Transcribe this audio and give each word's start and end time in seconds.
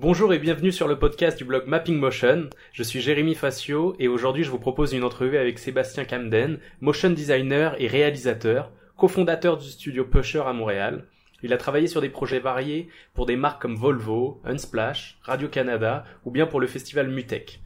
Bonjour 0.00 0.32
et 0.32 0.38
bienvenue 0.38 0.72
sur 0.72 0.88
le 0.88 0.98
podcast 0.98 1.36
du 1.36 1.44
blog 1.44 1.66
Mapping 1.66 1.98
Motion. 1.98 2.48
Je 2.72 2.82
suis 2.82 3.02
Jérémy 3.02 3.34
Facio 3.34 3.94
et 3.98 4.08
aujourd'hui 4.08 4.44
je 4.44 4.50
vous 4.50 4.58
propose 4.58 4.94
une 4.94 5.04
entrevue 5.04 5.36
avec 5.36 5.58
Sébastien 5.58 6.06
Camden, 6.06 6.58
motion 6.80 7.10
designer 7.10 7.78
et 7.78 7.86
réalisateur, 7.86 8.72
cofondateur 8.96 9.58
du 9.58 9.68
studio 9.68 10.06
Pusher 10.06 10.40
à 10.46 10.54
Montréal. 10.54 11.04
Il 11.42 11.52
a 11.52 11.58
travaillé 11.58 11.86
sur 11.86 12.00
des 12.00 12.08
projets 12.08 12.38
variés 12.38 12.88
pour 13.12 13.26
des 13.26 13.36
marques 13.36 13.60
comme 13.60 13.76
Volvo, 13.76 14.40
Unsplash, 14.46 15.18
Radio-Canada 15.20 16.06
ou 16.24 16.30
bien 16.30 16.46
pour 16.46 16.60
le 16.60 16.66
festival 16.66 17.10
Mutech. 17.10 17.60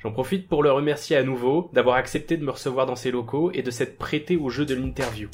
J'en 0.00 0.10
profite 0.10 0.48
pour 0.48 0.64
le 0.64 0.72
remercier 0.72 1.16
à 1.16 1.22
nouveau 1.22 1.70
d'avoir 1.72 1.94
accepté 1.94 2.36
de 2.36 2.44
me 2.44 2.50
recevoir 2.50 2.86
dans 2.86 2.96
ses 2.96 3.12
locaux 3.12 3.52
et 3.54 3.62
de 3.62 3.70
s'être 3.70 3.96
prêté 3.96 4.36
au 4.36 4.50
jeu 4.50 4.66
de 4.66 4.74
l'interview. 4.74 5.28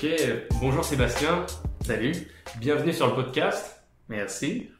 Ok, 0.00 0.06
bonjour 0.60 0.84
Sébastien. 0.84 1.44
Salut. 1.84 2.12
Bienvenue 2.60 2.92
sur 2.92 3.08
le 3.08 3.14
podcast. 3.14 3.84
Merci. 4.08 4.70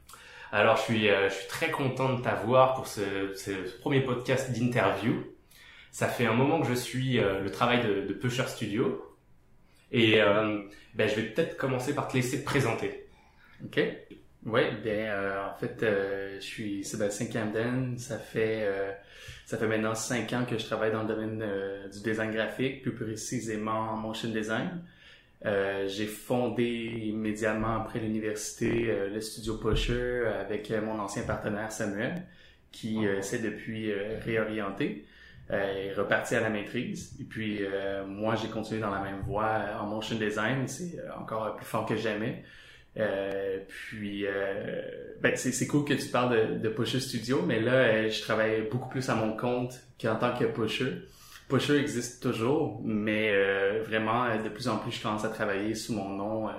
Alors, 0.52 0.76
je 0.76 0.82
suis, 0.82 1.10
euh, 1.10 1.28
je 1.28 1.34
suis 1.34 1.48
très 1.48 1.72
content 1.72 2.14
de 2.14 2.22
t'avoir 2.22 2.74
pour 2.74 2.86
ce, 2.86 3.34
ce 3.34 3.50
premier 3.80 4.00
podcast 4.02 4.52
d'interview. 4.52 5.26
Ça 5.90 6.06
fait 6.06 6.24
un 6.24 6.34
moment 6.34 6.60
que 6.60 6.68
je 6.68 6.74
suis 6.74 7.18
euh, 7.18 7.40
le 7.40 7.50
travail 7.50 7.84
de, 7.84 8.06
de 8.06 8.12
Pusher 8.12 8.46
Studio. 8.46 9.16
Et 9.90 10.22
euh, 10.22 10.62
ben, 10.94 11.08
je 11.08 11.16
vais 11.16 11.22
peut-être 11.30 11.56
commencer 11.56 11.96
par 11.96 12.06
te 12.06 12.16
laisser 12.16 12.38
te 12.38 12.44
présenter. 12.44 13.08
OK. 13.64 13.80
Oui, 14.46 14.60
bien, 14.84 15.12
euh, 15.12 15.48
en 15.48 15.58
fait, 15.58 15.82
euh, 15.82 16.36
je 16.36 16.44
suis 16.44 16.84
Sébastien 16.84 17.26
Camden. 17.26 17.98
Ça 17.98 18.18
fait, 18.18 18.60
euh, 18.62 18.92
ça 19.46 19.58
fait 19.58 19.66
maintenant 19.66 19.96
cinq 19.96 20.32
ans 20.32 20.44
que 20.48 20.56
je 20.56 20.64
travaille 20.64 20.92
dans 20.92 21.02
le 21.02 21.08
domaine 21.08 21.44
du 21.92 22.02
design 22.02 22.30
graphique, 22.30 22.82
plus 22.82 22.94
précisément 22.94 23.90
en 23.90 23.96
motion 23.96 24.28
design. 24.28 24.80
Euh, 25.46 25.86
j'ai 25.86 26.06
fondé 26.06 26.64
immédiatement 26.64 27.76
après 27.76 28.00
l'université 28.00 28.90
euh, 28.90 29.08
le 29.08 29.20
studio 29.20 29.56
Pusher 29.56 30.24
avec 30.40 30.70
euh, 30.70 30.82
mon 30.82 30.98
ancien 30.98 31.22
partenaire 31.22 31.70
Samuel, 31.70 32.24
qui 32.72 33.06
euh, 33.06 33.22
s'est 33.22 33.38
depuis 33.38 33.92
réorienté 34.24 35.06
euh, 35.50 35.88
est 35.88 35.94
reparti 35.94 36.34
à 36.34 36.40
la 36.40 36.50
maîtrise. 36.50 37.16
Et 37.20 37.24
puis 37.24 37.60
euh, 37.62 38.04
moi, 38.04 38.34
j'ai 38.34 38.48
continué 38.48 38.80
dans 38.80 38.90
la 38.90 39.00
même 39.00 39.20
voie 39.20 39.62
en 39.80 39.86
motion 39.86 40.18
design. 40.18 40.68
C'est 40.68 40.98
encore 41.18 41.56
plus 41.56 41.64
fort 41.64 41.86
que 41.86 41.96
jamais. 41.96 42.44
Euh, 42.98 43.58
puis 43.66 44.26
euh, 44.26 44.82
ben, 45.22 45.34
c'est, 45.36 45.66
cool 45.66 45.84
que 45.84 45.94
tu 45.94 46.08
parles 46.08 46.58
de, 46.58 46.58
de 46.58 46.68
Pusher 46.68 47.00
Studio, 47.00 47.42
mais 47.46 47.60
là, 47.60 48.08
je 48.08 48.20
travaille 48.20 48.68
beaucoup 48.70 48.88
plus 48.88 49.08
à 49.08 49.14
mon 49.14 49.36
compte 49.36 49.80
qu'en 50.00 50.16
tant 50.16 50.36
que 50.36 50.44
Pusher. 50.44 51.02
Pusher 51.48 51.78
existe 51.78 52.22
toujours, 52.22 52.80
mais 52.84 53.30
euh, 53.32 53.82
vraiment, 53.86 54.24
euh, 54.26 54.36
de 54.42 54.48
plus 54.48 54.68
en 54.68 54.78
plus, 54.78 54.92
je 54.92 55.02
commence 55.02 55.24
à 55.24 55.28
travailler 55.30 55.74
sous 55.74 55.94
mon 55.94 56.08
nom 56.10 56.48
euh, 56.48 56.52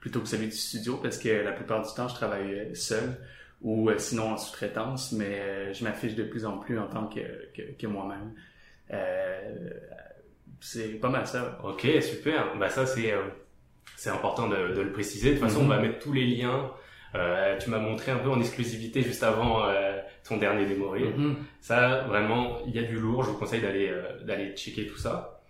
plutôt 0.00 0.20
que 0.20 0.28
celui 0.28 0.46
du 0.46 0.52
studio 0.56 0.98
parce 1.02 1.18
que 1.18 1.28
la 1.28 1.52
plupart 1.52 1.82
du 1.86 1.92
temps, 1.94 2.08
je 2.08 2.14
travaille 2.14 2.74
seul 2.76 3.16
ou 3.62 3.90
euh, 3.90 3.98
sinon 3.98 4.32
en 4.32 4.36
sous-traitance, 4.36 5.12
mais 5.12 5.72
je 5.74 5.82
m'affiche 5.84 6.14
de 6.14 6.22
plus 6.24 6.44
en 6.46 6.58
plus 6.58 6.78
en 6.78 6.86
tant 6.86 7.06
que, 7.08 7.20
que, 7.54 7.62
que 7.78 7.86
moi-même. 7.86 8.32
C'est 10.60 10.88
pas 11.00 11.08
mal 11.08 11.26
ça. 11.26 11.58
Ok, 11.64 11.86
super. 12.02 12.56
Bah 12.58 12.68
ça 12.70 12.86
c'est 12.86 13.12
c'est 13.96 14.10
important 14.10 14.48
de, 14.48 14.74
de 14.74 14.80
le 14.80 14.92
préciser. 14.92 15.30
De 15.34 15.38
toute 15.38 15.48
façon, 15.48 15.60
Mhm. 15.60 15.66
on 15.66 15.68
va 15.68 15.78
mettre 15.80 15.98
tous 15.98 16.12
les 16.12 16.24
liens. 16.26 16.70
Tu 17.60 17.70
m'as 17.70 17.78
montré 17.78 18.12
un 18.12 18.18
peu 18.18 18.28
en 18.30 18.40
exclusivité 18.40 19.02
juste 19.02 19.22
avant 19.22 19.64
ton 20.28 20.36
dernier 20.36 20.66
démo 20.66 20.90
reel. 20.90 21.14
Mhm. 21.16 21.36
Ça, 21.60 22.04
vraiment, 22.08 22.58
il 22.66 22.74
y 22.74 22.78
a 22.78 22.82
du 22.82 22.98
lourd. 22.98 23.22
Je 23.22 23.30
vous 23.30 23.38
conseille 23.38 23.60
d'aller 23.60 23.88
euh, 23.88 24.22
d'aller 24.24 24.54
checker 24.54 24.86
tout 24.86 24.98
ça. 24.98 25.40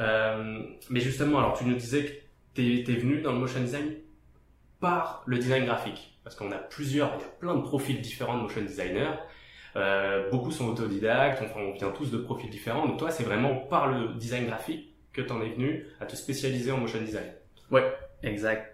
Euh, 0.00 0.62
mais 0.90 1.00
justement, 1.00 1.38
alors 1.38 1.56
tu 1.56 1.64
nous 1.64 1.74
disais 1.74 2.04
que 2.04 2.12
t'es 2.54 2.92
es 2.92 2.96
venu 2.96 3.20
dans 3.20 3.32
le 3.32 3.38
motion 3.38 3.60
design 3.60 3.94
par 4.80 5.22
le 5.26 5.38
design 5.38 5.64
graphique, 5.64 6.18
parce 6.22 6.36
qu'on 6.36 6.52
a 6.52 6.58
plusieurs, 6.58 7.12
il 7.16 7.22
y 7.22 7.24
a 7.24 7.28
plein 7.40 7.54
de 7.54 7.62
profils 7.62 8.00
différents 8.00 8.36
de 8.36 8.42
motion 8.42 8.60
designers. 8.60 9.14
Euh, 9.76 10.30
beaucoup 10.30 10.50
sont 10.50 10.68
autodidactes, 10.68 11.42
enfin 11.42 11.60
on 11.60 11.72
vient 11.72 11.90
tous 11.90 12.10
de 12.10 12.18
profils 12.18 12.50
différents. 12.50 12.86
Donc 12.86 12.98
toi, 12.98 13.10
c'est 13.10 13.24
vraiment 13.24 13.56
par 13.56 13.88
le 13.88 14.14
design 14.14 14.46
graphique 14.46 14.94
que 15.12 15.22
t'en 15.22 15.40
es 15.42 15.50
venu 15.50 15.86
à 16.00 16.06
te 16.06 16.16
spécialiser 16.16 16.72
en 16.72 16.78
motion 16.78 17.00
design. 17.00 17.26
Ouais, 17.70 17.84
exact. 18.22 18.72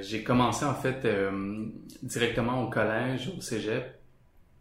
J'ai 0.00 0.22
commencé 0.22 0.64
en 0.64 0.74
fait 0.74 1.06
directement 2.02 2.62
au 2.62 2.70
collège, 2.70 3.30
au 3.36 3.40
cégep, 3.40 4.01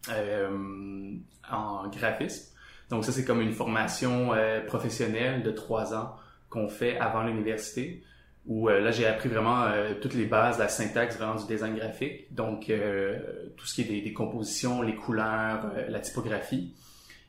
euh, 0.10 1.14
en 1.50 1.88
graphisme. 1.90 2.54
Donc 2.90 3.06
ça 3.06 3.12
c'est 3.12 3.26
comme 3.26 3.42
une 3.42 3.54
formation 3.54 4.34
euh, 4.34 4.62
professionnelle 4.62 5.44
de 5.44 5.52
trois 5.52 5.94
ans 5.94 6.16
qu'on 6.50 6.68
fait 6.68 6.98
avant 6.98 7.24
l'université. 7.24 8.04
Où 8.48 8.70
euh, 8.70 8.80
là 8.82 8.90
j'ai 8.92 9.06
appris 9.06 9.30
vraiment 9.30 9.64
euh, 9.66 9.94
toutes 10.02 10.16
les 10.16 10.26
bases, 10.26 10.58
la 10.58 10.68
syntaxe 10.68 11.16
vraiment 11.18 11.36
du 11.36 11.46
design 11.46 11.76
graphique. 11.76 12.34
Donc 12.34 12.70
euh, 12.70 13.20
tout 13.56 13.66
ce 13.68 13.76
qui 13.76 13.82
est 13.82 13.86
des, 13.86 14.02
des 14.02 14.14
compositions, 14.14 14.82
les 14.82 14.96
couleurs, 14.96 15.72
euh, 15.76 15.88
la 15.90 16.00
typographie. 16.00 16.74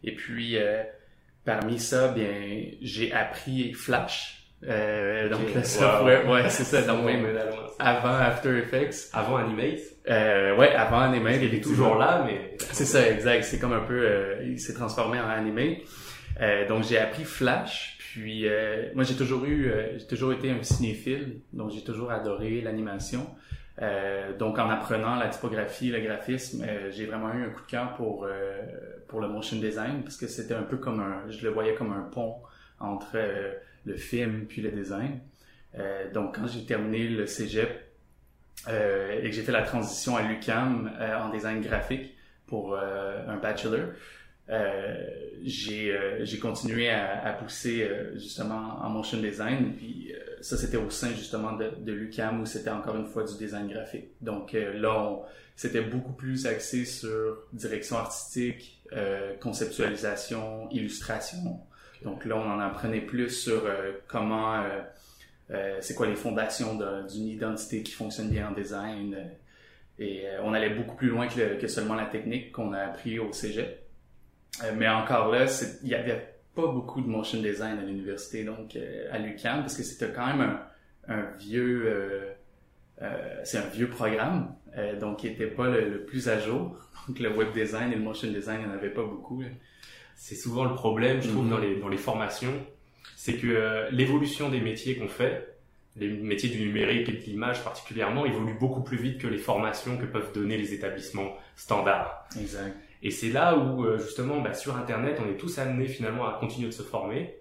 Et 0.03 0.15
puis 0.15 0.57
parmi 1.45 1.79
ça, 1.79 2.09
bien 2.09 2.65
j'ai 2.81 3.13
appris 3.13 3.73
Flash. 3.73 4.42
Euh, 4.69 5.29
donc 5.29 5.41
Ok. 5.49 5.55
le 5.57 5.63
software, 5.65 6.29
ouais, 6.31 6.49
c'est 6.49 6.65
ça. 6.65 6.83
Donc 6.83 7.05
même 7.05 7.27
avant 7.79 8.15
After 8.15 8.57
Effects. 8.59 9.11
Avant 9.13 9.37
Animate, 9.37 9.81
Euh, 10.09 10.57
ouais, 10.57 10.73
avant 10.75 11.01
Animate, 11.01 11.39
il 11.43 11.55
est 11.55 11.61
toujours 11.61 11.97
là, 11.97 12.23
mais 12.27 12.57
C'est 12.59 12.85
ça, 12.85 13.09
exact. 13.09 13.43
C'est 13.45 13.59
comme 13.59 13.73
un 13.73 13.81
peu, 13.85 13.99
euh, 14.07 14.43
il 14.45 14.59
s'est 14.61 14.75
transformé 14.75 15.19
en 15.21 15.29
Animate. 15.29 15.79
Euh, 16.41 16.67
donc 16.69 16.85
j'ai 16.85 16.99
appris 16.99 17.25
Flash. 17.25 17.99
Puis 17.99 18.47
euh, 18.47 18.91
moi 18.95 19.05
j'ai 19.05 19.15
toujours 19.15 19.45
eu, 19.47 19.71
euh, 19.71 19.99
j'ai 19.99 20.07
toujours 20.07 20.33
été 20.35 20.51
un 20.51 20.63
cinéphile, 20.63 21.41
donc 21.53 21.71
j'ai 21.71 21.83
toujours 21.83 22.11
adoré 22.11 22.61
l'animation. 22.61 23.27
Euh, 23.81 24.37
donc 24.37 24.59
en 24.59 24.69
apprenant 24.69 25.17
la 25.17 25.29
typographie, 25.29 25.91
le 25.91 25.99
graphisme, 26.01 26.63
euh, 26.69 26.91
j'ai 26.91 27.07
vraiment 27.07 27.33
eu 27.33 27.43
un 27.45 27.49
coup 27.49 27.63
de 27.63 27.67
cœur 27.71 27.95
pour 27.95 28.25
euh, 28.29 28.61
pour 29.09 29.21
le 29.21 29.29
motion 29.29 29.57
design 29.57 30.03
parce 30.03 30.19
que 30.19 30.27
c'était 30.27 30.53
un 30.55 30.63
peu 30.63 30.77
comme 30.77 31.01
un, 31.01 31.31
je 31.31 31.43
le 31.47 31.51
voyais 31.53 31.75
comme 31.75 31.91
un 31.93 32.03
pont 32.13 32.35
entre 32.81 33.13
euh, 33.15 33.53
le 33.85 33.97
film 33.97 34.47
puis 34.47 34.63
le 34.63 34.71
design. 34.71 35.21
Euh, 35.79 36.11
donc 36.13 36.37
quand 36.37 36.47
j'ai 36.47 36.65
terminé 36.65 37.09
le 37.09 37.27
cégep 37.27 37.71
euh, 38.69 39.21
et 39.21 39.31
que 39.31 39.33
j'ai 39.33 39.43
fait 39.43 39.53
la 39.53 39.63
transition 39.63 40.17
à 40.17 40.23
l'UCAM 40.23 40.93
euh, 41.01 41.19
en 41.19 41.31
design 41.31 41.61
graphique 41.61 42.15
pour 42.47 42.77
un 42.77 43.39
bachelor, 43.39 43.93
j'ai 45.43 46.39
continué 46.39 46.91
à, 46.91 47.33
pousser 47.33 47.89
justement 48.17 48.79
en 48.83 48.91
motion 48.91 49.19
design. 49.19 49.75
Puis 49.75 50.13
ça, 50.43 50.59
c'était 50.59 50.77
au 50.77 50.91
sein 50.91 51.09
justement 51.13 51.53
de, 51.53 51.71
de 51.79 51.93
l'UCAM 51.93 52.43
où 52.43 52.45
c'était 52.45 52.69
encore 52.69 52.97
une 52.97 53.07
fois 53.07 53.25
du 53.25 53.39
design 53.39 53.69
graphique. 53.69 54.09
Donc 54.21 54.53
là, 54.53 55.17
c'était 55.57 55.81
beaucoup 55.81 56.13
plus 56.13 56.45
axé 56.45 56.85
sur 56.85 57.39
direction 57.55 57.97
artistique, 57.97 58.85
conceptualisation, 59.41 60.69
illustration. 60.73 61.59
Donc 62.05 62.25
là, 62.25 62.37
on 62.37 62.51
en 62.51 62.59
apprenait 62.61 63.01
plus 63.01 63.31
sur 63.31 63.65
euh, 63.67 63.93
comment, 64.09 64.55
euh, 64.57 64.81
euh, 65.51 65.77
c'est 65.81 65.95
quoi 65.95 66.07
les 66.07 66.17
fondations 66.17 66.75
d'un- 66.77 67.05
d'une 67.07 67.29
identité 67.29 67.83
qui 67.83 67.93
fonctionne 67.93 68.29
bien 68.31 68.49
en 68.49 68.53
design. 68.53 69.17
et 69.99 70.25
on 70.43 70.53
allait 70.55 70.71
beaucoup 70.71 70.97
plus 70.97 71.09
loin 71.09 71.29
que, 71.29 71.39
le- 71.39 71.57
que 71.59 71.69
seulement 71.69 71.95
la 71.95 72.07
technique 72.07 72.51
qu'on 72.51 72.73
a 72.73 72.79
appris 72.81 73.19
au 73.19 73.31
cégep. 73.33 73.79
Mais 74.75 74.89
encore 74.89 75.31
là, 75.31 75.47
il 75.83 75.89
y 75.89 75.95
avait 75.95 76.35
pas 76.55 76.67
beaucoup 76.67 77.01
de 77.03 77.07
motion 77.09 77.41
design 77.41 77.79
à 77.79 77.83
l'université, 77.83 78.43
donc 78.45 78.77
à 79.11 79.19
l'UQAM, 79.19 79.61
parce 79.61 79.77
que 79.77 79.83
c'était 79.83 80.11
quand 80.13 80.27
même 80.27 80.59
un, 81.09 81.23
vieux, 81.39 82.35
programme, 83.91 84.55
donc 85.01 85.25
il 85.25 85.33
était 85.33 85.47
pas 85.47 85.69
le, 85.69 85.89
le 85.89 86.05
plus 86.05 86.29
à 86.29 86.39
jour. 86.39 86.77
Donc 87.09 87.19
le 87.19 87.31
web 87.37 87.53
design 87.53 87.93
et 87.93 87.97
le 87.97 88.03
motion 88.03 88.29
design, 88.31 88.61
il 88.63 88.67
n'y 88.69 88.73
en 88.73 88.77
avait 88.77 88.91
pas 88.91 89.03
beaucoup. 89.05 89.43
C'est 90.17 90.35
souvent 90.35 90.65
le 90.65 90.75
problème, 90.75 91.21
je 91.23 91.29
trouve, 91.29 91.45
Mhm. 91.45 91.51
dans, 91.51 91.59
les, 91.59 91.77
dans 91.77 91.89
les 91.89 91.97
formations, 91.97 92.55
c'est 93.17 93.35
que 93.37 93.47
euh, 93.47 93.91
l'évolution 93.91 94.49
des 94.49 94.61
métiers 94.61 94.97
qu'on 94.97 95.09
fait, 95.09 95.49
les 95.97 96.09
métiers 96.09 96.49
du 96.49 96.59
numérique 96.61 97.09
et 97.09 97.13
de 97.13 97.19
l'image 97.23 97.63
particulièrement, 97.63 98.25
évoluent 98.25 98.59
beaucoup 98.59 98.83
plus 98.83 98.97
vite 98.97 99.19
que 99.19 99.27
les 99.27 99.39
formations 99.39 99.97
que 99.99 100.07
peuvent 100.07 100.33
donner 100.33 100.57
les 100.57 100.73
établissements 100.75 101.37
standards. 101.57 102.27
Exact. 102.41 102.75
Et 103.03 103.11
c'est 103.11 103.29
là 103.31 103.57
où, 103.59 103.85
euh, 103.85 103.99
justement, 103.99 104.41
bah, 104.41 104.55
sur 104.55 104.77
Internet, 104.77 105.19
on 105.25 105.29
est 105.31 105.37
tous 105.37 105.59
amenés 105.59 105.89
finalement 105.89 106.27
à 106.27 106.39
continuer 106.39 106.69
de 106.69 106.73
se 106.73 106.83
former. 106.83 107.35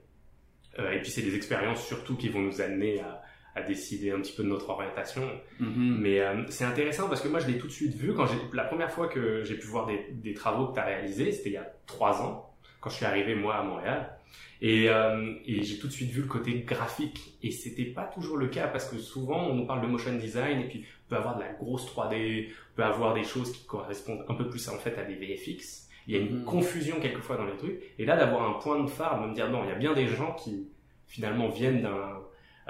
Euh, 0.79 0.91
et 0.91 1.01
puis 1.01 1.12
c'est 1.12 1.21
des 1.21 1.35
expériences 1.35 1.85
surtout 1.85 2.15
qui 2.15 2.29
vont 2.29 2.39
nous 2.39 2.62
amener 2.62 3.00
à, 3.01 3.21
à 3.56 3.62
décider 3.62 4.12
un 4.12 4.19
petit 4.21 4.33
peu 4.35 4.44
de 4.44 4.47
notre 4.50 4.69
orientation. 4.69 5.21
Mhm. 5.59 5.97
Mais 6.00 6.19
euh, 6.21 6.44
c'est 6.50 6.63
intéressant 6.65 7.07
parce 7.09 7.21
que 7.21 7.27
moi 7.27 7.39
je 7.39 7.47
l'ai 7.47 7.57
tout 7.57 7.67
de 7.67 7.71
suite 7.71 7.94
vu 7.95 8.13
quand 8.13 8.25
j'ai 8.25 8.38
la 8.53 8.63
première 8.63 8.91
fois 8.91 9.07
que 9.07 9.44
j'ai 9.44 9.56
pu 9.56 9.67
voir 9.67 9.85
des, 9.85 10.07
des 10.12 10.33
travaux 10.33 10.67
que 10.67 10.74
tu 10.74 10.79
as 10.79 10.85
réalisés, 10.85 11.31
c'était 11.31 11.50
il 11.50 11.53
y 11.53 11.57
a 11.57 11.71
trois 11.85 12.21
ans 12.21 12.50
quand 12.81 12.89
je 12.89 12.95
suis 12.95 13.05
arrivé 13.05 13.35
moi 13.35 13.55
à 13.55 13.63
Montréal. 13.63 14.17
Et, 14.63 14.89
euh, 14.89 15.33
et 15.45 15.63
j'ai 15.63 15.79
tout 15.79 15.87
de 15.87 15.91
suite 15.91 16.11
vu 16.11 16.21
le 16.21 16.27
côté 16.27 16.59
graphique 16.61 17.33
et 17.41 17.49
c'était 17.49 17.85
pas 17.85 18.03
toujours 18.03 18.37
le 18.37 18.47
cas 18.47 18.67
parce 18.67 18.85
que 18.89 18.97
souvent 18.99 19.47
on 19.47 19.55
nous 19.55 19.65
parle 19.65 19.81
de 19.81 19.87
motion 19.87 20.13
design 20.15 20.59
et 20.61 20.65
puis 20.67 20.85
on 21.07 21.09
peut 21.09 21.15
avoir 21.15 21.35
de 21.35 21.41
la 21.41 21.51
grosse 21.53 21.85
3D, 21.91 22.47
on 22.47 22.75
peut 22.75 22.83
avoir 22.83 23.15
des 23.15 23.23
choses 23.23 23.51
qui 23.51 23.65
correspondent 23.65 24.23
un 24.29 24.35
peu 24.35 24.47
plus 24.49 24.69
en 24.69 24.77
fait 24.77 24.97
à 24.99 25.03
des 25.03 25.15
VFX. 25.15 25.89
Il 26.07 26.15
y 26.15 26.17
a 26.17 26.21
une 26.21 26.39
Mhm. 26.39 26.45
confusion 26.45 26.97
quelquefois 27.01 27.37
dans 27.37 27.45
les 27.45 27.57
trucs 27.57 27.81
et 27.97 28.05
là 28.05 28.15
d'avoir 28.17 28.47
un 28.47 28.53
point 28.59 28.79
de 28.83 28.87
phare, 28.89 29.21
de 29.23 29.29
me 29.29 29.33
dire 29.33 29.49
non, 29.49 29.63
il 29.63 29.69
y 29.69 29.71
a 29.71 29.75
bien 29.75 29.93
des 29.93 30.07
gens 30.07 30.33
qui 30.33 30.67
finalement 31.07 31.49
viennent 31.49 31.81
d'un 31.81 32.19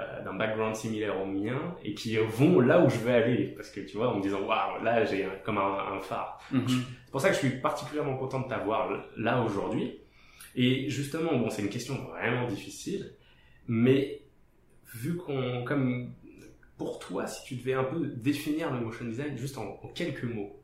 euh, 0.00 0.24
d'un 0.24 0.32
background 0.32 0.74
similaire 0.74 1.20
au 1.20 1.26
mien 1.26 1.76
et 1.84 1.92
qui 1.92 2.16
vont 2.16 2.60
là 2.60 2.80
où 2.80 2.88
je 2.88 2.96
veux 2.96 3.12
aller 3.12 3.48
parce 3.54 3.68
que 3.68 3.80
tu 3.80 3.98
vois 3.98 4.08
en 4.08 4.16
me 4.16 4.22
disant 4.22 4.40
waouh 4.40 4.82
là 4.82 5.04
j'ai 5.04 5.28
comme 5.44 5.58
un, 5.58 6.00
phare 6.00 6.40
Mhm. 6.50 6.66
c'est 6.66 7.10
pour 7.12 7.20
ça 7.20 7.28
que 7.28 7.34
je 7.34 7.40
suis 7.40 7.50
particulièrement 7.60 8.16
content 8.16 8.40
de 8.40 8.48
t'avoir 8.48 8.88
là 9.18 9.42
aujourd'hui 9.42 9.98
et 10.54 10.88
justement 10.90 11.36
bon 11.36 11.50
c'est 11.50 11.62
une 11.62 11.68
question 11.68 11.94
vraiment 12.06 12.46
difficile 12.46 13.12
mais 13.68 14.22
vu 14.94 15.16
qu'on 15.16 15.64
comme 15.64 16.12
pour 16.76 16.98
toi 16.98 17.26
si 17.26 17.44
tu 17.44 17.54
devais 17.56 17.74
un 17.74 17.84
peu 17.84 18.06
définir 18.06 18.72
le 18.72 18.80
motion 18.80 19.04
design 19.04 19.36
juste 19.36 19.58
en, 19.58 19.76
quelques 19.94 20.24
mots 20.24 20.58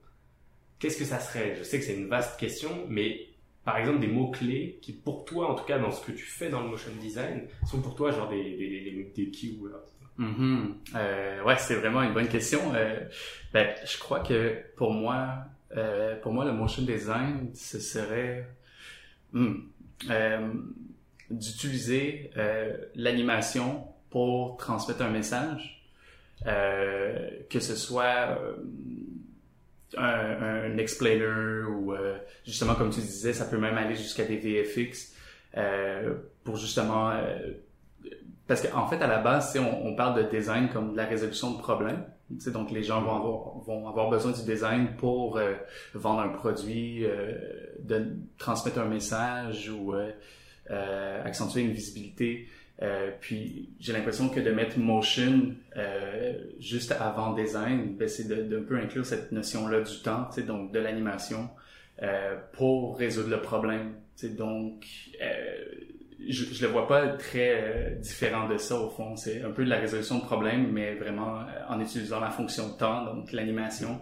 qu'est-ce 0.78 0.96
que 0.96 1.04
ça 1.04 1.18
serait? 1.18 1.56
Je 1.56 1.62
sais 1.64 1.78
que 1.78 1.84
c'est 1.84 1.96
une 1.96 2.08
vaste 2.08 2.38
question 2.38 2.86
mais 2.88 3.28
par 3.64 3.78
exemple 3.78 4.00
des 4.00 4.08
mots 4.08 4.30
clés 4.30 4.78
qui 4.82 4.92
pour 4.92 5.24
toi 5.24 5.50
en 5.50 5.54
tout 5.54 5.64
cas 5.64 5.78
dans 5.78 5.90
ce 5.90 6.04
que 6.04 6.12
tu 6.12 6.24
fais 6.24 6.50
dans 6.50 6.62
le 6.62 6.68
motion 6.68 6.90
design 7.00 7.46
sont 7.66 7.80
pour 7.80 7.94
toi 7.94 8.10
genre 8.10 8.28
des 8.28 8.56
des, 8.56 9.12
des, 9.14 9.30
keywords 9.30 9.98
Mhm. 10.18 10.74
Euh, 10.96 11.42
ouais, 11.44 11.56
c'est 11.58 11.76
vraiment 11.76 12.02
une 12.02 12.12
bonne 12.12 12.28
question. 12.28 12.74
Euh, 12.74 12.98
ben, 13.52 13.74
je 13.86 13.98
crois 13.98 14.20
que 14.20 14.60
pour 14.76 14.92
moi, 14.92 15.44
euh, 15.76 16.16
pour 16.20 16.32
moi, 16.32 16.44
le 16.44 16.52
motion 16.52 16.82
design, 16.82 17.50
ce 17.54 17.78
serait 17.78 18.48
hmm, 19.32 19.54
d'utiliser 21.30 22.30
euh, 22.36 22.76
l'animation 22.94 23.84
pour 24.10 24.56
transmettre 24.56 25.02
un 25.02 25.10
message, 25.10 25.86
euh, 26.46 27.28
que 27.50 27.60
ce 27.60 27.76
soit 27.76 28.38
euh, 28.40 28.56
un, 29.96 30.72
un 30.72 30.78
explainer 30.78 31.62
ou 31.68 31.92
euh, 31.92 32.16
justement 32.46 32.74
comme 32.74 32.90
tu 32.90 33.00
disais, 33.00 33.32
ça 33.32 33.44
peut 33.44 33.58
même 33.58 33.76
aller 33.76 33.94
jusqu'à 33.96 34.24
des 34.24 34.36
VFX 34.36 35.14
euh, 35.56 36.14
pour 36.44 36.56
justement 36.56 37.10
euh, 37.10 37.38
parce 38.46 38.66
qu'en 38.66 38.86
fait 38.86 39.02
à 39.02 39.06
la 39.06 39.18
base, 39.18 39.56
on, 39.58 39.88
on 39.88 39.94
parle 39.94 40.24
de 40.24 40.30
design 40.30 40.68
comme 40.70 40.92
de 40.92 40.96
la 40.96 41.04
résolution 41.06 41.52
de 41.52 41.58
problèmes. 41.58 42.04
Tu 42.30 42.40
sais, 42.40 42.50
donc 42.50 42.70
les 42.70 42.82
gens 42.82 43.00
vont 43.00 43.16
avoir, 43.16 43.58
vont 43.60 43.88
avoir 43.88 44.10
besoin 44.10 44.32
du 44.32 44.42
design 44.42 44.88
pour 44.98 45.38
euh, 45.38 45.54
vendre 45.94 46.20
un 46.20 46.28
produit, 46.28 47.04
euh, 47.04 47.32
de 47.80 48.06
transmettre 48.36 48.78
un 48.78 48.88
message 48.88 49.70
ou 49.70 49.94
euh, 49.94 50.10
euh, 50.70 51.24
accentuer 51.24 51.62
une 51.62 51.72
visibilité. 51.72 52.46
Euh, 52.82 53.10
puis 53.20 53.70
j'ai 53.80 53.92
l'impression 53.92 54.28
que 54.28 54.40
de 54.40 54.50
mettre 54.50 54.78
motion 54.78 55.54
euh, 55.76 56.34
juste 56.60 56.92
avant 56.92 57.32
design, 57.32 57.96
ben, 57.96 58.08
c'est 58.08 58.28
de, 58.28 58.42
de 58.42 58.58
peu 58.58 58.76
inclure 58.76 59.06
cette 59.06 59.32
notion-là 59.32 59.80
du 59.80 60.02
temps, 60.02 60.28
donc 60.46 60.70
de 60.72 60.78
l'animation, 60.78 61.48
pour 62.52 62.98
résoudre 62.98 63.30
le 63.30 63.40
problème. 63.40 63.94
Tu 64.16 64.28
sais, 64.28 64.34
donc 64.34 64.86
je, 66.28 66.44
je 66.54 66.62
le 66.64 66.70
vois 66.70 66.86
pas 66.86 67.08
très 67.08 67.52
euh, 67.54 67.90
différent 67.96 68.48
de 68.48 68.58
ça 68.58 68.76
au 68.76 68.90
fond. 68.90 69.16
C'est 69.16 69.42
un 69.42 69.50
peu 69.50 69.64
de 69.64 69.70
la 69.70 69.78
résolution 69.78 70.18
de 70.18 70.24
problème, 70.24 70.70
mais 70.72 70.94
vraiment 70.94 71.40
euh, 71.40 71.44
en 71.68 71.80
utilisant 71.80 72.20
la 72.20 72.30
fonction 72.30 72.70
temps, 72.70 73.04
donc 73.04 73.32
l'animation. 73.32 74.00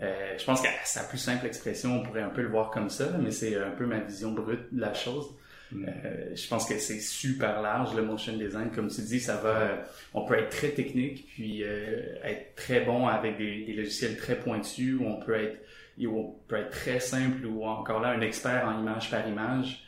Euh, 0.00 0.34
je 0.36 0.44
pense 0.44 0.60
que 0.60 0.68
sa 0.84 1.04
plus 1.04 1.18
simple 1.18 1.46
expression, 1.46 2.00
on 2.00 2.02
pourrait 2.02 2.22
un 2.22 2.30
peu 2.30 2.42
le 2.42 2.48
voir 2.48 2.70
comme 2.70 2.90
ça, 2.90 3.06
mais 3.20 3.30
c'est 3.30 3.56
un 3.56 3.70
peu 3.70 3.86
ma 3.86 4.00
vision 4.00 4.32
brute 4.32 4.72
de 4.72 4.80
la 4.80 4.92
chose. 4.92 5.26
Mm. 5.72 5.86
Euh, 5.88 6.34
je 6.34 6.48
pense 6.48 6.68
que 6.68 6.78
c'est 6.78 7.00
super 7.00 7.62
large 7.62 7.94
le 7.94 8.02
motion 8.02 8.36
design, 8.36 8.70
comme 8.70 8.88
tu 8.88 9.02
dis, 9.02 9.20
ça 9.20 9.36
va. 9.36 9.48
euh, 9.48 9.76
on 10.12 10.24
peut 10.24 10.34
être 10.38 10.50
très 10.50 10.70
technique, 10.70 11.26
puis 11.28 11.62
euh, 11.62 12.16
être 12.24 12.54
très 12.56 12.80
bon 12.80 13.06
avec 13.06 13.38
des, 13.38 13.64
des 13.64 13.72
logiciels 13.72 14.16
très 14.16 14.36
pointus, 14.36 14.96
ou 14.98 15.06
on 15.06 15.16
peut 15.16 15.34
être, 15.34 15.58
ou 16.00 16.18
on 16.18 16.34
peut 16.48 16.56
être 16.56 16.70
très 16.70 17.00
simple, 17.00 17.46
ou 17.46 17.64
encore 17.64 18.00
là 18.00 18.08
un 18.10 18.20
expert 18.20 18.66
en 18.66 18.80
image 18.80 19.10
par 19.10 19.26
image, 19.28 19.84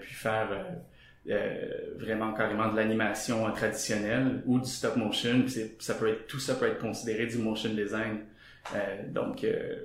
puis 0.00 0.14
faire 0.14 0.48
euh, 0.52 1.32
euh, 1.32 1.94
vraiment 1.98 2.32
carrément 2.34 2.70
de 2.70 2.76
l'animation 2.76 3.46
euh, 3.46 3.50
traditionnelle 3.52 4.42
ou 4.46 4.58
du 4.60 4.68
stop 4.68 4.96
motion. 4.96 5.44
Ça 5.78 5.94
peut 5.94 6.08
être 6.08 6.26
tout 6.26 6.38
ça 6.38 6.54
peut 6.54 6.66
être 6.66 6.78
considéré 6.78 7.26
du 7.26 7.38
motion 7.38 7.70
design. 7.74 8.20
Euh, 8.74 9.08
donc 9.08 9.44
euh, 9.44 9.84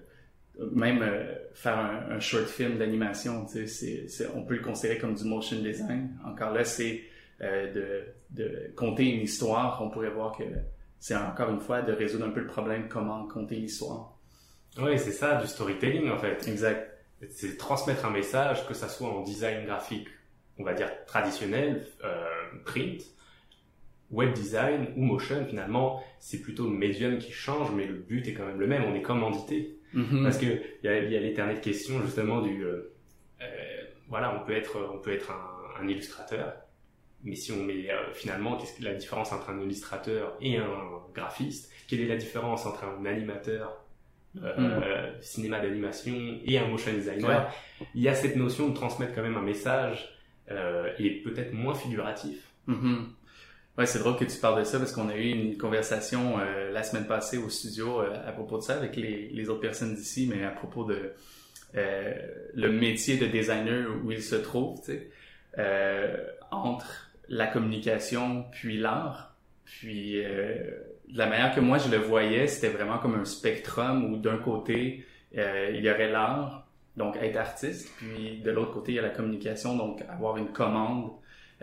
même 0.73 1.01
euh, 1.01 1.33
faire 1.53 1.77
un, 1.77 2.15
un 2.15 2.19
short 2.19 2.45
film 2.47 2.77
d'animation, 2.77 3.45
on 4.35 4.43
peut 4.43 4.55
le 4.55 4.61
considérer 4.61 4.97
comme 4.99 5.15
du 5.15 5.23
motion 5.23 5.57
design. 5.61 6.09
Encore 6.25 6.51
là, 6.53 6.63
c'est 6.63 7.01
euh, 7.41 7.73
de, 7.73 8.03
de 8.43 8.71
compter 8.75 9.05
une 9.05 9.21
histoire. 9.21 9.81
On 9.81 9.89
pourrait 9.89 10.09
voir 10.09 10.37
que 10.37 10.43
c'est 10.99 11.15
encore 11.15 11.49
une 11.49 11.59
fois 11.59 11.81
de 11.81 11.91
résoudre 11.93 12.25
un 12.25 12.29
peu 12.31 12.41
le 12.41 12.47
problème 12.47 12.87
comment 12.87 13.27
compter 13.27 13.55
l'histoire. 13.55 14.13
ouais 14.79 14.97
c'est 14.97 15.11
ça 15.11 15.41
du 15.41 15.47
storytelling 15.47 16.09
en 16.11 16.19
fait 16.19 16.47
Exact. 16.47 16.90
C'est 17.29 17.57
transmettre 17.57 18.05
un 18.05 18.09
message, 18.09 18.67
que 18.67 18.73
ça 18.73 18.89
soit 18.89 19.09
en 19.09 19.21
design 19.21 19.65
graphique, 19.65 20.07
on 20.57 20.63
va 20.63 20.73
dire 20.73 20.89
traditionnel, 21.05 21.87
euh, 22.03 22.25
print, 22.65 23.03
web 24.09 24.33
design 24.33 24.93
ou 24.97 25.03
motion, 25.03 25.45
finalement, 25.45 26.03
c'est 26.19 26.41
plutôt 26.41 26.65
le 26.65 26.75
médium 26.75 27.17
qui 27.17 27.31
change, 27.31 27.71
mais 27.71 27.85
le 27.85 27.95
but 27.95 28.27
est 28.27 28.33
quand 28.33 28.45
même 28.45 28.59
le 28.59 28.67
même, 28.67 28.83
on 28.83 28.93
est 28.95 29.01
commandité. 29.01 29.77
Mhm. 29.93 30.23
Parce 30.23 30.37
que 30.37 30.45
il 30.45 30.85
y 30.85 30.87
a, 30.87 30.99
il 30.99 31.11
y 31.11 31.17
a 31.17 31.19
l'éternelle 31.19 31.61
question 31.61 32.01
justement 32.01 32.41
du... 32.41 32.63
euh, 32.63 32.93
euh, 33.41 33.45
voilà, 34.09 34.35
on 34.35 34.45
peut 34.45 34.53
être, 34.53 34.77
on 34.93 34.99
peut 34.99 35.13
être 35.13 35.31
un, 35.31 35.81
un 35.81 35.87
illustrateur, 35.87 36.53
mais 37.23 37.35
si 37.35 37.51
on 37.51 37.63
met 37.63 37.89
euh, 37.89 38.13
finalement, 38.13 38.57
qu'est-ce 38.57 38.77
que 38.77 38.83
la 38.83 38.93
différence 38.93 39.31
entre 39.31 39.49
un 39.49 39.59
illustrateur 39.59 40.35
et 40.41 40.57
un 40.57 40.67
graphiste? 41.13 41.71
Quelle 41.87 42.01
est 42.01 42.07
la 42.07 42.17
différence 42.17 42.65
entre 42.65 42.83
un 42.83 43.05
animateur 43.05 43.80
euh, 44.41 44.53
euh, 44.57 45.11
cinéma 45.21 45.59
d'animation 45.59 46.13
et 46.45 46.57
un 46.57 46.67
motion 46.67 46.93
designer 46.93 47.29
Ouais. 47.29 47.87
Il 47.95 48.01
y 48.01 48.07
a 48.07 48.15
cette 48.15 48.35
notion 48.35 48.69
de 48.69 48.73
transmettre 48.73 49.13
quand 49.13 49.23
même 49.23 49.37
un 49.37 49.41
message 49.41 50.09
euh, 50.49 50.89
et 50.99 51.21
peut-être 51.21 51.53
moins 51.53 51.75
figuratif. 51.75 52.37
Mhm. 52.67 53.09
Ouais, 53.77 53.85
c'est 53.85 53.99
drôle 53.99 54.17
que 54.17 54.25
tu 54.25 54.37
parles 54.37 54.59
de 54.59 54.63
ça 54.63 54.79
parce 54.79 54.91
qu'on 54.91 55.09
a 55.09 55.15
eu 55.15 55.29
une 55.29 55.57
conversation 55.57 56.39
euh, 56.39 56.71
la 56.71 56.83
semaine 56.83 57.07
passée 57.07 57.37
au 57.37 57.49
studio 57.49 58.01
euh, 58.01 58.27
à 58.27 58.31
propos 58.31 58.57
de 58.57 58.63
ça 58.63 58.75
avec 58.75 58.95
les, 58.95 59.29
les 59.29 59.49
autres 59.49 59.61
personnes 59.61 59.95
d'ici, 59.95 60.29
mais 60.33 60.43
à 60.43 60.49
propos 60.49 60.83
de 60.83 61.13
euh, 61.75 62.13
le 62.53 62.71
métier 62.71 63.17
de 63.17 63.25
designer 63.27 63.87
où 64.03 64.11
il 64.11 64.21
se 64.21 64.35
trouve, 64.35 64.79
tu 64.79 64.87
sais, 64.87 65.09
euh, 65.57 66.17
entre 66.51 67.11
la 67.29 67.47
communication 67.47 68.45
puis 68.51 68.77
l'art. 68.77 69.35
Puis 69.63 70.23
euh, 70.23 70.71
de 71.11 71.17
la 71.17 71.27
manière 71.27 71.53
que 71.53 71.59
moi 71.59 71.77
je 71.77 71.89
le 71.89 71.97
voyais, 71.97 72.47
c'était 72.47 72.69
vraiment 72.69 72.97
comme 72.97 73.15
un 73.15 73.25
spectrum 73.25 74.13
où 74.13 74.17
d'un 74.17 74.37
côté 74.37 75.05
euh, 75.37 75.71
il 75.73 75.83
y 75.83 75.89
aurait 75.89 76.09
l'art, 76.09 76.67
donc 76.97 77.17
être 77.21 77.37
artiste, 77.37 77.89
puis 77.97 78.39
de 78.39 78.51
l'autre 78.51 78.73
côté 78.73 78.93
il 78.93 78.95
y 78.95 78.99
a 78.99 79.01
la 79.01 79.09
communication, 79.09 79.75
donc 79.75 80.01
avoir 80.09 80.37
une 80.37 80.51
commande 80.51 81.11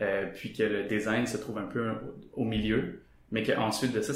euh, 0.00 0.26
puis 0.34 0.52
que 0.52 0.62
le 0.62 0.84
design 0.84 1.26
se 1.26 1.38
trouve 1.38 1.58
un 1.58 1.66
peu 1.66 1.90
au, 2.34 2.44
milieu, 2.44 3.02
mais 3.32 3.42
qu'ensuite 3.42 3.92
de 3.92 4.00
ça, 4.00 4.12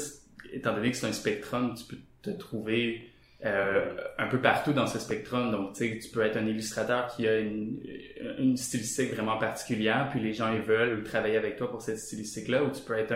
étant 0.51 0.73
donné 0.73 0.91
que 0.91 0.97
c'est 0.97 1.07
un 1.07 1.13
spectrum, 1.13 1.73
tu 1.75 1.83
peux 1.83 2.01
te 2.21 2.29
trouver 2.29 3.09
euh, 3.43 3.93
un 4.17 4.27
peu 4.27 4.39
partout 4.39 4.71
dans 4.71 4.87
ce 4.87 4.97
spectrum. 4.97 5.51
Donc, 5.51 5.73
tu 5.73 5.89
sais, 5.89 5.99
tu 5.99 6.09
peux 6.09 6.21
être 6.21 6.37
un 6.37 6.45
illustrateur 6.45 7.07
qui 7.07 7.27
a 7.27 7.39
une, 7.39 8.55
stylistique 8.55 9.13
vraiment 9.13 9.37
particulière, 9.37 10.07
puis 10.09 10.21
les 10.21 10.31
gens 10.31 10.53
ils 10.53 10.61
veulent 10.61 11.03
travailler 11.03 11.35
avec 11.35 11.57
toi 11.57 11.69
pour 11.69 11.81
cette 11.81 11.99
stylistique-là, 11.99 12.63
ou 12.63 12.69
tu 12.71 12.81
peux 12.81 12.97
être 12.97 13.13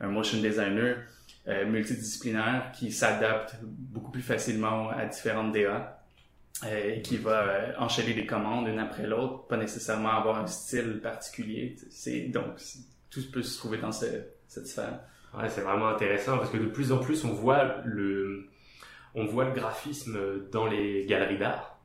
un 0.00 0.08
motion 0.08 0.40
designer 0.40 0.96
euh, 1.48 1.64
multidisciplinaire 1.66 2.72
qui 2.72 2.92
s'adapte 2.92 3.56
beaucoup 3.62 4.10
plus 4.10 4.22
facilement 4.22 4.90
à 4.90 5.06
différentes 5.06 5.52
DA 5.52 6.02
euh, 6.64 6.94
et 6.96 7.02
qui 7.02 7.16
va 7.16 7.42
euh, 7.48 7.72
enchaîner 7.78 8.14
des 8.14 8.26
commandes 8.26 8.68
une 8.68 8.78
après 8.78 9.06
l'autre, 9.06 9.46
pas 9.46 9.56
nécessairement 9.56 10.10
avoir 10.10 10.38
un 10.38 10.46
style 10.46 11.00
particulier. 11.02 11.76
C'est 11.90 12.28
donc 12.28 12.44
tout 13.10 13.20
peut 13.32 13.42
se 13.42 13.56
trouver 13.58 13.78
dans 13.78 13.92
ce- 13.92 14.24
cette 14.46 14.66
sphère. 14.66 15.00
Ouais, 15.36 15.48
c'est 15.48 15.60
vraiment 15.62 15.88
intéressant 15.88 16.38
parce 16.38 16.50
que 16.50 16.56
de 16.58 16.66
plus 16.66 16.90
en 16.92 16.98
plus 16.98 17.24
on 17.24 17.32
voit 17.32 17.76
le, 17.84 18.48
on 19.14 19.24
voit 19.26 19.44
le 19.44 19.52
graphisme 19.52 20.18
dans 20.50 20.66
les 20.66 21.04
galeries 21.06 21.38
d'art. 21.38 21.78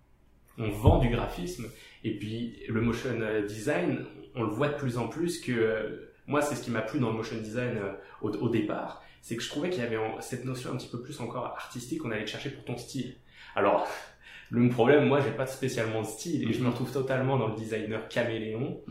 On 0.58 0.70
vend 0.70 1.00
du 1.00 1.10
graphisme 1.10 1.66
et 2.04 2.18
puis 2.18 2.60
le 2.68 2.82
motion 2.82 3.10
design, 3.48 4.06
on 4.36 4.44
le 4.44 4.50
voit 4.50 4.70
de 4.70 4.76
plus 4.76 4.98
en 4.98 5.08
plus 5.08 5.40
que 5.40 6.10
moi 6.28 6.42
c'est 6.42 6.56
ce 6.56 6.64
qui 6.64 6.72
m'a 6.72 6.82
plu 6.82 7.00
dans 7.00 7.10
le 7.10 7.16
motion 7.18 7.38
design 7.38 7.80
au 8.22 8.50
départ, 8.50 9.03
c'est 9.24 9.38
que 9.38 9.42
je 9.42 9.50
trouvais 9.50 9.70
qu'il 9.70 9.82
y 9.82 9.86
avait 9.86 9.98
en- 9.98 10.20
cette 10.22 10.44
notion 10.44 10.72
un 10.72 10.76
petit 10.76 10.90
peu 10.90 11.02
plus 11.02 11.20
encore 11.22 11.46
artistique, 11.46 12.04
on 12.06 12.12
allait 12.12 12.26
te 12.26 12.30
chercher 12.30 12.50
pour 12.50 12.66
ton 12.66 12.78
style. 12.78 13.16
Alors 13.56 13.88
le 14.52 14.70
problème, 14.70 15.08
moi 15.08 15.22
j'ai 15.22 15.32
pas 15.32 15.48
spécialement 15.48 16.02
de 16.02 16.08
style 16.08 16.48
et 16.48 16.54
je 16.54 16.62
me 16.62 16.68
retrouve 16.68 16.92
totalement 16.92 17.38
dans 17.38 17.48
le 17.48 17.56
designer 17.56 18.08
caméléon 18.10 18.82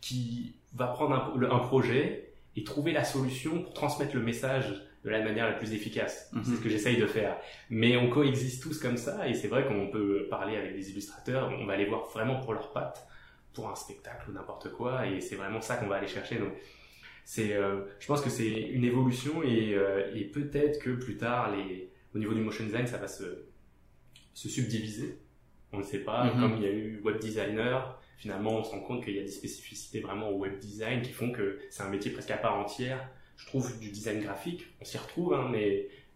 qui 0.00 0.54
va 0.74 0.88
prendre 0.88 1.34
un, 1.50 1.58
projet 1.60 2.32
et 2.54 2.64
trouver 2.64 2.92
la 2.92 3.02
solution 3.02 3.62
pour 3.62 3.72
transmettre 3.72 4.14
le 4.14 4.22
message 4.22 4.84
de 5.04 5.10
la 5.10 5.22
manière 5.22 5.46
la 5.46 5.54
plus 5.54 5.72
efficace. 5.72 6.28
Mhm. 6.32 6.42
C'est 6.44 6.56
ce 6.56 6.60
que 6.60 6.68
j'essaye 6.68 6.98
de 6.98 7.06
faire. 7.06 7.38
Mais 7.70 7.96
on 7.96 8.10
coexiste 8.10 8.62
tous 8.62 8.78
comme 8.78 8.98
ça 8.98 9.26
et 9.26 9.32
c'est 9.32 9.48
vrai 9.48 9.66
qu'on 9.66 9.88
peut 9.88 10.26
parler 10.28 10.56
avec 10.56 10.74
des 10.76 10.90
illustrateurs, 10.90 11.50
on 11.58 11.64
va 11.64 11.72
aller 11.72 11.86
voir 11.86 12.04
vraiment 12.10 12.40
pour 12.40 12.52
leurs 12.52 12.72
pattes, 12.72 13.08
pour 13.54 13.70
un 13.70 13.74
spectacle 13.74 14.28
ou 14.28 14.32
n'importe 14.34 14.70
quoi 14.72 15.06
et 15.06 15.22
c'est 15.22 15.36
vraiment 15.36 15.62
ça 15.62 15.76
qu'on 15.76 15.86
va 15.86 15.96
aller 15.96 16.08
chercher. 16.08 16.36
Donc 16.36 16.52
c'est, 17.30 17.52
euh, 17.52 17.82
je 18.00 18.06
pense 18.06 18.22
que 18.22 18.30
c'est 18.30 18.48
une 18.48 18.84
évolution 18.84 19.42
et, 19.42 19.74
euh, 19.74 20.10
et 20.14 20.24
peut-être 20.24 20.78
que 20.78 20.88
plus 20.92 21.18
tard, 21.18 21.54
les, 21.54 21.90
au 22.14 22.18
niveau 22.18 22.32
du 22.32 22.40
motion 22.40 22.64
design, 22.64 22.86
ça 22.86 22.96
va 22.96 23.06
se, 23.06 23.44
se 24.32 24.48
subdiviser. 24.48 25.18
On 25.72 25.76
ne 25.80 25.82
sait 25.82 25.98
pas, 25.98 26.24
Mhm. 26.24 26.40
comme 26.40 26.56
il 26.56 26.62
y 26.62 26.66
a 26.66 26.70
eu 26.72 27.02
web 27.04 27.18
designer, 27.18 28.00
finalement, 28.16 28.60
on 28.60 28.64
se 28.64 28.70
rend 28.70 28.80
compte 28.80 29.04
qu'il 29.04 29.14
y 29.14 29.18
a 29.18 29.22
des 29.22 29.28
spécificités 29.28 30.00
vraiment 30.00 30.30
au 30.30 30.38
web 30.38 30.58
design 30.58 31.02
qui 31.02 31.12
font 31.12 31.30
que 31.30 31.58
c'est 31.68 31.82
un 31.82 31.90
métier 31.90 32.10
presque 32.12 32.30
à 32.30 32.38
part 32.38 32.56
entière. 32.58 33.06
Je 33.36 33.44
trouve 33.46 33.78
du 33.78 33.90
design 33.90 34.20
graphique, 34.22 34.64
on 34.80 34.86
s'y 34.86 34.96
retrouve, 34.96 35.34
hein, 35.34 35.48
mais 35.52 35.68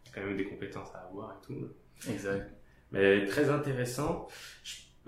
il 0.04 0.06
y 0.06 0.10
a 0.10 0.14
quand 0.14 0.26
même 0.26 0.38
des 0.38 0.44
compétences 0.44 0.94
à 0.94 1.00
avoir 1.10 1.32
et 1.32 1.46
tout. 1.46 1.68
Exact. 2.10 2.50
Mais 2.90 3.26
très 3.26 3.50
intéressant. 3.50 4.28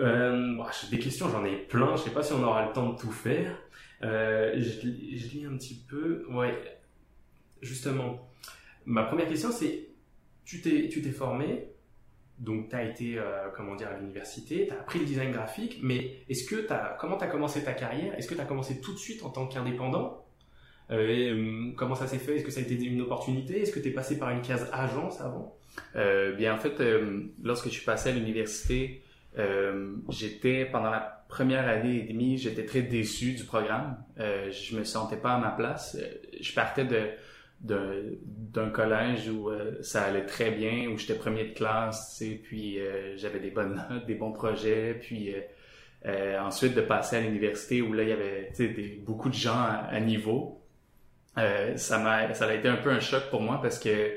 Euh, 0.00 0.62
des 0.90 0.98
questions, 0.98 1.30
j'en 1.30 1.44
ai 1.46 1.56
plein. 1.56 1.96
Je 1.96 2.02
sais 2.02 2.10
pas 2.10 2.22
si 2.22 2.34
on 2.34 2.42
aura 2.42 2.66
le 2.66 2.72
temps 2.74 2.92
de 2.92 2.98
tout 2.98 3.10
faire. 3.12 3.56
Euh, 4.02 4.54
je, 4.56 4.86
lis 4.88 5.46
un 5.50 5.56
petit 5.56 5.84
peu. 5.88 6.26
Ouais, 6.30 6.54
justement. 7.62 8.28
Ma 8.86 9.04
première 9.04 9.28
question, 9.28 9.50
c'est 9.50 9.88
tu 10.44 10.60
t'es 10.60 11.10
formé, 11.10 11.68
donc 12.38 12.68
tu 12.68 12.76
as 12.76 12.84
été 12.84 13.18
euh, 13.18 13.48
comment 13.56 13.76
dire 13.76 13.88
à 13.88 13.98
l'université, 13.98 14.66
tu 14.66 14.72
as 14.74 14.80
appris 14.80 14.98
le 14.98 15.06
design 15.06 15.32
graphique, 15.32 15.78
mais 15.82 16.18
est-ce 16.28 16.44
que 16.46 16.56
t'as 16.56 16.96
comment 16.98 17.16
tu 17.16 17.24
as 17.24 17.28
commencé 17.28 17.64
ta 17.64 17.72
carrière? 17.72 18.14
Est-ce 18.18 18.28
que 18.28 18.34
tu 18.34 18.40
as 18.40 18.44
commencé 18.44 18.80
tout 18.80 18.92
de 18.92 18.98
suite 18.98 19.22
en 19.24 19.30
tant 19.30 19.46
qu'indépendant? 19.46 20.26
Euh, 20.90 21.72
comment 21.76 21.94
ça 21.94 22.06
s'est 22.06 22.18
fait? 22.18 22.36
Est-ce 22.36 22.44
que 22.44 22.50
ça 22.50 22.60
a 22.60 22.62
été 22.62 22.74
une 22.74 23.00
opportunité? 23.00 23.62
Est-ce 23.62 23.72
que 23.72 23.80
tu 23.80 23.88
es 23.88 23.92
passé 23.92 24.18
par 24.18 24.30
une 24.30 24.42
case 24.42 24.68
agence 24.72 25.20
avant? 25.20 25.56
Bien, 26.36 26.54
en 26.54 26.58
fait, 26.58 26.80
lorsque 27.42 27.66
je 27.66 27.72
suis 27.72 27.84
passé 27.84 28.10
à 28.10 28.12
l'université, 28.12 29.02
j'étais 30.10 30.66
pendant 30.66 30.90
la 30.90 31.23
première 31.34 31.68
année 31.68 31.96
et 31.96 32.12
demie, 32.12 32.38
j'étais 32.38 32.64
très 32.64 32.82
déçu 32.82 33.32
du 33.32 33.44
programme. 33.44 33.96
je 34.16 34.76
me 34.76 34.84
sentais 34.84 35.16
pas 35.16 35.34
à 35.34 35.38
ma 35.38 35.50
place. 35.50 35.98
Je 36.40 36.54
partais 36.54 36.84
de 36.84 37.10
d'un 37.64 38.68
collège 38.68 39.28
où 39.28 39.48
euh, 39.48 39.76
ça 39.80 40.02
allait 40.02 40.26
très 40.26 40.50
bien, 40.50 40.88
où 40.88 40.98
j'étais 40.98 41.14
premier 41.14 41.44
de 41.44 41.54
classe, 41.54 42.16
tu 42.18 42.24
sais, 42.24 42.34
puis 42.34 42.78
euh, 42.78 43.16
j'avais 43.16 43.40
des 43.40 43.50
bonnes 43.50 43.82
notes, 43.90 44.06
des 44.06 44.14
bons 44.14 44.32
projets, 44.32 44.94
puis 45.00 45.34
euh, 46.06 46.38
ensuite 46.40 46.74
de 46.74 46.82
passer 46.82 47.16
à 47.16 47.20
l'université 47.20 47.80
où 47.80 47.94
là 47.94 48.02
il 48.02 48.10
y 48.10 48.12
avait 48.12 48.50
tu 48.54 48.74
sais, 48.74 48.98
beaucoup 49.04 49.30
de 49.30 49.34
gens 49.34 49.66
à, 49.90 49.98
niveau. 50.00 50.62
ça 51.76 51.98
m'a 51.98 52.34
ça 52.34 52.46
a 52.46 52.54
été 52.54 52.68
un 52.68 52.76
peu 52.76 52.90
un 52.90 53.00
choc 53.00 53.30
pour 53.30 53.40
moi 53.40 53.60
parce 53.62 53.78
que 53.78 54.12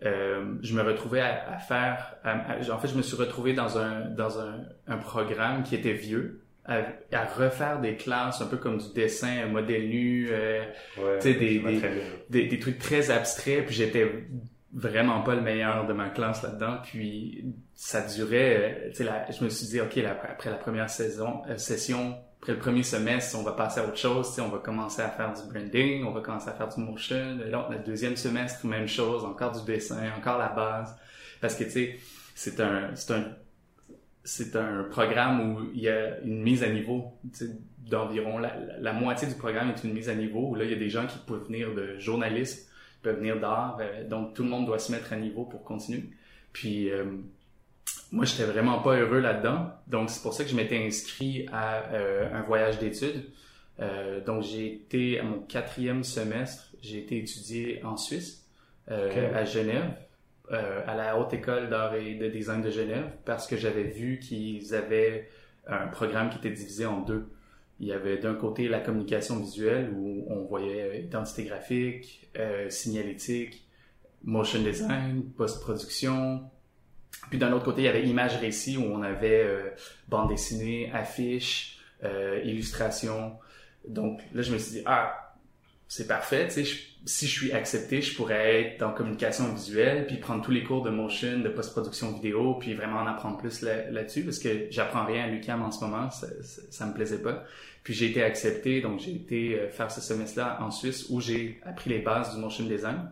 je 0.00 0.74
me 0.74 0.82
retrouvais 0.82 1.20
à, 1.20 1.58
faire 1.58 2.16
en 2.24 2.78
fait 2.78 2.88
je 2.88 2.96
me 2.96 3.02
suis 3.02 3.16
retrouvé 3.16 3.52
dans 3.52 3.78
un 3.78 4.02
dans 4.02 4.38
un, 4.38 4.64
un 4.86 4.98
programme 4.98 5.64
qui 5.64 5.74
était 5.74 5.92
vieux 5.92 6.43
à, 6.66 6.82
à, 7.12 7.24
refaire 7.26 7.80
des 7.80 7.96
classes 7.96 8.40
un 8.40 8.46
peu 8.46 8.56
comme 8.56 8.78
du 8.78 8.92
dessin, 8.94 9.44
un 9.44 9.48
modèle 9.48 9.88
nu, 9.88 10.28
euh, 10.30 10.64
des, 11.22 11.34
des, 11.34 11.60
des, 12.30 12.46
des, 12.46 12.58
trucs 12.58 12.78
très 12.78 13.10
abstraits. 13.10 13.66
Puis 13.66 13.74
j'étais 13.74 14.10
vraiment 14.72 15.20
pas 15.22 15.34
le 15.34 15.42
meilleur 15.42 15.86
de 15.86 15.92
ma 15.92 16.08
classe 16.08 16.42
là-dedans. 16.42 16.78
Puis 16.82 17.44
ça 17.74 18.00
durait, 18.02 18.56
euh, 18.56 18.90
tu 18.90 19.04
sais, 19.04 19.10
je 19.38 19.44
me 19.44 19.48
suis 19.50 19.66
dit, 19.66 19.80
ok, 19.80 19.98
après 19.98 20.50
la 20.50 20.56
première 20.56 20.88
saison, 20.88 21.42
euh, 21.48 21.56
session, 21.58 22.16
après 22.40 22.52
le 22.52 22.58
premier 22.58 22.82
semestre, 22.82 23.38
on 23.38 23.42
va 23.42 23.52
passer 23.52 23.80
à 23.80 23.84
autre 23.84 23.96
chose. 23.96 24.38
On 24.38 24.48
va 24.48 24.58
commencer 24.58 25.02
à 25.02 25.10
faire 25.10 25.32
du 25.32 25.42
branding, 25.52 26.04
on 26.04 26.12
va 26.12 26.20
commencer 26.20 26.48
à 26.48 26.52
faire 26.52 26.68
du 26.68 26.80
motion. 26.80 27.38
Là, 27.46 27.68
le 27.70 27.78
deuxième 27.78 28.16
semestre, 28.16 28.66
même 28.66 28.88
chose, 28.88 29.24
encore 29.24 29.52
du 29.52 29.64
dessin, 29.64 29.98
encore 30.16 30.38
la 30.38 30.48
base. 30.48 30.96
Parce 31.40 31.54
que 31.54 31.64
tu 31.64 31.70
sais, 31.70 31.98
c'est 32.34 32.60
un, 32.60 32.90
c'est 32.94 33.12
un 33.12 33.24
c'est 34.24 34.56
un 34.56 34.84
programme 34.84 35.40
où 35.40 35.70
il 35.74 35.82
y 35.82 35.88
a 35.88 36.18
une 36.20 36.42
mise 36.42 36.62
à 36.62 36.68
niveau 36.68 37.12
d'environ 37.78 38.38
la, 38.38 38.56
la, 38.80 38.92
moitié 38.94 39.28
du 39.28 39.34
programme 39.34 39.70
est 39.70 39.84
une 39.84 39.92
mise 39.92 40.08
à 40.08 40.14
niveau 40.14 40.48
où 40.48 40.54
là 40.54 40.64
il 40.64 40.70
y 40.70 40.74
a 40.74 40.78
des 40.78 40.88
gens 40.88 41.06
qui 41.06 41.18
peuvent 41.18 41.44
venir 41.44 41.74
de 41.74 41.98
journalistes, 41.98 42.70
peuvent 43.02 43.18
venir 43.18 43.38
d'art, 43.38 43.76
euh, 43.80 44.08
donc 44.08 44.34
tout 44.34 44.42
le 44.42 44.48
monde 44.48 44.64
doit 44.64 44.78
se 44.78 44.90
mettre 44.90 45.12
à 45.12 45.16
niveau 45.16 45.44
pour 45.44 45.62
continuer. 45.62 46.04
Puis 46.54 46.90
euh, 46.90 47.04
moi 48.10 48.24
j'étais 48.24 48.44
vraiment 48.44 48.80
pas 48.80 48.96
heureux 48.96 49.20
là-dedans, 49.20 49.68
donc 49.86 50.08
c'est 50.08 50.22
pour 50.22 50.32
ça 50.32 50.44
que 50.44 50.50
je 50.50 50.56
m'étais 50.56 50.78
inscrit 50.78 51.46
à 51.52 51.82
euh, 51.92 52.32
un 52.32 52.42
voyage 52.42 52.78
d'études. 52.78 53.30
donc 54.24 54.42
j'ai 54.42 54.72
été 54.72 55.20
à 55.20 55.24
mon 55.24 55.40
quatrième 55.40 56.02
semestre, 56.02 56.70
j'ai 56.80 56.98
été 56.98 57.18
étudié 57.18 57.84
en 57.84 57.96
Suisse, 57.98 58.48
à 58.88 59.44
Genève. 59.44 59.90
Euh, 60.52 60.82
à 60.86 60.94
la 60.94 61.18
Haute 61.18 61.32
École 61.32 61.70
d'art 61.70 61.94
et 61.94 62.16
de 62.16 62.28
design 62.28 62.60
de 62.60 62.70
Genève 62.70 63.10
parce 63.24 63.46
que 63.46 63.56
j'avais 63.56 63.84
vu 63.84 64.18
qu'ils 64.18 64.74
avaient 64.74 65.26
un 65.66 65.86
programme 65.86 66.28
qui 66.28 66.36
était 66.36 66.50
divisé 66.50 66.84
en 66.84 67.00
deux. 67.00 67.30
Il 67.80 67.86
y 67.86 67.92
avait 67.92 68.18
d'un 68.18 68.34
côté 68.34 68.68
la 68.68 68.80
communication 68.80 69.38
visuelle 69.38 69.90
où 69.96 70.26
on 70.28 70.44
voyait 70.44 71.04
identité 71.04 71.44
graphique, 71.44 72.28
euh, 72.38 72.68
signalétique, 72.68 73.66
motion 74.22 74.60
design, 74.60 75.24
post-production. 75.36 76.42
Puis 77.30 77.38
d'un 77.38 77.52
autre 77.52 77.64
côté, 77.64 77.80
il 77.80 77.84
y 77.86 77.88
avait 77.88 78.06
image 78.06 78.36
récit 78.36 78.76
où 78.76 78.82
on 78.82 79.02
avait 79.02 79.44
euh, 79.44 79.70
bande 80.08 80.28
dessinée, 80.28 80.90
affiche, 80.92 81.78
euh, 82.04 82.42
illustration. 82.44 83.38
Donc 83.88 84.20
là, 84.34 84.42
je 84.42 84.52
me 84.52 84.58
suis 84.58 84.72
dit, 84.72 84.82
ah, 84.84 85.23
c'est 85.88 86.06
parfait, 86.06 86.48
si 87.06 87.26
je 87.26 87.30
suis 87.30 87.52
accepté, 87.52 88.00
je 88.00 88.16
pourrais 88.16 88.62
être 88.62 88.80
dans 88.80 88.92
communication 88.92 89.52
visuelle, 89.52 90.06
puis 90.06 90.16
prendre 90.16 90.42
tous 90.42 90.50
les 90.50 90.64
cours 90.64 90.82
de 90.82 90.90
motion, 90.90 91.40
de 91.40 91.48
post-production 91.48 92.12
vidéo, 92.12 92.54
puis 92.54 92.74
vraiment 92.74 93.00
en 93.00 93.06
apprendre 93.06 93.36
plus 93.36 93.62
là-dessus, 93.62 94.22
parce 94.22 94.38
que 94.38 94.66
j'apprends 94.70 95.04
rien 95.04 95.24
à 95.24 95.26
l'UQAM 95.26 95.62
en 95.62 95.70
ce 95.70 95.84
moment, 95.84 96.10
ça, 96.10 96.26
ça, 96.70 96.86
me 96.86 96.94
plaisait 96.94 97.22
pas. 97.22 97.44
Puis 97.82 97.92
j'ai 97.92 98.10
été 98.10 98.22
accepté, 98.22 98.80
donc 98.80 99.00
j'ai 99.00 99.12
été 99.12 99.58
euh, 99.58 99.68
faire 99.68 99.90
ce 99.90 100.00
semestre-là 100.00 100.58
en 100.62 100.70
Suisse, 100.70 101.06
où 101.10 101.20
j'ai 101.20 101.60
appris 101.64 101.90
les 101.90 101.98
bases 101.98 102.34
du 102.34 102.40
motion 102.40 102.64
design. 102.64 103.10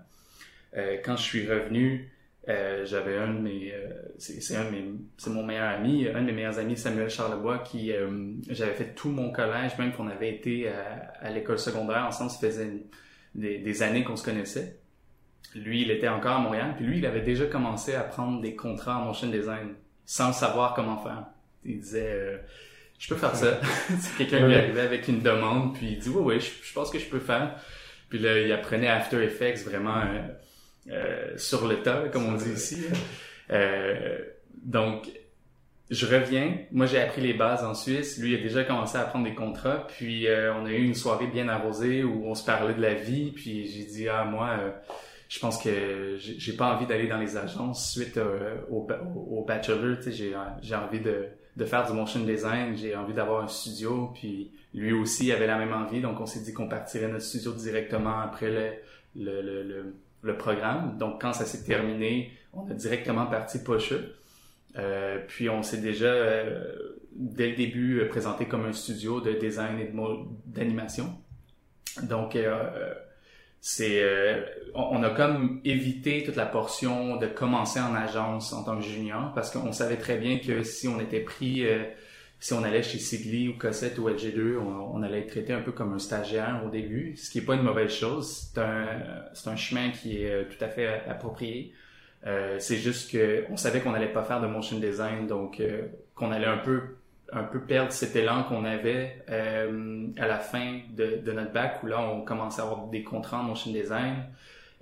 Euh, 0.75 0.97
quand 1.05 1.17
je 1.17 1.23
suis 1.23 1.47
revenu, 1.47 2.11
euh, 2.49 2.85
j'avais 2.85 3.17
un 3.17 3.35
de 3.35 3.39
mes, 3.39 3.73
euh, 3.73 3.89
c'est 4.19 4.57
un 4.57 4.65
de 4.65 4.71
mes, 4.71 4.85
c'est 5.17 5.31
mon 5.31 5.45
meilleur 5.45 5.69
ami, 5.69 6.09
un 6.09 6.21
de 6.23 6.27
mes 6.27 6.33
meilleurs 6.33 6.59
amis, 6.59 6.77
Samuel 6.77 7.09
Charlebois, 7.09 7.59
qui, 7.61 7.93
euh, 7.93 8.33
j'avais 8.49 8.75
fait 8.75 8.95
tout 8.95 9.11
mon 9.11 9.31
collège, 9.31 9.79
même 9.79 9.93
qu'on 9.93 10.09
avait 10.09 10.35
été 10.35 10.69
à, 10.69 11.13
à 11.21 11.31
l'école 11.31 11.59
secondaire 11.59 12.05
ensemble, 12.05 12.31
ça 12.31 12.39
faisait 12.39 12.65
une, 12.65 12.83
des, 13.35 13.83
années 13.83 14.03
qu'on 14.03 14.17
se 14.17 14.25
connaissait. 14.25 14.81
Lui, 15.55 15.83
il 15.83 15.91
était 15.93 16.09
encore 16.09 16.33
à 16.33 16.41
Montréal, 16.41 16.75
puis 16.77 16.85
lui, 16.85 16.99
il 16.99 17.07
avait 17.07 17.21
déjà 17.21 17.47
commencé 17.47 17.95
à 17.95 18.03
prendre 18.03 18.41
des 18.41 18.57
contrats 18.57 18.99
en 18.99 19.05
motion 19.05 19.29
design 19.29 19.75
sans 20.05 20.33
savoir 20.33 20.75
comment 20.75 20.99
faire. 20.99 21.27
Il 21.65 21.79
disait, 21.79 22.11
euh, 22.11 22.39
je 22.99 23.09
peux 23.09 23.17
faire 23.17 23.37
ça. 23.37 23.61
quelqu'un 24.19 24.49
lui 24.49 24.57
arrivait 24.57 24.81
avec 24.81 25.07
une 25.07 25.21
demande, 25.21 25.75
puis 25.75 25.93
il 25.93 25.99
dit, 26.01 26.09
oui, 26.09 26.23
oui, 26.25 26.41
je, 26.41 26.73
pense 26.73 26.91
que 26.91 26.99
je 26.99 27.07
peux 27.07 27.21
faire. 27.21 27.55
Puis 28.09 28.19
là, 28.19 28.41
il 28.41 28.51
apprenait 28.51 28.89
After 28.89 29.23
Effects 29.23 29.65
vraiment 29.65 30.03
euh, 30.89 30.93
euh, 30.93 31.39
sur 31.39 31.67
le 31.67 31.83
tas, 31.83 32.09
comme 32.09 32.27
on 32.27 32.35
dit 32.35 32.51
ici. 32.51 32.87
donc, 34.65 35.09
je 35.93 36.07
reviens. 36.07 36.57
Moi, 36.73 36.87
j'ai 36.87 36.99
appris 36.99 37.21
les 37.21 37.35
bases 37.35 37.63
en 37.65 37.75
Suisse. 37.75 38.19
Lui, 38.19 38.33
il 38.33 38.41
a 38.41 38.43
déjà 38.43 38.65
commencé 38.65 38.97
à 38.97 39.03
prendre 39.03 39.27
des 39.27 39.35
contrats. 39.35 39.87
Puis, 39.87 40.27
euh, 40.27 40.55
on 40.55 40.65
a 40.65 40.71
eu 40.71 40.83
une 40.83 40.95
soirée 40.95 41.27
bien 41.27 41.49
arrosée 41.49 42.03
où 42.03 42.25
on 42.27 42.35
se 42.35 42.45
parlait 42.45 42.73
de 42.73 42.81
la 42.81 42.95
vie. 42.95 43.31
Puis, 43.31 43.67
j'ai 43.67 43.85
dit, 43.85 44.09
ah, 44.09 44.25
moi, 44.25 44.57
euh, 44.59 44.71
je 45.29 45.39
pense 45.39 45.63
que 45.63 46.17
j'ai 46.19 46.53
pas 46.55 46.75
envie 46.75 46.87
d'aller 46.87 47.09
dans 47.09 47.19
les 47.19 47.37
agences 47.37 47.93
suite 47.93 48.17
euh, 48.17 48.57
au, 48.71 48.89
au, 49.17 49.45
bachelor. 49.45 49.99
Tu 49.99 50.13
sais, 50.13 50.35
j'ai 50.63 50.75
envie 50.75 51.01
de, 51.01 51.27
de 51.57 51.65
faire 51.67 51.87
du 51.87 51.93
motion 51.93 52.21
design. 52.21 52.75
J'ai 52.75 52.97
envie 52.97 53.13
d'avoir 53.13 53.45
un 53.45 53.49
studio. 53.49 54.13
Puis, 54.15 54.51
lui 54.73 54.95
aussi 54.95 55.31
avait 55.31 55.47
la 55.47 55.59
même 55.59 55.75
envie. 55.75 56.01
Donc, 56.01 56.19
on 56.21 56.27
s'est 56.27 56.41
dit 56.41 56.55
qu'on 56.55 56.69
partirait 56.69 57.09
notre 57.09 57.25
studio 57.25 57.53
directement 57.53 58.19
après 58.21 58.51
le, 58.51 58.71
le, 59.15 59.43
le, 59.43 59.63
le, 59.63 59.95
le 60.23 60.37
programme. 60.37 60.97
Donc, 60.99 61.21
quand 61.21 61.33
ça 61.33 61.45
s'est 61.45 61.65
terminé, 61.65 62.33
on 62.53 62.69
a 62.71 62.75
directement 62.75 63.27
parti 63.27 63.59
Poche. 63.63 63.95
Euh, 64.79 65.19
puis 65.29 65.51
on 65.51 65.63
s'est 65.63 65.79
déjà, 65.79 66.07
euh, 66.07 66.97
dès 67.15 67.51
le 67.51 67.57
début, 67.57 68.01
euh, 68.01 68.09
présenté 68.09 68.47
comme 68.47 68.65
un 68.65 68.73
studio 68.73 69.21
de 69.21 69.33
design 69.33 69.79
et 69.79 69.93
d'animation. 70.47 71.15
Donc, 72.05 72.39
c'est, 73.61 74.03
on, 74.75 75.03
a 75.03 75.11
comme 75.11 75.61
évité 75.65 76.23
toute 76.25 76.37
la 76.37 76.47
portion 76.47 77.17
de 77.17 77.27
commencer 77.27 77.81
en 77.81 77.95
agence 77.95 78.53
en 78.55 78.65
tant 78.65 78.79
que 78.79 78.83
junior 78.83 79.33
parce 79.35 79.51
qu'on 79.51 79.73
savait 79.73 79.99
très 79.99 80.17
bien 80.17 80.39
que 80.39 80.63
si 80.63 80.89
on 80.89 80.99
était 81.01 81.21
pris, 81.21 81.67
si 82.43 82.53
on 82.55 82.65
allait 82.65 82.83
chez 82.83 82.99
Sigli 82.99 83.49
ou 83.49 83.57
Cossette 83.57 83.99
ou 83.99 84.09
LG2, 84.09 84.57
on, 84.59 85.01
allait 85.05 85.21
être 85.21 85.31
traité 85.31 85.53
un 85.53 85.61
peu 85.61 85.71
comme 85.71 85.95
un 85.95 86.01
stagiaire 86.01 86.61
au 86.67 86.71
début, 86.71 87.17
ce 87.17 87.31
qui 87.31 87.39
est 87.39 87.43
pas 87.43 87.55
une 87.55 87.63
mauvaise 87.63 87.93
chose. 87.93 88.51
C'est 88.53 88.61
un, 88.61 88.85
c'est 89.33 89.49
un 89.49 89.55
chemin 89.55 89.91
qui 89.91 90.25
est 90.25 90.49
tout 90.49 90.65
à 90.65 90.67
fait 90.67 91.05
approprié. 91.09 91.73
Euh, 92.27 92.57
c'est 92.59 92.79
juste 92.79 93.13
que 93.13 93.45
on 93.49 93.57
savait 93.57 93.79
qu'on 93.79 93.93
n'allait 93.93 94.13
pas 94.13 94.25
faire 94.25 94.41
de 94.41 94.49
motion 94.49 94.81
design, 94.81 95.29
donc 95.29 95.61
euh, 95.61 95.87
qu'on 96.17 96.33
allait 96.33 96.47
un 96.47 96.59
peu 96.59 96.97
un 97.33 97.45
peu 97.45 97.61
perdre 97.61 97.93
cet 97.93 98.17
élan 98.17 98.43
qu'on 98.43 98.65
avait 98.65 99.23
euh, 99.31 100.09
à 100.19 100.27
la 100.27 100.41
fin 100.41 100.81
de, 100.91 101.31
notre 101.31 101.53
bac 101.53 101.81
où 101.85 101.87
là 101.87 102.01
on 102.01 102.23
commençait 102.23 102.61
à 102.61 102.65
avoir 102.65 102.89
des 102.89 103.05
contrats 103.05 103.39
en 103.39 103.45
motion 103.45 103.71
design. 103.71 104.17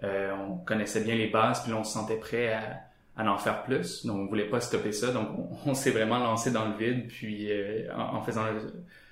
on 0.03 0.57
connaissait 0.65 1.03
bien 1.03 1.15
les 1.15 1.29
bases, 1.29 1.63
puis 1.63 1.73
là 1.73 1.79
on 1.79 1.85
se 1.85 1.93
sentait 1.93 2.17
prêt 2.17 2.55
à, 2.55 2.90
à 3.27 3.33
en 3.33 3.39
faire 3.39 3.63
plus. 3.63 4.07
Donc 4.07 4.19
on 4.19 4.27
voulait 4.27 4.49
pas 4.49 4.61
stopper 4.61 4.93
ça, 4.93 5.13
donc 5.13 5.29
on, 5.67 5.75
s'est 5.75 5.91
vraiment 5.91 6.19
lancé 6.19 6.51
dans 6.51 6.67
le 6.67 6.75
vide, 6.75 7.09
puis 7.09 7.49
en, 7.97 8.17
en, 8.17 8.23
faisant 8.23 8.45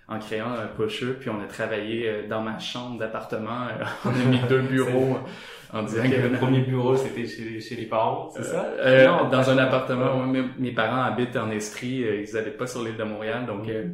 en 0.09 0.19
créant 0.19 0.53
un 0.53 0.67
pusher, 0.67 1.15
puis 1.21 1.31
on 1.31 1.41
a 1.41 1.47
travaillé 1.47 2.25
dans 2.29 2.41
ma 2.41 2.59
chambre 2.59 2.99
d'appartement. 2.99 3.67
on 4.05 4.11
a 4.11 4.25
mis 4.25 4.41
deux 4.49 4.63
bureaux 4.63 5.19
en 5.73 5.83
disant 5.83 6.03
que 6.03 6.29
le 6.29 6.33
premier 6.33 6.61
bureau 6.61 6.97
c'était 6.97 7.27
chez, 7.27 7.61
chez 7.61 7.77
les 7.77 7.87
parents, 7.87 8.31
c'est 8.35 8.45
ça? 8.45 8.67
Euh, 8.79 9.29
Dans 9.31 9.51
un 9.51 9.59
appartement. 9.59 10.27
mes, 10.27 10.73
parents 10.73 11.03
habitent 11.03 11.37
en 11.37 11.51
Estrie, 11.51 12.05
euh, 12.05 12.23
ils 12.23 12.37
habitent 12.37 12.57
pas 12.57 12.67
sur 12.67 12.83
l'île 12.83 12.97
de 12.97 13.05
Montréal, 13.05 13.47
donc 13.47 13.69
euh, 13.69 13.89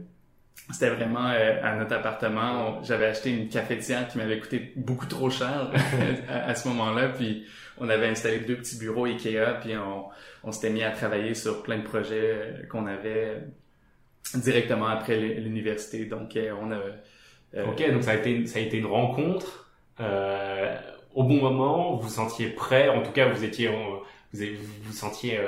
c'était 0.70 0.90
vraiment 0.90 1.28
euh, 1.28 1.60
à 1.62 1.74
notre 1.76 1.94
appartement. 1.94 2.82
J'avais 2.82 3.06
acheté 3.06 3.30
une 3.30 3.48
cafetière 3.48 4.06
qui 4.08 4.18
m'avait 4.18 4.38
coûté 4.38 4.72
beaucoup 4.76 5.06
trop 5.06 5.30
cher 5.30 5.70
à, 6.28 6.54
ce 6.54 6.68
moment-là. 6.68 7.08
Puis 7.08 7.44
on 7.78 7.88
avait 7.88 8.08
installé 8.08 8.40
deux 8.40 8.56
petits 8.56 8.78
bureaux 8.78 9.06
Ikea. 9.06 9.60
Puis 9.60 9.76
on, 9.76 10.06
on 10.44 10.52
s'était 10.52 10.70
mis 10.70 10.82
à 10.82 10.90
travailler 10.90 11.34
sur 11.34 11.62
plein 11.62 11.78
de 11.78 11.84
projets 11.84 12.32
euh, 12.32 12.66
qu'on 12.66 12.86
avait 12.86 13.42
directement 14.34 14.86
après 14.86 15.16
l'université. 15.16 16.06
Donc 16.06 16.36
euh, 16.36 16.52
on 16.60 16.72
a. 16.72 17.66
ok, 17.66 17.92
donc 17.92 18.02
ça 18.02 18.12
a 18.12 18.14
été 18.14 18.46
ça 18.46 18.58
a 18.58 18.62
été 18.62 18.78
une 18.78 18.86
rencontre. 18.86 19.70
au 19.98 21.22
bon 21.22 21.40
moment, 21.40 21.96
vous 21.96 22.02
vous 22.02 22.14
sentiez 22.14 22.48
prêt. 22.48 22.88
En 22.88 23.02
tout 23.02 23.12
cas, 23.12 23.28
vous 23.28 23.44
étiez 23.44 23.68
vous 23.68 24.00
vous, 24.32 24.92
sentiez 24.92 25.38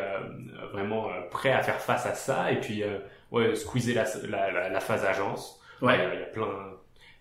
vraiment 0.72 1.08
prêt 1.30 1.52
à 1.52 1.62
faire 1.62 1.80
face 1.80 2.06
à 2.06 2.14
ça. 2.14 2.52
Et 2.52 2.60
puis 2.60 2.82
ouais, 3.30 3.54
squeezer 3.54 3.94
la, 3.94 4.50
la, 4.50 4.68
la, 4.68 4.80
phase 4.80 5.04
agence. 5.04 5.60
Ouais. 5.82 5.96
Il 6.14 6.20
y, 6.20 6.22
a 6.22 6.26
plein. 6.26 6.46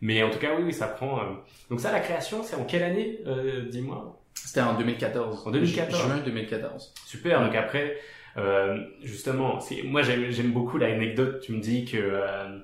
Mais 0.01 0.21
en 0.24 0.29
tout 0.29 0.39
cas, 0.39 0.55
oui, 0.55 0.63
oui, 0.65 0.74
ça 0.74 0.88
prend. 0.88 1.19
Euh, 1.19 1.33
donc 1.69 1.79
ça, 1.79 1.91
la 1.91 2.00
création, 2.00 2.43
c'est 2.43 2.55
en 2.55 2.65
quelle 2.65 2.83
année, 2.83 3.19
euh, 3.25 3.65
dis-moi? 3.69 4.19
C'était 4.35 4.61
en 4.61 4.77
2014. 4.77 5.47
En 5.47 5.51
2014. 5.51 6.01
Juin 6.01 6.17
2014. 6.23 6.93
Super. 7.05 7.41
Donc 7.41 7.55
après, 7.55 7.97
euh, 8.37 8.77
justement, 9.01 9.59
moi 9.85 10.01
j'aime 10.01 10.51
beaucoup 10.51 10.77
l'anecdote. 10.77 11.41
Tu 11.41 11.53
me 11.53 11.59
dis 11.59 11.85
que 11.85 11.97
euh, 11.97 12.59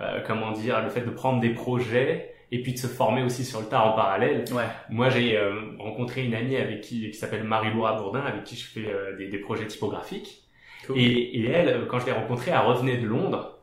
euh, 0.00 0.20
comment 0.26 0.52
dire, 0.52 0.82
le 0.82 0.90
fait 0.90 1.02
de 1.02 1.10
prendre 1.10 1.40
des 1.40 1.50
projets 1.50 2.34
et 2.52 2.62
puis 2.62 2.72
de 2.72 2.78
se 2.78 2.86
former 2.86 3.22
aussi 3.22 3.44
sur 3.44 3.60
le 3.60 3.66
tas 3.66 3.82
en 3.84 3.92
parallèle. 3.92 4.44
Ouais. 4.52 4.64
Moi, 4.88 5.08
j'ai 5.10 5.38
rencontré 5.78 6.24
une 6.24 6.34
amie 6.34 6.56
avec 6.56 6.82
qui 6.82 7.10
qui 7.10 7.16
s'appelle 7.16 7.42
Marie-Laura 7.44 7.94
Bourdin, 8.00 8.20
avec 8.20 8.44
qui 8.44 8.56
je 8.56 8.66
fais 8.66 8.94
des, 9.18 9.28
des 9.28 9.38
projets 9.38 9.66
typographiques. 9.66 10.42
Et, 10.94 11.40
et, 11.40 11.50
elle, 11.50 11.86
quand 11.88 11.98
je 11.98 12.06
l'ai 12.06 12.12
rencontrée, 12.12 12.50
elle 12.50 12.58
revenait 12.58 12.98
de 12.98 13.06
Londres. 13.06 13.58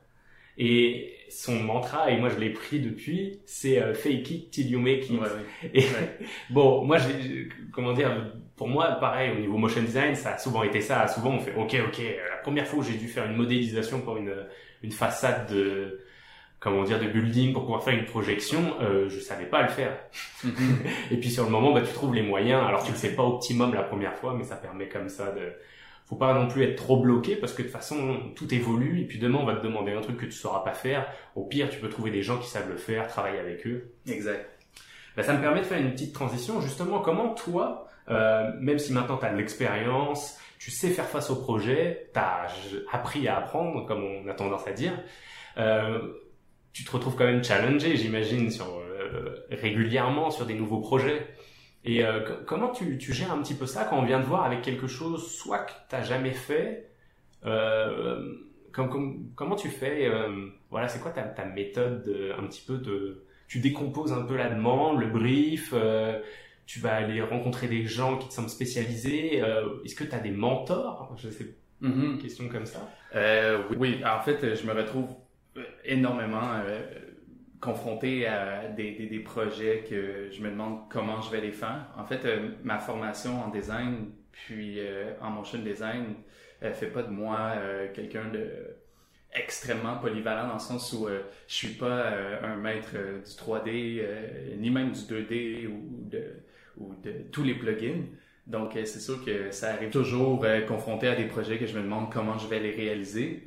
Et 0.57 1.15
son 1.31 1.55
mantra, 1.55 2.11
et 2.11 2.17
moi 2.17 2.29
je 2.29 2.37
l'ai 2.37 2.49
pris 2.49 2.79
depuis, 2.79 3.39
c'est 3.45 3.81
euh, 3.81 3.93
fake 3.93 4.29
it 4.31 4.51
till 4.51 4.69
you 4.69 4.79
make 4.79 5.09
it. 5.09 5.19
Et 5.73 5.85
bon, 6.49 6.83
moi, 6.83 6.97
comment 7.71 7.93
dire, 7.93 8.33
pour 8.55 8.67
moi, 8.67 8.97
pareil, 8.99 9.31
au 9.31 9.39
niveau 9.39 9.57
motion 9.57 9.81
design, 9.81 10.13
ça 10.15 10.33
a 10.33 10.37
souvent 10.37 10.63
été 10.63 10.81
ça. 10.81 11.07
Souvent, 11.07 11.31
on 11.31 11.39
fait, 11.39 11.55
ok, 11.55 11.75
ok, 11.87 12.01
la 12.29 12.37
première 12.37 12.67
fois 12.67 12.79
où 12.79 12.83
j'ai 12.83 12.97
dû 12.97 13.07
faire 13.07 13.25
une 13.25 13.35
modélisation 13.35 14.01
pour 14.01 14.17
une, 14.17 14.33
une 14.83 14.91
façade 14.91 15.51
de, 15.51 15.99
comment 16.59 16.83
dire, 16.83 16.99
de 16.99 17.07
building 17.07 17.53
pour 17.53 17.63
pouvoir 17.63 17.83
faire 17.83 17.93
une 17.93 18.05
projection, 18.05 18.75
euh, 18.81 19.09
je 19.09 19.19
savais 19.19 19.45
pas 19.45 19.63
le 19.63 19.69
faire. 19.69 19.97
Mm-hmm. 20.45 20.51
et 21.11 21.17
puis 21.17 21.29
sur 21.29 21.45
le 21.45 21.49
moment, 21.49 21.73
bah, 21.73 21.81
tu 21.81 21.93
trouves 21.93 22.13
les 22.13 22.23
moyens. 22.23 22.63
Alors 22.67 22.83
tu 22.83 22.91
le 22.91 22.97
fais 22.97 23.15
pas 23.15 23.23
optimum 23.23 23.73
la 23.73 23.83
première 23.83 24.15
fois, 24.15 24.35
mais 24.37 24.43
ça 24.43 24.57
permet 24.57 24.87
comme 24.89 25.09
ça 25.09 25.31
de, 25.31 25.53
faut 26.11 26.17
pas 26.17 26.33
non 26.33 26.49
plus 26.49 26.63
être 26.63 26.75
trop 26.75 26.97
bloqué 26.97 27.37
parce 27.37 27.53
que 27.53 27.61
de 27.61 27.67
toute 27.67 27.75
façon 27.77 28.17
tout 28.35 28.53
évolue 28.53 28.99
et 28.99 29.05
puis 29.05 29.17
demain 29.17 29.37
on 29.39 29.45
va 29.45 29.55
te 29.55 29.63
demander 29.63 29.93
un 29.93 30.01
truc 30.01 30.17
que 30.17 30.25
tu 30.25 30.33
sauras 30.33 30.59
pas 30.59 30.73
faire. 30.73 31.07
Au 31.35 31.45
pire, 31.45 31.69
tu 31.69 31.79
peux 31.79 31.87
trouver 31.87 32.11
des 32.11 32.21
gens 32.21 32.37
qui 32.37 32.49
savent 32.49 32.67
le 32.67 32.75
faire, 32.75 33.07
travailler 33.07 33.39
avec 33.39 33.65
eux. 33.65 33.93
Exact. 34.05 34.45
Ben, 35.15 35.23
ça 35.23 35.33
me 35.33 35.39
permet 35.39 35.61
de 35.61 35.65
faire 35.65 35.79
une 35.79 35.91
petite 35.91 36.13
transition. 36.13 36.59
Justement, 36.59 36.99
comment 36.99 37.33
toi, 37.33 37.87
euh, 38.09 38.51
même 38.59 38.77
si 38.77 38.91
maintenant 38.91 39.17
tu 39.17 39.25
as 39.25 39.31
de 39.31 39.37
l'expérience, 39.37 40.37
tu 40.59 40.69
sais 40.69 40.89
faire 40.89 41.07
face 41.07 41.29
au 41.29 41.37
projet, 41.37 42.09
tu 42.13 42.19
as 42.19 42.47
appris 42.91 43.29
à 43.29 43.37
apprendre, 43.37 43.85
comme 43.85 44.03
on 44.03 44.27
a 44.27 44.33
tendance 44.33 44.67
à 44.67 44.73
dire, 44.73 44.91
euh, 45.57 46.11
tu 46.73 46.83
te 46.83 46.91
retrouves 46.91 47.15
quand 47.15 47.25
même 47.25 47.41
challengé, 47.41 47.95
j'imagine, 47.95 48.51
sur 48.51 48.65
euh, 48.65 49.45
régulièrement 49.49 50.29
sur 50.29 50.45
des 50.45 50.55
nouveaux 50.55 50.81
projets. 50.81 51.25
Et 51.83 52.05
euh, 52.05 52.43
comment 52.45 52.69
tu, 52.69 52.97
tu, 52.97 53.11
gères 53.13 53.31
un 53.31 53.41
petit 53.41 53.55
peu 53.55 53.65
ça 53.65 53.85
quand 53.85 53.97
on 53.97 54.05
vient 54.05 54.19
de 54.19 54.25
voir 54.25 54.45
avec 54.45 54.61
quelque 54.61 54.87
chose, 54.87 55.31
soit 55.31 55.59
que 55.59 55.71
t'as 55.89 56.03
jamais 56.03 56.31
fait, 56.31 56.91
euh, 57.45 58.35
comment 58.71 59.55
tu 59.55 59.69
fais 59.69 60.07
euh, 60.07 60.47
Voilà, 60.69 60.87
c'est 60.87 60.99
quoi 60.99 61.11
ta, 61.11 61.23
ta 61.23 61.45
méthode 61.45 62.03
de, 62.03 62.31
un 62.37 62.43
petit 62.47 62.63
peu 62.65 62.77
de 62.77 63.23
Tu 63.47 63.59
décomposes 63.59 64.13
un 64.13 64.23
peu 64.23 64.35
la 64.35 64.49
demande, 64.49 64.99
le 64.99 65.07
brief. 65.07 65.71
Euh, 65.73 66.19
tu 66.65 66.79
vas 66.79 66.95
aller 66.95 67.21
rencontrer 67.21 67.67
des 67.67 67.85
gens 67.85 68.17
qui 68.17 68.29
te 68.29 68.33
semblent 68.33 68.49
spécialisés. 68.49 69.41
Euh, 69.41 69.83
est-ce 69.83 69.95
que 69.95 70.03
tu 70.03 70.15
as 70.15 70.19
des 70.19 70.31
mentors? 70.31 71.13
Je 71.17 71.29
sais, 71.29 71.55
mm-hmm. 71.81 72.03
une 72.13 72.17
question 72.17 72.47
comme 72.47 72.65
ça. 72.65 72.87
oui, 73.77 74.01
en 74.05 74.21
fait, 74.21 74.55
je 74.55 74.65
me 74.65 74.73
retrouve 74.73 75.09
énormément 75.83 76.61
confronté 77.61 78.27
à 78.27 78.67
des, 78.67 78.91
des, 78.91 79.05
des, 79.05 79.19
projets 79.19 79.85
que 79.87 80.29
je 80.31 80.41
me 80.41 80.49
demande 80.49 80.89
comment 80.89 81.21
je 81.21 81.29
vais 81.31 81.41
les 81.41 81.51
faire. 81.51 81.85
En 81.97 82.05
fait, 82.05 82.25
euh, 82.25 82.49
ma 82.63 82.79
formation 82.79 83.39
en 83.39 83.49
design 83.49 84.07
puis 84.31 84.79
euh, 84.79 85.13
en 85.21 85.29
motion 85.29 85.59
design 85.59 86.15
euh, 86.63 86.73
fait 86.73 86.87
pas 86.87 87.03
de 87.03 87.11
moi 87.11 87.53
euh, 87.55 87.87
quelqu'un 87.93 88.29
de 88.29 88.49
extrêmement 89.33 89.97
polyvalent 89.97 90.47
dans 90.47 90.55
le 90.55 90.59
sens 90.59 90.91
où 90.91 91.07
je 91.07 91.53
suis 91.53 91.75
pas 91.75 92.11
un 92.43 92.57
maître 92.57 92.91
du 92.91 93.31
3D 93.31 94.03
ni 94.57 94.69
même 94.69 94.91
du 94.91 94.99
2D 94.99 95.67
ou 95.67 96.09
de 96.09 96.21
ou 96.75 96.93
de 97.01 97.13
tous 97.31 97.43
les 97.43 97.53
plugins. 97.55 98.01
Donc, 98.45 98.71
c'est 98.73 98.99
sûr 98.99 99.23
que 99.23 99.51
ça 99.51 99.71
arrive 99.71 99.89
toujours 99.89 100.45
confronté 100.67 101.07
à 101.07 101.15
des 101.15 101.27
projets 101.27 101.57
que 101.57 101.65
je 101.65 101.77
me 101.77 101.81
demande 101.81 102.11
comment 102.11 102.37
je 102.37 102.47
vais 102.49 102.59
les 102.59 102.71
réaliser. 102.71 103.45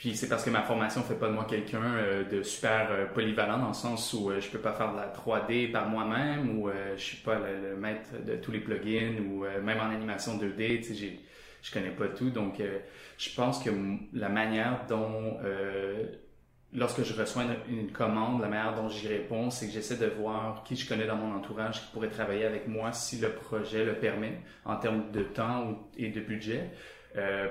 Puis 0.00 0.16
c'est 0.16 0.30
parce 0.30 0.44
que 0.44 0.48
ma 0.48 0.62
formation 0.62 1.02
fait 1.02 1.16
pas 1.16 1.28
de 1.28 1.34
moi 1.34 1.44
quelqu'un 1.46 1.82
euh, 1.82 2.24
de 2.24 2.42
super 2.42 2.88
euh, 2.90 3.04
polyvalent 3.04 3.58
dans 3.58 3.68
le 3.68 3.74
sens 3.74 4.14
où 4.14 4.30
euh, 4.30 4.40
je 4.40 4.48
peux 4.48 4.58
pas 4.58 4.72
faire 4.72 4.92
de 4.92 4.96
la 4.96 5.12
3D 5.12 5.70
par 5.70 5.90
moi-même 5.90 6.58
ou 6.58 6.70
je 6.96 7.02
suis 7.02 7.18
pas 7.18 7.38
le, 7.38 7.76
maître 7.76 8.08
de 8.26 8.36
tous 8.36 8.50
les 8.50 8.60
plugins 8.60 9.18
ou 9.18 9.44
même 9.62 9.78
en 9.78 9.90
animation 9.90 10.38
2D, 10.38 10.78
tu 10.78 10.94
sais, 10.94 11.18
je 11.62 11.70
connais 11.70 11.90
pas 11.90 12.08
tout. 12.08 12.30
Donc 12.30 12.62
je 13.18 13.34
pense 13.34 13.62
que 13.62 13.68
la 14.14 14.30
manière 14.30 14.86
dont 14.88 15.36
lorsque 16.72 17.04
je 17.04 17.12
reçois 17.12 17.44
une, 17.68 17.92
commande, 17.92 18.40
la 18.40 18.48
manière 18.48 18.74
dont 18.74 18.88
j'y 18.88 19.06
réponds, 19.06 19.50
c'est 19.50 19.66
que 19.66 19.72
j'essaie 19.72 19.96
de 19.96 20.06
voir 20.06 20.62
qui 20.64 20.76
je 20.76 20.88
connais 20.88 21.06
dans 21.06 21.16
mon 21.16 21.36
entourage 21.36 21.82
qui 21.82 21.92
pourrait 21.92 22.08
travailler 22.08 22.46
avec 22.46 22.68
moi 22.68 22.92
si 22.92 23.18
le 23.18 23.28
projet 23.32 23.84
le 23.84 23.96
permet 23.96 24.40
en 24.64 24.76
termes 24.76 25.10
de 25.12 25.22
temps 25.24 25.90
et 25.98 26.08
de 26.08 26.20
budget. 26.20 26.70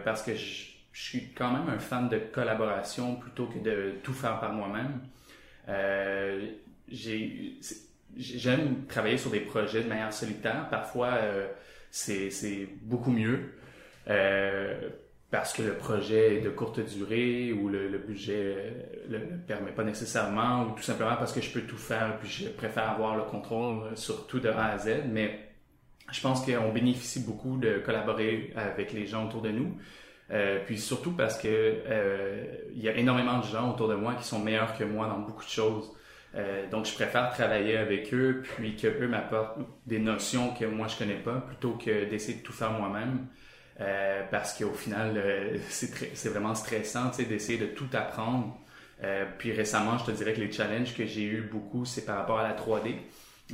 parce 0.03 0.23
que 0.23 0.33
je, 0.33 0.78
je 0.99 1.05
suis 1.05 1.27
quand 1.33 1.53
même 1.53 1.69
un 1.69 1.79
fan 1.79 2.09
de 2.09 2.17
collaboration 2.17 3.15
plutôt 3.15 3.45
que 3.45 3.57
de 3.57 3.93
tout 4.03 4.11
faire 4.11 4.37
par 4.41 4.51
moi-même. 4.51 4.99
Euh, 5.69 6.45
j'aime 8.17 8.85
travailler 8.85 9.17
sur 9.17 9.31
des 9.31 9.39
projets 9.39 9.81
de 9.81 9.87
manière 9.87 10.11
solitaire. 10.11 10.67
Parfois, 10.69 11.13
euh, 11.13 11.47
c'est 11.89 12.67
beaucoup 12.81 13.11
mieux 13.11 13.53
euh, 14.09 14.89
parce 15.31 15.53
que 15.53 15.61
le 15.61 15.75
projet 15.75 16.35
est 16.35 16.41
de 16.41 16.49
courte 16.49 16.81
durée 16.81 17.53
ou 17.53 17.69
le, 17.69 17.97
budget 17.97 18.57
ne 19.07 19.19
le, 19.19 19.25
permet 19.47 19.71
pas 19.71 19.85
nécessairement 19.85 20.65
ou 20.65 20.75
tout 20.75 20.83
simplement 20.83 21.15
parce 21.15 21.31
que 21.31 21.39
je 21.39 21.49
peux 21.49 21.61
tout 21.61 21.77
faire 21.77 22.19
puis 22.19 22.27
je 22.27 22.49
préfère 22.49 22.89
avoir 22.89 23.15
le 23.15 23.23
contrôle 23.23 23.95
sur 23.95 24.27
tout 24.27 24.41
de 24.41 24.49
A 24.49 24.73
à 24.73 24.77
Z. 24.77 25.05
Mais 25.09 25.47
je 26.11 26.19
pense 26.19 26.45
qu'on 26.45 26.73
bénéficie 26.73 27.21
beaucoup 27.21 27.57
de 27.57 27.77
collaborer 27.77 28.51
avec 28.57 28.91
les 28.91 29.07
gens 29.07 29.27
autour 29.27 29.41
de 29.41 29.51
nous. 29.51 29.77
Euh, 30.31 30.59
puis 30.65 30.77
surtout 30.77 31.11
parce 31.13 31.37
que 31.39 31.47
euh, 31.47 32.45
il 32.75 32.83
y 32.83 32.89
a 32.89 32.95
énormément 32.95 33.39
de 33.39 33.45
gens 33.45 33.71
autour 33.71 33.87
de 33.87 33.95
moi 33.95 34.13
qui 34.15 34.23
sont 34.23 34.39
meilleurs 34.39 34.77
que 34.77 34.83
moi 34.83 35.07
dans 35.07 35.19
beaucoup 35.19 35.43
de 35.43 35.49
choses. 35.49 35.91
Euh, 36.35 36.69
donc 36.69 36.85
je 36.85 36.93
préfère 36.93 37.31
travailler 37.31 37.75
avec 37.77 38.13
eux 38.13 38.43
puis 38.55 38.75
que 38.75 38.87
eux 38.87 39.07
m'apportent 39.07 39.57
des 39.87 39.97
notions 39.97 40.53
que 40.53 40.65
moi 40.65 40.87
je 40.87 40.95
connais 40.95 41.15
pas 41.15 41.41
plutôt 41.41 41.73
que 41.73 42.05
d'essayer 42.05 42.37
de 42.37 42.43
tout 42.43 42.53
faire 42.53 42.71
moi-même. 42.71 43.27
Euh, 43.81 44.23
parce 44.29 44.57
qu'au 44.57 44.73
final 44.73 45.13
euh, 45.17 45.57
c'est 45.69 46.15
c'est 46.15 46.29
vraiment 46.29 46.53
stressant 46.53 47.09
d'essayer 47.17 47.57
de 47.57 47.65
tout 47.65 47.87
apprendre. 47.93 48.55
puis 49.37 49.53
récemment 49.53 49.97
je 49.97 50.05
te 50.05 50.11
dirais 50.11 50.33
que 50.33 50.41
les 50.41 50.51
challenges 50.51 50.93
que 50.95 51.05
j'ai 51.05 51.23
eu 51.23 51.41
beaucoup 51.41 51.85
c'est 51.85 52.05
par 52.05 52.17
rapport 52.17 52.39
à 52.39 52.43
la 52.43 52.53
3D. 52.53 52.95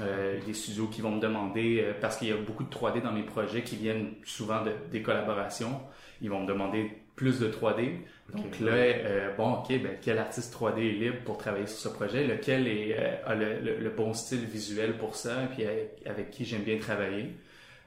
Euh, 0.02 0.42
des 0.46 0.54
studios 0.54 0.88
qui 0.88 1.00
vont 1.00 1.12
me 1.12 1.22
demander, 1.22 1.94
parce 2.02 2.18
qu'il 2.18 2.28
y 2.28 2.32
a 2.34 2.36
beaucoup 2.36 2.66
de 2.66 2.70
3D 2.70 3.02
dans 3.02 3.14
mes 3.14 3.24
projets 3.24 3.64
qui 3.64 3.78
viennent 3.78 4.14
souvent 4.26 4.62
de, 4.62 4.72
des 4.92 5.02
collaborations, 5.02 5.80
ils 6.22 6.30
vont 6.30 6.42
me 6.42 6.48
demander 6.48 6.92
plus 7.16 7.40
de 7.40 7.48
3D. 7.48 8.00
Donc 8.34 8.60
là, 8.60 8.74
euh, 8.74 9.34
bon, 9.36 9.54
ok, 9.54 9.70
ben, 9.70 9.98
quel 10.02 10.18
artiste 10.18 10.54
3D 10.54 10.80
est 10.80 10.92
libre 10.94 11.18
pour 11.24 11.38
travailler 11.38 11.68
sur 11.68 11.78
ce 11.78 11.90
projet, 11.90 12.26
lequel 12.26 12.68
est, 12.68 12.96
euh, 12.98 13.16
a 13.26 13.36
le, 13.36 13.80
le, 13.80 13.90
bon 13.90 14.14
style 14.14 14.46
visuel 14.46 14.98
pour 14.98 15.16
ça, 15.16 15.48
puis 15.54 15.66
avec, 16.06 16.32
qui 16.32 16.44
j'aime 16.44 16.64
bien 16.64 16.78
travailler? 16.78 17.36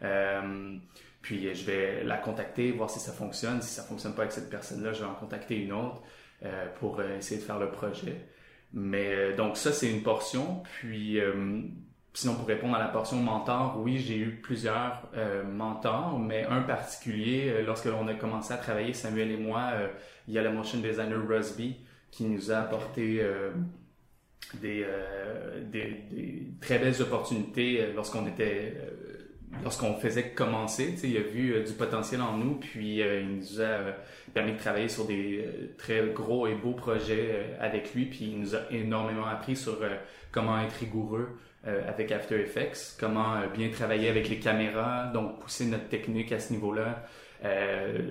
Euh, 0.02 0.76
puis 1.20 1.54
je 1.54 1.64
vais 1.66 2.04
la 2.04 2.16
contacter, 2.16 2.70
voir 2.70 2.88
si 2.88 3.00
ça 3.00 3.12
fonctionne. 3.12 3.60
Si 3.60 3.74
ça 3.74 3.82
fonctionne 3.82 4.14
pas 4.14 4.22
avec 4.22 4.32
cette 4.32 4.48
personne-là, 4.48 4.92
je 4.92 5.00
vais 5.00 5.10
en 5.10 5.14
contacter 5.14 5.56
une 5.56 5.72
autre 5.72 6.00
euh, 6.44 6.66
pour 6.78 7.02
essayer 7.02 7.40
de 7.40 7.44
faire 7.44 7.58
le 7.58 7.70
projet. 7.70 8.24
Mais 8.72 9.32
donc 9.34 9.56
ça, 9.56 9.72
c'est 9.72 9.90
une 9.90 10.02
portion. 10.02 10.62
Puis 10.62 11.18
Sinon, 12.14 12.34
pour 12.34 12.46
répondre 12.46 12.74
à 12.74 12.80
la 12.80 12.88
portion 12.88 13.18
mentor, 13.18 13.78
oui, 13.78 13.98
j'ai 13.98 14.16
eu 14.16 14.40
plusieurs 14.42 15.08
euh, 15.14 15.44
mentors, 15.44 16.18
mais 16.18 16.44
un 16.46 16.62
particulier, 16.62 17.48
euh, 17.48 17.62
lorsque 17.64 17.84
l'on 17.84 18.08
a 18.08 18.14
commencé 18.14 18.52
à 18.52 18.56
travailler, 18.56 18.92
Samuel 18.92 19.30
et 19.30 19.36
moi, 19.36 19.70
euh, 19.74 19.88
il 20.26 20.34
y 20.34 20.38
a 20.38 20.42
le 20.42 20.50
motion 20.50 20.80
designer 20.80 21.18
Rusby 21.28 21.76
qui 22.10 22.24
nous 22.24 22.50
a 22.50 22.56
apporté 22.56 23.22
des, 24.60 24.84
très 26.60 26.78
belles 26.78 27.00
opportunités 27.02 27.92
lorsqu'on 27.94 28.26
était 28.26 28.74
lorsqu'on 29.62 29.94
faisait 29.94 30.30
commencer, 30.30 30.94
il 31.04 31.16
a 31.18 31.20
vu 31.20 31.62
du 31.62 31.72
potentiel 31.74 32.22
en 32.22 32.36
nous, 32.36 32.54
puis 32.54 33.00
il 33.00 33.36
nous 33.36 33.60
a 33.60 33.94
permis 34.32 34.52
de 34.52 34.58
travailler 34.58 34.88
sur 34.88 35.04
des 35.04 35.44
très 35.76 36.08
gros 36.08 36.46
et 36.46 36.54
beaux 36.54 36.72
projets 36.72 37.56
avec 37.60 37.94
lui, 37.94 38.06
puis 38.06 38.30
il 38.32 38.40
nous 38.40 38.56
a 38.56 38.60
énormément 38.70 39.26
appris 39.26 39.54
sur 39.54 39.78
comment 40.32 40.58
être 40.60 40.76
rigoureux 40.80 41.38
avec 41.64 42.12
After 42.12 42.40
Effects, 42.40 42.96
comment 42.98 43.40
bien 43.54 43.68
travailler 43.68 44.08
avec 44.08 44.28
les 44.28 44.38
caméras, 44.38 45.10
donc 45.12 45.40
pousser 45.40 45.66
notre 45.66 45.88
technique 45.88 46.32
à 46.32 46.38
ce 46.38 46.52
niveau-là. 46.52 47.04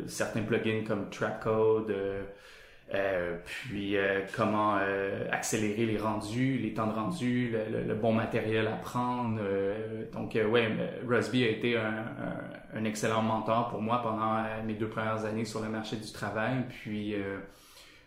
certains 0.07 0.41
plugins 0.41 0.83
comme 0.85 1.09
Trapcode, 1.09 1.95
euh, 2.93 3.35
puis 3.43 3.97
euh, 3.97 4.21
comment 4.33 4.77
euh, 4.79 5.27
accélérer 5.29 5.85
les 5.85 5.97
rendus, 5.97 6.57
les 6.57 6.73
temps 6.73 6.87
de 6.87 6.93
rendu, 6.93 7.53
le, 7.85 7.95
bon 7.95 8.13
matériel 8.13 8.65
à 8.67 8.77
prendre. 8.77 9.41
donc 10.13 10.35
ouais, 10.35 10.69
Rusby 11.05 11.43
a 11.43 11.49
été 11.49 11.77
un, 11.77 12.05
un, 12.73 12.83
excellent 12.85 13.21
mentor 13.21 13.69
pour 13.69 13.81
moi 13.81 14.01
pendant 14.01 14.41
mes 14.65 14.73
deux 14.73 14.87
premières 14.87 15.25
années 15.25 15.43
sur 15.43 15.61
le 15.61 15.67
marché 15.67 15.97
du 15.97 16.11
travail. 16.13 16.63
Puis 16.69 17.15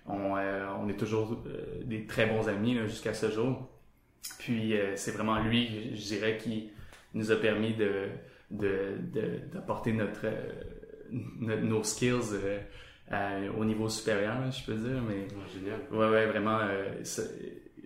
on, 0.07 0.33
on, 0.33 0.89
est 0.89 0.99
toujours 0.99 1.43
des 1.85 2.07
très 2.07 2.27
bons 2.27 2.49
amis 2.49 2.79
jusqu'à 2.87 3.13
ce 3.13 3.31
jour. 3.31 3.69
Puis 4.39 4.75
c'est 4.97 5.13
vraiment 5.13 5.41
lui, 5.41 5.95
je 5.95 6.01
dirais, 6.01 6.39
qui 6.39 6.71
nous 7.15 7.31
a 7.31 7.37
permis 7.37 7.75
de 7.75 8.09
d'apporter 8.51 9.93
de, 9.93 9.99
notre, 9.99 10.27
notre, 11.39 11.63
nos 11.63 11.85
skills 11.85 12.35
au 13.57 13.65
niveau 13.65 13.89
supérieur, 13.89 14.37
je 14.51 14.65
peux 14.65 14.75
dire. 14.75 15.03
Mais, 15.09 15.27
génial. 15.53 15.81
Ouais, 15.91 16.09
ouais, 16.09 16.27
vraiment. 16.27 16.59
Euh, 16.61 16.93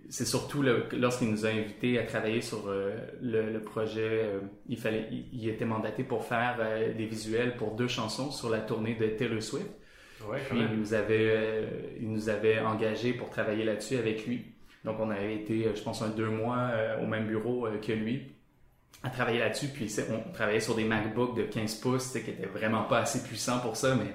c'est 0.07 0.25
surtout 0.25 0.63
lorsqu'il 0.93 1.31
nous 1.31 1.45
a 1.45 1.49
invités 1.49 1.97
à 1.97 2.03
travailler 2.03 2.41
sur 2.41 2.67
euh, 2.67 2.95
le, 3.21 3.59
projet, 3.59 4.21
euh, 4.23 4.39
il 4.69 4.77
fallait, 4.77 5.09
il, 5.33 5.49
était 5.49 5.65
mandaté 5.65 6.03
pour 6.03 6.25
faire 6.25 6.57
des 6.95 7.05
visuels 7.05 7.55
pour 7.55 7.71
deux 7.71 7.87
chansons 7.87 8.31
sur 8.31 8.49
la 8.49 8.59
tournée 8.59 8.95
de 8.95 9.07
Taylor 9.07 9.41
Swift. 9.41 9.69
Ouais, 10.29 10.39
Puis 10.49 10.59
il 10.59 10.79
nous 10.79 10.93
avait, 10.93 11.67
il 11.99 12.09
nous 12.09 12.29
avait 12.29 12.59
engagé 12.59 13.13
pour 13.13 13.29
travailler 13.29 13.63
là-dessus 13.63 13.97
avec 13.97 14.25
lui. 14.25 14.45
Donc 14.85 14.97
on 14.99 15.09
avait 15.09 15.35
été, 15.35 15.71
je 15.75 15.81
pense, 15.81 16.01
un 16.01 16.09
deux 16.09 16.29
mois 16.29 16.69
au 17.01 17.07
même 17.07 17.25
bureau 17.25 17.67
que 17.81 17.91
lui 17.91 18.35
à 19.03 19.09
travailler 19.09 19.39
là-dessus. 19.39 19.67
Puis 19.67 19.93
on 20.09 20.31
travaillait 20.31 20.59
sur 20.59 20.75
des 20.75 20.83
MacBooks 20.83 21.35
de 21.35 21.43
15 21.43 21.75
pouces, 21.75 22.11
qui 22.11 22.17
étaient 22.17 22.47
vraiment 22.47 22.83
pas 22.83 22.99
assez 22.99 23.23
puissants 23.23 23.59
pour 23.59 23.75
ça, 23.75 23.95
mais 23.95 24.13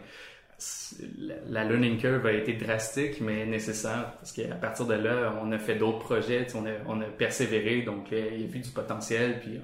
la 1.46 1.64
learning 1.64 1.98
curve 1.98 2.26
a 2.26 2.32
été 2.32 2.54
drastique, 2.54 3.20
mais 3.20 3.46
nécessaire, 3.46 4.14
parce 4.16 4.32
qu'à 4.32 4.54
partir 4.56 4.86
de 4.86 4.94
là, 4.94 5.34
on 5.42 5.50
a 5.52 5.58
fait 5.58 5.76
d'autres 5.76 6.00
projets, 6.00 6.46
on 6.54 7.00
a, 7.00 7.04
persévéré, 7.04 7.82
donc 7.82 8.12
euh, 8.12 8.30
il 8.34 8.42
y 8.42 8.44
a 8.44 8.46
vu 8.46 8.58
du 8.58 8.70
potentiel, 8.70 9.40
puis 9.40 9.60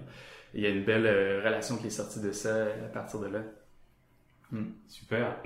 il 0.55 0.61
y 0.61 0.67
a 0.67 0.71
une 0.71 0.85
belle 0.85 1.07
euh, 1.07 1.43
relation 1.45 1.77
qui 1.77 1.89
est 1.89 1.91
sortie 1.91 2.21
de 2.21 2.33
ça 2.33 2.65
à 2.85 2.89
partir 2.89 3.21
de 3.21 3.27
là. 3.27 3.41
Hmm. 4.53 4.67
Super. 4.89 5.37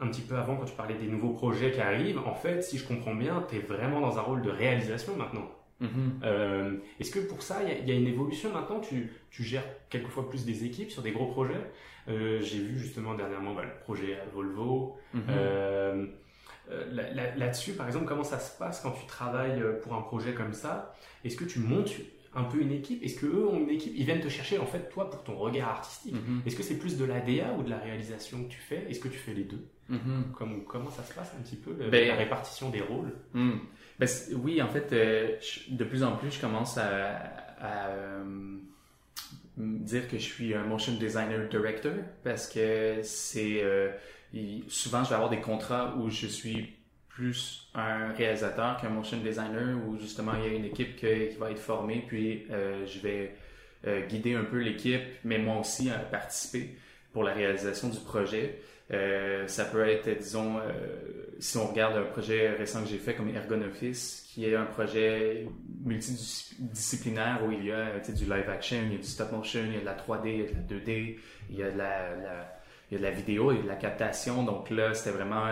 Un 0.00 0.08
petit 0.08 0.20
peu 0.22 0.36
avant, 0.36 0.56
quand 0.56 0.64
tu 0.64 0.74
parlais 0.74 0.94
des 0.94 1.08
nouveaux 1.08 1.32
projets 1.32 1.72
qui 1.72 1.80
arrivent, 1.80 2.18
en 2.18 2.34
fait, 2.34 2.62
si 2.62 2.78
je 2.78 2.86
comprends 2.86 3.14
bien, 3.14 3.44
tu 3.48 3.56
es 3.56 3.58
vraiment 3.58 4.00
dans 4.00 4.18
un 4.18 4.22
rôle 4.22 4.42
de 4.42 4.50
réalisation 4.50 5.16
maintenant. 5.16 5.50
Mm-hmm. 5.82 6.22
Euh, 6.22 6.76
est-ce 7.00 7.10
que 7.10 7.18
pour 7.18 7.42
ça, 7.42 7.60
il 7.62 7.88
y, 7.88 7.92
a 7.92 7.94
une 7.94 8.06
évolution 8.06 8.52
maintenant? 8.52 8.80
Tu, 8.80 9.12
tu, 9.30 9.42
gères 9.42 9.64
quelquefois 9.90 10.28
plus 10.28 10.44
des 10.44 10.64
équipes 10.64 10.90
sur 10.90 11.02
des 11.02 11.10
gros 11.10 11.26
projets? 11.26 11.70
Euh, 12.08 12.40
J'ai 12.40 12.58
vu 12.58 12.78
justement 12.78 13.14
dernièrement 13.14 13.54
bah, 13.54 13.64
le 13.64 13.80
projet 13.80 14.18
Volvo. 14.32 14.96
Mm-hmm. 15.14 15.20
Euh, 15.30 16.06
là-dessus, 17.36 17.72
par 17.72 17.86
exemple, 17.86 18.06
comment 18.06 18.24
ça 18.24 18.38
se 18.38 18.56
passe 18.56 18.80
quand 18.80 18.92
tu 18.92 19.06
travailles 19.06 19.62
pour 19.82 19.94
un 19.94 20.02
projet 20.02 20.32
comme 20.32 20.52
ça? 20.52 20.94
Est-ce 21.24 21.36
que 21.36 21.44
tu 21.44 21.58
montes 21.58 21.92
un 22.34 22.44
peu 22.44 22.60
une 22.60 22.72
équipe 22.72 23.02
Est-ce 23.02 23.16
que 23.18 23.26
eux 23.26 23.46
ont 23.46 23.58
une 23.58 23.70
équipe? 23.70 23.92
Ils 23.96 24.04
viennent 24.04 24.20
te 24.20 24.28
chercher 24.28 24.58
en 24.58 24.66
fait 24.66 24.88
toi 24.90 25.10
pour 25.10 25.22
ton 25.22 25.36
regard 25.36 25.68
artistique. 25.68 26.14
Mm-hmm. 26.14 26.46
Est-ce 26.46 26.56
que 26.56 26.62
c'est 26.62 26.78
plus 26.78 26.96
de 26.96 27.04
la 27.04 27.20
DA 27.20 27.52
ou 27.58 27.62
de 27.62 27.70
la 27.70 27.78
réalisation 27.78 28.44
que 28.44 28.48
tu 28.50 28.60
fais? 28.60 28.86
Est-ce 28.88 29.00
que 29.00 29.08
tu 29.08 29.18
fais 29.18 29.34
les 29.34 29.44
deux? 29.44 29.64
Comment 30.66 30.90
ça 30.90 31.02
se 31.02 31.12
passe 31.12 31.32
un 31.38 31.42
petit 31.42 31.56
peu 31.56 31.72
ben, 31.72 32.08
la 32.08 32.14
répartition 32.14 32.70
des 32.70 32.80
rôles? 32.80 33.12
mm. 33.34 33.58
Ben, 33.98 34.08
oui, 34.42 34.60
en 34.60 34.68
fait, 34.68 34.92
euh, 34.92 35.36
de 35.68 35.84
plus 35.84 36.02
en 36.02 36.16
plus, 36.16 36.32
je 36.32 36.40
commence 36.40 36.78
à, 36.78 37.22
euh, 37.62 38.56
dire 39.56 40.08
que 40.08 40.18
je 40.18 40.22
suis 40.24 40.54
un 40.54 40.64
motion 40.64 40.94
designer 40.94 41.48
director 41.48 41.92
parce 42.24 42.48
que 42.48 43.00
c'est 43.02 43.62
euh, 43.62 43.92
souvent 44.66 45.04
je 45.04 45.10
vais 45.10 45.14
avoir 45.14 45.30
des 45.30 45.40
contrats 45.40 45.94
où 45.96 46.10
je 46.10 46.26
suis 46.26 46.74
plus 47.14 47.68
un 47.74 48.12
réalisateur 48.12 48.76
qu'un 48.80 48.88
motion 48.88 49.18
designer 49.18 49.76
où 49.86 49.96
justement 49.98 50.32
il 50.36 50.50
y 50.50 50.54
a 50.54 50.56
une 50.56 50.64
équipe 50.64 50.96
qui 50.96 51.36
va 51.38 51.50
être 51.50 51.60
formée 51.60 52.04
puis 52.06 52.46
je 52.50 52.98
vais 52.98 53.34
guider 54.08 54.34
un 54.34 54.44
peu 54.44 54.58
l'équipe 54.58 55.02
mais 55.22 55.38
moi 55.38 55.60
aussi 55.60 55.90
participer 56.10 56.76
pour 57.14 57.22
la 57.22 57.32
réalisation 57.32 57.88
du 57.88 58.00
projet. 58.00 58.58
Euh, 58.92 59.46
ça 59.46 59.64
peut 59.64 59.88
être, 59.88 60.10
disons, 60.18 60.58
euh, 60.58 61.32
si 61.38 61.56
on 61.56 61.68
regarde 61.68 61.96
un 61.96 62.02
projet 62.02 62.50
récent 62.50 62.82
que 62.82 62.88
j'ai 62.88 62.98
fait 62.98 63.14
comme 63.14 63.34
Ergon 63.34 63.62
Office, 63.62 64.28
qui 64.28 64.44
est 64.44 64.54
un 64.54 64.66
projet 64.66 65.46
multidisciplinaire 65.84 67.40
où 67.46 67.52
il 67.52 67.64
y 67.64 67.72
a 67.72 67.98
du 68.00 68.24
live 68.24 68.50
action, 68.50 68.78
il 68.84 68.92
y 68.92 68.94
a 68.96 68.98
du 68.98 69.06
stop 69.06 69.32
motion, 69.32 69.60
il 69.64 69.74
y 69.74 69.76
a 69.76 69.80
de 69.80 69.84
la 69.86 69.94
3D, 69.94 70.26
il 70.26 70.40
y 70.40 70.42
a 70.42 70.46
de 70.46 70.54
la 70.54 70.80
2D, 70.80 71.18
il 71.50 71.56
y 71.56 71.62
a 71.62 71.70
de 71.70 71.78
la, 71.78 72.08
il 72.90 72.94
y 72.94 72.96
a 72.96 72.98
de 72.98 73.02
la 73.04 73.10
vidéo, 73.10 73.52
il 73.52 73.56
y 73.56 73.60
a 73.60 73.62
de 73.62 73.68
la 73.68 73.76
captation. 73.76 74.42
Donc 74.42 74.68
là, 74.68 74.92
c'était 74.92 75.16
vraiment 75.16 75.46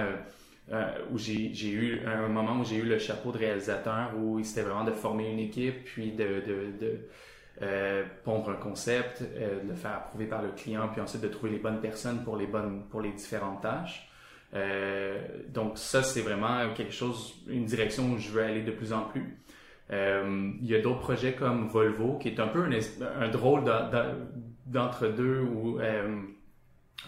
euh, 0.70 0.90
où 1.10 1.18
j'ai 1.18 1.70
eu 1.70 2.00
un 2.06 2.28
moment 2.28 2.60
où 2.60 2.64
j'ai 2.64 2.76
eu 2.76 2.84
le 2.84 2.98
chapeau 2.98 3.32
de 3.32 3.38
réalisateur 3.38 4.12
où 4.16 4.42
c'était 4.44 4.62
vraiment 4.62 4.84
de 4.84 4.92
former 4.92 5.28
une 5.28 5.40
équipe, 5.40 5.84
puis 5.84 6.12
de, 6.12 6.24
de, 6.24 6.78
de 6.80 7.08
euh, 7.62 8.04
pondre 8.24 8.50
un 8.50 8.54
concept, 8.54 9.22
euh, 9.22 9.60
le 9.68 9.74
faire 9.74 9.94
approuver 9.94 10.26
par 10.26 10.40
le 10.40 10.50
client, 10.50 10.88
puis 10.92 11.00
ensuite 11.00 11.22
de 11.22 11.28
trouver 11.28 11.52
les 11.52 11.58
bonnes 11.58 11.80
personnes 11.80 12.22
pour 12.22 12.36
les 12.36 12.46
bonnes 12.46 12.84
pour 12.88 13.00
les 13.00 13.12
différentes 13.12 13.62
tâches. 13.62 14.08
Donc 15.48 15.78
ça, 15.78 16.02
c'est 16.02 16.20
vraiment 16.20 16.72
quelque 16.74 16.92
chose, 16.92 17.42
une 17.48 17.64
direction 17.64 18.12
où 18.12 18.18
je 18.18 18.30
veux 18.30 18.42
aller 18.42 18.62
de 18.62 18.70
plus 18.70 18.92
en 18.92 19.02
plus. 19.02 19.38
il 19.90 20.66
y 20.66 20.74
a 20.74 20.80
d'autres 20.80 21.00
projets 21.00 21.32
comme 21.32 21.68
Volvo, 21.68 22.18
qui 22.18 22.28
est 22.28 22.38
un 22.38 22.48
peu 22.48 22.62
un, 22.62 23.28
drôle 23.30 23.64
d'entre-deux 24.66 25.40
où 25.40 25.78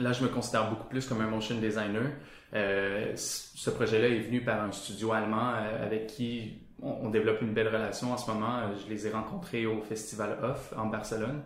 là, 0.00 0.12
je 0.12 0.22
me 0.22 0.28
considère 0.28 0.70
beaucoup 0.70 0.88
plus 0.88 1.06
comme 1.06 1.20
un 1.20 1.28
motion 1.28 1.56
designer. 1.56 2.10
Ce 2.54 3.70
projet-là 3.70 4.08
est 4.08 4.20
venu 4.20 4.40
par 4.40 4.62
un 4.62 4.72
studio 4.72 5.12
allemand 5.12 5.54
avec 5.82 6.06
qui 6.06 6.58
on, 6.84 7.08
développe 7.10 7.40
une 7.42 7.52
belle 7.52 7.68
relation 7.68 8.12
en 8.12 8.16
ce 8.16 8.30
moment. 8.30 8.58
Euh, 8.58 8.74
je 8.82 8.90
les 8.90 9.06
ai 9.06 9.10
rencontrés 9.10 9.66
au 9.66 9.80
Festival 9.80 10.38
Off 10.42 10.72
en 10.76 10.86
Barcelone. 10.86 11.42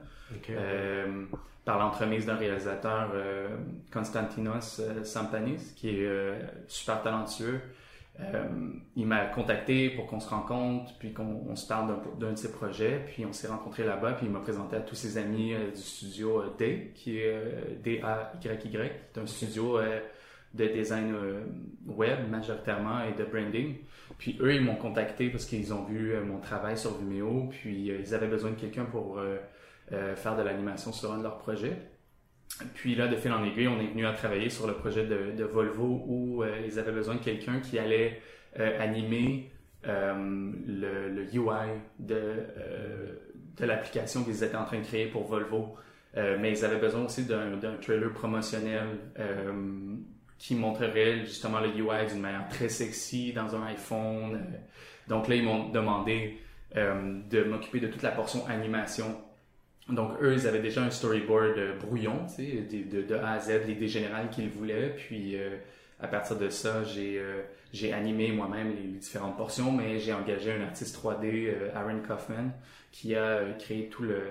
Euh, 0.50 1.24
par 1.64 1.78
l'entremise 1.78 2.26
d'un 2.26 2.36
réalisateur, 2.36 3.10
euh, 3.14 3.48
Konstantinos 3.92 4.80
Sampanis, 5.04 5.74
qui 5.76 5.90
est 5.90 6.08
super 6.66 7.02
talentueux. 7.02 7.60
il 8.96 9.06
m'a 9.06 9.26
contacté 9.26 9.90
pour 9.90 10.06
qu'on 10.06 10.20
se 10.20 10.28
rencontre, 10.28 10.92
puis 10.98 11.12
qu'on 11.12 11.54
se 11.54 11.66
parle 11.66 11.94
d'un 12.18 12.32
de 12.32 12.36
ses 12.36 12.52
projets, 12.52 13.04
puis 13.06 13.24
on 13.24 13.32
s'est 13.32 13.48
rencontrés 13.48 13.84
là-bas, 13.84 14.12
puis 14.12 14.26
il 14.26 14.32
m'a 14.32 14.40
présenté 14.40 14.76
à 14.76 14.80
tous 14.80 14.96
ses 14.96 15.18
amis 15.18 15.54
du 15.74 15.80
studio 15.80 16.42
D, 16.58 16.92
qui 16.94 17.18
est 17.18 17.78
D-A-Y-Y, 17.82 18.58
qui 18.60 18.76
est 18.76 19.18
un 19.18 19.26
studio 19.26 19.78
de 20.54 20.66
design 20.66 21.14
web 21.86 22.28
majoritairement 22.30 23.02
et 23.04 23.12
de 23.12 23.24
branding. 23.24 23.76
Puis 24.16 24.38
eux, 24.40 24.54
ils 24.54 24.62
m'ont 24.62 24.76
contacté 24.76 25.28
parce 25.28 25.44
qu'ils 25.44 25.74
ont 25.74 25.84
vu 25.84 26.12
euh, 26.12 26.24
mon 26.24 26.38
travail 26.38 26.78
sur 26.78 26.96
Vimeo, 26.98 27.48
puis 27.50 27.90
euh, 27.90 27.98
ils 28.00 28.14
avaient 28.14 28.28
besoin 28.28 28.50
de 28.50 28.56
quelqu'un 28.56 28.84
pour 28.84 29.18
euh, 29.18 29.36
faire 30.16 30.36
de 30.36 30.42
l'animation 30.42 30.92
sur 30.92 31.12
un 31.12 31.18
de 31.18 31.22
leurs 31.22 31.38
projets. 31.38 31.76
Puis 32.74 32.94
là, 32.94 33.06
de 33.08 33.16
fil 33.16 33.32
en 33.32 33.44
aiguille, 33.44 33.68
on 33.68 33.80
est 33.80 33.88
venu 33.88 34.06
à 34.06 34.12
travailler 34.12 34.48
sur 34.48 34.66
le 34.66 34.72
projet 34.74 35.06
de, 35.06 35.44
Volvo 35.44 36.02
où 36.06 36.44
ils 36.64 36.78
avaient 36.78 36.92
besoin 36.92 37.14
de 37.14 37.20
quelqu'un 37.20 37.60
qui 37.60 37.78
allait 37.78 38.20
animer 38.56 39.52
le, 39.84 41.24
UI 41.32 41.68
de, 42.00 42.22
de 43.58 43.64
l'application 43.64 44.24
qu'ils 44.24 44.42
étaient 44.42 44.56
en 44.56 44.64
train 44.64 44.78
de 44.78 44.84
créer 44.84 45.06
pour 45.06 45.24
Volvo. 45.24 45.76
mais 46.16 46.50
ils 46.50 46.64
avaient 46.64 46.80
besoin 46.80 47.04
aussi 47.04 47.26
d'un 47.26 47.76
trailer 47.80 48.12
promotionnel 48.12 48.88
qui 50.38 50.54
montrerait 50.54 51.24
justement 51.24 51.60
le 51.60 51.68
UI 51.68 52.06
d'une 52.08 52.20
manière 52.20 52.48
très 52.48 52.68
sexy 52.68 53.32
dans 53.32 53.54
un 53.56 53.66
iPhone. 53.66 54.34
Euh, 54.34 54.56
donc 55.08 55.28
là, 55.28 55.34
ils 55.34 55.42
m'ont 55.42 55.68
demandé 55.70 56.38
euh, 56.76 57.20
de 57.28 57.42
m'occuper 57.42 57.80
de 57.80 57.88
toute 57.88 58.02
la 58.02 58.12
portion 58.12 58.46
animation. 58.46 59.20
Donc 59.88 60.12
eux, 60.22 60.34
ils 60.34 60.46
avaient 60.46 60.60
déjà 60.60 60.82
un 60.82 60.90
storyboard 60.90 61.58
euh, 61.58 61.78
brouillon, 61.78 62.26
tu 62.26 62.44
sais, 62.44 62.68
de, 62.70 63.14
A 63.14 63.32
à 63.32 63.38
Z, 63.40 63.66
l'idée 63.66 63.88
générale 63.88 64.28
qu'ils 64.30 64.50
voulaient. 64.50 64.94
Puis 64.96 65.36
à 66.00 66.06
partir 66.06 66.36
de 66.38 66.48
ça, 66.50 66.84
j'ai 66.84 67.92
animé 67.92 68.30
moi-même 68.30 68.74
les, 68.76 68.98
différentes 68.98 69.36
portions, 69.36 69.72
mais 69.72 69.98
j'ai 69.98 70.12
engagé 70.12 70.52
un 70.52 70.62
artiste 70.62 71.02
3D, 71.02 71.52
Aaron 71.74 72.00
Kaufman, 72.06 72.52
qui 72.92 73.16
a 73.16 73.40
créé 73.58 73.88
tout 73.88 74.02
le 74.02 74.22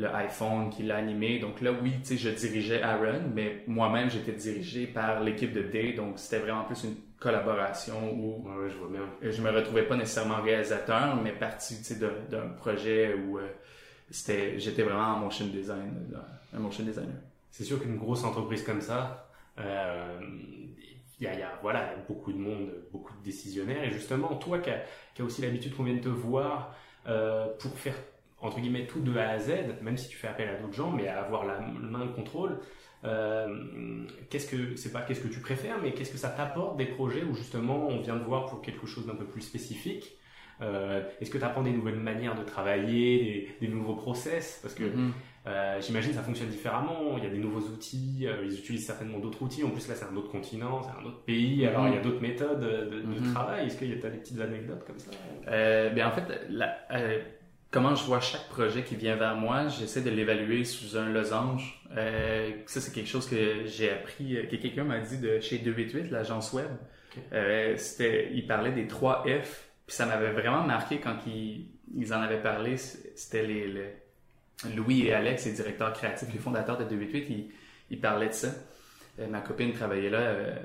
le 0.00 0.14
iPhone 0.14 0.70
qui 0.70 0.82
l'a 0.82 0.96
animé. 0.96 1.38
Donc 1.38 1.60
là, 1.60 1.72
oui, 1.72 1.92
tu 2.02 2.16
sais, 2.16 2.16
je 2.16 2.30
dirigeais 2.30 2.82
Aaron, 2.82 3.20
mais 3.34 3.62
moi-même, 3.66 4.10
j'étais 4.10 4.32
dirigé 4.32 4.86
par 4.86 5.20
l'équipe 5.20 5.52
de 5.52 5.62
Day. 5.62 5.92
Donc 5.92 6.18
c'était 6.18 6.38
vraiment 6.42 6.64
plus 6.64 6.84
une 6.84 6.94
collaboration 7.18 8.12
où 8.14 8.48
je, 8.68 8.76
vois 8.76 8.88
je 9.22 9.42
me 9.42 9.50
retrouvais 9.50 9.82
pas 9.82 9.96
nécessairement 9.96 10.40
réalisateur, 10.40 11.16
mais 11.22 11.32
partie 11.32 11.76
d'un 12.30 12.48
projet 12.56 13.14
où 13.14 13.38
euh, 13.38 13.46
c'était, 14.10 14.58
j'étais 14.58 14.82
vraiment 14.82 15.16
un 15.16 15.18
motion 15.18 15.46
design, 15.46 15.92
un 16.54 16.58
motion 16.58 16.84
designer. 16.84 17.20
C'est 17.50 17.64
sûr 17.64 17.80
qu'une 17.80 17.98
grosse 17.98 18.24
entreprise 18.24 18.62
comme 18.62 18.80
ça, 18.80 19.28
euh, 19.58 20.18
il 21.20 21.24
y, 21.24 21.26
a, 21.26 21.38
y 21.38 21.42
a, 21.42 21.58
voilà, 21.60 21.94
beaucoup 22.08 22.32
de 22.32 22.38
monde, 22.38 22.70
beaucoup 22.90 23.12
de 23.18 23.22
décisionnaires. 23.22 23.84
Et 23.84 23.90
justement, 23.90 24.36
toi 24.36 24.58
qui 24.60 24.70
as, 24.70 24.82
qui 25.14 25.20
aussi 25.20 25.42
l'habitude 25.42 25.76
qu'on 25.76 25.82
vienne 25.82 26.00
te 26.00 26.08
voir 26.08 26.74
euh, 27.06 27.48
pour 27.58 27.76
faire 27.78 27.94
entre 28.42 28.60
guillemets 28.60 28.86
tout 28.86 29.00
de 29.00 29.16
A 29.18 29.30
à 29.30 29.38
Z, 29.38 29.52
même 29.82 29.96
si 29.96 30.08
tu 30.08 30.16
fais 30.16 30.28
appel 30.28 30.48
à 30.48 30.56
d'autres 30.56 30.74
gens, 30.74 30.90
mais 30.90 31.08
à 31.08 31.20
avoir 31.20 31.44
la 31.44 31.60
main 31.60 32.06
de 32.06 32.12
contrôle. 32.12 32.58
Euh, 33.04 34.04
qu'est-ce 34.28 34.50
que 34.50 34.76
c'est 34.76 34.92
pas 34.92 35.00
qu'est-ce 35.00 35.20
que 35.20 35.28
tu 35.28 35.40
préfères, 35.40 35.78
mais 35.82 35.92
qu'est-ce 35.92 36.12
que 36.12 36.18
ça 36.18 36.28
t'apporte 36.28 36.76
des 36.76 36.84
projets 36.84 37.22
où 37.22 37.34
justement 37.34 37.88
on 37.88 38.00
vient 38.00 38.16
de 38.16 38.22
voir 38.22 38.46
pour 38.46 38.60
quelque 38.60 38.86
chose 38.86 39.06
d'un 39.06 39.14
peu 39.14 39.24
plus 39.24 39.40
spécifique 39.40 40.18
euh, 40.60 41.02
Est-ce 41.20 41.30
que 41.30 41.38
tu 41.38 41.44
apprends 41.44 41.62
des 41.62 41.70
nouvelles 41.70 41.98
manières 41.98 42.34
de 42.34 42.42
travailler, 42.42 43.48
des, 43.58 43.66
des 43.66 43.72
nouveaux 43.72 43.94
process? 43.94 44.58
Parce 44.60 44.74
que 44.74 44.84
mm-hmm. 44.84 45.10
euh, 45.46 45.80
j'imagine 45.80 46.12
ça 46.12 46.22
fonctionne 46.22 46.50
différemment. 46.50 47.16
Il 47.16 47.24
y 47.24 47.26
a 47.26 47.30
des 47.30 47.38
nouveaux 47.38 47.66
outils, 47.68 48.26
ils 48.44 48.58
utilisent 48.58 48.86
certainement 48.86 49.18
d'autres 49.18 49.42
outils. 49.42 49.64
En 49.64 49.70
plus 49.70 49.88
là 49.88 49.94
c'est 49.94 50.04
un 50.04 50.16
autre 50.16 50.30
continent, 50.30 50.82
c'est 50.82 51.02
un 51.02 51.06
autre 51.06 51.22
pays. 51.24 51.66
Alors 51.66 51.88
il 51.88 51.94
y 51.94 51.96
a 51.96 52.00
mm-hmm. 52.00 52.02
d'autres 52.02 52.20
méthodes 52.20 52.60
de, 52.60 53.00
de 53.00 53.02
mm-hmm. 53.02 53.32
travail. 53.32 53.66
Est-ce 53.66 53.78
que 53.78 53.86
tu 53.86 54.06
as 54.06 54.10
des 54.10 54.18
petites 54.18 54.40
anecdotes 54.42 54.84
comme 54.86 54.98
ça? 54.98 55.10
Bien 55.88 56.08
en 56.08 56.12
fait 56.12 56.42
la, 56.50 56.76
comment 57.70 57.94
je 57.94 58.04
vois 58.04 58.20
chaque 58.20 58.48
projet 58.48 58.82
qui 58.82 58.96
vient 58.96 59.16
vers 59.16 59.36
moi, 59.36 59.68
j'essaie 59.68 60.02
de 60.02 60.10
l'évaluer 60.10 60.64
sous 60.64 60.96
un 60.96 61.08
losange. 61.08 61.82
Euh, 61.96 62.50
ça, 62.66 62.80
c'est 62.80 62.92
quelque 62.92 63.08
chose 63.08 63.28
que 63.28 63.64
j'ai 63.66 63.90
appris, 63.90 64.36
euh, 64.36 64.46
que 64.46 64.56
quelqu'un 64.56 64.84
m'a 64.84 64.98
dit 64.98 65.18
de 65.18 65.40
chez 65.40 65.58
288, 65.58 66.10
l'agence 66.10 66.52
web. 66.52 66.68
Euh, 67.32 67.76
c'était, 67.76 68.30
il 68.32 68.46
parlait 68.46 68.72
des 68.72 68.86
3 68.86 69.24
F, 69.24 69.68
puis 69.86 69.96
ça 69.96 70.06
m'avait 70.06 70.32
vraiment 70.32 70.62
marqué 70.62 70.98
quand 70.98 71.16
ils, 71.26 71.68
ils 71.96 72.14
en 72.14 72.20
avaient 72.20 72.42
parlé. 72.42 72.76
C'était 72.76 73.46
les, 73.46 73.66
les, 73.66 73.94
Louis 74.74 75.06
et 75.06 75.14
Alex, 75.14 75.46
les 75.46 75.52
directeurs 75.52 75.92
créatifs, 75.92 76.28
les 76.32 76.38
fondateurs 76.38 76.76
de 76.76 76.84
288, 76.84 77.26
ils, 77.30 77.50
ils 77.90 78.00
parlaient 78.00 78.28
de 78.28 78.32
ça. 78.32 78.48
Euh, 79.18 79.26
ma 79.28 79.40
copine 79.40 79.72
travaillait 79.72 80.10
là 80.10 80.18
euh, 80.18 80.56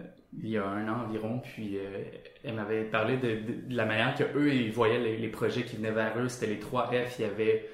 il 0.42 0.50
y 0.50 0.58
a 0.58 0.66
un 0.66 0.88
an 0.88 1.06
environ, 1.08 1.40
puis 1.40 1.78
euh, 1.78 2.04
elle 2.44 2.56
m'avait 2.56 2.84
parlé 2.84 3.18
de, 3.18 3.40
la 3.70 3.86
manière 3.86 4.16
que 4.16 4.24
eux 4.38 4.54
ils 4.54 4.72
voyaient 4.72 5.00
les, 5.00 5.28
projets 5.28 5.64
qui 5.64 5.78
venaient 5.78 5.92
vers 5.92 6.18
eux. 6.20 6.28
C'était 6.28 6.54
les 6.54 6.60
trois 6.60 6.88
F. 6.88 7.20
Il 7.20 7.22
y 7.22 7.26
avait 7.26 7.70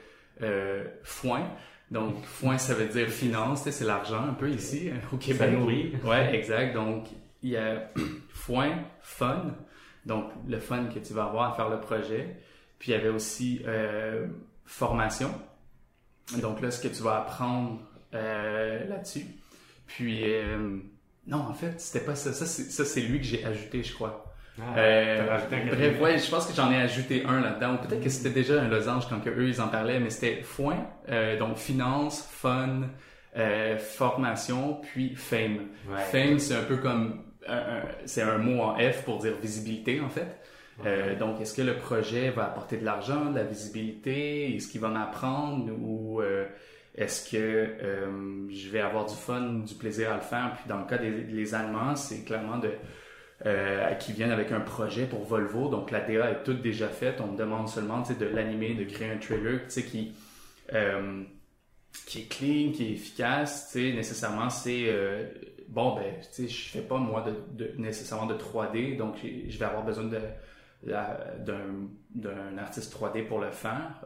foin. 1.04 1.48
Donc 1.92 2.24
foin, 2.24 2.58
ça 2.58 2.74
veut 2.74 2.88
dire 2.88 3.10
finance, 3.10 3.70
c'est 3.70 3.86
l'argent 3.86 4.24
un 4.24 4.34
peu 4.34 4.50
ici 4.50 4.90
au 5.12 5.18
Québec. 5.18 5.40
Ça 5.40 5.48
Ouais, 6.04 6.36
exact. 6.36 6.74
Donc 6.74 7.08
il 7.44 7.52
y 7.52 7.58
a 7.58 7.92
foin, 8.30 8.80
fun. 9.02 9.56
Donc 10.06 10.32
le 10.48 10.60
fun 10.60 10.86
que 10.86 11.00
tu 11.00 11.14
vas 11.14 11.26
avoir 11.26 11.52
à 11.52 11.56
faire 11.56 11.70
le 11.70 11.80
projet. 11.80 12.38
Puis 12.80 12.92
il 12.92 12.96
y 12.96 12.98
avait 12.98 13.10
aussi 13.10 13.62
formation. 14.66 15.30
Donc 16.42 16.62
là, 16.62 16.72
ce 16.72 16.82
que 16.82 16.94
tu 16.94 17.04
vas 17.04 17.18
apprendre 17.18 17.82
là-dessus. 18.14 19.26
Puis, 19.96 20.24
euh, 20.24 20.80
non, 21.32 21.40
en 21.40 21.54
fait, 21.54 21.80
c'était 21.80 22.06
pas 22.06 22.16
ça. 22.16 22.34
Ça, 22.34 22.86
c'est 22.86 23.02
lui 23.02 23.20
que 23.20 23.26
j'ai 23.26 23.44
ajouté, 23.46 23.84
je 23.84 23.94
crois. 23.94 24.26
Ah, 24.60 24.78
euh, 24.78 25.38
bref, 25.50 26.02
ouais, 26.02 26.18
je 26.20 26.30
pense 26.30 26.46
que 26.46 26.54
j'en 26.54 26.72
ai 26.72 26.76
ajouté 26.76 27.24
un 27.26 27.40
là-dedans. 27.40 27.78
Peut-être 27.78 28.04
que 28.04 28.10
c'était 28.10 28.30
déjà 28.30 28.62
un 28.62 28.68
losange 28.68 29.08
quand 29.08 29.20
que 29.22 29.30
eux 29.30 29.48
ils 29.48 29.62
en 29.62 29.70
parlaient, 29.70 30.00
mais 30.00 30.10
c'était 30.10 30.44
foin, 30.44 30.78
euh, 31.10 31.40
donc 31.40 31.58
finance, 31.58 32.28
fun, 32.30 32.82
euh, 33.38 33.78
formation, 33.78 34.82
puis 34.82 35.16
fame. 35.16 35.70
Fame, 36.12 36.38
c'est 36.38 36.56
un 36.56 36.64
peu 36.64 36.78
comme 36.78 37.24
c'est 38.06 38.22
un 38.22 38.38
mot 38.38 38.62
en 38.62 38.78
F 38.78 39.04
pour 39.04 39.20
dire 39.20 39.34
visibilité 39.42 40.02
en 40.02 40.10
fait. 40.10 40.42
Euh, 40.86 41.16
donc, 41.18 41.40
est-ce 41.42 41.54
que 41.54 41.62
le 41.62 41.76
projet 41.76 42.30
va 42.30 42.46
apporter 42.46 42.78
de 42.78 42.86
l'argent, 42.86 43.32
de 43.32 43.36
la 43.36 43.44
visibilité, 43.44 44.56
est-ce 44.56 44.68
qu'il 44.68 44.82
va 44.82 44.90
m'apprendre 44.90 45.72
ou 45.80 46.22
euh, 46.22 46.46
est-ce 46.96 47.30
que 47.30 47.38
euh, 47.38 48.50
je 48.50 48.70
vais 48.70 48.82
avoir 48.82 49.06
du 49.06 49.16
fun, 49.16 49.64
du 49.66 49.76
plaisir 49.76 50.12
à 50.12 50.16
le 50.16 50.22
faire? 50.22 50.54
Puis 50.58 50.68
dans 50.68 50.80
le 50.80 50.86
cas 50.86 50.98
des 50.98 51.54
Allemands, 51.54 51.96
c'est 51.96 52.26
clairement 52.26 52.58
de 52.58 52.72
euh, 53.46 53.94
qui 53.96 54.12
viennent 54.12 54.32
avec 54.32 54.52
un 54.52 54.60
projet 54.60 55.06
pour 55.06 55.24
Volvo. 55.24 55.70
Donc 55.70 55.92
la 55.92 56.02
DA 56.02 56.32
est 56.32 56.44
toute 56.44 56.62
déjà 56.62 56.90
faite. 56.90 57.22
On 57.22 57.28
me 57.28 57.38
demande 57.38 57.70
seulement 57.70 58.02
de 58.02 58.26
l'animer, 58.26 58.74
de 58.74 58.84
créer 58.84 59.10
un 59.10 59.18
trailer 59.18 59.68
qui, 59.68 60.14
euh, 60.74 61.24
qui 62.06 62.20
est 62.20 62.30
clean, 62.30 62.72
qui 62.74 62.90
est 62.90 62.92
efficace. 62.92 63.74
Nécessairement, 63.76 64.50
c'est 64.50 64.94
bon, 65.70 65.96
ben, 65.96 66.14
je 66.38 66.70
fais 66.70 66.82
pas 66.82 66.98
moi 66.98 67.26
de, 67.54 67.72
nécessairement 67.78 68.26
de 68.26 68.36
3D, 68.36 68.98
donc 68.98 69.16
je 69.24 69.58
vais 69.58 69.66
avoir 69.66 69.86
besoin 69.86 70.06
de 70.06 70.20
d'un 70.84 72.58
artiste 72.58 72.94
3D 72.94 73.28
pour 73.28 73.40
le 73.40 73.52
faire. 73.52 74.04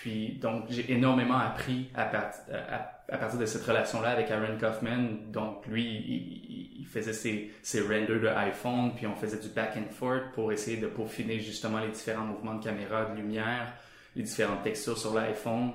Puis, 0.00 0.38
donc, 0.42 0.64
j'ai 0.68 0.92
énormément 0.92 1.38
appris 1.38 1.88
à, 1.94 2.04
partir 2.04 3.38
de 3.40 3.46
cette 3.46 3.64
relation-là 3.64 4.10
avec 4.10 4.30
Aaron 4.30 4.58
Kaufman. 4.60 5.32
Donc, 5.32 5.66
lui, 5.66 6.76
il, 6.78 6.86
faisait 6.86 7.14
ses, 7.14 7.50
ses, 7.62 7.80
renders 7.80 8.20
de 8.20 8.28
iPhone, 8.28 8.92
puis 8.94 9.06
on 9.06 9.14
faisait 9.14 9.38
du 9.38 9.48
back 9.48 9.76
and 9.76 9.90
forth 9.90 10.32
pour 10.34 10.52
essayer 10.52 10.76
de 10.76 10.86
peaufiner 10.86 11.40
justement 11.40 11.80
les 11.80 11.88
différents 11.88 12.26
mouvements 12.26 12.54
de 12.54 12.62
caméra, 12.62 13.06
de 13.06 13.16
lumière, 13.16 13.72
les 14.14 14.22
différentes 14.22 14.62
textures 14.62 14.98
sur 14.98 15.14
l'iPhone, 15.14 15.72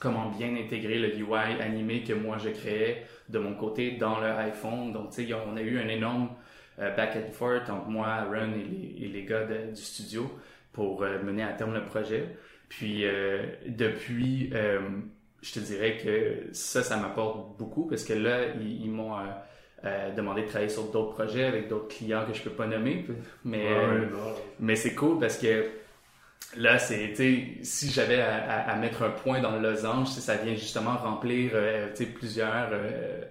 comment 0.00 0.28
bien 0.30 0.54
intégrer 0.56 0.98
le 0.98 1.16
UI 1.16 1.60
animé 1.60 2.02
que 2.02 2.12
moi 2.12 2.38
je 2.38 2.50
créais 2.50 3.06
de 3.28 3.38
mon 3.38 3.54
côté 3.54 3.92
dans 3.92 4.18
le 4.20 4.26
iPhone. 4.26 4.92
Donc, 4.92 5.10
tu 5.10 5.26
sais, 5.26 5.34
on 5.34 5.56
a 5.56 5.62
eu 5.62 5.78
un 5.78 5.88
énorme 5.88 6.30
euh, 6.80 6.90
back 6.96 7.16
and 7.16 7.32
forth 7.32 7.70
entre 7.70 7.88
moi, 7.88 8.08
Aaron 8.08 8.52
et 8.54 8.64
les, 8.64 9.04
et 9.04 9.08
les 9.08 9.24
gars 9.24 9.44
du 9.44 9.80
studio 9.80 10.30
pour 10.72 11.02
euh, 11.04 11.22
mener 11.22 11.44
à 11.44 11.52
terme 11.52 11.74
le 11.74 11.84
projet. 11.84 12.36
Puis 12.68 13.04
euh, 13.04 13.46
depuis, 13.66 14.50
euh, 14.52 14.80
je 15.42 15.52
te 15.52 15.60
dirais 15.60 15.98
que 16.02 16.52
ça, 16.52 16.82
ça 16.82 16.96
m'apporte 16.96 17.58
beaucoup 17.58 17.86
parce 17.86 18.04
que 18.04 18.12
là, 18.12 18.46
ils, 18.60 18.90
m'ont 18.90 19.14
euh, 19.84 20.14
demandé 20.14 20.42
de 20.42 20.48
travailler 20.48 20.70
sur 20.70 20.90
d'autres 20.90 21.14
projets 21.14 21.44
avec 21.44 21.68
d'autres 21.68 21.88
clients 21.88 22.24
que 22.26 22.34
je 22.34 22.42
peux 22.42 22.50
pas 22.50 22.66
nommer. 22.66 23.06
Mais, 23.44 23.68
mais 24.58 24.76
c'est 24.76 24.94
cool 24.94 25.18
parce 25.18 25.38
que 25.38 25.70
là, 26.56 26.78
c'est, 26.78 27.14
si 27.62 27.90
j'avais 27.90 28.20
à, 28.20 28.74
mettre 28.76 29.02
un 29.02 29.10
point 29.10 29.40
dans 29.40 29.52
le 29.52 29.60
losange, 29.60 30.08
ça 30.08 30.36
vient 30.36 30.54
justement 30.54 30.96
remplir 30.96 31.52
plusieurs 32.14 32.68
euh, 32.72 33.22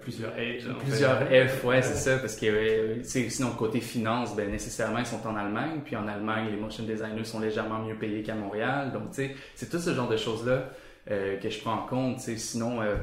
plusieurs 0.00 0.32
Plusieurs 0.80 1.18
F, 1.28 1.64
ouais, 1.64 1.80
c'est 1.82 1.94
ça, 1.94 2.18
parce 2.18 2.36
que 2.36 2.46
euh, 2.46 3.02
sinon 3.02 3.50
côté 3.50 3.80
finance, 3.80 4.36
ben 4.36 4.50
nécessairement 4.50 4.98
ils 4.98 5.06
sont 5.06 5.26
en 5.26 5.34
Allemagne, 5.34 5.80
puis 5.84 5.96
en 5.96 6.06
Allemagne 6.06 6.50
les 6.50 6.56
motion 6.56 6.84
designers 6.84 7.24
sont 7.24 7.40
légèrement 7.40 7.78
mieux 7.78 7.96
payés 7.96 8.22
qu'à 8.22 8.34
Montréal, 8.34 8.92
donc 8.92 9.10
tu 9.10 9.16
sais, 9.16 9.36
c'est 9.54 9.70
tout 9.70 9.78
ce 9.78 9.94
genre 9.94 10.08
de 10.08 10.16
choses 10.16 10.46
là 10.46 10.68
euh, 11.10 11.38
que 11.38 11.48
je 11.48 11.60
prends 11.60 11.74
en 11.74 11.86
compte. 11.86 12.16
Tu 12.16 12.24
sais, 12.24 12.36
sinon, 12.36 12.82
euh, 12.82 12.96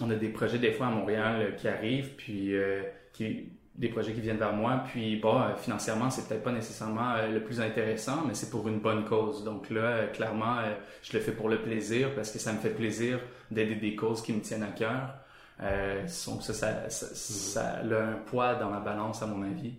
on 0.00 0.10
a 0.10 0.16
des 0.16 0.30
projets 0.30 0.58
des 0.58 0.72
fois 0.72 0.88
à 0.88 0.90
Montréal 0.90 1.54
qui 1.56 1.68
arrivent, 1.68 2.14
puis 2.16 2.52
qui 3.12 3.52
des 3.76 3.88
projets 3.88 4.12
qui 4.12 4.20
viennent 4.20 4.38
vers 4.38 4.52
moi, 4.52 4.82
puis 4.88 5.14
bon, 5.20 5.40
financièrement 5.56 6.10
c'est 6.10 6.26
peut-être 6.26 6.42
pas 6.42 6.50
nécessairement 6.50 7.14
le 7.32 7.40
plus 7.44 7.60
intéressant, 7.60 8.24
mais 8.26 8.34
c'est 8.34 8.50
pour 8.50 8.66
une 8.66 8.80
bonne 8.80 9.04
cause. 9.04 9.44
Donc 9.44 9.70
là, 9.70 10.06
clairement, 10.08 10.56
je 11.02 11.16
le 11.16 11.22
fais 11.22 11.30
pour 11.30 11.48
le 11.48 11.62
plaisir 11.62 12.12
parce 12.16 12.32
que 12.32 12.40
ça 12.40 12.52
me 12.52 12.58
fait 12.58 12.70
plaisir 12.70 13.20
d'aider 13.52 13.76
des 13.76 13.94
causes 13.94 14.20
qui 14.20 14.32
me 14.32 14.40
tiennent 14.40 14.64
à 14.64 14.72
cœur. 14.72 15.14
Euh, 15.60 16.02
donc 16.26 16.42
ça, 16.42 16.54
ça, 16.54 16.88
ça, 16.90 17.62
a 17.62 17.82
un 17.82 18.12
poids 18.26 18.54
dans 18.54 18.70
ma 18.70 18.80
balance 18.80 19.22
à 19.22 19.26
mon 19.26 19.42
avis. 19.42 19.74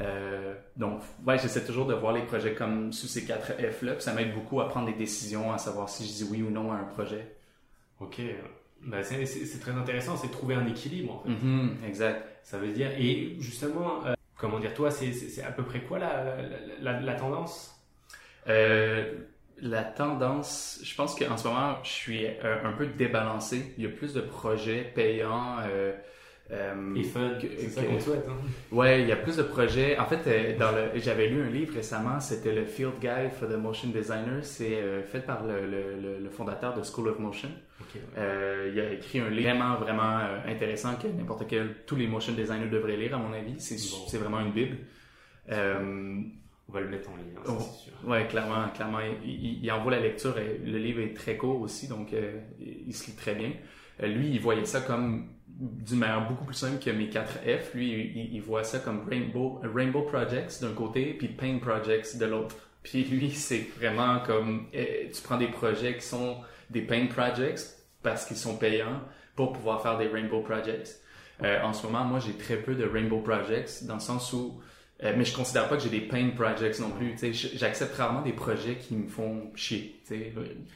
Euh, 0.00 0.54
donc, 0.76 1.02
ouais, 1.26 1.38
j'essaie 1.38 1.64
toujours 1.64 1.86
de 1.86 1.94
voir 1.94 2.12
les 2.12 2.22
projets 2.22 2.54
comme 2.54 2.92
sous 2.92 3.06
ces 3.06 3.24
quatre 3.24 3.52
F-là, 3.52 3.94
puis 3.94 4.02
ça 4.02 4.12
m'aide 4.12 4.34
beaucoup 4.34 4.60
à 4.60 4.68
prendre 4.68 4.86
des 4.86 4.94
décisions, 4.94 5.52
à 5.52 5.58
savoir 5.58 5.88
si 5.88 6.06
je 6.06 6.24
dis 6.24 6.30
oui 6.30 6.42
ou 6.42 6.50
non 6.50 6.72
à 6.72 6.76
un 6.76 6.84
projet. 6.84 7.36
Ok, 8.00 8.20
ben, 8.82 9.02
c'est 9.02 9.60
très 9.60 9.72
intéressant, 9.72 10.16
c'est 10.16 10.30
trouver 10.30 10.56
un 10.56 10.66
équilibre 10.66 11.14
en 11.14 11.20
fait. 11.20 11.30
Mm-hmm, 11.30 11.86
exact. 11.86 12.26
Ça 12.42 12.58
veut 12.58 12.72
dire, 12.72 12.90
et 12.98 13.36
justement, 13.38 14.04
euh, 14.04 14.14
comment 14.36 14.58
dire, 14.58 14.74
toi, 14.74 14.90
c'est 14.90 15.42
à 15.42 15.52
peu 15.52 15.62
près 15.62 15.80
quoi 15.80 15.98
la, 15.98 16.36
la, 16.80 17.00
la, 17.00 17.14
tendance? 17.14 17.80
Euh, 18.48 19.14
la 19.60 19.84
tendance, 19.84 20.80
je 20.82 20.94
pense 20.94 21.14
qu'en 21.14 21.36
ce 21.36 21.48
moment, 21.48 21.76
je 21.82 21.90
suis 21.90 22.26
euh, 22.26 22.56
un 22.64 22.72
peu 22.72 22.86
débalancé. 22.86 23.74
Il 23.78 23.84
y 23.84 23.86
a 23.86 23.90
plus 23.90 24.12
de 24.14 24.20
projets 24.20 24.92
payants. 24.94 25.58
Euh, 25.66 25.92
euh, 26.50 26.94
Et 26.94 27.04
fun, 27.04 27.32
c'est 27.40 27.68
ça 27.70 27.82
qu'on 27.82 27.98
souhaite. 27.98 28.26
Hein? 28.28 28.36
Ouais, 28.70 29.00
il 29.00 29.08
y 29.08 29.12
a 29.12 29.16
plus 29.16 29.36
de 29.36 29.42
projets. 29.42 29.98
En 29.98 30.04
fait, 30.04 30.56
dans 30.58 30.72
le, 30.72 31.00
j'avais 31.00 31.28
lu 31.28 31.42
un 31.42 31.48
livre 31.48 31.74
récemment, 31.74 32.20
c'était 32.20 32.54
le 32.54 32.66
Field 32.66 32.98
Guide 33.00 33.32
for 33.32 33.48
the 33.48 33.56
Motion 33.56 33.88
Designer. 33.88 34.44
C'est 34.44 34.82
fait 35.06 35.20
par 35.20 35.44
le, 35.44 35.66
le, 36.20 36.30
fondateur 36.30 36.74
de 36.74 36.82
School 36.82 37.08
of 37.08 37.18
Motion. 37.18 37.48
il 38.16 38.80
a 38.80 38.92
écrit 38.92 39.20
un 39.20 39.30
livre 39.30 39.48
vraiment, 39.48 39.76
vraiment 39.76 40.18
intéressant 40.46 40.96
que 40.96 41.08
n'importe 41.08 41.46
quel, 41.48 41.76
tous 41.86 41.96
les 41.96 42.06
motion 42.06 42.34
designers 42.34 42.68
devraient 42.68 42.98
lire, 42.98 43.14
à 43.14 43.18
mon 43.18 43.32
avis. 43.32 43.58
C'est, 43.58 43.78
c'est 43.78 44.18
vraiment 44.18 44.40
une 44.40 44.52
bible. 44.52 44.76
On 46.68 46.72
va 46.72 46.80
le 46.80 46.88
mettre 46.88 47.10
en 47.10 47.16
lien, 47.16 47.24
oh, 47.46 47.58
c'est 47.60 47.90
sûr. 47.90 47.92
Ouais, 48.08 48.26
clairement, 48.26 48.68
clairement. 48.74 49.00
Il, 49.24 49.62
il, 49.62 49.70
envoie 49.70 49.92
la 49.92 50.00
lecture. 50.00 50.34
Le 50.36 50.78
livre 50.78 51.00
est 51.00 51.14
très 51.14 51.36
court 51.36 51.60
aussi, 51.60 51.88
donc 51.88 52.12
euh, 52.12 52.40
il 52.58 52.94
se 52.94 53.06
lit 53.08 53.16
très 53.16 53.34
bien. 53.34 53.52
Euh, 54.02 54.06
lui, 54.06 54.30
il 54.30 54.40
voyait 54.40 54.64
ça 54.64 54.80
comme 54.80 55.28
d'une 55.46 55.98
manière 55.98 56.26
beaucoup 56.26 56.44
plus 56.44 56.54
simple 56.54 56.82
que 56.82 56.90
mes 56.90 57.08
4 57.08 57.40
F. 57.44 57.74
Lui, 57.74 57.92
il, 57.92 58.34
il 58.34 58.42
voit 58.42 58.64
ça 58.64 58.78
comme 58.78 59.06
Rainbow, 59.08 59.60
Rainbow 59.62 60.02
Projects 60.02 60.60
d'un 60.62 60.72
côté, 60.72 61.14
puis 61.14 61.28
Pain 61.28 61.58
Projects 61.58 62.16
de 62.18 62.24
l'autre. 62.24 62.56
Puis 62.84 63.02
lui, 63.02 63.30
c'est 63.34 63.66
vraiment 63.76 64.20
comme 64.20 64.68
euh, 64.74 65.10
tu 65.12 65.20
prends 65.22 65.38
des 65.38 65.48
projets 65.48 65.96
qui 65.96 66.06
sont 66.06 66.36
des 66.70 66.82
pain 66.82 67.06
projects 67.06 67.60
parce 68.02 68.26
qu'ils 68.26 68.36
sont 68.36 68.56
payants 68.56 69.00
pour 69.34 69.52
pouvoir 69.52 69.82
faire 69.82 69.98
des 69.98 70.06
rainbow 70.06 70.40
projects. 70.40 71.00
Euh, 71.42 71.60
en 71.62 71.72
ce 71.72 71.84
moment, 71.86 72.04
moi, 72.04 72.20
j'ai 72.20 72.34
très 72.34 72.56
peu 72.56 72.76
de 72.76 72.84
rainbow 72.84 73.20
projects 73.20 73.84
dans 73.84 73.94
le 73.94 74.00
sens 74.00 74.32
où 74.32 74.60
euh, 75.02 75.12
mais 75.16 75.24
je 75.24 75.34
considère 75.34 75.68
pas 75.68 75.76
que 75.76 75.82
j'ai 75.82 75.88
des 75.90 76.00
pain 76.02 76.30
projects 76.30 76.78
non 76.80 76.90
plus. 76.90 77.14
J'accepte 77.32 77.94
rarement 77.96 78.22
des 78.22 78.32
projets 78.32 78.76
qui 78.76 78.94
me 78.96 79.08
font 79.08 79.50
chier. 79.54 80.00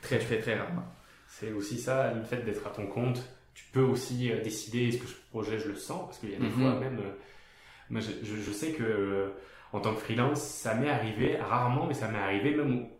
Très, 0.02 0.18
très, 0.18 0.38
très 0.40 0.58
rarement. 0.58 0.84
C'est 1.28 1.52
aussi 1.52 1.78
ça, 1.78 2.12
le 2.14 2.22
fait 2.22 2.38
d'être 2.44 2.66
à 2.66 2.70
ton 2.70 2.86
compte. 2.86 3.22
Tu 3.54 3.64
peux 3.72 3.82
aussi 3.82 4.30
euh, 4.32 4.42
décider 4.42 4.88
est-ce 4.88 4.98
que 4.98 5.06
ce 5.06 5.14
projet 5.30 5.58
je 5.58 5.68
le 5.68 5.76
sens 5.76 6.06
parce 6.06 6.18
qu'il 6.18 6.30
y 6.30 6.34
a 6.34 6.38
des 6.38 6.44
Mhm. 6.46 6.52
fois 6.52 6.80
même. 6.80 6.98
euh, 6.98 7.10
moi, 7.90 8.00
je, 8.00 8.10
je- 8.24 8.36
je 8.42 8.50
sais 8.52 8.72
que 8.72 8.82
euh, 8.82 9.28
en 9.72 9.80
tant 9.80 9.94
que 9.94 10.00
freelance, 10.00 10.40
ça 10.42 10.74
m'est 10.74 10.88
arrivé 10.90 11.36
rarement, 11.36 11.86
mais 11.86 11.94
ça 11.94 12.08
m'est 12.08 12.18
arrivé 12.18 12.54
même 12.54 12.74
où 12.76 12.90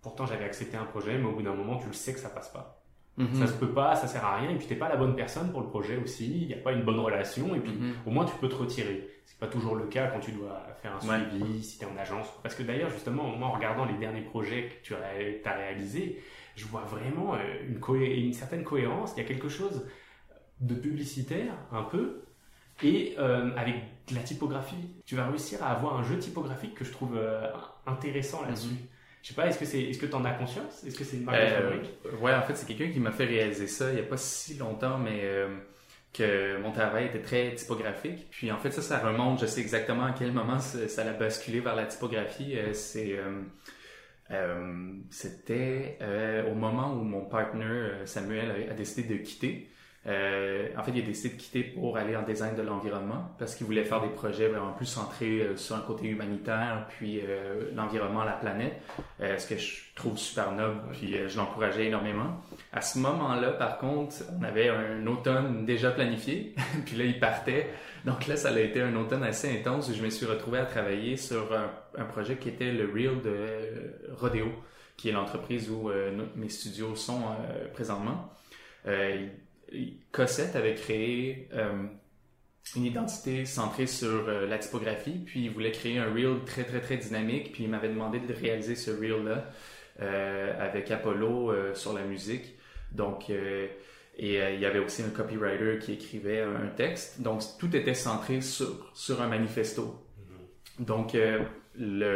pourtant 0.00 0.26
j'avais 0.26 0.44
accepté 0.44 0.76
un 0.76 0.84
projet, 0.84 1.16
mais 1.18 1.26
au 1.26 1.32
bout 1.32 1.42
d'un 1.42 1.54
moment, 1.54 1.78
tu 1.78 1.86
le 1.86 1.92
sais 1.92 2.12
que 2.12 2.18
ça 2.20 2.28
passe 2.28 2.48
pas. 2.50 2.81
Mhm. 3.18 3.34
Ça 3.34 3.46
se 3.46 3.52
peut 3.52 3.68
pas, 3.68 3.94
ça 3.94 4.06
sert 4.06 4.24
à 4.24 4.36
rien, 4.36 4.50
et 4.50 4.54
puis 4.56 4.66
t'es 4.66 4.74
pas 4.74 4.88
la 4.88 4.96
bonne 4.96 5.14
personne 5.14 5.50
pour 5.52 5.60
le 5.60 5.66
projet 5.66 5.98
aussi. 5.98 6.42
Il 6.42 6.46
n'y 6.48 6.54
a 6.54 6.58
pas 6.58 6.72
une 6.72 6.82
bonne 6.82 6.98
relation, 6.98 7.54
et 7.54 7.60
puis 7.60 7.72
Mhm. 7.72 7.92
au 8.06 8.10
moins 8.10 8.24
tu 8.24 8.34
peux 8.40 8.48
te 8.48 8.54
retirer. 8.54 9.08
C'est 9.26 9.38
pas 9.38 9.46
toujours 9.46 9.76
le 9.76 9.84
cas 9.86 10.08
quand 10.08 10.20
tu 10.20 10.32
dois 10.32 10.62
faire 10.80 10.92
un 10.96 11.06
Ouais. 11.06 11.18
suivi, 11.30 11.62
si 11.62 11.78
tu 11.78 11.84
es 11.84 11.88
en 11.88 11.96
agence. 11.96 12.26
Parce 12.42 12.54
que 12.54 12.62
d'ailleurs, 12.62 12.90
justement, 12.90 13.24
moi, 13.36 13.48
en 13.48 13.52
regardant 13.52 13.84
les 13.84 13.94
derniers 13.98 14.22
projets 14.22 14.68
que 14.68 14.86
tu 14.86 14.94
as 14.94 15.52
réalisés, 15.52 16.22
je 16.56 16.64
vois 16.66 16.82
vraiment 16.82 17.34
euh, 17.34 17.38
une, 17.68 18.32
certaine 18.32 18.64
cohérence. 18.64 19.12
Il 19.16 19.22
y 19.22 19.24
a 19.24 19.28
quelque 19.28 19.48
chose 19.48 19.86
de 20.60 20.74
publicitaire, 20.74 21.52
un 21.72 21.82
peu, 21.82 22.22
et 22.82 23.14
euh, 23.18 23.50
avec 23.56 23.76
de 24.08 24.14
la 24.14 24.22
typographie. 24.22 24.90
Tu 25.06 25.16
vas 25.16 25.26
réussir 25.26 25.62
à 25.62 25.68
avoir 25.72 25.98
un 25.98 26.02
jeu 26.02 26.18
typographique 26.18 26.74
que 26.74 26.84
je 26.84 26.92
trouve 26.92 27.16
euh, 27.16 27.46
intéressant 27.86 28.42
là-dessus. 28.42 28.74
Mhm. 28.74 28.86
Je 29.22 29.28
sais 29.28 29.34
pas, 29.34 29.46
est-ce 29.46 29.58
que 29.58 29.64
c'est, 29.64 29.80
est-ce 29.82 29.98
que 29.98 30.06
t'en 30.06 30.24
as 30.24 30.32
conscience? 30.32 30.82
Est-ce 30.84 30.98
que 30.98 31.04
c'est 31.04 31.16
une 31.16 31.24
marque 31.24 31.44
de 31.44 31.46
Euh, 31.46 31.48
fabrique? 31.48 32.00
ouais, 32.20 32.34
en 32.34 32.42
fait, 32.42 32.56
c'est 32.56 32.66
quelqu'un 32.66 32.92
qui 32.92 33.00
m'a 33.00 33.12
fait 33.12 33.24
réaliser 33.24 33.68
ça 33.68 33.90
il 33.90 33.94
n'y 33.94 34.00
a 34.00 34.04
pas 34.04 34.16
si 34.16 34.56
longtemps, 34.58 34.98
mais 34.98 35.20
euh, 35.24 35.56
que 36.12 36.58
mon 36.58 36.72
travail 36.72 37.06
était 37.06 37.22
très 37.22 37.54
typographique. 37.54 38.28
Puis 38.30 38.50
en 38.52 38.58
fait, 38.58 38.70
ça, 38.72 38.82
ça 38.82 38.98
remonte, 38.98 39.40
je 39.40 39.46
sais 39.46 39.60
exactement 39.60 40.04
à 40.06 40.12
quel 40.12 40.32
moment 40.32 40.58
ça, 40.58 40.88
ça 40.88 41.02
a 41.08 41.12
basculé 41.12 41.60
vers 41.60 41.76
la 41.76 41.86
typographie. 41.86 42.58
Euh, 42.58 42.72
c'est, 42.74 43.16
euh, 44.30 44.92
c'était 45.10 45.98
au 46.50 46.54
moment 46.54 46.92
où 46.94 47.02
mon 47.04 47.24
partner 47.24 47.90
Samuel 48.06 48.68
a 48.70 48.74
décidé 48.74 49.02
de 49.14 49.22
quitter. 49.22 49.68
Euh, 50.08 50.68
en 50.76 50.82
fait, 50.82 50.90
il 50.92 51.02
a 51.02 51.06
décidé 51.06 51.34
de 51.34 51.40
quitter 51.40 51.62
pour 51.62 51.96
aller 51.96 52.16
en 52.16 52.22
design 52.22 52.56
de 52.56 52.62
l'environnement 52.62 53.30
parce 53.38 53.54
qu'il 53.54 53.66
voulait 53.66 53.84
faire 53.84 54.00
des 54.00 54.08
projets 54.08 54.48
vraiment 54.48 54.72
plus 54.72 54.86
centrés 54.86 55.42
euh, 55.42 55.56
sur 55.56 55.76
un 55.76 55.80
côté 55.80 56.08
humanitaire, 56.08 56.86
puis 56.88 57.20
euh, 57.20 57.70
l'environnement, 57.74 58.24
la 58.24 58.32
planète, 58.32 58.82
euh, 59.20 59.38
ce 59.38 59.46
que 59.46 59.56
je 59.56 59.82
trouve 59.94 60.18
super 60.18 60.52
noble, 60.52 60.80
puis 60.92 61.16
euh, 61.16 61.28
je 61.28 61.36
l'encourageais 61.36 61.86
énormément. 61.86 62.42
À 62.72 62.80
ce 62.80 62.98
moment-là, 62.98 63.52
par 63.52 63.78
contre, 63.78 64.16
on 64.40 64.42
avait 64.42 64.68
un 64.68 65.06
automne 65.06 65.64
déjà 65.64 65.92
planifié, 65.92 66.56
puis 66.84 66.96
là, 66.96 67.04
il 67.04 67.20
partait. 67.20 67.68
Donc 68.04 68.26
là, 68.26 68.36
ça 68.36 68.48
a 68.48 68.58
été 68.58 68.82
un 68.82 68.96
automne 68.96 69.22
assez 69.22 69.56
intense 69.56 69.88
où 69.88 69.94
je 69.94 70.02
me 70.02 70.10
suis 70.10 70.26
retrouvé 70.26 70.58
à 70.58 70.64
travailler 70.64 71.16
sur 71.16 71.52
un, 71.54 71.70
un 71.96 72.04
projet 72.06 72.36
qui 72.36 72.48
était 72.48 72.72
le 72.72 72.86
Reel 72.92 73.22
de 73.22 73.30
euh, 73.30 73.90
Rodeo, 74.18 74.48
qui 74.96 75.10
est 75.10 75.12
l'entreprise 75.12 75.70
où 75.70 75.90
euh, 75.90 76.10
mes 76.34 76.48
studios 76.48 76.96
sont 76.96 77.20
euh, 77.22 77.68
présentement. 77.72 78.32
Euh, 78.86 79.28
Cossette 80.10 80.56
avait 80.56 80.74
créé 80.74 81.48
euh, 81.54 81.84
une 82.76 82.84
identité 82.84 83.44
centrée 83.44 83.86
sur 83.86 84.28
euh, 84.28 84.46
la 84.46 84.58
typographie, 84.58 85.20
puis 85.24 85.44
il 85.44 85.50
voulait 85.50 85.72
créer 85.72 85.98
un 85.98 86.12
reel 86.12 86.44
très 86.46 86.64
très 86.64 86.80
très 86.80 86.96
dynamique, 86.96 87.52
puis 87.52 87.64
il 87.64 87.70
m'avait 87.70 87.88
demandé 87.88 88.20
de 88.20 88.32
réaliser 88.32 88.74
ce 88.74 88.90
reel 88.90 89.24
là 89.24 89.50
euh, 90.00 90.52
avec 90.58 90.90
Apollo 90.90 91.74
sur 91.74 91.92
la 91.92 92.02
musique. 92.04 92.54
Donc 92.92 93.30
et 93.30 93.70
il 94.18 94.60
y 94.60 94.66
avait 94.66 94.78
aussi 94.78 95.02
un 95.02 95.08
copywriter 95.08 95.78
qui 95.80 95.92
écrivait 95.94 96.42
un 96.42 96.66
texte. 96.76 97.22
Donc 97.22 97.40
tout 97.58 97.74
était 97.74 97.94
centré 97.94 98.40
sur 98.42 98.90
sur 98.94 99.22
un 99.22 99.28
manifesto. 99.28 100.04
Donc 100.78 101.14
le- 101.14 101.46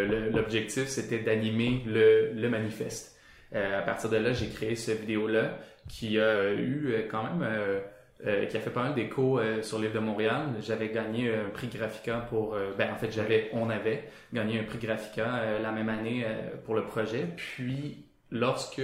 le- 0.07 0.29
l'objectif 0.31 0.87
c'était 0.89 1.21
d'animer 1.21 1.83
le, 1.87 2.33
le 2.35 2.49
manifeste. 2.51 3.19
À 3.53 3.81
partir 3.83 4.11
de 4.11 4.17
là, 4.19 4.33
j'ai 4.35 4.49
créé 4.49 4.75
cette 4.77 5.01
vidéo-là 5.01 5.59
qui 5.89 6.19
a 6.19 6.53
eu 6.53 6.89
euh, 6.89 7.09
quand 7.11 7.23
même, 7.23 7.43
euh, 7.43 7.81
euh, 8.27 8.47
qui 8.47 8.57
a 8.57 8.61
fait 8.61 8.71
pas 8.71 8.83
mal 8.83 8.95
d'écho 8.95 9.39
euh, 9.39 9.63
sur 9.63 9.79
l'île 9.79 9.93
de 9.93 9.99
Montréal. 9.99 10.49
J'avais 10.61 10.89
gagné 10.91 11.33
un 11.35 11.51
prix 11.51 11.69
Graphica 11.69 12.19
pour, 12.29 12.55
euh, 12.55 12.73
ben 12.77 12.93
en 12.93 12.97
fait 12.97 13.11
j'avais, 13.11 13.51
on 13.53 13.71
avait 13.71 14.09
gagné 14.33 14.61
un 14.61 14.65
prix 14.65 14.79
Graphica 14.79 15.37
euh, 15.37 15.59
la 15.61 15.73
même 15.73 15.89
année 15.89 16.25
euh, 16.27 16.57
pour 16.65 16.75
le 16.75 16.85
projet. 16.85 17.27
Puis 17.37 18.05
lorsque 18.31 18.83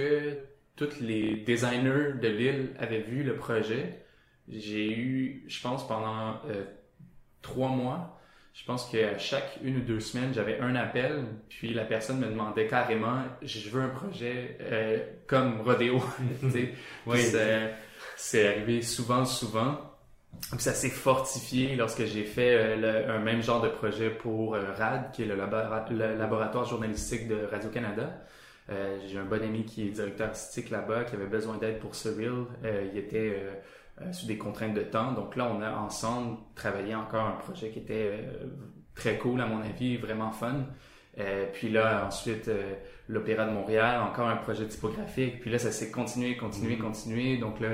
tous 0.75 0.99
les 1.01 1.35
designers 1.37 2.13
de 2.21 2.27
l'île 2.27 2.69
avaient 2.79 3.01
vu 3.01 3.23
le 3.23 3.35
projet, 3.35 3.99
j'ai 4.49 4.91
eu, 4.91 5.45
je 5.47 5.61
pense 5.61 5.87
pendant 5.87 6.41
euh, 6.49 6.63
trois 7.41 7.69
mois, 7.69 8.12
je 8.53 8.63
pense 8.65 8.87
qu'à 8.89 9.17
chaque 9.17 9.57
une 9.63 9.77
ou 9.77 9.81
deux 9.81 9.99
semaines, 9.99 10.31
j'avais 10.33 10.59
un 10.59 10.75
appel, 10.75 11.23
puis 11.49 11.73
la 11.73 11.85
personne 11.85 12.19
me 12.19 12.27
demandait 12.27 12.67
carrément, 12.67 13.17
je 13.41 13.69
veux 13.69 13.81
un 13.81 13.89
projet 13.89 14.57
euh, 14.61 14.99
comme 15.27 15.61
sais. 16.51 16.73
Oui. 17.07 17.19
C'est- 17.19 17.73
arrivé 18.47 18.81
souvent, 18.81 19.25
souvent. 19.25 19.77
Puis 20.51 20.61
ça 20.61 20.73
s'est 20.73 20.89
fortifié 20.89 21.75
lorsque 21.75 22.05
j'ai 22.05 22.23
fait 22.25 22.53
euh, 22.55 22.75
le- 22.75 23.11
un 23.11 23.19
même 23.19 23.41
genre 23.41 23.61
de 23.61 23.69
projet 23.69 24.09
pour 24.09 24.55
euh, 24.55 24.73
RAD, 24.77 25.11
qui 25.11 25.23
est 25.23 25.25
le, 25.25 25.35
labora- 25.35 25.85
le 25.91 26.15
laboratoire 26.15 26.65
journalistique 26.65 27.27
de 27.27 27.45
Radio-Canada. 27.51 28.19
J'ai 29.07 29.17
un 29.19 29.25
bon 29.25 29.43
ami 29.43 29.65
qui 29.65 29.87
est 29.87 29.91
directeur 29.91 30.27
artistique 30.27 30.69
là-bas, 30.69 31.03
qui 31.03 31.15
avait 31.15 31.25
besoin 31.27 31.57
d'aide 31.57 31.79
pour 31.79 31.95
ce 31.95 32.07
reel. 32.07 32.45
Il 32.93 32.97
était 32.97 33.35
sous 34.11 34.25
des 34.25 34.37
contraintes 34.37 34.73
de 34.73 34.81
temps. 34.81 35.11
Donc 35.13 35.35
là, 35.35 35.51
on 35.53 35.61
a 35.61 35.71
ensemble 35.75 36.37
travaillé 36.55 36.95
encore 36.95 37.25
un 37.27 37.37
projet 37.37 37.69
qui 37.69 37.79
était 37.79 38.09
euh, 38.11 38.47
très 38.95 39.17
cool, 39.17 39.39
à 39.41 39.45
mon 39.45 39.61
avis, 39.61 39.97
vraiment 39.97 40.31
fun. 40.31 40.65
Euh, 41.19 41.45
puis 41.53 41.69
là, 41.69 42.05
ensuite, 42.07 42.47
euh, 42.47 42.73
l'Opéra 43.07 43.45
de 43.45 43.51
Montréal, 43.51 44.01
encore 44.01 44.27
un 44.29 44.37
projet 44.37 44.65
typographique. 44.67 45.41
Puis 45.41 45.51
là, 45.51 45.59
ça 45.59 45.71
s'est 45.71 45.91
continué, 45.91 46.35
continué, 46.37 46.75
Mhm. 46.75 46.81
continué. 46.81 47.37
Donc 47.37 47.59
là, 47.59 47.69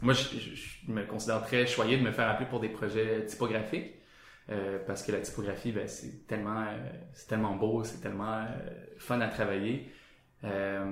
moi, 0.00 0.14
je, 0.14 0.22
je- 0.38 0.54
je 0.54 0.90
me 0.90 1.04
considère 1.04 1.42
très 1.42 1.66
choyé 1.66 1.98
de 1.98 2.02
me 2.02 2.10
faire 2.10 2.28
appeler 2.28 2.48
pour 2.48 2.60
des 2.60 2.70
projets 2.70 3.24
typographiques. 3.26 3.94
euh, 4.50 4.78
parce 4.86 5.02
que 5.02 5.12
la 5.12 5.20
typographie, 5.20 5.72
ben, 5.72 5.86
c'est 5.86 6.26
tellement, 6.26 6.62
euh, 6.62 6.90
c'est 7.12 7.28
tellement 7.28 7.54
beau, 7.54 7.84
c'est 7.84 8.00
tellement 8.00 8.38
euh, 8.44 8.46
fun 8.96 9.20
à 9.20 9.28
travailler. 9.28 9.92
Euh, 10.42 10.86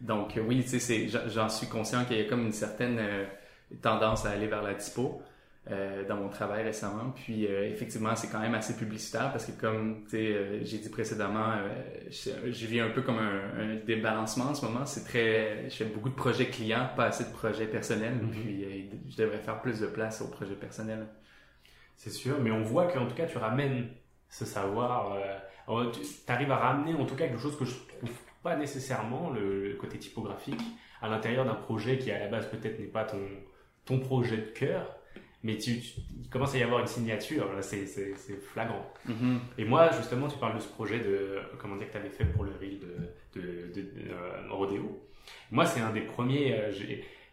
donc 0.00 0.36
oui, 0.44 0.64
tu 0.68 0.80
sais, 0.80 1.06
j'en 1.28 1.48
suis 1.48 1.68
conscient 1.68 2.04
qu'il 2.04 2.16
y 2.16 2.20
a 2.20 2.24
comme 2.24 2.42
une 2.46 2.52
certaine 2.52 2.98
euh, 2.98 3.24
tendance 3.82 4.26
à 4.26 4.30
aller 4.30 4.46
vers 4.46 4.62
la 4.62 4.74
typo 4.74 5.22
euh, 5.70 6.06
dans 6.06 6.16
mon 6.16 6.28
travail 6.28 6.62
récemment. 6.62 7.10
Puis 7.10 7.46
euh, 7.46 7.68
effectivement, 7.68 8.14
c'est 8.14 8.28
quand 8.28 8.38
même 8.38 8.54
assez 8.54 8.76
publicitaire 8.76 9.32
parce 9.32 9.46
que 9.46 9.52
comme 9.60 10.04
euh, 10.14 10.60
j'ai 10.62 10.78
dit 10.78 10.88
précédemment, 10.88 11.50
euh, 11.52 11.68
je, 12.08 12.52
je 12.52 12.66
vis 12.66 12.80
un 12.80 12.90
peu 12.90 13.02
comme 13.02 13.18
un, 13.18 13.40
un 13.58 13.74
débalancement 13.84 14.46
en 14.46 14.54
ce 14.54 14.64
moment. 14.64 14.86
C'est 14.86 15.04
très, 15.04 15.68
je 15.68 15.74
fais 15.74 15.84
beaucoup 15.86 16.08
de 16.08 16.14
projets 16.14 16.46
clients, 16.46 16.88
pas 16.96 17.06
assez 17.06 17.24
de 17.24 17.30
projets 17.30 17.66
personnels. 17.66 18.14
Mhm. 18.14 18.30
Puis 18.30 18.90
je 19.08 19.16
devrais 19.16 19.38
faire 19.38 19.60
plus 19.60 19.80
de 19.80 19.86
place 19.86 20.22
aux 20.22 20.28
projets 20.28 20.54
personnels. 20.54 21.06
C'est 21.96 22.10
sûr, 22.10 22.38
mais 22.40 22.50
on 22.50 22.62
voit 22.62 22.86
qu'en 22.86 23.06
tout 23.06 23.14
cas 23.14 23.26
tu 23.26 23.38
ramènes 23.38 23.88
ce 24.28 24.44
savoir. 24.44 25.16
Tu 25.66 26.32
arrives 26.32 26.52
à 26.52 26.56
ramener 26.56 26.94
en 26.94 27.06
tout 27.06 27.16
cas 27.16 27.26
quelque 27.26 27.40
chose 27.40 27.58
que 27.58 27.64
je 27.64 27.74
trouve 27.98 28.10
pas 28.42 28.54
nécessairement, 28.54 29.30
le, 29.30 29.70
le 29.70 29.74
côté 29.74 29.98
typographique, 29.98 30.60
à 31.02 31.08
l'intérieur 31.08 31.44
d'un 31.44 31.54
projet 31.54 31.98
qui 31.98 32.12
à 32.12 32.20
la 32.20 32.28
base 32.28 32.48
peut-être 32.50 32.78
n'est 32.78 32.86
pas 32.86 33.04
ton, 33.04 33.18
ton 33.86 33.98
projet 34.00 34.36
de 34.38 34.50
cœur, 34.50 34.96
mais 35.42 35.56
tu, 35.56 35.80
tu- 35.80 36.00
il 36.22 36.28
commence 36.28 36.54
à 36.54 36.58
y 36.58 36.62
avoir 36.62 36.80
une 36.80 36.86
signature, 36.88 37.52
là 37.54 37.62
c'est 37.62 37.86
flagrant. 38.52 38.84
Mhm. 39.06 39.40
Et 39.58 39.64
moi 39.64 39.90
justement 39.96 40.28
tu 40.28 40.36
parles 40.38 40.56
de 40.56 40.60
ce 40.60 40.68
projet 40.68 40.98
de, 40.98 41.38
comment 41.58 41.76
dire, 41.76 41.86
que 41.86 41.92
tu 41.92 41.98
avais 41.98 42.10
fait 42.10 42.24
pour 42.26 42.44
le 42.44 42.50
reel 42.60 42.80
de, 42.80 43.40
de, 43.40 43.46
de, 43.74 43.80
de, 43.82 44.10
euh, 44.10 44.50
Rodeo. 44.50 45.02
Moi 45.50 45.64
c'est 45.66 45.80
un 45.80 45.92
des 45.92 46.02
premiers, 46.02 46.52
euh, 46.54 46.72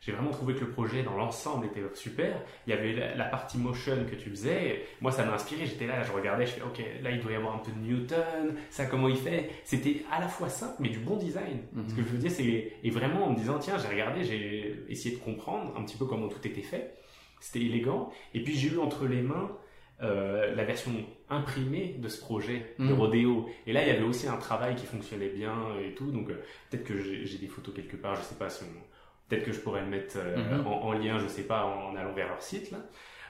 j'ai 0.06 0.12
vraiment 0.12 0.32
trouvé 0.32 0.54
que 0.54 0.62
le 0.62 0.70
projet 0.72 1.02
dans 1.04 1.16
l'ensemble 1.16 1.66
était 1.68 1.82
super. 1.96 2.36
Il 2.68 2.72
y 2.72 2.74
avait 2.74 2.92
la, 2.94 3.16
la 3.16 3.24
partie 3.26 3.58
motion 3.58 3.96
que 4.10 4.16
tu 4.16 4.30
faisais. 4.30 4.84
Moi, 5.00 5.12
ça 5.14 5.24
m'a 5.24 5.34
inspiré. 5.34 5.66
J'étais 5.66 5.88
là, 5.88 6.04
je 6.04 6.12
regardais, 6.12 6.46
je 6.46 6.52
fais, 6.52 6.62
ok, 6.62 6.84
là, 7.02 7.12
il 7.12 7.22
doit 7.22 7.32
y 7.32 7.36
avoir 7.36 7.56
un 7.56 7.60
peu 7.60 7.72
de 7.72 7.78
Newton. 7.80 8.56
Ça, 8.70 8.86
comment 8.86 9.08
il 9.08 9.16
fait? 9.18 9.50
C'était 9.64 10.04
à 10.12 10.20
la 10.20 10.28
fois 10.28 10.50
simple, 10.50 10.76
mais 10.80 10.90
du 10.90 11.00
bon 11.00 11.16
design. 11.16 11.60
Mhm. 11.72 11.88
Ce 11.90 11.96
que 11.96 12.02
je 12.02 12.08
veux 12.08 12.18
dire, 12.18 12.32
c'est 12.32 12.74
et 12.84 12.90
vraiment 12.90 13.28
en 13.28 13.30
me 13.32 13.38
disant, 13.38 13.60
tiens, 13.60 13.78
j'ai 13.78 13.88
regardé, 13.88 14.24
j'ai 14.26 14.84
essayé 14.90 15.16
de 15.16 15.22
comprendre 15.22 15.74
un 15.78 15.84
petit 15.86 15.96
peu 15.98 16.06
comment 16.06 16.28
tout 16.28 16.46
était 16.46 16.62
fait. 16.62 16.96
C'était 17.40 17.62
élégant. 17.66 18.12
Et 18.34 18.44
puis 18.44 18.56
j'ai 18.56 18.70
eu 18.70 18.80
entre 18.80 19.06
les 19.08 19.22
mains 19.22 19.52
euh, 20.02 20.54
la 20.56 20.66
version 20.66 20.92
imprimée 21.30 21.96
de 22.00 22.08
ce 22.10 22.20
projet 22.20 22.76
de. 22.78 22.92
Rodeo. 22.94 23.48
Et 23.68 23.74
là, 23.74 23.84
il 23.84 23.88
y 23.88 23.92
avait 23.92 24.04
aussi 24.04 24.28
un 24.28 24.38
travail 24.38 24.76
qui 24.76 24.86
fonctionnait 24.86 25.30
bien 25.30 25.56
et 25.82 25.94
tout. 25.94 26.12
Donc 26.12 26.30
euh, 26.30 26.42
peut-être 26.70 26.84
que 26.84 26.98
j'ai 27.02 27.26
j'ai 27.26 27.38
des 27.38 27.48
photos 27.48 27.74
quelque 27.74 27.96
part. 27.96 28.16
Je 28.18 28.22
sais 28.24 28.36
pas 28.36 28.50
si 28.50 28.64
on- 28.64 28.93
Peut-être 29.34 29.46
que 29.46 29.52
je 29.52 29.60
pourrais 29.60 29.82
le 29.82 29.88
mettre 29.88 30.16
euh, 30.18 30.60
Mhm. 30.60 30.68
en, 30.68 30.72
en 30.84 30.92
lien, 30.94 31.18
je 31.20 31.28
sais 31.28 31.44
pas, 31.44 31.66
en 31.66 31.96
allant 31.96 32.14
vers 32.14 32.28
leur 32.30 32.42
site 32.42 32.72
là. 32.72 32.80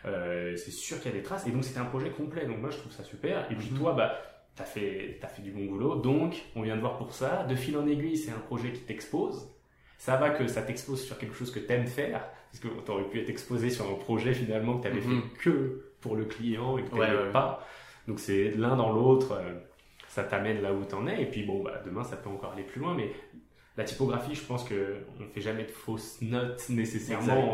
Euh, 0.06 0.56
c'est 0.58 0.72
sûr 0.72 0.99
qu'il 0.99 1.12
y 1.12 1.14
a 1.14 1.18
des 1.18 1.24
traces. 1.24 1.47
Et 1.47 1.51
donc 1.51 1.64
c'était 1.64 1.80
un 1.80 1.86
projet 1.86 2.10
complet. 2.10 2.45
Donc 2.45 2.60
moi 2.60 2.70
je 2.70 2.78
trouve 2.78 2.91
ça 2.91 3.04
super. 3.04 3.49
Et 3.51 3.56
puis 3.56 3.70
Mhm. 3.72 3.78
toi, 3.78 3.93
bah 3.93 4.18
t'as 4.56 4.66
fait, 4.66 5.18
as 5.24 5.28
fait 5.28 5.41
du 5.41 5.51
bon 5.51 5.66
boulot, 5.66 5.95
donc 5.95 6.36
on 6.56 6.62
vient 6.62 6.76
de 6.76 6.82
voir 6.82 6.97
pour 6.97 7.14
ça. 7.14 7.43
De 7.49 7.56
fil 7.56 7.78
en 7.78 7.88
aiguille, 7.88 8.18
c'est 8.18 8.32
un 8.32 8.39
projet 8.39 8.72
qui 8.72 8.82
t'expose. 8.82 9.49
Ça 9.97 10.18
va 10.18 10.32
que 10.32 10.47
ça 10.47 10.62
t'expose 10.62 11.01
sur 11.04 11.18
quelque 11.18 11.34
chose 11.36 11.51
que 11.51 11.60
t'aimes 11.60 11.88
faire, 11.88 12.28
parce 12.51 12.60
que 12.60 12.68
t'aurais 12.86 13.06
pu 13.06 13.22
être 13.22 13.30
exposé 13.30 13.70
sur 13.70 13.89
un 13.89 13.93
projet 13.95 14.34
finalement 14.34 14.78
que 14.78 14.84
t'avais 14.84 14.99
Mhm. 14.99 15.22
fait 15.22 15.38
que 15.39 15.93
pour 16.01 16.16
le 16.18 16.26
client 16.26 16.78
et 16.78 16.84
que 16.84 16.93
Ouais, 16.95 17.08
t'aimais 17.08 17.24
ouais. 17.24 17.32
pas. 17.32 17.66
Donc 18.10 18.20
c'est 18.20 18.51
l'un 18.51 18.76
dans 18.76 18.91
l'autre, 18.91 19.32
euh, 19.32 19.54
ça 20.10 20.24
t'amène 20.26 20.62
là 20.62 20.74
où 20.74 20.84
t'en 20.84 21.08
es. 21.08 21.22
Et 21.22 21.26
puis 21.28 21.43
bon, 21.43 21.64
bah, 21.64 21.82
demain 21.86 22.04
ça 22.04 22.18
peut 22.18 22.30
encore 22.30 22.51
aller 22.51 22.64
plus 22.64 22.82
loin, 22.82 22.93
mais 22.93 23.12
la 23.78 23.84
typographie, 23.84 24.36
je 24.36 24.44
pense 24.44 24.64
que 24.64 24.98
on 25.20 25.28
fait 25.34 25.42
jamais 25.42 25.64
de 25.64 25.72
fausses 25.72 26.22
notes 26.22 26.70
nécessairement 26.70 27.54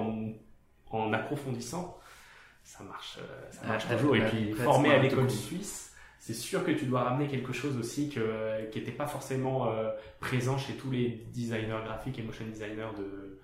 en, 0.91 0.97
en 0.97 1.13
approfondissant. 1.13 1.97
Ça 2.63 2.83
marche, 2.83 3.17
euh, 3.19 3.51
ça 3.51 3.65
marche 3.65 3.85
Ah, 3.89 3.95
toujours. 3.95 4.15
Et 4.15 4.25
puis 4.27 4.53
formé 4.53 4.91
à 4.91 4.99
l'école 4.99 5.29
suisse, 5.29 5.93
c'est 6.19 6.33
sûr 6.33 6.63
que 6.63 6.71
tu 6.71 6.85
dois 6.85 7.03
ramener 7.03 7.27
quelque 7.27 7.53
chose 7.53 7.77
aussi 7.77 8.09
que, 8.09 8.69
qui 8.71 8.79
n'était 8.79 8.91
pas 8.91 9.07
forcément 9.07 9.71
euh, 9.71 9.89
présent 10.19 10.57
chez 10.57 10.73
tous 10.73 10.91
les 10.91 11.25
designers 11.33 11.79
graphiques 11.83 12.19
et 12.19 12.21
motion 12.21 12.45
designers 12.45 12.91
de, 12.97 13.38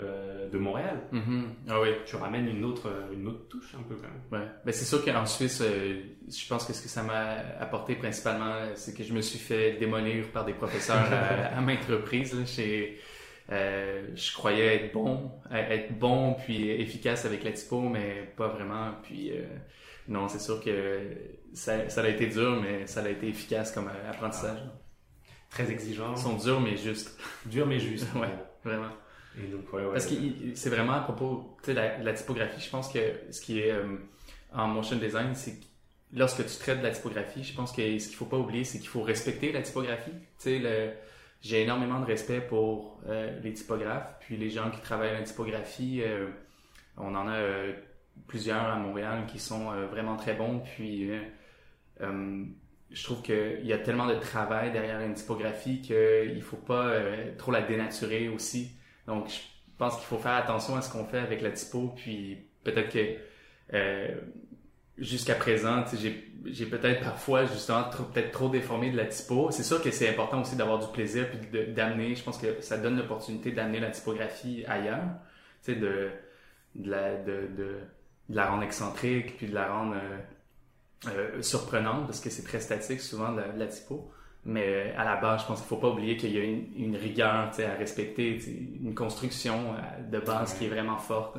euh, 0.00 0.48
de 0.50 0.58
Montréal. 0.58 1.00
Mhm. 1.12 1.46
Ah 1.68 1.80
oui. 1.80 1.88
Tu 2.04 2.16
ramènes 2.16 2.48
une 2.48 2.64
autre, 2.64 2.90
une 3.12 3.26
autre 3.28 3.48
touche 3.48 3.74
un 3.74 3.82
peu 3.82 3.94
quand 3.96 4.08
même. 4.08 4.42
Ouais. 4.42 4.48
Ben, 4.64 4.72
c'est 4.72 4.84
sûr 4.84 5.04
qu'en 5.04 5.24
Suisse, 5.26 5.62
euh, 5.64 6.00
je 6.28 6.46
pense 6.48 6.64
que 6.66 6.72
ce 6.72 6.82
que 6.82 6.88
ça 6.88 7.02
m'a 7.02 7.36
apporté 7.60 7.94
principalement, 7.96 8.54
c'est 8.74 8.94
que 8.96 9.02
je 9.02 9.12
me 9.14 9.20
suis 9.22 9.38
fait 9.38 9.72
démolir 9.78 10.30
par 10.32 10.44
des 10.44 10.52
professeurs 10.52 10.96
à, 11.12 11.56
à 11.56 11.60
maintes 11.60 11.84
reprises. 11.88 12.34
là. 12.34 12.44
Euh, 13.52 14.08
je 14.16 14.32
croyais 14.34 14.74
être 14.74 14.92
bon, 14.92 15.30
être 15.52 15.96
bon 15.96 16.34
puis 16.34 16.68
efficace 16.68 17.24
avec 17.24 17.44
la 17.44 17.52
typo, 17.52 17.80
mais 17.80 18.32
pas 18.36 18.48
vraiment. 18.48 18.92
Puis 19.04 19.30
euh, 19.30 19.44
non, 20.08 20.26
c'est 20.28 20.40
sûr 20.40 20.60
que 20.62 21.00
ça, 21.52 21.88
ça 21.88 22.02
a 22.02 22.08
été 22.08 22.26
dur, 22.26 22.60
mais 22.60 22.86
ça 22.88 23.02
a 23.02 23.08
été 23.08 23.28
efficace 23.28 23.70
comme 23.72 23.88
apprentissage. 24.10 24.58
Très 25.48 25.70
exigeant, 25.70 26.12
Ils 26.16 26.20
sont 26.20 26.36
durs, 26.36 26.60
mais 26.60 26.76
juste. 26.76 27.18
dur 27.46 27.66
mais 27.66 27.78
juste. 27.78 28.08
Ouais. 28.16 28.28
Vraiment. 28.64 28.90
Parce 29.92 30.06
que 30.06 30.14
c'est 30.54 30.70
vraiment 30.70 30.94
à 30.94 31.00
propos 31.00 31.56
sais, 31.62 31.74
la, 31.74 31.98
la 31.98 32.12
typographie. 32.12 32.60
Je 32.60 32.70
pense 32.70 32.92
que 32.92 32.98
ce 33.30 33.40
qui 33.40 33.60
est 33.60 33.70
euh, 33.72 33.96
en 34.52 34.68
motion 34.68 34.96
design, 34.96 35.34
c'est 35.34 35.60
que 35.60 35.64
lorsque 36.12 36.44
tu 36.46 36.58
traites 36.58 36.78
de 36.78 36.84
la 36.84 36.90
typographie, 36.90 37.44
je 37.44 37.54
pense 37.54 37.72
que 37.72 37.98
ce 37.98 38.08
qu'il 38.08 38.16
faut 38.16 38.26
pas 38.26 38.38
oublier, 38.38 38.64
c'est 38.64 38.78
qu'il 38.78 38.88
faut 38.88 39.02
respecter 39.02 39.52
la 39.52 39.62
typographie. 39.62 40.12
J'ai 41.42 41.62
énormément 41.62 42.00
de 42.00 42.06
respect 42.06 42.40
pour 42.40 43.00
euh, 43.08 43.38
les 43.40 43.52
typographes, 43.52 44.16
puis 44.20 44.36
les 44.36 44.50
gens 44.50 44.70
qui 44.70 44.80
travaillent 44.80 45.16
en 45.16 45.22
typographie. 45.22 46.02
euh, 46.02 46.28
on 46.96 47.14
en 47.14 47.28
a 47.28 47.38
plusieurs 48.26 48.64
à 48.64 48.76
Montréal 48.76 49.26
qui 49.28 49.38
sont 49.38 49.70
vraiment 49.90 50.16
très 50.16 50.32
bons. 50.32 50.60
Puis 50.60 51.10
je 52.00 53.04
trouve 53.04 53.20
qu'il 53.20 53.66
y 53.66 53.72
a 53.74 53.78
tellement 53.78 54.06
de 54.06 54.14
travail 54.14 54.72
derrière 54.72 55.00
une 55.00 55.12
typographie 55.12 55.82
qu'il 55.82 56.40
faut 56.40 56.56
pas 56.56 56.94
trop 57.36 57.52
la 57.52 57.60
dénaturer 57.60 58.30
aussi. 58.30 58.75
Donc, 59.06 59.28
je 59.28 59.40
pense 59.78 59.96
qu'il 59.96 60.06
faut 60.06 60.18
faire 60.18 60.34
attention 60.34 60.76
à 60.76 60.82
ce 60.82 60.90
qu'on 60.90 61.04
fait 61.04 61.18
avec 61.18 61.42
la 61.42 61.50
typo, 61.50 61.92
puis 61.96 62.38
peut-être 62.64 62.90
que 62.92 63.16
euh, 63.74 64.08
jusqu'à 64.98 65.34
présent, 65.34 65.84
j'ai 66.44 66.66
peut-être 66.66 67.02
parfois 67.02 67.44
justement 67.44 67.84
peut-être 68.12 68.30
trop 68.32 68.48
déformé 68.48 68.90
de 68.90 68.96
la 68.96 69.06
typo. 69.06 69.50
C'est 69.50 69.62
sûr 69.62 69.82
que 69.82 69.90
c'est 69.90 70.08
important 70.08 70.40
aussi 70.40 70.56
d'avoir 70.56 70.78
du 70.78 70.86
plaisir 70.92 71.28
puis 71.30 71.72
d'amener. 71.72 72.14
Je 72.14 72.22
pense 72.22 72.38
que 72.38 72.60
ça 72.60 72.78
donne 72.78 72.96
l'opportunité 72.96 73.52
d'amener 73.52 73.80
la 73.80 73.90
typographie 73.90 74.64
ailleurs, 74.66 75.04
tu 75.62 75.72
sais, 75.72 75.78
de 75.78 76.10
de 76.74 76.90
la 76.90 77.16
de, 77.16 77.48
de, 77.56 77.78
la 78.28 78.50
rendre 78.50 78.64
excentrique 78.64 79.36
puis 79.36 79.46
de 79.46 79.54
la 79.54 79.72
rendre 79.72 79.94
euh, 79.96 80.18
euh, 81.08 81.42
surprenante 81.42 82.06
parce 82.06 82.20
que 82.20 82.28
c'est 82.28 82.42
très 82.42 82.60
statique 82.60 83.00
souvent 83.00 83.30
la, 83.30 83.48
la 83.48 83.66
typo. 83.66 84.10
Mais 84.48 84.64
euh, 84.64 84.92
à 84.96 85.04
la 85.04 85.16
base, 85.16 85.42
je 85.42 85.46
pense 85.48 85.58
qu'il 85.58 85.66
faut 85.68 85.76
pas 85.76 85.88
oublier 85.90 86.16
qu'il 86.16 86.30
y 86.32 86.38
a 86.38 86.44
une, 86.44 86.66
une 86.76 86.96
rigueur 86.96 87.34
à 87.34 87.50
respecter, 87.78 88.38
une 88.80 88.94
construction 88.94 89.74
euh, 89.74 90.02
de 90.08 90.20
base 90.20 90.52
Ouais. 90.52 90.58
qui 90.58 90.64
est 90.66 90.68
vraiment 90.68 90.98
forte. 90.98 91.36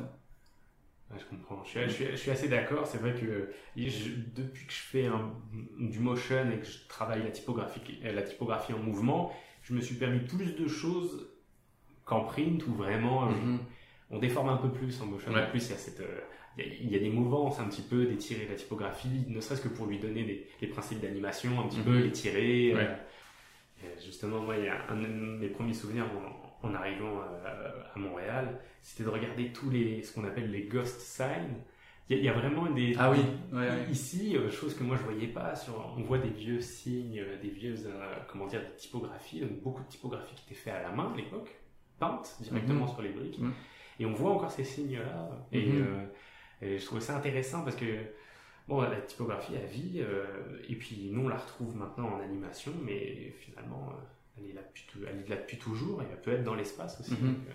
Ouais, 1.10 1.16
je 1.18 1.24
comprends. 1.24 1.64
Je 1.64 1.70
suis, 1.70 1.80
je 1.84 1.88
suis, 1.88 2.04
je 2.12 2.16
suis 2.16 2.30
assez 2.30 2.48
d'accord. 2.48 2.86
C'est 2.86 2.98
vrai 2.98 3.14
que 3.14 3.50
je- 3.78 4.10
depuis 4.36 4.66
que 4.66 4.72
je 4.72 4.78
fais 4.82 5.06
un- 5.06 5.32
du 5.80 6.00
motion 6.00 6.50
et 6.52 6.58
que 6.58 6.66
je 6.66 6.86
travaille 6.86 7.22
la 7.22 7.30
typographie, 7.30 7.80
la 8.02 8.20
typographie 8.22 8.74
en 8.74 8.78
mouvement, 8.78 9.32
je 9.62 9.72
me 9.72 9.80
suis 9.80 9.94
permis 9.94 10.20
plus 10.20 10.54
de 10.54 10.68
choses 10.68 11.30
qu'en 12.04 12.24
print 12.24 12.66
où 12.66 12.74
vraiment 12.74 13.28
euh, 13.28 13.30
Mhm. 13.30 13.58
on 14.10 14.18
déforme 14.18 14.50
un 14.50 14.58
peu 14.58 14.70
plus 14.70 15.00
en 15.00 15.06
motion. 15.06 15.32
Ouais. 15.32 15.48
Plus, 15.48 15.66
il 15.66 15.70
y 15.70 15.74
a 15.74 15.78
cette, 15.78 16.00
euh, 16.00 16.20
il 16.58 16.90
y 16.90 16.96
a, 16.96 16.98
des 16.98 17.10
mouvances 17.10 17.60
un 17.60 17.64
petit 17.68 17.82
peu, 17.82 18.06
d'étirer 18.06 18.46
la 18.48 18.54
typographie, 18.56 19.24
ne 19.28 19.40
serait-ce 19.40 19.62
que 19.62 19.68
pour 19.68 19.86
lui 19.86 19.98
donner 19.98 20.24
des, 20.24 20.46
les 20.60 20.66
principes 20.68 21.00
d'animation, 21.00 21.60
un 21.60 21.68
petit 21.68 21.78
Mhm. 21.78 21.84
peu, 21.84 21.98
les 21.98 22.12
tirer. 22.12 22.74
Ouais. 22.74 22.80
euh, 22.80 22.94
et 23.96 24.00
justement, 24.04 24.40
moi, 24.40 24.56
il 24.56 24.64
y 24.64 24.68
a 24.68 24.88
un 24.90 25.00
de 25.00 25.06
mes 25.06 25.48
premiers 25.48 25.72
souvenirs 25.74 26.06
en, 26.62 26.68
en 26.68 26.74
arrivant 26.74 27.20
euh, 27.20 27.70
à 27.94 27.98
Montréal, 27.98 28.60
c'était 28.82 29.04
de 29.04 29.08
regarder 29.08 29.52
tous 29.52 29.70
les, 29.70 30.02
ce 30.02 30.12
qu'on 30.12 30.24
appelle 30.24 30.50
les 30.50 30.62
ghost 30.64 31.00
signs. 31.00 31.54
Il 32.10 32.16
y, 32.16 32.18
a- 32.18 32.22
il 32.22 32.24
y 32.24 32.28
a 32.28 32.32
vraiment 32.32 32.66
des, 32.70 32.94
Ah 32.98 33.10
oui, 33.12 33.18
ouais, 33.52 33.58
ouais. 33.68 33.86
Ici, 33.90 34.34
euh, 34.36 34.50
chose 34.50 34.74
que 34.74 34.82
moi 34.82 34.96
je 34.96 35.02
voyais 35.02 35.28
pas, 35.28 35.54
sur, 35.54 35.94
on 35.96 36.02
voit 36.02 36.18
des 36.18 36.30
vieux 36.30 36.60
signes, 36.60 37.20
euh, 37.20 37.40
des 37.40 37.50
vieux, 37.50 37.74
euh, 37.86 38.14
comment 38.32 38.46
dire, 38.46 38.62
des 38.62 38.76
typographies, 38.76 39.40
donc 39.40 39.60
beaucoup 39.62 39.82
de 39.84 39.88
typographies 39.88 40.34
qui 40.34 40.42
étaient 40.46 40.60
faites 40.60 40.74
à 40.74 40.82
la 40.82 40.90
main 40.90 41.12
à 41.12 41.16
l'époque, 41.16 41.50
peintes 42.00 42.36
directement 42.40 42.86
Mhm. 42.86 42.92
sur 42.92 43.02
les 43.02 43.10
briques. 43.10 43.38
Mhm. 43.38 43.52
Et 44.00 44.06
on 44.06 44.12
voit 44.14 44.30
encore 44.30 44.50
ces 44.50 44.64
signes-là. 44.64 45.28
Et, 45.52 45.66
Mhm. 45.66 45.82
euh, 45.86 46.04
et 46.62 46.78
je 46.78 46.84
trouvais 46.84 47.00
ça 47.00 47.16
intéressant 47.16 47.62
parce 47.62 47.76
que, 47.76 47.84
bon, 48.66 48.80
la 48.82 49.00
typographie 49.00 49.56
a 49.56 49.66
vie, 49.66 50.00
euh, 50.00 50.24
et 50.68 50.74
puis 50.76 51.10
nous 51.12 51.24
on 51.24 51.28
la 51.28 51.36
retrouve 51.38 51.76
maintenant 51.76 52.08
en 52.16 52.20
animation, 52.20 52.72
mais 52.84 53.32
finalement, 53.40 53.90
euh, 53.92 54.02
elle 54.38 54.50
est 54.50 54.54
là 54.54 54.60
depuis, 54.66 54.84
tou- 54.92 54.98
elle 55.08 55.20
est 55.24 55.28
là 55.28 55.36
depuis 55.36 55.56
toujours, 55.58 56.02
et 56.02 56.06
elle 56.10 56.20
peut 56.20 56.32
être 56.32 56.44
dans 56.44 56.54
l'espace 56.54 57.00
aussi. 57.00 57.12
Mhm. 57.12 57.18
donc, 57.34 57.36
euh, 57.48 57.52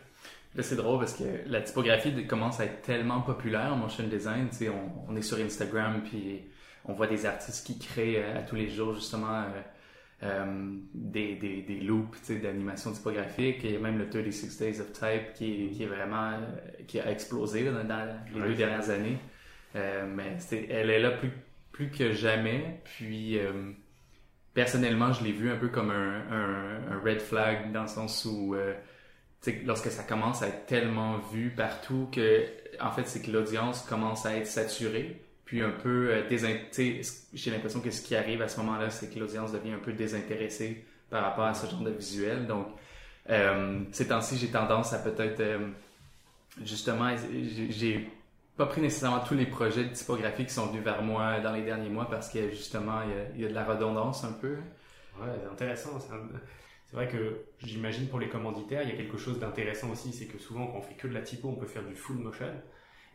Là, 0.55 0.61
c'est 0.61 0.75
drôle 0.75 0.99
parce 0.99 1.15
que 1.15 1.23
la 1.47 1.61
typographie 1.61 2.27
commence 2.27 2.59
à 2.59 2.65
être 2.65 2.83
tellement 2.83 3.21
populaire 3.21 3.73
en 3.73 3.75
motion 3.75 4.05
design. 4.07 4.49
Tu 4.51 4.57
sais, 4.57 4.69
on, 4.69 4.91
on 5.09 5.15
est 5.15 5.23
sur 5.23 5.39
Instagram, 5.39 6.03
puis 6.03 6.41
on 6.85 6.93
voit 6.93 7.07
des 7.07 7.25
artistes 7.25 7.65
qui 7.65 7.79
créent 7.79 8.21
euh, 8.23 8.37
à 8.37 8.43
tous 8.43 8.55
les 8.55 8.69
jours, 8.69 8.93
justement, 8.93 9.45
euh, 10.23 10.75
des, 10.93 11.35
des, 11.35 11.61
des 11.63 11.79
loops 11.81 12.31
d'animation 12.31 12.91
typographique. 12.93 13.63
Et 13.65 13.77
même 13.77 13.97
le 13.97 14.09
36 14.09 14.57
Days 14.57 14.79
of 14.79 14.91
Type 14.93 15.33
qui, 15.35 15.65
est- 15.65 15.69
qui 15.71 15.83
est 15.83 15.87
vraiment, 15.87 16.39
qui 16.87 16.99
a 16.99 17.11
explosé 17.11 17.65
dans, 17.65 17.83
dans 17.83 18.17
les 18.33 18.41
deux 18.41 18.55
dernières 18.55 18.89
années. 18.89 19.17
Euh, 19.75 20.05
mais 20.07 20.35
c'est- 20.39 20.67
elle 20.69 20.89
est 20.89 20.99
là 20.99 21.11
plus, 21.11 21.31
plus 21.71 21.89
que 21.89 22.13
jamais. 22.13 22.79
Puis, 22.85 23.37
euh, 23.37 23.71
personnellement, 24.53 25.11
je 25.13 25.23
l'ai 25.23 25.31
vu 25.31 25.49
un 25.51 25.57
peu 25.57 25.69
comme 25.69 25.91
un, 25.91 26.21
un, 26.31 26.91
un 26.93 26.99
red 27.03 27.19
flag 27.21 27.71
dans 27.71 27.81
le 27.83 27.87
sens 27.87 28.25
où, 28.25 28.55
lorsque 29.65 29.91
ça 29.91 30.03
commence 30.03 30.41
à 30.41 30.47
être 30.47 30.65
tellement 30.67 31.17
vu 31.33 31.49
partout 31.49 32.07
que, 32.11 32.45
en 32.79 32.91
fait, 32.91 33.07
c'est 33.07 33.21
que 33.21 33.31
l'audience 33.31 33.81
commence 33.83 34.25
à 34.25 34.35
être 34.37 34.47
saturée, 34.47 35.21
puis 35.53 35.61
un 35.61 35.69
peu 35.69 36.09
euh, 36.09 36.23
j'ai 37.35 37.51
l'impression 37.51 37.79
que 37.79 37.91
ce 37.91 38.01
qui 38.01 38.15
arrive 38.15 38.41
à 38.41 38.47
ce 38.47 38.59
moment-là, 38.61 38.89
c'est 38.89 39.13
que 39.13 39.19
l'audience 39.19 39.51
devient 39.51 39.73
un 39.73 39.77
peu 39.77 39.93
désintéressée 39.93 40.83
par 41.11 41.23
rapport 41.25 41.43
à 41.43 41.53
ce 41.53 41.67
genre 41.69 41.81
de 41.81 41.91
visuel. 41.91 42.47
Donc, 42.47 42.69
euh, 43.29 43.81
ces 43.91 44.07
temps-ci, 44.07 44.39
j'ai 44.39 44.47
tendance 44.47 44.93
à 44.93 44.97
peut-être, 44.97 45.41
euh, 45.41 45.67
justement, 46.63 47.15
j'ai- 47.69 48.09
pas 48.57 48.65
pris 48.65 48.81
nécessairement 48.81 49.19
tous 49.19 49.35
les 49.35 49.45
projets 49.45 49.83
de 49.83 49.93
typographie 49.93 50.45
qui 50.45 50.53
sont 50.53 50.67
venus 50.67 50.83
vers 50.83 51.03
moi 51.03 51.39
dans 51.39 51.53
les 51.53 51.61
derniers 51.61 51.89
mois 51.89 52.09
parce 52.09 52.29
que 52.31 52.49
justement, 52.49 53.01
il 53.03 53.41
y 53.41 53.45
a, 53.45 53.47
il 53.47 53.49
de 53.49 53.53
la 53.53 53.63
redondance 53.63 54.23
un 54.23 54.31
peu. 54.31 54.53
Ouais, 55.19 55.27
c'est 55.39 55.51
intéressant. 55.51 55.99
C'est 55.99 56.95
vrai 56.95 57.07
que 57.07 57.41
j'imagine 57.63 58.07
pour 58.07 58.19
les 58.19 58.29
commanditaires, 58.29 58.81
il 58.81 58.89
y 58.89 58.93
a 58.93 58.95
quelque 58.95 59.17
chose 59.19 59.37
d'intéressant 59.39 59.91
aussi, 59.91 60.13
c'est 60.13 60.25
que 60.25 60.39
souvent 60.39 60.65
quand 60.65 60.79
on 60.79 60.81
fait 60.81 60.95
que 60.95 61.07
de 61.07 61.13
la 61.13 61.21
typo, 61.21 61.49
on 61.49 61.55
peut 61.55 61.67
faire 61.67 61.83
du 61.83 61.95
full 61.95 62.17
motion. 62.17 62.47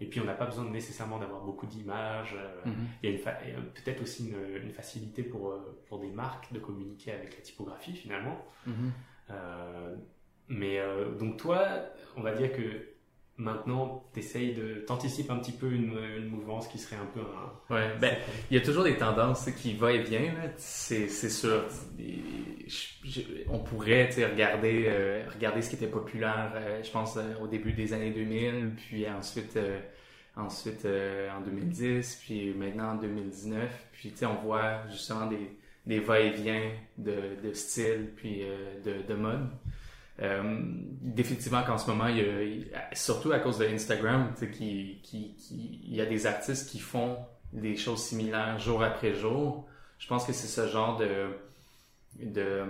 Et 0.01 0.07
puis 0.07 0.21
on 0.21 0.25
n'a 0.25 0.35
pas 0.35 0.47
besoin 0.47 0.65
de 0.65 0.71
nécessairement 0.71 1.19
d'avoir 1.19 1.41
beaucoup 1.43 1.67
d'images. 1.67 2.35
euh, 2.39 2.71
Il 3.03 3.11
y 3.11 3.17
a 3.17 3.29
euh, 3.29 3.61
peut-être 3.75 4.03
aussi 4.03 4.29
une, 4.29 4.63
une 4.63 4.71
facilité 4.71 5.23
pour, 5.23 5.51
euh, 5.51 5.83
pour 5.89 5.99
des 5.99 6.11
marques 6.11 6.53
de 6.53 6.59
communiquer 6.59 7.13
avec 7.13 7.37
la 7.37 7.43
typographie 7.43 7.95
finalement. 7.95 8.45
Mhm. 8.67 8.93
Euh, 9.31 9.97
mais 10.49 10.79
euh, 10.79 11.15
donc 11.17 11.37
toi, 11.37 11.67
on 12.17 12.23
va 12.23 12.33
dire 12.33 12.53
que 12.53 12.89
maintenant, 13.39 14.05
t'essayes 14.13 14.55
de 14.55 14.85
t'anticipes 14.87 15.31
un 15.31 15.39
petit 15.39 15.53
peu 15.53 15.71
une, 15.73 15.97
une 16.19 16.27
mouvance 16.29 16.69
qui 16.69 16.79
serait 16.79 16.97
un 16.97 17.07
peu 17.15 17.21
un. 17.21 17.75
Ouais, 17.75 17.97
ben, 18.01 18.17
il 18.51 18.57
y 18.59 18.61
a 18.61 18.65
toujours 18.65 18.85
des 18.85 18.97
tendances 18.97 19.49
qui 19.53 19.75
va 19.75 19.93
et 19.93 20.03
vient, 20.03 20.21
là. 20.21 20.51
c'est 20.57 21.09
c'est 21.09 21.31
sûr. 21.31 21.65
Et 22.01 22.19
je- 22.69 23.09
je- 23.09 23.21
on 23.49 23.59
pourrait 23.61 24.09
tu 24.09 24.17
sais, 24.17 24.27
regarder, 24.27 24.87
euh, 24.89 25.23
regarder 25.33 25.63
ce 25.63 25.71
qui 25.71 25.77
était 25.77 25.87
populaire, 25.87 26.53
euh, 26.57 26.83
je 26.83 26.91
pense, 26.91 27.17
euh, 27.17 27.35
au 27.43 27.47
début 27.47 27.73
des 27.73 27.93
années 27.93 28.11
2000, 28.11 28.73
puis 28.77 29.09
ensuite, 29.09 29.57
euh, 29.57 29.79
ensuite 30.37 30.87
en 30.87 31.41
2010, 31.41 32.21
puis 32.25 32.55
maintenant 32.55 32.93
en 32.93 32.95
2019. 32.97 33.71
Puis 33.93 34.11
tu 34.11 34.19
sais, 34.19 34.27
on 34.27 34.37
voit 34.43 34.83
justement 34.91 35.27
des, 35.27 35.51
des 35.87 36.01
va-et-vient 36.01 36.71
de, 36.97 37.15
de 37.43 37.53
style, 37.53 38.11
puis 38.17 38.43
de, 38.85 39.03
de 39.07 39.15
mode. 39.15 39.49
Euh, 40.21 40.43
définitivement 41.01 41.63
qu'en 41.63 41.79
ce 41.79 41.89
moment, 41.89 42.09
surtout 42.93 43.31
à 43.31 43.39
cause 43.39 43.59
de 43.59 43.67
Instagram, 43.67 44.33
qui, 44.53 45.01
qui, 45.03 45.37
il 45.87 45.95
y 45.95 46.01
a 46.01 46.07
des 46.07 46.27
artistes 46.27 46.69
qui 46.69 46.81
font 46.81 47.19
des 47.53 47.77
choses 47.77 48.03
similaires 48.03 48.59
jour 48.59 48.83
après 48.83 49.15
jour. 49.15 49.69
Je 49.99 50.09
pense 50.09 50.27
que 50.27 50.33
c'est 50.33 50.49
ce 50.49 50.67
genre 50.69 50.97
de 50.99 51.29
de 52.21 52.65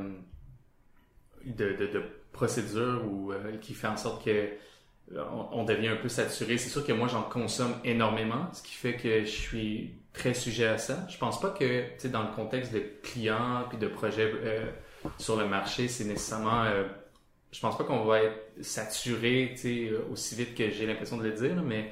de, 1.47 1.73
de, 1.73 1.87
de 1.87 2.03
procédure 2.33 3.03
ou 3.11 3.33
euh, 3.33 3.57
qui 3.59 3.73
fait 3.73 3.87
en 3.87 3.97
sorte 3.97 4.25
que 4.25 4.51
on, 5.53 5.65
devient 5.65 5.89
un 5.89 5.97
peu 5.97 6.11
saturé. 6.11 6.59
C'est 6.59 6.69
sûr 6.69 6.85
que 6.85 6.93
moi, 6.93 7.09
j'en 7.09 7.23
consomme 7.23 7.75
énormément, 7.83 8.53
ce 8.53 8.63
qui 8.63 8.75
fait 8.75 8.95
que 8.95 9.21
je 9.21 9.31
suis 9.31 9.95
très 10.13 10.35
sujet 10.35 10.67
à 10.67 10.77
ça. 10.77 11.07
Je 11.09 11.17
pense 11.17 11.41
pas 11.41 11.49
que, 11.49 11.81
tu 11.81 11.93
sais, 11.97 12.09
dans 12.11 12.25
le 12.25 12.35
contexte 12.35 12.75
de 12.75 12.83
clients 13.03 13.65
puis 13.71 13.79
de 13.79 13.87
projets 13.87 14.31
euh, 14.35 14.67
sur 15.17 15.37
le 15.37 15.47
marché, 15.47 15.89
c'est 15.89 16.05
nécessairement... 16.05 16.65
Euh, 17.49 17.53
je 17.53 17.61
pense 17.61 17.77
pas 17.79 17.85
qu'on 17.85 18.05
va 18.05 18.23
être 18.23 18.39
saturé, 18.61 19.51
tu 19.55 19.61
sais, 19.61 19.91
aussi 20.11 20.35
vite 20.35 20.55
que 20.55 20.71
j'ai 20.71 20.87
l'impression 20.87 21.17
de 21.17 21.25
le 21.25 21.33
dire, 21.33 21.63
mais 21.63 21.91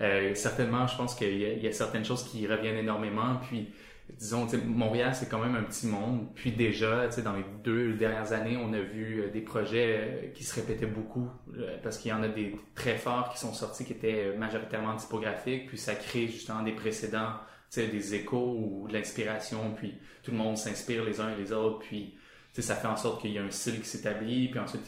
euh, 0.00 0.34
certainement, 0.34 0.86
je 0.86 0.96
pense 0.96 1.14
qu'il 1.14 1.34
y, 1.34 1.60
y, 1.60 1.66
a 1.66 1.72
certaines 1.72 2.04
choses 2.04 2.24
qui 2.24 2.46
reviennent 2.46 2.76
énormément. 2.76 3.36
Puis, 3.48 3.68
disons, 4.16 4.46
Montréal, 4.64 5.14
c'est 5.14 5.28
quand 5.28 5.40
même 5.40 5.56
un 5.56 5.62
petit 5.62 5.86
monde. 5.86 6.28
Puis 6.34 6.52
déjà, 6.52 7.08
dans 7.08 7.34
les 7.34 7.44
deux 7.64 7.94
dernières 7.94 8.32
années, 8.32 8.56
on 8.56 8.72
a 8.72 8.80
vu 8.80 9.20
euh, 9.20 9.30
des 9.30 9.40
projets 9.40 9.96
euh, 9.98 10.28
qui 10.32 10.44
se 10.44 10.54
répétaient 10.54 10.86
beaucoup 10.86 11.28
euh, 11.56 11.76
parce 11.82 11.98
qu'il 11.98 12.10
y 12.10 12.14
en 12.14 12.22
a 12.22 12.28
des 12.28 12.56
très 12.74 12.96
forts 12.96 13.30
qui 13.32 13.38
sont 13.38 13.52
sortis 13.52 13.84
qui 13.84 13.92
étaient 13.92 14.36
majoritairement 14.36 14.96
typographiques. 14.96 15.66
Puis 15.66 15.78
ça 15.78 15.94
crée 15.94 16.26
justement 16.28 16.62
des 16.62 16.72
précédents, 16.72 17.32
des 17.76 18.14
échos 18.14 18.56
ou 18.58 18.88
de 18.88 18.94
l'inspiration. 18.94 19.74
Puis 19.76 19.94
tout 20.22 20.30
le 20.30 20.36
monde 20.36 20.56
s'inspire 20.56 21.04
les 21.04 21.20
uns 21.20 21.30
et 21.30 21.36
les 21.36 21.52
autres. 21.52 21.80
Puis 21.80 22.14
ça 22.62 22.74
fait 22.74 22.88
en 22.88 22.96
sorte 22.96 23.20
qu'il 23.20 23.32
y 23.32 23.38
a 23.38 23.42
un 23.42 23.50
style 23.50 23.80
qui 23.80 23.88
s'établit. 23.88 24.48
Puis 24.48 24.60
ensuite, 24.60 24.82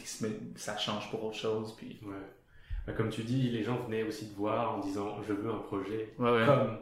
ça 0.55 0.77
change 0.77 1.09
pour 1.11 1.23
autre 1.23 1.37
chose. 1.37 1.75
Puis... 1.77 1.99
Ouais. 2.03 2.15
Bah, 2.85 2.93
comme 2.93 3.09
tu 3.09 3.21
dis, 3.23 3.49
les 3.49 3.63
gens 3.63 3.77
venaient 3.83 4.03
aussi 4.03 4.29
te 4.29 4.35
voir 4.35 4.75
en 4.75 4.79
disant 4.79 5.21
je 5.27 5.33
veux 5.33 5.51
un 5.51 5.59
projet 5.59 6.13
ouais, 6.17 6.45
comme 6.45 6.79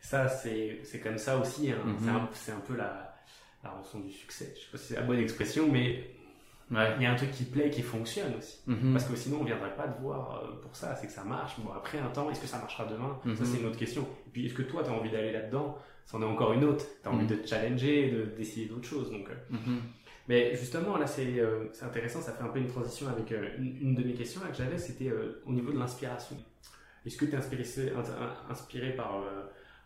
ça, 0.00 0.28
c'est, 0.28 0.80
comme 1.02 1.18
ça 1.18 1.38
aussi. 1.38 1.70
Hein. 1.70 1.78
Mhm. 1.84 2.28
c'est, 2.32 2.52
un, 2.52 2.60
peu 2.60 2.76
la, 2.76 3.16
la 3.62 3.70
rançon 3.70 4.00
du 4.00 4.10
succès. 4.10 4.54
Je 4.54 4.60
sais 4.60 4.70
pas 4.72 4.78
si 4.78 4.84
c'est 4.86 4.94
la 4.96 5.02
bonne 5.02 5.18
expression, 5.18 5.68
mais 5.70 6.14
il 6.70 7.02
y 7.02 7.06
a 7.06 7.12
un 7.12 7.16
truc 7.16 7.32
qui 7.32 7.44
plaît, 7.44 7.68
qui 7.70 7.82
fonctionne 7.82 8.32
aussi. 8.38 8.60
Mhm. 8.66 8.92
Parce 8.92 9.06
que 9.06 9.16
sinon, 9.16 9.38
on 9.40 9.44
viendrait 9.44 9.74
pas 9.74 9.88
te 9.88 10.00
voir 10.00 10.42
euh, 10.44 10.60
pour 10.62 10.74
ça. 10.76 10.94
C'est 10.94 11.08
que 11.08 11.12
ça 11.12 11.24
marche. 11.24 11.58
Bon, 11.58 11.72
après 11.72 11.98
un 11.98 12.08
temps, 12.08 12.30
est-ce 12.30 12.40
que 12.40 12.46
ça 12.46 12.58
marchera 12.58 12.84
demain? 12.84 13.18
Ça, 13.24 13.28
mhm. 13.30 13.44
c'est 13.44 13.58
une 13.58 13.66
autre 13.66 13.78
question. 13.78 14.02
Et 14.02 14.30
puis, 14.30 14.46
est-ce 14.46 14.54
que 14.54 14.62
toi, 14.62 14.82
tu 14.84 14.90
as 14.90 14.92
envie 14.92 15.10
d'aller 15.10 15.32
là-dedans? 15.32 15.76
C'en 16.06 16.22
est 16.22 16.26
encore 16.26 16.52
une 16.52 16.64
autre. 16.64 16.84
Tu 17.02 17.08
as 17.08 17.12
envie 17.12 17.26
de 17.26 17.34
te 17.34 17.46
challenger, 17.46 18.10
de, 18.10 18.24
d'essayer 18.36 18.66
d'autres 18.66 18.88
choses. 18.88 19.10
Donc, 19.10 19.28
euh. 19.30 19.56
Mais 20.30 20.54
justement, 20.54 20.96
là, 20.96 21.08
c'est, 21.08 21.40
euh, 21.40 21.64
c'est 21.72 21.84
intéressant. 21.84 22.20
Ça 22.20 22.32
fait 22.32 22.44
un 22.44 22.50
peu 22.50 22.60
une 22.60 22.68
transition 22.68 23.08
avec 23.08 23.32
une, 23.32 23.76
une, 23.80 23.94
de 23.96 24.04
mes 24.04 24.14
questions 24.14 24.40
que 24.40 24.56
j'avais. 24.56 24.78
C'était 24.78 25.10
au 25.44 25.52
niveau 25.52 25.72
de 25.72 25.78
l'inspiration. 25.78 26.36
Est-ce 27.04 27.16
que 27.16 27.24
tu 27.24 27.32
es 27.32 27.36
inspiré, 28.48 28.92
par 28.92 29.24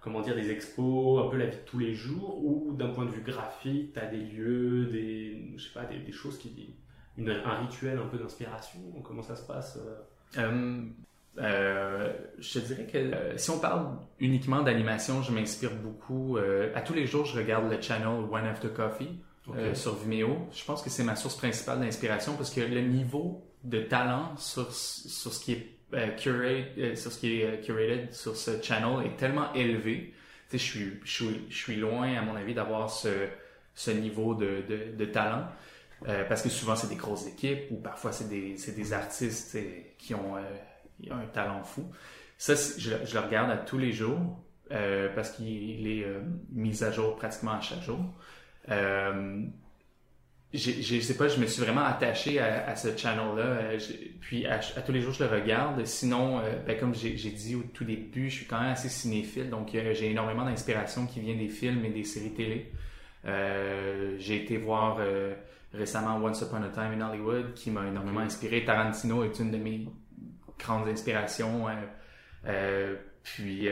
comment 0.03 0.21
dire, 0.21 0.35
des 0.35 0.51
expos, 0.51 1.25
un 1.25 1.31
peu 1.31 1.39
la 1.39 1.47
vie 1.47 1.57
de 1.57 1.63
tous 1.65 1.79
les 1.79 1.95
jours, 1.95 2.45
ou 2.45 2.75
d'un 2.75 2.91
point 2.91 3.07
de 3.07 3.11
vue 3.11 3.23
graphique, 3.23 3.95
tu 3.95 3.99
as 3.99 4.05
des 4.05 4.19
lieux, 4.19 4.85
des, 4.85 5.55
je 5.57 5.65
sais 5.65 5.73
pas, 5.73 5.87
des, 5.87 6.13
choses 6.13 6.37
qui, 6.37 6.77
un 7.17 7.55
rituel 7.63 7.99
un 7.99 8.07
peu 8.09 8.19
d'inspiration, 8.19 8.81
comment 9.03 9.23
ça 9.23 9.35
se 9.35 9.47
passe 9.47 9.79
euh? 9.79 10.43
Euh, 10.43 10.83
euh, 11.39 12.13
je 12.39 12.59
dirais 12.59 12.87
que 12.87 13.39
si 13.39 13.49
on 13.49 13.59
parle 13.59 13.97
uniquement 14.21 14.63
d'animation, 14.63 15.23
je 15.23 15.33
m'inspire 15.33 15.75
beaucoup. 15.75 16.37
à 16.37 16.83
tous 16.83 16.93
les 16.93 17.07
jours, 17.07 17.25
je 17.25 17.39
regarde 17.39 17.73
le 17.73 17.81
channel 17.81 18.27
One 18.31 18.45
After 18.45 18.69
Coffee 18.69 19.24
sur 19.75 19.95
Vimeo. 19.97 20.49
Je 20.53 20.65
pense 20.65 20.83
que 20.83 20.91
c'est 20.91 21.05
ma 21.05 21.17
source 21.17 21.37
principale 21.37 21.81
d'inspiration 21.81 22.35
parce 22.35 22.51
que 22.51 22.61
le 22.61 22.81
niveau 22.81 23.45
de 23.63 23.81
talent 23.81 24.37
sur, 24.37 24.73
sur 24.73 25.33
ce 25.33 25.45
qui 25.45 25.53
est 25.53 25.75
euh, 25.95 26.11
euh, 26.27 26.97
sur 26.97 27.13
ce 27.13 27.19
qui 27.19 27.41
est 27.41 27.45
euh, 27.45 27.57
curated 27.63 28.13
sur 28.13 28.37
ce 28.37 28.61
channel 28.63 29.07
est 29.07 29.17
tellement 29.17 29.53
élevé. 29.53 30.13
Tu 30.51 30.59
sais, 30.59 30.65
je 30.65 31.05
suis, 31.05 31.47
je 31.49 31.57
suis, 31.57 31.77
loin, 31.77 32.15
à 32.17 32.23
mon 32.23 32.35
avis, 32.35 32.55
d'avoir 32.55 32.91
ce, 32.91 33.29
ce 33.75 33.91
niveau 33.91 34.35
de, 34.35 34.65
de, 34.97 35.05
talent. 35.05 35.47
Euh, 36.09 36.25
parce 36.29 36.43
que 36.43 36.49
souvent, 36.49 36.77
c'est 36.77 36.89
des 36.89 36.97
grosses 36.97 37.27
équipes 37.27 37.71
ou 37.71 37.77
parfois, 37.77 38.13
c'est 38.13 38.29
des, 38.29 38.57
des 38.57 38.93
artistes 38.93 39.57
qui 39.99 40.15
ont, 40.15 40.37
euh, 40.37 41.11
un 41.11 41.27
talent 41.27 41.63
fou. 41.63 41.85
Ça, 42.39 42.55
je, 42.55 42.91
le 42.91 43.21
regarde 43.21 43.51
à 43.51 43.57
tous 43.57 43.79
les 43.79 43.93
jours 43.93 44.19
euh, 44.73 45.09
parce 45.15 45.31
qu'il 45.31 45.87
est 45.87 46.07
mis 46.51 46.83
à 46.83 46.91
jour 46.91 47.17
pratiquement 47.17 47.53
à 47.53 47.61
chaque 47.61 47.83
jour 47.83 48.01
je 50.55 51.01
sais 51.01 51.17
pas, 51.17 51.27
je 51.27 51.41
me 51.41 51.47
suis 51.47 51.63
vraiment 51.63 51.85
attaché 51.85 52.39
à, 52.39 52.69
à 52.69 52.77
ce 52.77 52.97
channel-là. 52.97 53.43
Euh, 53.43 53.79
puis 54.21 54.47
à, 54.47 54.59
tous 54.59 54.93
les 54.93 55.01
jours, 55.01 55.13
je 55.13 55.25
le 55.25 55.31
regarde. 55.31 55.85
Sinon, 55.85 56.39
euh, 56.39 56.57
ben, 56.65 56.79
comme 56.79 56.95
j'ai 56.95 57.13
dit 57.13 57.57
au 57.57 57.63
tout 57.63 57.85
début, 57.85 58.31
je 58.31 58.37
suis 58.37 58.47
quand 58.47 58.61
même 58.61 58.71
assez 58.71 58.89
cinéphile, 58.89 59.51
donc 59.51 59.75
euh, 59.75 59.95
j'ai 59.95 60.11
énormément 60.11 60.45
d'inspiration 60.45 61.07
qui 61.07 61.21
vient 61.21 61.35
des 61.35 61.49
films 61.49 61.85
et 61.85 61.91
des 61.91 62.05
séries 62.05 62.35
télé. 62.35 62.73
j'ai 63.25 64.43
été 64.43 64.57
voir 64.59 64.99
récemment 65.73 66.23
Once 66.23 66.41
Upon 66.43 66.63
a 66.63 66.69
Time 66.69 67.01
in 67.01 67.11
Hollywood, 67.11 67.55
qui 67.55 67.71
m'a 67.71 67.87
énormément 67.89 68.21
inspiré. 68.21 68.65
Tarantino 68.65 69.25
est 69.25 69.39
une 69.41 69.51
de 69.51 69.57
mes 69.57 69.89
grandes 70.59 70.87
inspirations. 70.87 71.67
puis 73.25 73.69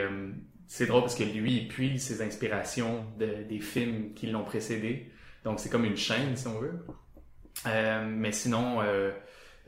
c'est 0.72 0.86
drôle 0.86 1.02
parce 1.02 1.16
que 1.16 1.22
lui, 1.22 1.58
il 1.58 1.68
puise 1.68 2.02
ses 2.02 2.22
inspirations 2.22 3.04
de, 3.18 3.42
des 3.46 3.60
films 3.60 4.14
qui 4.14 4.28
l'ont 4.28 4.42
précédé. 4.42 5.12
Donc, 5.44 5.60
c'est 5.60 5.68
comme 5.68 5.84
une 5.84 5.98
chaîne, 5.98 6.34
si 6.34 6.46
on 6.46 6.60
veut. 6.60 6.86
Euh, 7.66 8.02
mais 8.08 8.32
sinon, 8.32 8.80
euh, 8.80 9.10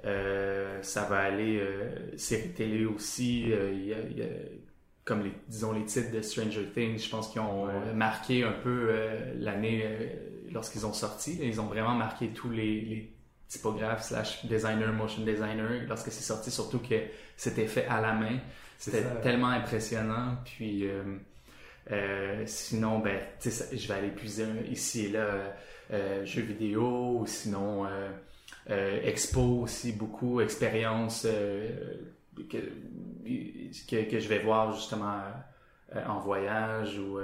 euh, 0.06 0.80
ça 0.80 1.04
va 1.04 1.18
aller 1.18 1.58
euh, 1.58 2.16
série 2.16 2.54
télé 2.54 2.86
aussi. 2.86 3.42
Il 3.42 3.84
y 3.84 3.92
a, 3.92 4.00
y 4.00 4.22
a, 4.22 4.28
comme 5.04 5.24
les, 5.24 5.32
disons 5.46 5.74
les 5.74 5.84
titres 5.84 6.10
de 6.10 6.22
Stranger 6.22 6.70
Things, 6.72 6.98
je 6.98 7.10
pense 7.10 7.28
qu'ils 7.28 7.42
ont 7.42 7.68
marqué 7.92 8.42
un 8.42 8.52
peu 8.52 8.90
l'année 9.36 9.84
lorsqu'ils 10.52 10.86
ont 10.86 10.94
sorti. 10.94 11.38
Ils 11.42 11.60
ont 11.60 11.66
vraiment 11.66 11.94
marqué 11.94 12.28
tous 12.28 12.48
les, 12.48 12.80
les 12.80 13.13
typographes 13.56 14.04
slash 14.04 14.44
designer, 14.46 14.92
motion 14.92 15.24
designer 15.24 15.86
lorsque 15.88 16.10
c'est 16.12 16.22
sorti, 16.22 16.50
surtout 16.50 16.78
que 16.78 16.94
c'était 17.36 17.66
fait 17.66 17.86
à 17.86 18.00
la 18.00 18.12
main. 18.12 18.38
C'était 18.78 19.02
tellement 19.22 19.48
impressionnant. 19.48 20.36
Puis 20.44 20.86
euh, 21.90 22.42
sinon, 22.46 22.98
ben, 22.98 23.18
je 23.42 23.88
vais 23.88 23.94
aller 23.94 24.10
puiser 24.10 24.46
ici 24.70 25.06
et 25.06 25.08
là 25.10 25.54
euh, 25.92 26.24
jeux 26.24 26.42
vidéo, 26.42 27.18
ou 27.20 27.26
sinon 27.26 27.84
euh, 27.84 28.10
euh, 28.70 29.00
expo 29.02 29.60
aussi 29.62 29.92
beaucoup, 29.92 30.40
expérience 30.40 31.26
que, 32.34 32.56
que, 33.86 34.10
que, 34.10 34.18
je 34.18 34.28
vais 34.28 34.38
voir 34.38 34.72
justement 34.72 35.20
en 36.06 36.20
voyage 36.20 36.98
ou 36.98 37.18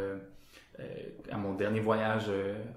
à 1.31 1.37
mon 1.39 1.55
dernier 1.55 1.81
voyage 1.81 2.31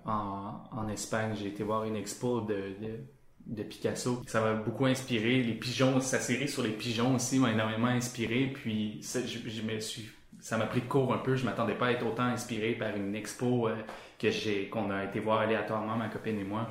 en, 0.05 0.61
en 0.71 0.87
Espagne, 0.87 1.35
j'ai 1.35 1.47
été 1.47 1.63
voir 1.63 1.83
une 1.83 1.97
expo 1.97 2.41
de, 2.41 2.55
de 2.55 2.99
de 3.45 3.63
Picasso. 3.63 4.21
Ça 4.27 4.41
m'a 4.41 4.53
beaucoup 4.53 4.85
inspiré. 4.85 5.41
Les 5.43 5.53
pigeons, 5.53 5.99
sa 5.99 6.19
série 6.19 6.47
sur 6.47 6.63
les 6.63 6.71
pigeons 6.71 7.15
aussi 7.15 7.39
m'a 7.39 7.51
énormément 7.51 7.87
inspiré. 7.87 8.51
Puis 8.53 8.99
ça, 9.01 9.19
je, 9.25 9.49
je, 9.49 9.61
me 9.61 9.79
suis 9.79 10.09
ça 10.39 10.57
m'a 10.57 10.65
pris 10.65 10.81
de 10.81 10.87
court 10.87 11.13
un 11.13 11.17
peu. 11.17 11.35
Je 11.35 11.45
m'attendais 11.45 11.75
pas 11.75 11.87
à 11.87 11.91
être 11.91 12.05
autant 12.05 12.23
inspiré 12.23 12.73
par 12.73 12.95
une 12.95 13.15
expo 13.15 13.67
euh, 13.67 13.75
que 14.19 14.29
j'ai 14.29 14.69
qu'on 14.69 14.91
a 14.91 15.03
été 15.05 15.19
voir 15.19 15.39
aléatoirement 15.39 15.95
ma 15.95 16.09
copine 16.09 16.39
et 16.39 16.43
moi. 16.43 16.69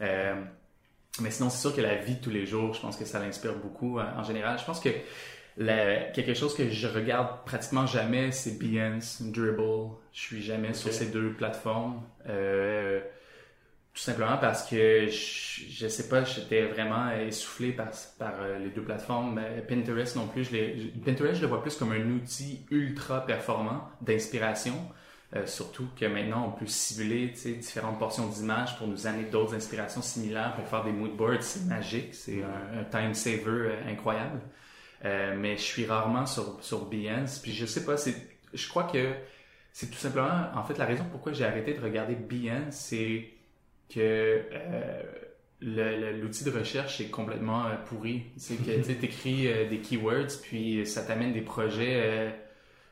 Euh, 0.00 0.34
mais 1.20 1.30
sinon, 1.30 1.48
c'est 1.48 1.60
sûr 1.60 1.74
que 1.74 1.80
la 1.80 1.96
vie 1.96 2.16
de 2.16 2.20
tous 2.20 2.30
les 2.30 2.46
jours, 2.46 2.74
je 2.74 2.80
pense 2.80 2.96
que 2.96 3.04
ça 3.04 3.20
l'inspire 3.20 3.56
beaucoup 3.56 3.98
euh, 3.98 4.04
en 4.16 4.24
général. 4.24 4.58
Je 4.58 4.64
pense 4.64 4.80
que 4.80 4.90
quelque 6.12 6.34
chose 6.34 6.54
que 6.54 6.68
je 6.68 6.88
regarde 6.88 7.44
pratiquement 7.44 7.86
jamais, 7.86 8.32
c'est 8.32 8.58
Behance, 8.58 9.22
Dribble. 9.22 9.90
Je 10.12 10.20
suis 10.20 10.42
jamais 10.42 10.74
sur 10.74 10.92
ces 10.92 11.06
deux 11.06 11.32
plateformes. 11.32 12.02
Euh, 12.28 13.00
tout 13.94 14.00
simplement 14.00 14.36
parce 14.38 14.68
que 14.68 15.06
je, 15.06 15.62
je 15.70 15.86
sais 15.86 16.08
pas, 16.08 16.24
j'étais 16.24 16.66
vraiment 16.66 17.12
essoufflé 17.12 17.72
par, 17.72 17.88
par 18.18 18.34
euh, 18.40 18.58
les 18.58 18.70
deux 18.70 18.82
plateformes. 18.82 19.40
Pinterest 19.68 20.16
non 20.16 20.26
plus, 20.26 20.44
je 20.44 20.88
Pinterest 21.04 21.36
je 21.36 21.42
le 21.42 21.46
vois 21.46 21.62
plus 21.62 21.76
comme 21.76 21.92
un 21.92 22.10
outil 22.10 22.66
ultra 22.70 23.24
performant 23.24 23.88
d'inspiration. 24.00 24.74
Euh, 25.36 25.46
surtout 25.46 25.88
que 25.98 26.04
maintenant 26.04 26.46
on 26.46 26.52
peut 26.52 26.66
cibler 26.66 27.26
différentes 27.26 27.98
portions 27.98 28.28
d'images 28.28 28.78
pour 28.78 28.86
nous 28.86 29.08
amener 29.08 29.24
d'autres 29.24 29.54
inspirations 29.54 30.00
similaires 30.00 30.54
pour 30.54 30.68
faire 30.68 30.84
des 30.84 30.92
mood 30.92 31.16
boards, 31.16 31.42
c'est 31.42 31.64
magique, 31.64 32.14
c'est 32.14 32.40
un, 32.44 32.80
un, 32.80 32.84
time 32.84 33.14
saver 33.14 33.42
euh, 33.46 33.88
incroyable. 33.88 34.40
Euh, 35.04 35.34
mais 35.36 35.56
je 35.56 35.62
suis 35.62 35.86
rarement 35.86 36.26
sur 36.26 36.62
sur 36.62 36.84
Behance, 36.86 37.40
puis 37.40 37.52
je 37.52 37.66
sais 37.66 37.84
pas, 37.84 37.96
c'est, 37.96 38.14
je 38.52 38.68
crois 38.68 38.84
que 38.84 39.12
c'est 39.72 39.90
tout 39.90 39.98
simplement, 39.98 40.50
en 40.54 40.62
fait, 40.62 40.78
la 40.78 40.84
raison 40.84 41.04
pourquoi 41.10 41.32
j'ai 41.32 41.44
arrêté 41.44 41.74
de 41.74 41.80
regarder 41.80 42.14
Behance, 42.14 42.74
c'est 42.76 43.33
que 43.94 44.42
euh, 44.52 46.12
l'outil 46.20 46.44
de 46.44 46.50
recherche 46.50 47.00
est 47.00 47.08
complètement 47.08 47.66
euh, 47.66 47.76
pourri. 47.86 48.24
C'est 48.36 48.56
que 48.56 48.82
tu 48.82 49.04
écris 49.04 49.48
euh, 49.48 49.68
des 49.68 49.78
keywords, 49.78 50.40
puis 50.42 50.86
ça 50.86 51.02
t'amène 51.02 51.32
des 51.32 51.40
projets. 51.40 52.34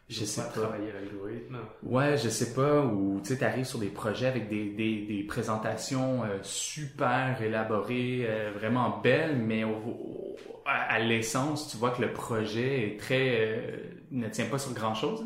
je 0.08 0.24
sais 0.24 0.42
pas. 0.42 0.48
Travailler 0.48 0.92
l'algorithme. 0.92 1.58
Ouais, 1.82 2.16
je 2.16 2.28
sais 2.28 2.54
pas. 2.54 2.84
Ou 2.84 3.20
tu 3.24 3.42
arrives 3.44 3.64
sur 3.64 3.78
des 3.78 3.88
projets 3.88 4.26
avec 4.26 4.48
des, 4.48 4.70
des, 4.70 5.02
des 5.02 5.24
présentations 5.24 6.22
super 6.42 7.42
élaborées, 7.42 8.26
vraiment 8.54 9.00
belles, 9.02 9.36
mais 9.36 9.64
à, 10.64 10.98
l'essence, 11.00 11.70
tu 11.70 11.76
vois 11.76 11.90
que 11.90 12.02
le 12.02 12.12
projet 12.12 12.86
est 12.86 13.00
très 13.00 13.90
ne 14.10 14.28
tient 14.28 14.46
pas 14.46 14.58
sur 14.58 14.72
grand 14.72 14.94
chose. 14.94 15.24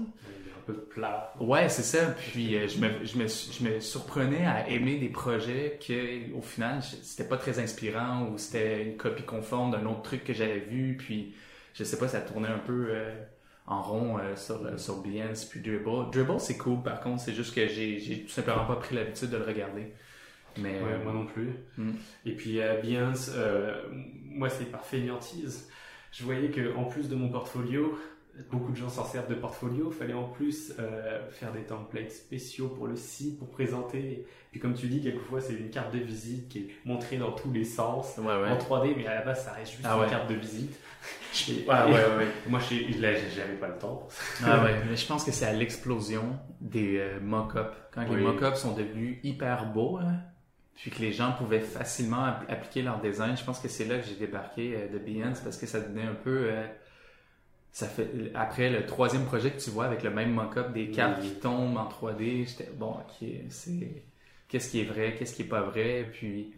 Peu 0.66 0.74
plat. 0.74 1.32
Ouais, 1.40 1.68
c'est 1.68 1.82
ça. 1.82 2.06
Puis 2.10 2.56
euh, 2.56 2.68
je, 2.68 2.78
me, 2.78 3.04
je, 3.04 3.16
me, 3.16 3.26
je 3.26 3.64
me 3.64 3.80
surprenais 3.80 4.44
à 4.44 4.68
aimer 4.68 4.98
des 4.98 5.08
projets 5.08 5.78
que, 5.86 6.34
au 6.34 6.42
final, 6.42 6.82
c'était 6.82 7.28
pas 7.28 7.36
très 7.36 7.58
inspirant 7.58 8.28
ou 8.28 8.38
c'était 8.38 8.82
une 8.82 8.96
copie 8.96 9.22
conforme 9.22 9.70
d'un 9.70 9.86
autre 9.86 10.02
truc 10.02 10.24
que 10.24 10.32
j'avais 10.32 10.58
vu. 10.58 10.96
Puis 10.98 11.34
je 11.74 11.84
sais 11.84 11.98
pas, 11.98 12.08
ça 12.08 12.20
tournait 12.20 12.48
un 12.48 12.58
peu 12.58 12.88
euh, 12.90 13.14
en 13.66 13.80
rond 13.80 14.18
euh, 14.18 14.34
sur, 14.36 14.78
sur 14.78 15.02
Behance 15.02 15.44
puis 15.44 15.60
Dribble. 15.60 16.10
Dribble, 16.10 16.40
c'est 16.40 16.58
cool. 16.58 16.82
Par 16.82 17.00
contre, 17.00 17.22
c'est 17.22 17.34
juste 17.34 17.54
que 17.54 17.66
j'ai, 17.68 18.00
j'ai 18.00 18.22
tout 18.22 18.30
simplement 18.30 18.64
pas 18.66 18.76
pris 18.76 18.94
l'habitude 18.94 19.30
de 19.30 19.36
le 19.36 19.44
regarder. 19.44 19.92
Mais 20.58 20.80
ouais, 20.80 20.98
moi 21.04 21.12
non 21.12 21.26
plus. 21.26 21.50
Hmm. 21.76 21.92
Et 22.24 22.32
puis 22.32 22.60
Behance, 22.82 23.30
moi 24.24 24.48
c'est 24.48 24.64
par 24.72 24.86
fainéantise. 24.86 25.68
Je 26.12 26.24
voyais 26.24 26.48
que 26.48 26.74
en 26.76 26.84
plus 26.84 27.10
de 27.10 27.14
mon 27.14 27.28
portfolio, 27.28 27.98
beaucoup 28.50 28.72
de 28.72 28.76
gens 28.76 28.88
s'en 28.88 29.04
servent 29.04 29.28
de 29.28 29.34
portfolio. 29.34 29.90
Il 29.92 29.96
fallait 29.96 30.14
en 30.14 30.28
plus 30.28 30.72
euh, 30.78 31.28
faire 31.30 31.52
des 31.52 31.62
templates 31.62 32.10
spéciaux 32.10 32.68
pour 32.68 32.86
le 32.86 32.96
site, 32.96 33.38
pour 33.38 33.48
présenter. 33.48 34.26
Puis 34.50 34.60
comme 34.60 34.74
tu 34.74 34.86
dis, 34.86 35.02
quelquefois 35.02 35.40
c'est 35.40 35.54
une 35.54 35.70
carte 35.70 35.92
de 35.92 35.98
visite 35.98 36.48
qui 36.48 36.58
est 36.58 36.68
montrée 36.84 37.18
dans 37.18 37.32
tous 37.32 37.52
les 37.52 37.64
sens 37.64 38.18
en 38.18 38.24
3D, 38.24 38.94
mais 38.96 39.06
à 39.06 39.16
la 39.16 39.22
base 39.22 39.44
ça 39.44 39.52
reste 39.52 39.72
juste 39.72 39.84
ah 39.84 39.98
une 40.02 40.10
carte 40.10 40.28
de 40.28 40.34
visite. 40.34 40.76
Ah, 41.68 41.86
moi, 42.48 42.60
j'avais 42.60 43.56
pas 43.60 43.68
le 43.68 43.78
temps. 43.78 44.08
ah 44.44 44.64
mais 44.64 44.96
je 44.96 45.06
pense 45.06 45.22
que 45.22 45.30
c'est 45.30 45.44
à 45.44 45.52
l'explosion 45.52 46.38
des 46.60 46.98
euh, 46.98 47.20
mock-ups. 47.20 47.76
Quand 47.92 48.04
les 48.08 48.16
mock-ups 48.16 48.58
sont 48.58 48.72
devenus 48.72 49.18
hyper 49.22 49.66
beaux, 49.66 49.98
hein, 49.98 50.14
puis 50.74 50.90
que 50.90 51.00
les 51.00 51.12
gens 51.12 51.32
pouvaient 51.32 51.60
facilement 51.60 52.24
appliquer 52.48 52.82
leur 52.82 53.00
design, 53.00 53.36
je 53.36 53.44
pense 53.44 53.60
que 53.60 53.68
c'est 53.68 53.84
là 53.84 53.98
que 53.98 54.06
j'ai 54.06 54.14
débarqué 54.14 54.76
euh, 54.76 54.88
de 54.88 54.98
Behance 54.98 55.40
parce 55.40 55.58
que 55.58 55.66
ça 55.66 55.80
donnait 55.80 56.06
un 56.06 56.14
peu 56.14 56.50
ça 57.76 57.88
fait 57.88 58.08
après 58.34 58.70
le 58.70 58.86
troisième 58.86 59.26
projet 59.26 59.50
que 59.50 59.60
tu 59.60 59.68
vois 59.68 59.84
avec 59.84 60.02
le 60.02 60.08
même 60.08 60.32
mock-up 60.32 60.72
des 60.72 60.90
cartes 60.90 61.20
qui 61.20 61.28
tombent 61.34 61.76
en 61.76 61.86
3D, 61.86 62.48
j'étais 62.48 62.70
bon, 62.74 62.92
ok, 62.92 63.28
c'est 63.50 64.02
qu'est-ce 64.48 64.70
qui 64.70 64.80
est 64.80 64.84
vrai, 64.84 65.14
qu'est-ce 65.14 65.34
qui 65.34 65.42
est 65.42 65.46
pas 65.46 65.60
vrai, 65.60 66.08
puis 66.10 66.54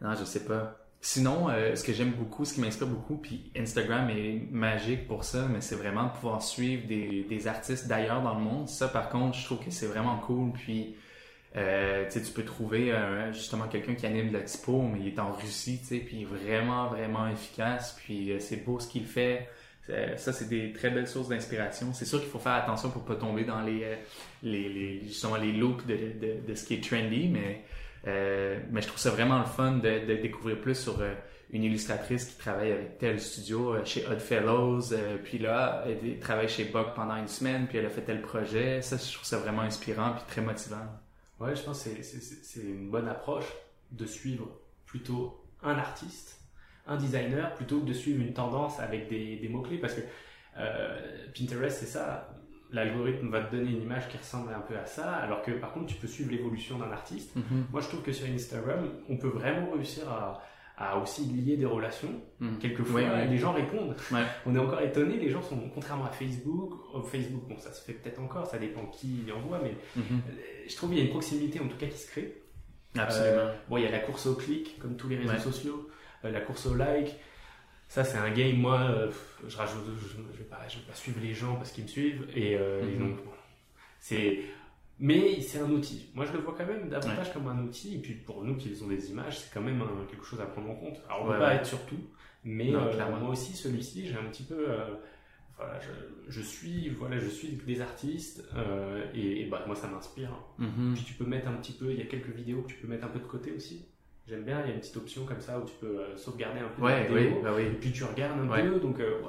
non, 0.00 0.14
je 0.14 0.24
sais 0.24 0.46
pas. 0.46 0.78
Sinon, 1.02 1.50
euh, 1.50 1.74
ce 1.74 1.84
que 1.84 1.92
j'aime 1.92 2.12
beaucoup, 2.12 2.46
ce 2.46 2.54
qui 2.54 2.62
m'inspire 2.62 2.86
beaucoup, 2.86 3.18
puis 3.18 3.52
Instagram 3.54 4.08
est 4.08 4.50
magique 4.50 5.06
pour 5.06 5.24
ça, 5.24 5.46
mais 5.46 5.60
c'est 5.60 5.74
vraiment 5.74 6.04
de 6.04 6.12
pouvoir 6.12 6.40
suivre 6.40 6.86
des, 6.86 7.26
des 7.28 7.46
artistes 7.48 7.86
d'ailleurs 7.86 8.22
dans 8.22 8.34
le 8.34 8.40
monde. 8.40 8.66
Ça, 8.70 8.88
par 8.88 9.10
contre, 9.10 9.36
je 9.36 9.44
trouve 9.44 9.62
que 9.62 9.70
c'est 9.70 9.86
vraiment 9.86 10.16
cool. 10.20 10.52
Puis, 10.52 10.96
euh, 11.54 12.08
tu 12.10 12.32
peux 12.32 12.44
trouver 12.44 12.94
justement 13.32 13.68
quelqu'un 13.68 13.94
qui 13.94 14.06
anime 14.06 14.28
de 14.28 14.38
la 14.38 14.42
typo, 14.42 14.80
mais 14.80 15.00
il 15.00 15.08
est 15.08 15.18
en 15.18 15.32
Russie, 15.32 15.80
tu 15.80 15.86
sais, 15.86 15.98
puis 15.98 16.24
vraiment, 16.24 16.88
vraiment 16.88 17.28
efficace. 17.28 17.94
Puis 18.02 18.32
euh, 18.32 18.40
c'est 18.40 18.64
beau 18.64 18.80
ce 18.80 18.88
qu'il 18.88 19.04
fait. 19.04 19.50
Euh, 19.90 20.16
ça, 20.16 20.32
c'est 20.32 20.48
des 20.48 20.72
très 20.72 20.90
belles 20.90 21.06
sources 21.06 21.28
d'inspiration. 21.28 21.92
C'est 21.92 22.04
sûr 22.04 22.20
qu'il 22.20 22.28
faut 22.28 22.38
faire 22.38 22.54
attention 22.54 22.90
pour 22.90 23.04
pas 23.04 23.14
tomber 23.14 23.44
dans 23.44 23.60
les, 23.60 23.84
euh, 23.84 25.00
justement 25.04 25.36
les 25.36 25.52
looks 25.52 25.86
de, 25.86 26.40
de, 26.46 26.54
ce 26.54 26.64
qui 26.64 26.74
est 26.74 26.84
trendy, 26.84 27.28
mais, 27.28 27.64
euh, 28.06 28.58
mais 28.70 28.82
je 28.82 28.88
trouve 28.88 28.98
ça 28.98 29.10
vraiment 29.10 29.38
le 29.38 29.44
fun 29.44 29.72
de, 29.72 30.14
découvrir 30.20 30.60
plus 30.60 30.74
sur 30.74 31.00
euh, 31.00 31.14
une 31.50 31.62
illustratrice 31.62 32.24
qui 32.24 32.36
travaille 32.36 32.72
avec 32.72 32.98
tel 32.98 33.20
studio 33.20 33.76
chez 33.84 34.04
Oddfellows, 34.06 34.92
puis 35.22 35.38
là, 35.38 35.84
elle 35.86 36.18
travaille 36.18 36.48
chez 36.48 36.64
Buck 36.64 36.94
pendant 36.96 37.16
une 37.16 37.28
semaine, 37.28 37.68
puis 37.68 37.78
elle 37.78 37.86
a 37.86 37.90
fait 37.90 38.02
tel 38.02 38.20
projet. 38.20 38.82
Ça, 38.82 38.96
je 38.96 39.12
trouve 39.12 39.24
ça 39.24 39.38
vraiment 39.38 39.62
inspirant 39.62 40.14
puis 40.14 40.24
très 40.26 40.40
motivant. 40.40 40.84
Ouais, 41.38 41.54
je 41.54 41.62
pense 41.62 41.84
que 41.84 41.90
c'est 42.02 42.60
une 42.60 42.90
bonne 42.90 43.06
approche 43.06 43.46
de 43.92 44.06
suivre 44.06 44.48
plutôt 44.86 45.40
un 45.62 45.78
artiste 45.78 46.35
un 46.86 46.96
designer 46.96 47.54
plutôt 47.54 47.80
que 47.80 47.86
de 47.86 47.92
suivre 47.92 48.22
une 48.22 48.32
tendance 48.32 48.80
avec 48.80 49.08
des, 49.08 49.36
des 49.36 49.48
mots-clés 49.48 49.78
parce 49.78 49.94
que 49.94 50.02
euh, 50.58 50.98
Pinterest, 51.36 51.78
c'est 51.78 51.86
ça. 51.86 52.28
L'algorithme 52.72 53.28
va 53.30 53.42
te 53.42 53.54
donner 53.54 53.70
une 53.70 53.82
image 53.82 54.08
qui 54.08 54.16
ressemble 54.16 54.52
un 54.52 54.60
peu 54.60 54.76
à 54.76 54.86
ça, 54.86 55.12
alors 55.12 55.42
que 55.42 55.52
par 55.52 55.72
contre, 55.72 55.86
tu 55.86 55.94
peux 55.94 56.08
suivre 56.08 56.32
l'évolution 56.32 56.78
d'un 56.78 56.90
artiste. 56.90 57.36
Mhm. 57.36 57.66
Moi, 57.70 57.80
je 57.80 57.88
trouve 57.88 58.02
que 58.02 58.12
sur 58.12 58.26
Instagram, 58.26 58.88
on 59.08 59.16
peut 59.16 59.28
vraiment 59.28 59.70
réussir 59.70 60.08
à, 60.08 60.42
à 60.76 60.98
aussi 60.98 61.24
lier 61.26 61.56
des 61.56 61.64
relations. 61.64 62.20
Mhm. 62.40 62.58
Quelquefois, 62.58 63.24
les 63.24 63.38
gens 63.38 63.52
répondent. 63.52 63.94
On 64.46 64.54
est 64.54 64.58
encore 64.58 64.80
étonné, 64.80 65.16
les 65.16 65.30
gens 65.30 65.42
sont, 65.42 65.70
contrairement 65.72 66.06
à 66.06 66.10
Facebook, 66.10 66.74
Facebook, 67.04 67.48
bon, 67.48 67.58
ça 67.58 67.72
se 67.72 67.84
fait 67.84 67.92
peut-être 67.92 68.20
encore, 68.20 68.46
ça 68.46 68.58
dépend 68.58 68.84
qui 68.86 69.22
y 69.26 69.32
envoie, 69.32 69.60
mais 69.62 69.76
mhm. 69.94 70.20
je 70.68 70.76
trouve 70.76 70.90
qu'il 70.90 70.98
y 70.98 71.02
a 71.02 71.04
une 71.04 71.10
proximité 71.10 71.60
en 71.60 71.68
tout 71.68 71.76
cas 71.76 71.86
qui 71.86 71.98
se 71.98 72.10
crée. 72.10 72.42
Absolument. 72.98 73.42
Euh, 73.42 73.54
bon, 73.68 73.76
il 73.76 73.84
y 73.84 73.86
a 73.86 73.90
la 73.90 74.00
course 74.00 74.26
au 74.26 74.34
clic, 74.34 74.78
comme 74.78 74.96
tous 74.96 75.08
les 75.08 75.16
réseaux 75.16 75.38
sociaux. 75.38 75.88
Euh, 76.24 76.30
la 76.30 76.40
course 76.40 76.66
au 76.66 76.74
like. 76.74 77.14
Ça, 77.88 78.02
c'est 78.02 78.18
un 78.18 78.30
game, 78.30 78.56
moi, 78.56 78.80
euh, 78.80 79.10
je 79.46 79.56
rajoute, 79.56 79.84
je, 80.00 80.38
vais 80.38 80.44
pas, 80.44 80.66
je 80.68 80.78
vais 80.78 80.84
pas 80.84 80.94
suivre 80.94 81.20
les 81.22 81.34
gens 81.34 81.54
parce 81.54 81.70
qu'ils 81.70 81.84
me 81.84 81.88
suivent. 81.88 82.26
Et, 82.34 82.56
euh, 82.56 82.82
mhm. 82.82 82.98
donc, 82.98 83.18
c'est. 84.00 84.40
Mais 84.98 85.40
c'est 85.42 85.58
un 85.58 85.70
outil. 85.70 86.08
Moi, 86.14 86.24
je 86.24 86.32
le 86.32 86.38
vois 86.38 86.54
quand 86.56 86.66
même 86.66 86.88
davantage 86.88 87.32
comme 87.32 87.46
un 87.48 87.62
outil. 87.62 87.96
Et 87.96 87.98
puis, 87.98 88.14
pour 88.14 88.42
nous 88.42 88.56
qui 88.56 88.76
ont 88.82 88.88
des 88.88 89.10
images, 89.10 89.40
c'est 89.40 89.52
quand 89.52 89.60
même 89.60 89.82
quelque 90.10 90.24
chose 90.24 90.40
à 90.40 90.46
prendre 90.46 90.70
en 90.70 90.74
compte. 90.74 91.02
Alors, 91.06 91.22
on 91.22 91.26
ne 91.28 91.32
peut 91.34 91.38
pas 91.38 91.54
être 91.54 91.66
sur 91.66 91.84
tout. 91.84 92.00
Mais 92.42 92.70
moi 92.70 93.28
aussi, 93.28 93.52
celui-ci, 93.52 94.06
j'ai 94.06 94.16
un 94.16 94.24
petit 94.24 94.44
peu. 94.44 94.66
voilà, 95.58 95.78
je, 95.80 95.90
je, 96.28 96.40
suis, 96.40 96.88
voilà, 96.88 97.18
je 97.18 97.28
suis 97.28 97.48
des 97.48 97.82
artistes 97.82 98.42
et, 99.12 99.44
bah, 99.50 99.64
moi, 99.66 99.76
ça 99.76 99.86
m'inspire. 99.86 100.30
Mhm. 100.56 100.94
Puis, 100.94 101.04
tu 101.04 101.12
peux 101.12 101.26
mettre 101.26 101.48
un 101.48 101.54
petit 101.54 101.72
peu. 101.72 101.92
Il 101.92 101.98
y 101.98 102.02
a 102.02 102.06
quelques 102.06 102.34
vidéos 102.34 102.62
que 102.62 102.68
tu 102.68 102.76
peux 102.76 102.88
mettre 102.88 103.04
un 103.04 103.10
peu 103.10 103.18
de 103.18 103.26
côté 103.26 103.52
aussi. 103.52 103.84
J'aime 104.28 104.42
bien, 104.42 104.60
il 104.64 104.68
y 104.68 104.70
a 104.72 104.74
une 104.74 104.80
petite 104.80 104.96
option 104.96 105.24
comme 105.24 105.40
ça 105.40 105.58
où 105.58 105.64
tu 105.64 105.74
peux 105.80 106.00
euh, 106.00 106.16
sauvegarder 106.16 106.58
un 106.58 106.68
peu 106.68 106.82
ouais, 106.82 107.04
vidéo, 107.04 107.16
oui, 107.16 107.42
bah 107.44 107.50
oui. 107.54 107.62
et 107.62 107.70
puis 107.70 107.92
tu 107.92 108.02
regardes 108.02 108.40
un 108.40 108.62
peu, 108.62 108.80
donc 108.80 108.98
euh, 108.98 109.20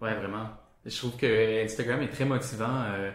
ouais. 0.00 0.14
vraiment. 0.14 0.48
Je 0.84 0.96
trouve 0.96 1.16
que 1.16 1.64
Instagram 1.64 2.02
est 2.02 2.08
très 2.08 2.24
motivant. 2.24 2.82
Euh, 2.88 3.12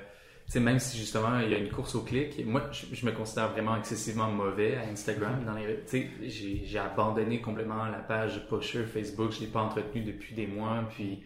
même 0.55 0.80
si 0.80 0.97
justement 0.97 1.39
il 1.41 1.51
y 1.51 1.53
a 1.53 1.59
une 1.59 1.70
course 1.70 1.93
au 1.93 2.01
clic, 2.01 2.43
moi 2.43 2.63
je, 2.72 3.05
me 3.05 3.11
considère 3.11 3.49
vraiment 3.49 3.76
excessivement 3.76 4.32
mauvais 4.32 4.78
à 4.78 4.89
Instagram. 4.89 5.43
Dans 5.45 5.53
les, 5.53 5.84
j'ai, 6.24 6.63
j'ai 6.65 6.80
abandonné 6.80 7.39
complètement 7.39 7.86
la 7.86 7.99
page 7.99 8.47
pusher 8.47 8.86
Facebook, 8.86 9.32
je 9.32 9.41
l'ai 9.41 9.47
pas 9.47 9.59
entretenu 9.59 10.01
depuis 10.01 10.34
des 10.34 10.47
mois, 10.47 10.84
puis 10.89 11.22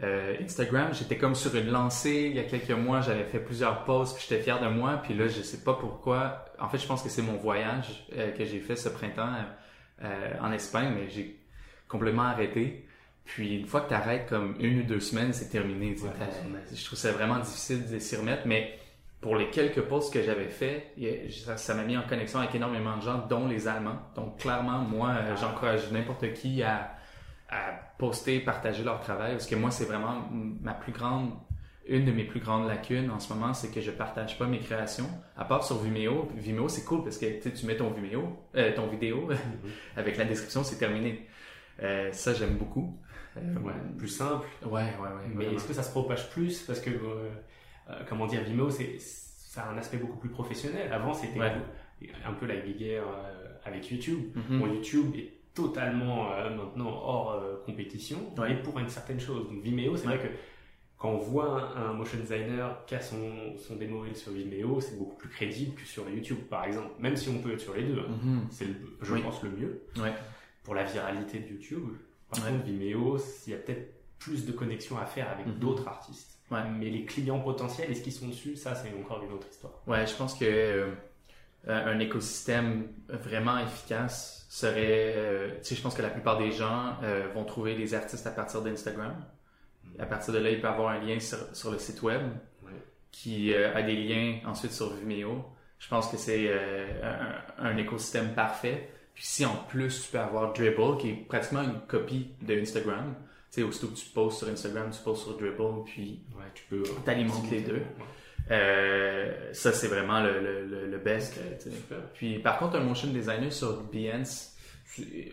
euh, 0.00 0.36
Instagram, 0.42 0.88
j'étais 0.92 1.16
comme 1.16 1.34
sur 1.34 1.54
une 1.54 1.70
lancée. 1.70 2.28
Il 2.30 2.36
y 2.36 2.40
a 2.40 2.44
quelques 2.44 2.70
mois, 2.70 3.02
j'avais 3.02 3.24
fait 3.24 3.38
plusieurs 3.38 3.84
posts, 3.84 4.16
puis 4.16 4.26
j'étais 4.28 4.42
fier 4.42 4.60
de 4.60 4.68
moi. 4.68 5.00
Puis 5.02 5.14
là, 5.14 5.28
je 5.28 5.42
sais 5.42 5.62
pas 5.62 5.74
pourquoi. 5.74 6.46
En 6.58 6.68
fait, 6.68 6.78
je 6.78 6.86
pense 6.86 7.02
que 7.02 7.08
c'est 7.08 7.22
mon 7.22 7.36
voyage 7.36 8.06
euh, 8.16 8.32
que 8.32 8.44
j'ai 8.44 8.60
fait 8.60 8.76
ce 8.76 8.88
printemps 8.88 9.32
euh, 10.02 10.32
en 10.40 10.50
Espagne, 10.52 10.92
mais 10.94 11.10
j'ai 11.10 11.38
complètement 11.88 12.22
arrêté. 12.22 12.86
Puis 13.24 13.58
une 13.58 13.66
fois 13.66 13.82
que 13.82 13.88
tu 13.88 13.94
arrêtes 13.94 14.28
comme 14.28 14.56
une 14.58 14.80
ou 14.80 14.82
deux 14.82 14.98
semaines, 14.98 15.32
c'est 15.32 15.50
terminé. 15.50 15.94
je 16.74 16.84
trouve 16.84 16.98
ça 16.98 17.12
vraiment 17.12 17.38
difficile 17.38 17.88
de 17.88 17.98
s'y 18.00 18.16
remettre, 18.16 18.46
mais 18.46 18.78
pour 19.20 19.36
les 19.36 19.50
quelques 19.50 19.82
posts 19.82 20.12
que 20.12 20.22
j'avais 20.22 20.48
fait, 20.48 20.92
ça 21.56 21.74
m'a 21.74 21.84
mis 21.84 21.96
en 21.96 22.02
connexion 22.02 22.40
avec 22.40 22.52
énormément 22.56 22.96
de 22.96 23.02
gens, 23.02 23.24
dont 23.28 23.46
les 23.46 23.68
Allemands. 23.68 24.00
Donc 24.16 24.40
clairement, 24.40 24.80
moi, 24.80 25.14
j'encourage 25.40 25.92
n'importe 25.92 26.32
qui 26.32 26.64
à 26.64 26.96
à 27.52 27.72
poster, 27.98 28.40
partager 28.40 28.82
leur 28.82 29.00
travail, 29.00 29.32
parce 29.32 29.46
que 29.46 29.54
moi, 29.54 29.70
c'est 29.70 29.84
vraiment 29.84 30.26
ma 30.62 30.72
plus 30.72 30.92
grande, 30.92 31.32
une 31.86 32.06
de 32.06 32.12
mes 32.12 32.24
plus 32.24 32.40
grandes 32.40 32.66
lacunes 32.66 33.10
en 33.10 33.20
ce 33.20 33.32
moment, 33.32 33.52
c'est 33.52 33.70
que 33.70 33.80
je 33.80 33.90
partage 33.90 34.38
pas 34.38 34.46
mes 34.46 34.58
créations, 34.58 35.08
à 35.36 35.44
part 35.44 35.62
sur 35.62 35.78
Vimeo. 35.78 36.30
Vimeo, 36.34 36.68
c'est 36.68 36.84
cool 36.84 37.04
parce 37.04 37.18
que 37.18 37.26
tu 37.48 37.66
mets 37.66 37.76
ton 37.76 37.90
Vimeo, 37.90 38.38
euh, 38.56 38.74
ton 38.74 38.86
vidéo, 38.86 39.28
avec 39.96 40.16
la 40.16 40.24
description, 40.24 40.64
c'est 40.64 40.78
terminé. 40.78 41.28
Euh, 41.82 42.10
ça, 42.12 42.32
j'aime 42.32 42.56
beaucoup. 42.56 42.98
Euh, 43.36 43.58
ouais, 43.60 43.72
plus 43.98 44.08
simple. 44.08 44.46
Ouais, 44.64 44.70
ouais, 44.70 45.08
ouais. 45.08 45.32
Mais 45.34 45.44
est-ce 45.52 45.68
que 45.68 45.74
ça 45.74 45.82
se 45.82 45.90
propage 45.90 46.30
plus? 46.30 46.62
Parce 46.62 46.80
que, 46.80 46.90
comment 48.08 48.26
dire, 48.26 48.42
Vimeo, 48.44 48.70
c'est, 48.70 48.96
ça 48.98 49.64
a 49.64 49.72
un 49.72 49.76
aspect 49.76 49.98
beaucoup 49.98 50.18
plus 50.18 50.30
professionnel. 50.30 50.90
Avant, 50.90 51.12
c'était 51.12 51.40
un 51.40 52.32
peu 52.32 52.46
la 52.46 52.56
guerre 52.56 53.04
avec 53.64 53.90
YouTube. 53.90 54.34
Mhm. 54.36 54.58
Bon, 54.58 54.66
YouTube 54.66 55.14
est 55.16 55.41
totalement 55.54 56.32
euh, 56.32 56.50
maintenant 56.50 56.90
hors 56.90 57.32
euh, 57.32 57.56
compétition, 57.64 58.32
ouais. 58.38 58.56
pour 58.62 58.78
une 58.78 58.88
certaine 58.88 59.20
chose. 59.20 59.48
Donc 59.48 59.62
Vimeo, 59.62 59.96
c'est 59.96 60.06
vrai 60.06 60.18
que 60.18 60.28
quand 60.98 61.10
on 61.10 61.18
voit 61.18 61.76
un, 61.76 61.92
motion 61.92 62.18
designer 62.18 62.84
qui 62.86 62.94
a 62.94 63.00
son, 63.00 63.56
son 63.58 63.76
démo 63.76 64.02
reel 64.02 64.16
sur 64.16 64.32
Vimeo, 64.32 64.80
c'est 64.80 64.96
beaucoup 64.96 65.16
plus 65.16 65.28
crédible 65.28 65.74
que 65.74 65.84
sur 65.86 66.08
YouTube, 66.08 66.38
par 66.48 66.64
exemple. 66.64 66.90
Même 67.00 67.16
si 67.16 67.28
on 67.28 67.38
peut 67.38 67.52
être 67.52 67.60
sur 67.60 67.74
les 67.74 67.82
deux, 67.82 67.98
hein. 67.98 68.18
mhm. 68.22 68.46
c'est, 68.50 68.68
je 69.02 69.14
pense, 69.16 69.42
le 69.42 69.50
mieux 69.50 69.82
ouais. 69.96 70.12
pour 70.62 70.74
la 70.74 70.84
viralité 70.84 71.40
de 71.40 71.48
YouTube. 71.48 71.88
Par 72.30 72.46
contre, 72.46 72.64
Vimeo, 72.64 73.18
il 73.46 73.50
y 73.50 73.54
a 73.54 73.58
peut-être 73.58 73.92
plus 74.18 74.46
de 74.46 74.52
connexions 74.52 74.96
à 74.96 75.04
faire 75.04 75.28
avec 75.30 75.46
mhm. 75.46 75.58
d'autres 75.58 75.88
artistes. 75.88 76.38
Mais 76.78 76.90
les 76.90 77.06
clients 77.06 77.40
potentiels, 77.40 77.90
est-ce 77.90 78.02
qu'ils 78.02 78.12
sont 78.12 78.28
dessus? 78.28 78.56
Ça, 78.56 78.74
c'est 78.74 78.92
encore 79.02 79.22
une 79.24 79.32
autre 79.32 79.46
histoire. 79.50 79.72
Ouais, 79.86 80.06
je 80.06 80.14
pense 80.14 80.34
que 80.34 80.44
euh, 80.44 80.92
un 81.66 81.98
écosystème 81.98 82.88
vraiment 83.08 83.58
efficace 83.58 84.41
serait, 84.52 85.14
euh, 85.16 85.48
tu 85.62 85.64
sais, 85.64 85.74
je 85.76 85.80
pense 85.80 85.94
que 85.94 86.02
la 86.02 86.10
plupart 86.10 86.36
des 86.36 86.52
gens 86.52 86.98
euh, 87.02 87.26
vont 87.34 87.44
trouver 87.44 87.74
des 87.74 87.94
artistes 87.94 88.26
à 88.26 88.30
partir 88.30 88.60
d'Instagram. 88.60 89.14
À 89.98 90.04
partir 90.04 90.34
de 90.34 90.40
là, 90.40 90.50
il 90.50 90.60
peut 90.60 90.68
avoir 90.68 90.90
un 90.90 91.00
lien 91.00 91.18
sur, 91.20 91.38
sur 91.56 91.70
le 91.70 91.78
site 91.78 92.02
web 92.02 92.20
qui 93.10 93.54
euh, 93.54 93.74
a 93.74 93.80
des 93.80 93.96
liens 93.96 94.40
ensuite 94.44 94.72
sur 94.72 94.92
Vimeo. 94.92 95.42
Je 95.78 95.88
pense 95.88 96.06
que 96.08 96.18
c'est 96.18 96.52
un, 97.02 97.64
un, 97.64 97.76
écosystème 97.78 98.34
parfait. 98.34 98.90
Puis 99.14 99.24
si 99.24 99.46
en 99.46 99.56
plus 99.56 100.02
tu 100.02 100.12
peux 100.12 100.20
avoir 100.20 100.52
Dribble, 100.52 100.98
qui 100.98 101.10
est 101.10 101.14
pratiquement 101.14 101.62
une 101.62 101.80
copie 101.88 102.32
de 102.42 102.60
Instagram, 102.60 103.14
tu 103.50 103.60
sais, 103.60 103.62
aussitôt 103.62 103.88
que 103.88 103.96
tu 103.96 104.06
postes 104.10 104.38
sur 104.38 104.48
Instagram, 104.48 104.90
tu 104.90 105.00
postes 105.02 105.22
sur 105.22 105.36
Dribble, 105.38 105.84
puis 105.86 106.20
ouais, 106.36 106.44
tu 106.54 106.64
peux 106.68 106.82
t'alimentes 107.06 107.50
les 107.50 107.62
deux. 107.62 107.82
Euh, 108.50 109.52
ça, 109.52 109.72
c'est 109.72 109.88
vraiment 109.88 110.20
le, 110.20 110.40
le, 110.40 110.86
le 110.86 110.98
best. 110.98 111.38
Ok, 111.38 111.58
tu 111.58 111.70
sais. 111.70 111.76
super. 111.76 111.98
Puis 112.14 112.38
par 112.40 112.58
contre, 112.58 112.76
un 112.76 112.80
motion 112.84 113.08
designer 113.08 113.52
sur 113.52 113.82
Behance, 113.84 114.56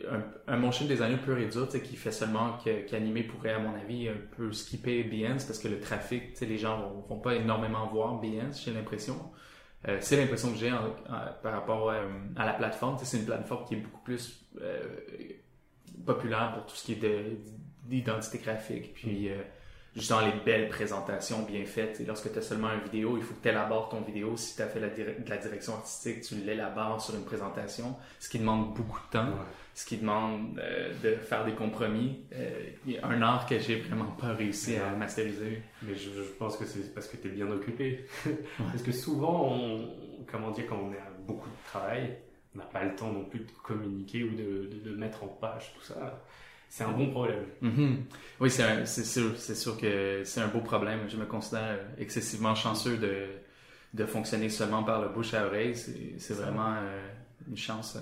un, 0.09 0.23
un 0.53 0.57
motion 0.57 0.85
designer 0.85 1.19
pur 1.19 1.37
et 1.37 1.47
dur, 1.47 1.67
qui 1.67 1.95
fait 1.95 2.11
seulement 2.11 2.57
qu'animer 2.87 3.23
pourrait, 3.23 3.53
à 3.53 3.59
mon 3.59 3.75
avis, 3.75 4.07
un 4.07 4.15
peu 4.37 4.51
skipper 4.51 5.03
Behance 5.03 5.43
parce 5.45 5.59
que 5.59 5.67
le 5.67 5.79
trafic, 5.79 6.39
les 6.39 6.57
gens 6.57 6.79
vont, 6.81 7.01
vont 7.15 7.19
pas 7.19 7.35
énormément 7.35 7.87
voir 7.87 8.19
Behance, 8.21 8.63
j'ai 8.63 8.71
l'impression. 8.71 9.15
Euh, 9.87 9.97
c'est 10.01 10.17
l'impression 10.17 10.51
que 10.51 10.57
j'ai 10.57 10.71
par 11.41 11.53
rapport 11.53 11.89
euh, 11.89 12.05
à 12.35 12.45
la 12.45 12.53
plateforme. 12.53 12.97
C'est 13.01 13.17
une 13.17 13.25
plateforme 13.25 13.65
qui 13.65 13.75
est 13.75 13.77
beaucoup 13.77 14.01
plus 14.03 14.45
euh, 14.61 14.83
populaire 16.05 16.53
pour 16.53 16.65
tout 16.65 16.75
ce 16.75 16.85
qui 16.85 16.93
est 16.93 16.95
de- 17.01 17.37
d'identité 17.85 18.37
graphique. 18.39 18.93
Puis, 18.93 19.29
euh, 19.29 19.41
justement, 19.95 20.21
les 20.21 20.33
belles 20.45 20.69
présentations 20.69 21.43
bien 21.43 21.65
faites. 21.65 21.97
Sais, 21.97 22.05
lorsque 22.05 22.31
tu 22.31 22.37
as 22.39 22.41
seulement 22.41 22.71
une 22.73 22.81
vidéo, 22.81 23.17
il 23.17 23.23
faut 23.23 23.33
que 23.33 23.41
tu 23.41 23.49
élabores 23.49 23.89
ton 23.89 24.01
vidéo. 24.01 24.35
Si 24.37 24.55
tu 24.55 24.61
as 24.61 24.67
fait 24.67 24.79
la 24.79 24.89
de 24.89 25.29
la 25.29 25.37
direction 25.37 25.73
artistique, 25.75 26.21
tu 26.21 26.35
l'élabores 26.35 27.01
sur 27.01 27.15
une 27.15 27.25
présentation, 27.25 27.95
ce 28.19 28.29
qui 28.29 28.39
demande 28.39 28.73
beaucoup 28.73 28.99
de 28.99 29.11
temps, 29.11 29.25
Ouais. 29.27 29.45
ce 29.73 29.85
qui 29.85 29.97
demande 29.97 30.59
euh, 30.59 30.93
de 31.03 31.15
faire 31.15 31.45
des 31.45 31.53
compromis. 31.53 32.25
Euh, 32.33 32.49
il 32.85 32.93
y 32.93 32.97
a 32.97 33.07
un 33.07 33.21
art 33.21 33.45
que 33.47 33.57
j'ai 33.59 33.77
vraiment 33.81 34.11
pas 34.11 34.33
réussi 34.33 34.75
à 34.77 34.95
masteriser. 34.95 35.61
Mais 35.83 35.95
je, 35.95 36.09
je 36.11 36.21
pense 36.37 36.57
que 36.57 36.65
c'est 36.65 36.93
parce 36.93 37.07
que 37.07 37.17
tu 37.17 37.27
es 37.27 37.31
bien 37.31 37.49
occupé. 37.49 38.05
parce 38.57 38.83
que 38.83 38.91
souvent, 38.91 39.47
on, 39.53 39.89
comment 40.31 40.51
dire, 40.51 40.65
quand 40.67 40.77
on 40.77 40.91
a 40.91 41.09
beaucoup 41.25 41.49
de 41.49 41.55
travail, 41.65 42.17
on 42.55 42.57
n'a 42.59 42.65
pas 42.65 42.83
le 42.83 42.95
temps 42.95 43.11
non 43.11 43.25
plus 43.25 43.39
de 43.41 43.51
communiquer 43.63 44.23
ou 44.23 44.31
de, 44.31 44.69
de, 44.83 44.89
de 44.89 44.95
mettre 44.95 45.23
en 45.23 45.27
page 45.27 45.71
tout 45.75 45.83
ça. 45.85 46.19
C'est 46.69 46.83
un 46.83 46.91
bon 46.91 47.09
problème. 47.09 47.45
Mhm. 47.61 48.05
Oui, 48.39 48.51
c'est 48.51 48.85
sûr, 49.03 49.35
c'est 49.37 49.55
sûr 49.55 49.77
que 49.77 50.23
c'est 50.23 50.41
un 50.41 50.47
beau 50.47 50.61
problème. 50.61 51.09
Je 51.09 51.17
me 51.17 51.25
considère 51.25 51.79
excessivement 51.97 52.53
chanceux 52.55 52.97
de, 52.97 53.27
de 53.93 54.05
fonctionner 54.05 54.49
seulement 54.49 54.83
par 54.83 55.01
le 55.01 55.09
bouche 55.09 55.33
à 55.33 55.47
oreille. 55.47 55.75
C'est 55.75 56.33
vraiment 56.35 56.75
euh, 56.75 57.07
une 57.47 57.57
chance. 57.57 57.95
euh. 57.95 58.01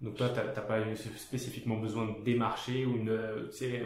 Donc 0.00 0.16
toi, 0.16 0.30
t'as 0.30 0.42
pas 0.62 0.80
eu 0.80 0.96
spécifiquement 0.96 1.76
besoin 1.76 2.06
de 2.06 2.24
démarcher 2.24 2.86
ou 2.86 2.96
une, 2.96 3.10
euh, 3.10 3.48
tu 3.50 3.58
sais, 3.58 3.82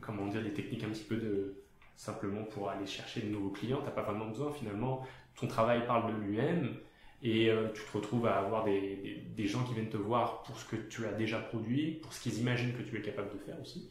comment 0.00 0.26
dire, 0.26 0.42
des 0.42 0.52
techniques 0.52 0.84
un 0.84 0.90
petit 0.90 1.04
peu 1.04 1.16
de 1.16 1.56
simplement 1.96 2.44
pour 2.44 2.68
aller 2.70 2.86
chercher 2.86 3.22
de 3.22 3.28
nouveaux 3.30 3.50
clients? 3.50 3.80
T'as 3.84 3.90
pas 3.90 4.02
vraiment 4.02 4.28
besoin 4.28 4.52
finalement. 4.52 5.04
Ton 5.34 5.46
travail 5.48 5.86
parle 5.86 6.14
de 6.14 6.20
lui-même 6.20 6.76
et 7.22 7.50
euh, 7.50 7.68
tu 7.74 7.82
te 7.82 7.96
retrouves 7.96 8.26
à 8.26 8.38
avoir 8.38 8.64
des, 8.64 9.24
des, 9.34 9.46
gens 9.46 9.64
qui 9.64 9.74
viennent 9.74 9.88
te 9.88 9.96
voir 9.96 10.42
pour 10.42 10.58
ce 10.58 10.64
que 10.66 10.76
tu 10.76 11.06
as 11.06 11.12
déjà 11.12 11.38
produit, 11.38 11.92
pour 12.02 12.12
ce 12.12 12.20
qu'ils 12.20 12.38
imaginent 12.38 12.74
que 12.74 12.82
tu 12.82 12.96
es 12.96 13.00
capable 13.00 13.32
de 13.32 13.38
faire 13.38 13.60
aussi. 13.60 13.90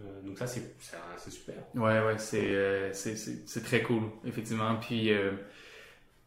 Euh, 0.00 0.22
donc 0.22 0.38
ça, 0.38 0.46
c'est 0.46 0.62
super. 1.30 1.54
Ouais, 1.74 2.00
ouais, 2.00 2.18
c'est 2.18 2.44
euh, 2.44 2.92
très 3.64 3.82
cool, 3.82 4.02
effectivement. 4.26 4.76
Puis, 4.76 5.10
euh, 5.10 5.32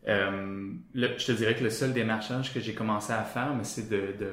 je 0.06 1.26
te 1.26 1.32
dirais 1.34 1.56
que 1.56 1.64
le 1.64 1.70
seul 1.70 1.94
démarchage 1.94 2.54
que 2.54 2.60
j'ai 2.60 2.74
commencé 2.74 3.14
à 3.14 3.24
faire, 3.24 3.54
c'est 3.64 3.90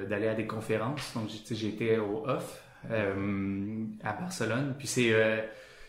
d'aller 0.08 0.28
à 0.28 0.34
des 0.34 0.46
conférences. 0.46 1.12
Donc, 1.14 1.28
j'étais 1.50 1.98
au 1.98 2.24
OFF 2.26 2.62
à 2.90 4.12
Barcelone. 4.14 4.74
Puis, 4.78 4.86
c'est 4.86 5.12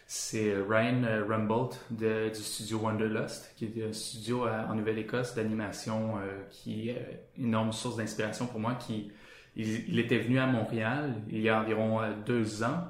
c'est 0.10 0.56
Ryan 0.56 1.04
euh, 1.04 1.26
Rumbold 1.28 1.74
de, 1.92 2.30
du 2.30 2.42
studio 2.42 2.80
Wanderlust, 2.80 3.54
qui 3.58 3.66
est 3.66 3.84
un 3.88 3.94
studio 3.94 4.46
à- 4.46 4.68
en 4.70 4.76
Nouvelle-Écosse 4.76 5.36
d'animation 5.36 6.18
euh, 6.18 6.44
qui 6.50 6.90
est 6.90 7.28
une 7.38 7.48
énorme 7.48 7.74
source 7.74 7.98
d'inspiration 7.98 8.48
pour 8.48 8.60
moi. 8.60 8.76
Qui, 8.76 9.12
il, 9.56 9.90
il 9.90 10.00
était 10.00 10.20
venu 10.20 10.40
à 10.40 10.48
Montréal 10.48 11.16
il 11.30 11.42
y 11.42 11.50
a 11.50 11.60
environ 11.62 12.02
euh, 12.02 12.14
deux 12.26 12.64
ans. 12.64 12.88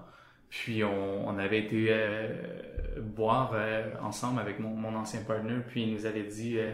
Puis 0.49 0.84
on, 0.84 1.28
on 1.28 1.38
avait 1.39 1.59
été 1.59 1.88
euh, 1.89 3.01
boire 3.01 3.51
euh, 3.55 3.84
ensemble 4.01 4.39
avec 4.39 4.59
mon, 4.59 4.70
mon 4.70 4.95
ancien 4.95 5.22
partner, 5.24 5.57
puis 5.68 5.84
il 5.84 5.93
nous 5.93 6.05
avait 6.05 6.24
dit 6.24 6.57
euh, 6.57 6.72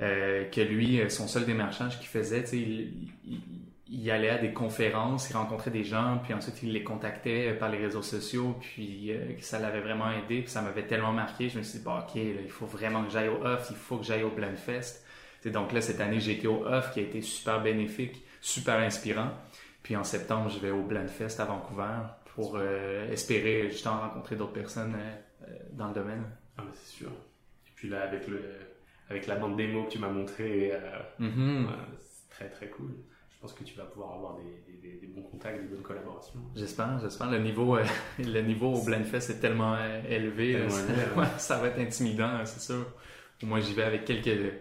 euh, 0.00 0.44
que 0.50 0.60
lui, 0.60 1.00
euh, 1.00 1.08
son 1.08 1.28
seul 1.28 1.44
démarchage 1.44 1.98
qu'il 1.98 2.08
faisait, 2.08 2.42
il, 2.52 3.10
il, 3.26 3.40
il 3.88 4.10
allait 4.10 4.30
à 4.30 4.38
des 4.38 4.52
conférences, 4.52 5.28
il 5.30 5.36
rencontrait 5.36 5.70
des 5.70 5.84
gens, 5.84 6.18
puis 6.22 6.32
ensuite 6.32 6.62
il 6.62 6.72
les 6.72 6.82
contactait 6.82 7.52
par 7.54 7.68
les 7.70 7.78
réseaux 7.78 8.02
sociaux, 8.02 8.56
puis 8.60 9.12
euh, 9.12 9.38
ça 9.40 9.58
l'avait 9.58 9.80
vraiment 9.80 10.10
aidé, 10.10 10.40
puis 10.42 10.50
ça 10.50 10.62
m'avait 10.62 10.86
tellement 10.86 11.12
marqué, 11.12 11.48
je 11.50 11.58
me 11.58 11.62
suis 11.62 11.78
dit, 11.80 11.84
bah, 11.84 12.06
ok, 12.08 12.14
là, 12.16 12.40
il 12.42 12.50
faut 12.50 12.66
vraiment 12.66 13.04
que 13.04 13.10
j'aille 13.10 13.28
au 13.28 13.44
off, 13.44 13.66
il 13.70 13.76
faut 13.76 13.98
que 13.98 14.04
j'aille 14.04 14.22
au 14.22 14.30
Blendfest. 14.30 15.02
Sais, 15.42 15.50
donc 15.50 15.72
là, 15.72 15.82
cette 15.82 16.00
année, 16.00 16.20
j'ai 16.20 16.32
été 16.32 16.46
au 16.48 16.64
off, 16.66 16.92
qui 16.92 17.00
a 17.00 17.02
été 17.02 17.20
super 17.20 17.62
bénéfique, 17.62 18.24
super 18.40 18.76
inspirant. 18.78 19.30
Puis 19.82 19.94
en 19.96 20.04
septembre, 20.04 20.48
je 20.48 20.58
vais 20.58 20.70
au 20.70 20.82
Blendfest 20.82 21.38
à 21.40 21.44
Vancouver 21.44 21.98
pour 22.34 22.56
euh, 22.56 23.10
espérer 23.12 23.68
justement 23.70 24.00
rencontrer 24.00 24.36
d'autres 24.36 24.54
personnes 24.54 24.94
euh, 24.96 25.46
euh, 25.48 25.56
dans 25.72 25.88
le 25.88 25.94
domaine. 25.94 26.24
Ah, 26.56 26.62
mais 26.64 26.72
c'est 26.72 26.96
sûr. 26.96 27.08
Et 27.10 27.70
puis 27.76 27.90
là, 27.90 28.02
avec, 28.04 28.26
le, 28.28 28.40
avec 29.10 29.26
la 29.26 29.36
bande 29.36 29.58
démo 29.58 29.84
que 29.84 29.90
tu 29.90 29.98
m'as 29.98 30.08
montré, 30.08 30.70
euh, 30.72 30.80
Mhm. 31.18 31.66
ouais, 31.66 31.72
c'est 32.00 32.30
très 32.30 32.48
très 32.48 32.68
cool. 32.68 32.92
Pense 33.44 33.52
que 33.52 33.64
tu 33.64 33.74
vas 33.76 33.84
pouvoir 33.84 34.14
avoir 34.14 34.36
des, 34.36 34.72
des, 34.72 34.78
des- 34.78 35.00
des 35.00 35.06
bons 35.06 35.20
contacts, 35.20 35.60
des 35.60 35.68
bonnes 35.68 35.82
collaborations. 35.82 36.40
J'espère, 36.56 36.98
j'espère. 36.98 37.30
Le 37.30 37.40
niveau, 37.40 37.76
euh, 37.76 37.84
le 38.18 38.40
niveau 38.40 38.72
au 38.72 38.82
Blendfest 38.82 39.30
est 39.32 39.38
tellement 39.38 39.74
euh, 39.74 40.00
élevé. 40.08 40.52
Tellement 40.52 40.74
là, 40.74 40.82
élevé, 40.82 41.02
ça, 41.12 41.14
ouais, 41.20 41.26
ça 41.36 41.58
va 41.58 41.66
être 41.68 41.78
intimidant, 41.78 42.24
hein, 42.24 42.46
c'est 42.46 42.60
sûr. 42.60 42.86
Moi, 43.42 43.60
j'y 43.60 43.74
vais 43.74 43.82
avec 43.82 44.06
quelques 44.06 44.54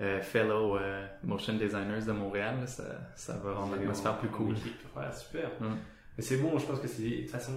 euh, 0.00 0.20
fellow 0.20 0.78
motion 1.24 1.54
designers 1.54 2.06
de 2.06 2.12
Montréal. 2.12 2.58
là, 2.60 2.66
ça, 2.68 2.84
ça 3.16 3.36
va 3.38 3.54
rendre 3.54 3.74
l'atmosphère 3.74 4.16
plus 4.18 4.28
cool. 4.28 4.54
Ouais, 4.96 5.02
super. 5.18 5.50
Mais 5.60 6.22
c'est 6.22 6.36
bon, 6.36 6.56
je 6.58 6.64
pense 6.66 6.78
que 6.78 6.86
c'est 6.86 7.02
de 7.02 7.20
toute 7.22 7.30
façon, 7.30 7.54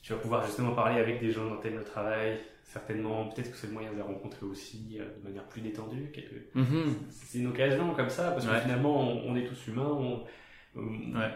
tu 0.00 0.12
vas 0.12 0.20
pouvoir 0.20 0.46
justement 0.46 0.76
parler 0.76 1.00
avec 1.00 1.18
des 1.20 1.32
gens 1.32 1.56
t'aimes 1.56 1.78
le 1.78 1.84
travail. 1.84 2.38
Certainement, 2.66 3.28
peut-être 3.28 3.52
que 3.52 3.56
c'est 3.56 3.68
le 3.68 3.72
moyen 3.72 3.90
de 3.92 3.96
les 3.96 4.02
rencontrer 4.02 4.44
aussi 4.44 4.98
euh, 5.00 5.04
de 5.18 5.24
manière 5.28 5.44
plus 5.44 5.60
détendue. 5.62 6.10
quelque- 6.12 6.46
Mhm. 6.54 6.94
C'est 7.10 7.38
une 7.38 7.46
occasion 7.46 7.94
comme 7.94 8.10
ça, 8.10 8.32
parce 8.32 8.44
que 8.44 8.50
Ouais. 8.50 8.60
finalement, 8.60 9.00
on, 9.12 9.30
on 9.32 9.36
est 9.36 9.44
tous 9.44 9.68
humains. 9.68 9.88
on- 9.88 10.24
on- 10.76 11.16
Ouais. 11.16 11.30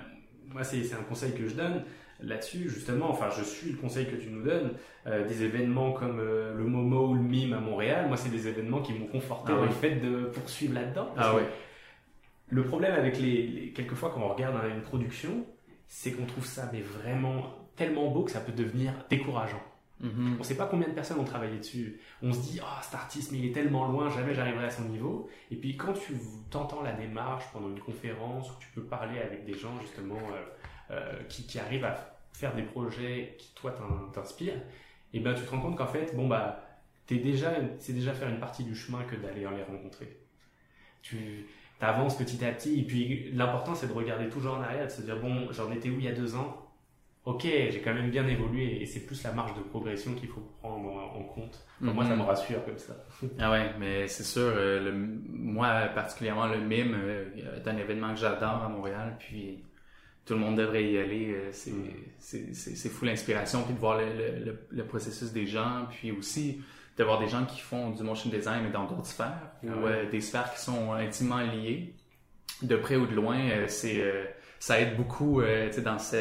Moi, 0.53 0.65
c'est 0.65 0.93
un 0.93 1.03
conseil 1.05 1.33
que 1.33 1.47
je 1.47 1.55
donne 1.55 1.85
là-dessus, 2.21 2.69
justement. 2.69 3.09
Enfin, 3.11 3.29
je 3.31 3.45
suis 3.45 3.71
le 3.71 3.79
conseil 3.79 4.07
que 4.07 4.17
tu 4.17 4.29
nous 4.29 4.43
donnes. 4.43 4.73
Euh, 5.07 5.27
des 5.27 5.45
événements 5.45 5.93
comme 5.93 6.19
euh, 6.19 6.55
le 6.59 6.65
Momo 6.65 7.11
ou 7.11 7.15
le 7.15 7.21
Mime 7.23 7.53
à 7.55 7.61
Montréal, 7.61 8.09
moi, 8.09 8.17
c'est 8.17 8.29
des 8.31 8.49
événements 8.49 8.83
qui 8.83 8.93
m'ont 8.93 9.07
conforté 9.07 9.53
Ah 9.53 9.57
dans 9.57 9.63
oui. 9.63 9.69
le 9.69 9.75
fait 9.75 9.95
de 9.97 10.25
poursuivre 10.27 10.75
là-dedans. 10.75 11.09
Ah 11.17 11.35
ouais. 11.37 11.45
Le 12.49 12.65
problème 12.65 12.95
avec 12.95 13.19
les, 13.21 13.47
les- 13.47 13.73
quelquefois 13.73 14.11
quand 14.13 14.21
on 14.21 14.29
regarde 14.35 14.57
une 14.75 14.83
production, 14.83 15.47
c'est 15.87 16.11
qu'on 16.13 16.27
trouve 16.27 16.45
ça 16.45 16.69
mais 16.73 16.81
vraiment 16.81 17.55
tellement 17.77 18.11
beau 18.11 18.25
que 18.25 18.31
ça 18.33 18.41
peut 18.41 18.53
devenir 18.53 18.93
décourageant. 19.09 19.63
Mhm. 20.01 20.39
On 20.41 20.43
sait 20.43 20.57
pas 20.57 20.67
combien 20.67 20.89
de 20.89 20.95
personnes 20.95 21.19
ont 21.19 21.25
travaillé 21.25 21.59
dessus. 21.59 22.01
On 22.23 22.33
se 22.33 22.41
dit 22.41 22.61
ah 22.63 22.81
cet 22.83 22.95
artiste 22.95 23.33
mais 23.33 23.39
il 23.39 23.47
est 23.47 23.53
tellement 23.53 23.87
loin, 23.87 24.09
jamais 24.09 24.35
j'arriverai 24.35 24.67
à 24.67 24.71
son 24.71 24.85
niveau. 24.85 25.29
Et 25.51 25.57
puis 25.57 25.77
quand 25.77 25.93
tu 25.93 26.15
t'entends 26.51 26.83
la 26.83 26.93
démarche 26.93 27.45
pendant 27.53 27.69
une 27.69 27.81
conférence 27.81 28.51
où 28.51 28.55
tu 28.61 28.69
peux 28.75 28.83
parler 28.83 29.19
avec 29.21 29.45
des 29.45 29.55
gens 29.55 29.79
justement 29.81 30.19
euh, 30.33 30.93
euh, 30.93 31.23
qui, 31.29 31.59
arrivent 31.59 31.85
à 31.85 32.19
faire 32.33 32.55
des 32.55 32.63
projets 32.63 33.37
qui 33.39 33.53
toi 33.55 33.73
t'in- 33.73 34.11
t'inspirent, 34.13 34.63
et 35.13 35.21
ben 35.21 35.35
tu 35.35 35.43
te 35.45 35.51
rends 35.51 35.61
compte 35.61 35.77
qu'en 35.77 35.87
fait 35.87 36.17
bon 36.17 36.27
bah 36.29 36.65
c'est 37.07 37.17
déjà 37.17 38.13
faire 38.15 38.29
une 38.29 38.39
partie 38.41 38.65
du 38.65 38.75
chemin 38.75 39.03
que 39.05 39.17
d'aller 39.17 39.41
les 39.41 39.65
rencontrer. 39.65 40.17
Tu 41.03 41.47
avances 41.81 42.17
petit 42.17 42.45
à 42.45 42.53
petit 42.53 42.81
et 42.81 42.83
puis 42.85 43.31
l'important 43.33 43.75
c'est 43.75 43.89
de 43.89 43.93
regarder 43.93 44.29
toujours 44.29 44.55
en 44.55 44.63
arrière, 44.63 44.87
de 44.87 44.93
se 44.93 45.03
dire 45.03 45.19
bon 45.19 45.51
j'en 45.53 45.71
étais 45.73 45.91
où 45.91 45.99
il 45.99 46.05
y 46.05 46.09
a 46.09 46.13
deux 46.13 46.37
ans? 46.37 46.70
Ok, 47.27 47.43
j'ai 47.43 47.83
quand 47.85 47.93
même 47.93 48.11
bien 48.11 48.27
évolué 48.27 48.81
et 48.81 48.87
c'est 48.87 49.01
plus 49.01 49.23
la 49.25 49.33
marge 49.33 49.55
de 49.55 49.61
progression 49.61 50.15
qu'il 50.15 50.29
faut 50.29 50.41
prendre 50.61 50.89
en 50.91 51.23
compte. 51.25 51.67
Enfin, 51.83 51.93
Moi, 51.93 52.05
ça 52.05 52.11
me 52.17 52.17
Mhm. 52.17 52.23
rassure 52.23 52.65
comme 52.65 52.79
ça. 52.79 52.97
Ah 53.39 53.51
ouais, 53.51 53.73
mais 53.79 54.09
c'est 54.09 54.23
sûr, 54.25 54.41
euh, 54.43 54.81
le, 54.81 54.93
moi 55.29 55.83
particulièrement 55.95 56.47
le 56.47 56.59
mime 56.61 56.95
euh, 56.97 57.25
est 57.63 57.69
un 57.69 57.77
événement 57.77 58.15
que 58.15 58.21
j'adore 58.21 58.63
à 58.65 58.69
Montréal, 58.71 59.17
puis 59.19 59.63
tout 60.25 60.33
le 60.33 60.41
monde 60.41 60.57
devrait 60.57 60.85
y 60.91 60.97
aller. 60.99 61.33
euh, 61.35 61.49
C'est 61.53 61.73
Mm. 61.73 61.91
c'est- 62.19 62.55
c'est- 62.55 62.75
c'est 62.77 62.89
fou 62.89 63.05
l'inspiration, 63.05 63.65
puis 63.65 63.75
de 63.75 63.79
voir 63.79 63.99
le, 63.99 64.07
le- 64.07 64.45
le- 64.47 64.67
le 64.71 64.85
processus 64.87 65.31
des 65.33 65.47
gens, 65.47 65.87
puis 65.91 66.13
aussi 66.13 66.63
de 66.97 67.05
voir 67.05 67.19
des 67.21 67.29
gens 67.29 67.45
qui 67.45 67.61
font 67.61 67.91
du 67.91 68.03
motion 68.03 68.31
design 68.31 68.65
mais 68.65 68.71
dans 68.71 68.85
d'autres 68.87 69.07
sphères, 69.07 69.53
Ah 69.63 69.67
ou 69.77 69.87
euh, 69.87 70.09
des 70.11 70.23
sphères 70.23 70.51
qui 70.55 70.61
sont 70.61 70.93
intimement 70.95 71.41
liées, 71.41 71.95
de 72.63 72.77
près 72.77 72.97
ou 72.97 73.07
de 73.07 73.15
loin. 73.15 73.39
c'est 73.69 74.03
ça 74.59 74.81
aide 74.81 74.97
beaucoup 74.97 75.43
dans 75.85 75.99
ce- 75.99 76.17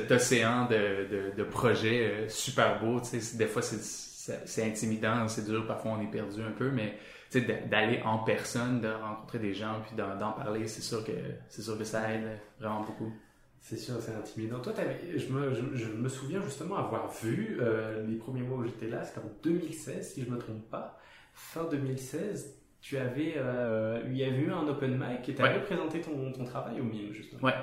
cet 0.00 0.10
océan 0.12 0.66
de, 0.66 1.08
de, 1.10 1.36
de 1.36 1.42
projets 1.44 2.06
euh, 2.24 2.28
super 2.28 2.80
beaux. 2.80 3.00
tu 3.00 3.06
sais. 3.06 3.20
C'est- 3.20 3.36
Des 3.38 3.46
fois, 3.46 3.62
c'est- 3.62 4.64
intimidant, 4.64 5.28
c'est 5.28 5.44
dur, 5.44 5.66
parfois 5.66 5.92
on 5.92 6.02
est 6.02 6.10
perdu 6.10 6.42
un 6.42 6.50
peu, 6.50 6.70
mais 6.70 6.98
tu 7.30 7.40
sais, 7.40 7.46
d'a- 7.46 7.60
d'aller 7.66 8.00
en 8.04 8.18
personne, 8.18 8.80
de 8.80 8.88
rencontrer 8.88 9.38
des 9.38 9.54
gens, 9.54 9.80
puis 9.86 9.96
d'en 9.96 10.32
parler, 10.32 10.66
c'est 10.66 10.82
sûr 10.82 11.04
que 11.04 11.12
c'est 11.48 11.62
sûr 11.62 11.78
que 11.78 11.84
ça 11.84 12.12
aide 12.12 12.26
vraiment 12.58 12.82
beaucoup. 12.82 13.12
C'est 13.60 13.76
sûr, 13.78 13.94
c'est 14.00 14.14
intimidant. 14.14 14.60
Toi, 14.60 14.72
je 15.16 15.32
me, 15.32 15.52
je, 15.54 15.62
je 15.76 15.86
me 15.92 16.08
souviens 16.08 16.40
justement 16.42 16.76
avoir 16.76 17.10
vu 17.22 17.58
euh, 17.60 18.04
les 18.06 18.16
premiers 18.16 18.42
mois 18.42 18.58
où 18.58 18.64
j'étais 18.64 18.86
là, 18.88 19.02
c'était 19.04 19.20
en 19.20 19.30
2016, 19.42 20.12
si 20.14 20.24
je 20.24 20.30
me 20.30 20.38
trompe 20.38 20.68
pas. 20.70 20.98
Fin 21.34 21.64
2016, 21.64 22.54
tu 22.80 22.96
avais, 22.98 23.34
euh, 23.36 24.00
il 24.06 24.16
y 24.16 24.22
avait 24.24 24.36
eu 24.38 24.50
un 24.52 24.66
open 24.68 24.92
mic 24.96 25.28
et 25.28 25.34
tu 25.34 25.42
avais 25.42 25.54
Ouais. 25.58 25.62
présenté 25.64 26.00
ton, 26.00 26.32
ton 26.32 26.44
travail 26.44 26.80
au 26.80 26.84
MIM, 26.84 27.12
justement. 27.12 27.42
Ouais, 27.42 27.54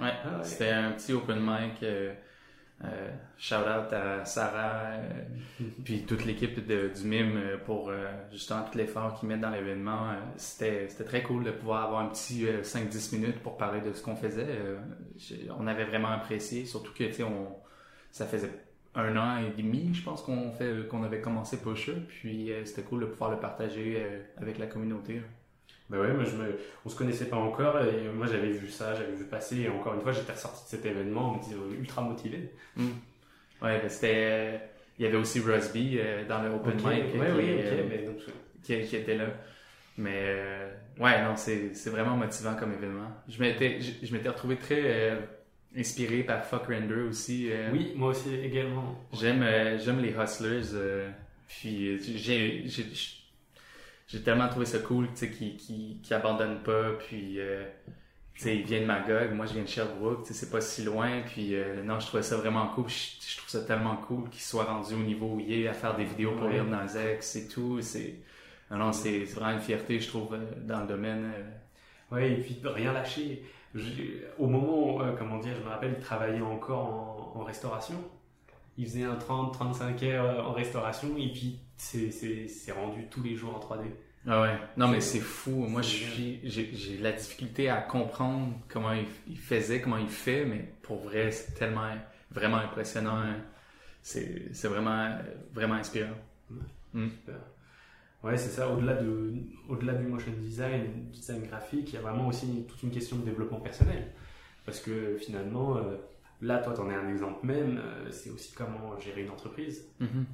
ouais. 0.00 0.12
Ah 0.24 0.38
ouais. 0.38 0.44
C'était 0.44 0.70
un 0.70 0.92
petit 0.92 1.12
open 1.12 1.38
mic, 1.40 1.82
euh, 1.82 2.14
Euh, 2.84 3.10
shout 3.38 3.56
out 3.56 3.92
à 3.92 4.24
Sarah, 4.24 4.92
euh, 4.94 5.24
puis 5.84 6.04
toute 6.06 6.24
l'équipe 6.24 6.66
de- 6.66 6.88
du 6.88 7.06
MIM 7.08 7.36
euh, 7.36 7.58
pour 7.58 7.90
justement 8.32 8.62
tout 8.64 8.78
l'effort 8.78 9.18
qu'ils 9.18 9.28
mettent 9.28 9.42
dans 9.42 9.50
l'événement. 9.50 10.12
C'était 10.36 10.88
c'était 10.88 11.04
très 11.04 11.22
cool 11.22 11.44
de 11.44 11.50
pouvoir 11.50 11.84
avoir 11.84 12.00
un 12.00 12.08
petit 12.08 12.46
euh, 12.48 12.62
5-10 12.62 13.12
minutes 13.14 13.40
pour 13.42 13.58
parler 13.58 13.82
de 13.82 13.92
ce 13.92 14.02
qu'on 14.02 14.16
faisait. 14.16 14.46
On 15.58 15.66
avait 15.66 15.84
vraiment 15.84 16.08
apprécié, 16.08 16.64
surtout 16.64 16.92
que 16.94 17.04
on 17.22 17.48
ça 18.10 18.26
faisait 18.26 18.50
un 18.94 19.16
an 19.16 19.36
et 19.38 19.50
demi, 19.62 19.94
je 19.94 20.02
pense 20.02 20.22
qu'on 20.22 20.50
fait 20.52 20.88
qu'on 20.88 21.02
avait 21.04 21.20
commencé 21.20 21.60
Pusher, 21.60 21.96
puis 22.08 22.50
euh, 22.52 22.64
c'était 22.64 22.82
cool 22.82 23.00
de 23.02 23.06
pouvoir 23.06 23.30
le 23.30 23.38
partager 23.38 23.96
euh, 24.00 24.22
avec 24.38 24.58
la 24.58 24.66
communauté. 24.66 25.16
là. 25.16 25.22
Bah 25.90 25.98
ouais, 25.98 26.12
moi 26.12 26.24
je 26.24 26.36
me, 26.36 26.56
on 26.86 26.88
se 26.88 26.96
connaissait 26.96 27.24
pas 27.28 27.36
encore 27.36 27.80
et 27.82 28.08
moi 28.14 28.26
j'avais 28.26 28.50
vu 28.52 28.68
ça, 28.70 28.94
j'avais 28.94 29.12
vu 29.12 29.24
passer 29.24 29.62
et 29.62 29.68
encore 29.68 29.94
une 29.94 30.00
fois 30.00 30.12
j'étais 30.12 30.32
ressorti 30.32 30.62
de 30.64 30.68
cet 30.68 30.86
événement 30.86 31.32
en 31.32 31.36
me 31.36 31.42
disant 31.42 31.56
ultra 31.78 32.00
motivé. 32.00 32.52
Ouais, 32.76 33.78
ben, 33.80 33.88
c'était. 33.88 34.60
Il 34.98 35.04
y 35.04 35.06
avait 35.06 35.16
aussi 35.16 35.40
Rusby 35.40 35.96
euh, 35.98 36.26
dans 36.28 36.42
le 36.42 36.50
Open 36.50 36.74
Mic 36.74 36.84
ouais, 36.84 37.06
qui, 37.10 37.18
oui, 37.18 37.22
euh, 37.48 37.82
ok, 37.82 37.88
mais 37.88 38.04
donc, 38.04 38.16
qui, 38.62 38.80
qui 38.86 38.96
était 38.96 39.16
là. 39.16 39.24
Mais 39.96 40.24
euh, 40.26 40.70
ouais, 40.98 41.22
non, 41.24 41.36
c'est 41.36 41.74
c'est 41.74 41.90
vraiment 41.90 42.16
motivant 42.16 42.54
comme 42.54 42.72
événement. 42.74 43.10
Je 43.28 43.40
m'étais 43.40 43.80
je, 43.80 44.06
je 44.06 44.12
m'étais 44.12 44.28
retrouvé 44.28 44.56
très 44.56 44.82
euh, 44.84 45.16
inspiré 45.76 46.22
par 46.22 46.44
Fuck 46.44 46.66
Render 46.66 47.02
aussi. 47.08 47.48
euh, 47.50 47.70
oui, 47.72 47.92
moi 47.96 48.10
aussi 48.10 48.34
également. 48.34 48.94
J'aime 49.12 49.42
euh, 49.42 49.78
j'aime 49.78 50.00
les 50.00 50.10
hustlers. 50.12 50.74
euh, 50.74 51.10
puis 51.48 51.88
euh, 51.94 51.98
j'ai 52.16 52.62
j'ai 52.66 52.84
j'ai 54.10 54.22
tellement 54.22 54.48
trouvé 54.48 54.66
ça 54.66 54.78
cool, 54.80 55.08
tu 55.10 55.16
sais, 55.16 55.30
qui 55.30 55.56
qui 55.56 56.00
qui 56.02 56.14
abandonnent 56.14 56.62
pas. 56.62 56.92
Puis 56.98 57.40
euh, 57.40 57.64
tu 58.34 58.42
sais, 58.44 58.56
ils 58.56 58.64
viennent 58.64 58.82
de 58.82 58.86
Magog, 58.88 59.32
moi 59.34 59.46
je 59.46 59.54
viens 59.54 59.62
de 59.62 59.68
Sherbrooke, 59.68 60.24
tu 60.26 60.32
sais, 60.34 60.40
c'est 60.46 60.50
pas 60.50 60.60
si 60.60 60.84
loin. 60.84 61.22
Puis 61.26 61.54
euh, 61.56 61.82
non, 61.84 62.00
je 62.00 62.06
trouvais 62.06 62.22
ça 62.22 62.36
vraiment 62.36 62.68
cool. 62.68 62.88
Je, 62.88 62.94
je 63.28 63.36
trouve 63.38 63.48
ça 63.50 63.62
tellement 63.64 63.96
cool 63.96 64.28
qu'il 64.30 64.42
soit 64.42 64.64
rendu 64.64 64.94
au 64.94 64.98
niveau 64.98 65.34
où 65.36 65.40
il 65.40 65.52
est 65.52 65.68
à 65.68 65.74
faire 65.74 65.96
des 65.96 66.04
vidéos 66.04 66.32
pour 66.36 66.48
lire 66.48 66.66
dans 66.66 66.86
X 66.86 67.36
et 67.36 67.48
tout. 67.48 67.80
C'est 67.82 68.16
non, 68.70 68.78
non, 68.78 68.92
c'est 68.92 69.24
vraiment 69.24 69.52
une 69.52 69.60
fierté, 69.60 69.98
je 70.00 70.08
trouve, 70.08 70.34
euh, 70.34 70.38
dans 70.62 70.80
le 70.82 70.86
domaine. 70.88 71.32
euh. 71.34 72.14
Ouais, 72.14 72.32
et 72.32 72.36
puis 72.42 72.54
de 72.56 72.68
rien 72.68 72.92
lâcher. 72.92 73.44
Au 74.38 74.46
moment, 74.48 74.96
où, 74.96 75.16
comment 75.18 75.38
dire, 75.38 75.54
je 75.56 75.62
me 75.62 75.68
rappelle, 75.68 75.94
il 75.96 76.00
travaillait 76.02 76.40
encore 76.40 77.34
en, 77.36 77.40
en 77.40 77.44
restauration. 77.44 77.96
Il 78.80 78.86
faisait 78.86 79.04
un 79.04 79.16
30-35 79.16 80.02
heures 80.06 80.48
en 80.48 80.52
restauration 80.52 81.14
et 81.18 81.28
puis 81.30 81.60
c'est- 81.76 82.72
rendu 82.72 83.06
tous 83.10 83.22
les 83.22 83.34
jours 83.36 83.54
en 83.54 83.58
3D. 83.60 83.84
Ah 84.26 84.40
ouais. 84.40 84.54
Non, 84.78 84.88
mais 84.88 85.02
C'est- 85.02 85.18
fou. 85.20 85.50
Moi, 85.66 85.82
j'ai, 85.82 86.40
la 86.98 87.12
difficulté 87.12 87.68
à 87.68 87.82
comprendre 87.82 88.54
comment 88.68 88.92
il, 88.94 89.04
il 89.28 89.38
faisait, 89.38 89.82
comment 89.82 89.98
il 89.98 90.08
fait, 90.08 90.46
mais 90.46 90.72
pour 90.80 90.96
vrai, 91.02 91.30
c'est 91.30 91.52
tellement, 91.52 91.90
vraiment 92.30 92.56
impressionnant. 92.56 93.16
hein. 93.18 93.36
C'est, 94.02 94.50
vraiment, 94.64 95.10
vraiment 95.52 95.74
inspirant. 95.74 96.14
Ouais, 98.22 98.36
c'est 98.36 98.48
ça. 98.50 98.68
Au-delà 98.70 98.94
de, 98.94 99.34
au-delà 99.68 99.94
du 99.94 100.06
motion 100.06 100.32
design, 100.38 100.84
du 101.10 101.18
design 101.18 101.42
graphique, 101.46 101.88
il 101.92 101.94
y 101.94 101.98
a 101.98 102.00
vraiment 102.02 102.28
aussi 102.28 102.64
toute 102.68 102.82
une 102.82 102.90
question 102.90 103.16
de 103.16 103.24
développement 103.24 103.60
personnel. 103.60 104.12
Parce 104.66 104.80
que 104.80 105.16
finalement, 105.18 105.76
euh, 105.78 105.96
là, 106.40 106.58
toi, 106.58 106.72
t'en 106.74 106.90
es 106.90 106.94
un 106.94 107.08
exemple 107.08 107.46
même. 107.46 107.78
euh, 107.78 108.10
c'est 108.10 108.30
aussi 108.30 108.52
comment 108.54 108.98
gérer 108.98 109.22
une 109.22 109.30
entreprise. 109.30 109.88
Mhm. 110.00 110.26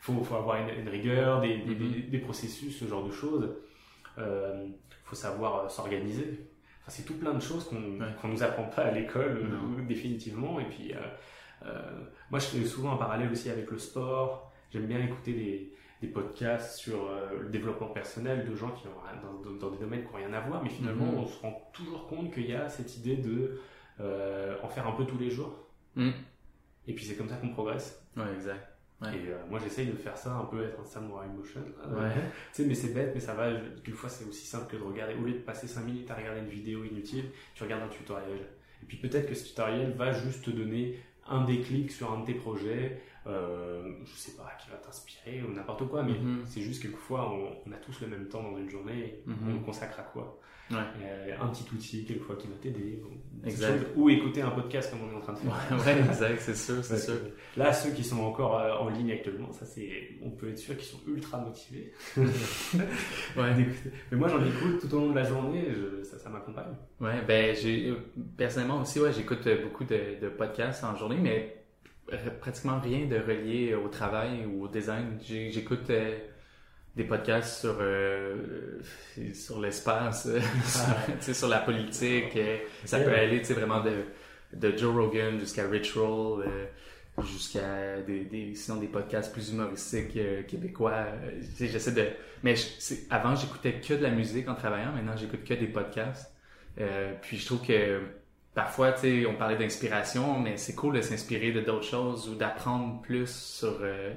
faut, 0.00 0.22
faut 0.22 0.34
avoir 0.36 0.56
une, 0.58 0.80
une 0.80 0.88
rigueur, 0.88 1.40
des, 1.40 1.58
des, 1.58 1.74
Mhm. 1.74 1.92
des- 1.92 2.02
des 2.02 2.18
processus, 2.18 2.78
ce 2.78 2.84
genre 2.86 3.06
de 3.06 3.12
choses. 3.12 3.54
Euh, 4.18 4.66
faut 5.04 5.16
savoir 5.16 5.64
euh, 5.64 5.68
s'organiser. 5.68 6.40
Enfin, 6.82 6.90
c'est 6.90 7.04
tout 7.04 7.14
plein 7.14 7.32
de 7.32 7.40
choses 7.40 7.64
qu'on 7.68 7.76
Ouais. 8.00 8.06
qu'on 8.20 8.28
nous 8.28 8.42
apprend 8.42 8.64
pas 8.64 8.82
à 8.82 8.90
l'école, 8.90 9.48
euh, 9.50 9.86
définitivement. 9.86 10.60
Et 10.60 10.66
puis, 10.66 10.92
euh, 11.64 12.00
moi, 12.30 12.38
je 12.38 12.46
fais 12.46 12.64
souvent 12.66 12.92
un 12.92 12.96
parallèle 12.96 13.30
aussi 13.32 13.48
avec 13.50 13.70
le 13.70 13.78
sport. 13.78 14.52
J'aime 14.70 14.86
bien 14.86 14.98
écouter 15.00 15.32
des, 15.32 15.70
podcasts 16.12 16.76
sur 16.80 17.08
le 17.40 17.48
développement 17.48 17.86
personnel 17.88 18.44
de 18.46 18.54
gens 18.54 18.68
qui 18.72 18.86
ont 18.88 18.90
dans, 19.22 19.40
dans- 19.50 19.56
dans 19.56 19.70
des 19.70 19.78
domaines 19.78 20.02
qui 20.02 20.08
n'ont 20.08 20.16
rien 20.18 20.34
à 20.34 20.40
voir, 20.40 20.62
mais 20.62 20.68
finalement, 20.68 21.06
Mhm. 21.06 21.18
on 21.20 21.26
se 21.26 21.40
rend 21.40 21.70
toujours 21.72 22.06
compte 22.08 22.30
qu'il 22.30 22.44
y 22.44 22.52
a 22.54 22.68
cette 22.68 22.94
idée 22.98 23.16
de 23.16 23.58
en 24.00 24.68
faire 24.68 24.86
un 24.86 24.92
peu 24.92 25.04
tous 25.04 25.18
les 25.18 25.30
jours. 25.30 25.68
Mhm. 25.96 26.12
Et 26.86 26.94
puis, 26.94 27.04
c'est 27.04 27.16
comme 27.16 27.28
ça 27.28 27.36
qu'on 27.36 27.48
progresse. 27.50 28.02
Ouais, 28.16 28.32
exact. 28.34 28.68
Ouais. 29.00 29.08
Et 29.08 29.28
euh, 29.28 29.36
moi, 29.48 29.58
j'essaye 29.62 29.86
de 29.86 29.92
faire 29.96 30.16
ça 30.16 30.32
un 30.34 30.44
peu, 30.44 30.62
être 30.64 30.78
un 30.80 30.84
samurai 30.84 31.26
motion. 31.28 31.60
Euh, 31.84 32.02
Ouais. 32.02 32.12
Tu 32.52 32.62
sais, 32.62 32.68
mais 32.68 32.74
c'est 32.74 32.92
bête, 32.94 33.12
mais 33.14 33.20
ça 33.20 33.34
va. 33.34 33.50
Quelquefois, 33.82 34.08
c'est 34.08 34.24
aussi 34.24 34.46
simple 34.46 34.70
que 34.70 34.76
de 34.76 34.82
regarder. 34.82 35.14
Au 35.14 35.22
lieu 35.22 35.32
de 35.32 35.38
passer 35.38 35.66
5 35.66 35.82
minutes 35.84 36.10
à 36.10 36.14
regarder 36.14 36.40
une 36.40 36.48
vidéo 36.48 36.84
inutile, 36.84 37.26
tu 37.54 37.62
regardes 37.62 37.82
un 37.82 37.88
tutoriel. 37.88 38.38
Et 38.82 38.86
puis 38.86 38.98
peut-être 38.98 39.28
que 39.28 39.34
ce 39.34 39.46
tutoriel 39.48 39.92
va 39.92 40.12
juste 40.12 40.44
te 40.44 40.50
donner 40.50 40.98
un 41.26 41.44
déclic 41.44 41.90
sur 41.90 42.12
un 42.12 42.20
de 42.20 42.26
tes 42.26 42.34
projets, 42.34 43.00
euh, 43.26 43.92
je 44.04 44.12
sais 44.16 44.32
pas, 44.36 44.50
qui 44.62 44.70
va 44.70 44.76
t'inspirer 44.76 45.42
ou 45.42 45.52
n'importe 45.52 45.88
quoi, 45.88 46.02
mais 46.02 46.12
Mhm. 46.18 46.42
c'est 46.46 46.60
juste 46.60 46.82
quelquefois, 46.82 47.30
on, 47.32 47.68
on 47.68 47.72
a 47.72 47.76
tous 47.76 48.00
le 48.02 48.08
même 48.08 48.28
temps 48.28 48.42
dans 48.42 48.56
une 48.58 48.68
journée, 48.70 49.20
Mhm. 49.26 49.36
on 49.48 49.52
le 49.54 49.60
consacre 49.60 50.00
à 50.00 50.02
quoi? 50.02 50.38
Ouais. 50.70 50.78
Euh, 51.02 51.36
Un 51.42 51.48
petit 51.48 51.64
outil, 51.74 52.06
quelquefois, 52.06 52.36
qui 52.36 52.46
va 52.48 52.54
t'aider. 52.54 53.02
ou 53.96 54.08
écouter 54.08 54.40
un 54.40 54.50
podcast 54.50 54.90
comme 54.90 55.00
on 55.06 55.12
est 55.12 55.16
en 55.16 55.20
train 55.20 55.34
de 55.34 55.38
faire. 55.38 55.50
Ouais, 55.86 55.98
exact, 56.08 56.40
c'est 56.40 56.56
sûr, 56.56 56.82
c'est 56.82 56.94
Ouais, 56.94 57.00
sûr. 57.00 57.14
Là, 57.58 57.70
ceux 57.74 57.90
qui 57.90 58.02
sont 58.02 58.20
encore 58.22 58.58
euh, 58.58 58.72
en 58.78 58.88
ligne 58.88 59.12
actuellement, 59.12 59.52
ça 59.52 59.66
c'est, 59.66 59.90
on 60.22 60.30
peut 60.30 60.48
être 60.48 60.58
sûr 60.58 60.74
qu'ils 60.76 60.86
sont 60.86 61.00
ultra 61.06 61.36
motivés. 61.38 61.92
Ouais. 63.36 63.66
Mais 64.10 64.16
moi, 64.16 64.28
j'en 64.28 64.44
écoute 64.44 64.80
tout 64.80 64.94
au 64.94 65.00
long 65.00 65.10
de 65.10 65.16
la 65.16 65.24
journée, 65.24 65.66
je- 65.70 66.02
ça, 66.04 66.18
ça 66.18 66.30
m'accompagne. 66.30 66.74
Ouais, 67.00 67.20
ben 67.26 67.54
j'ai 67.54 67.90
euh, 67.90 67.96
personnellement 68.36 68.80
aussi 68.80 69.00
ouais, 69.00 69.12
j'écoute 69.12 69.46
beaucoup 69.62 69.84
de, 69.84 70.20
de 70.20 70.28
podcasts 70.28 70.84
en 70.84 70.96
journée, 70.96 71.18
mais 71.20 71.63
pratiquement 72.40 72.80
rien 72.80 73.06
de 73.06 73.16
relié 73.16 73.74
au 73.74 73.88
travail 73.88 74.44
ou 74.46 74.64
au 74.64 74.68
design. 74.68 75.18
J'écoute 75.22 75.90
euh, 75.90 76.18
des 76.96 77.04
podcasts 77.04 77.60
sur 77.60 77.76
euh, 77.80 78.80
sur 79.34 79.60
l'espace, 79.60 80.26
euh, 80.26 80.40
sur, 80.64 80.84
sais, 81.20 81.34
sur 81.34 81.48
la 81.48 81.60
politique. 81.60 82.36
euh, 82.36 82.58
ça 82.84 83.00
peut 83.00 83.14
aller, 83.14 83.40
tu 83.40 83.46
sais, 83.46 83.54
vraiment 83.54 83.82
de 83.82 84.04
de 84.52 84.76
Joe 84.76 84.94
Rogan 84.94 85.38
jusqu'à 85.40 85.68
Rich 85.68 85.94
Roll. 85.94 86.44
euh, 86.46 86.66
jusqu'à 87.22 88.00
des, 88.02 88.24
des 88.24 88.54
sinon 88.56 88.78
des 88.78 88.88
podcasts 88.88 89.32
plus 89.32 89.50
humoristiques 89.52 90.16
euh, 90.16 90.42
québécois 90.42 91.06
euh, 91.08 91.40
j'essaie 91.60 91.92
de 91.92 92.08
mais 92.42 92.56
je- 92.56 92.94
avant 93.10 93.36
j'écoutais 93.36 93.74
que 93.80 93.94
de 93.94 94.02
la 94.02 94.10
musique 94.10 94.48
en 94.48 94.56
travaillant 94.56 94.92
maintenant 94.92 95.16
j'écoute 95.16 95.44
que 95.44 95.54
des 95.54 95.68
podcasts 95.68 96.32
euh, 96.80 97.12
puis 97.22 97.36
je 97.38 97.46
trouve 97.46 97.64
que 97.64 98.00
parfois, 98.54 98.92
tu 98.92 99.00
sais, 99.00 99.26
on 99.26 99.34
parlait 99.34 99.56
d'inspiration, 99.56 100.38
mais 100.38 100.56
c'est 100.56 100.74
cool 100.74 100.96
de 100.96 101.00
s'inspirer 101.00 101.52
de 101.52 101.60
d'autres 101.60 101.84
choses 101.84 102.28
ou 102.28 102.34
d'apprendre 102.34 103.00
plus 103.02 103.30
sur 103.30 103.78
euh, 103.80 104.14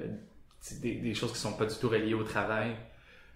des, 0.80 1.14
choses 1.14 1.32
qui 1.32 1.38
sont 1.38 1.54
pas 1.54 1.66
du 1.66 1.74
tout 1.76 1.88
reliées 1.88 2.14
au 2.14 2.24
travail. 2.24 2.76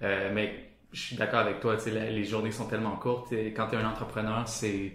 Euh, 0.03 0.30
mais 0.34 0.70
je 0.92 1.00
suis 1.00 1.16
d'accord 1.16 1.40
avec 1.40 1.61
toi, 1.61 1.76
tu 1.76 1.84
sais, 1.84 2.11
les 2.11 2.24
journées 2.24 2.53
sont 2.53 2.66
tellement 2.66 2.96
courtes. 2.96 3.32
Quand 3.32 3.68
tu 3.68 3.76
es 3.76 3.78
un 3.78 3.88
entrepreneur, 3.88 4.46
c'est 4.46 4.92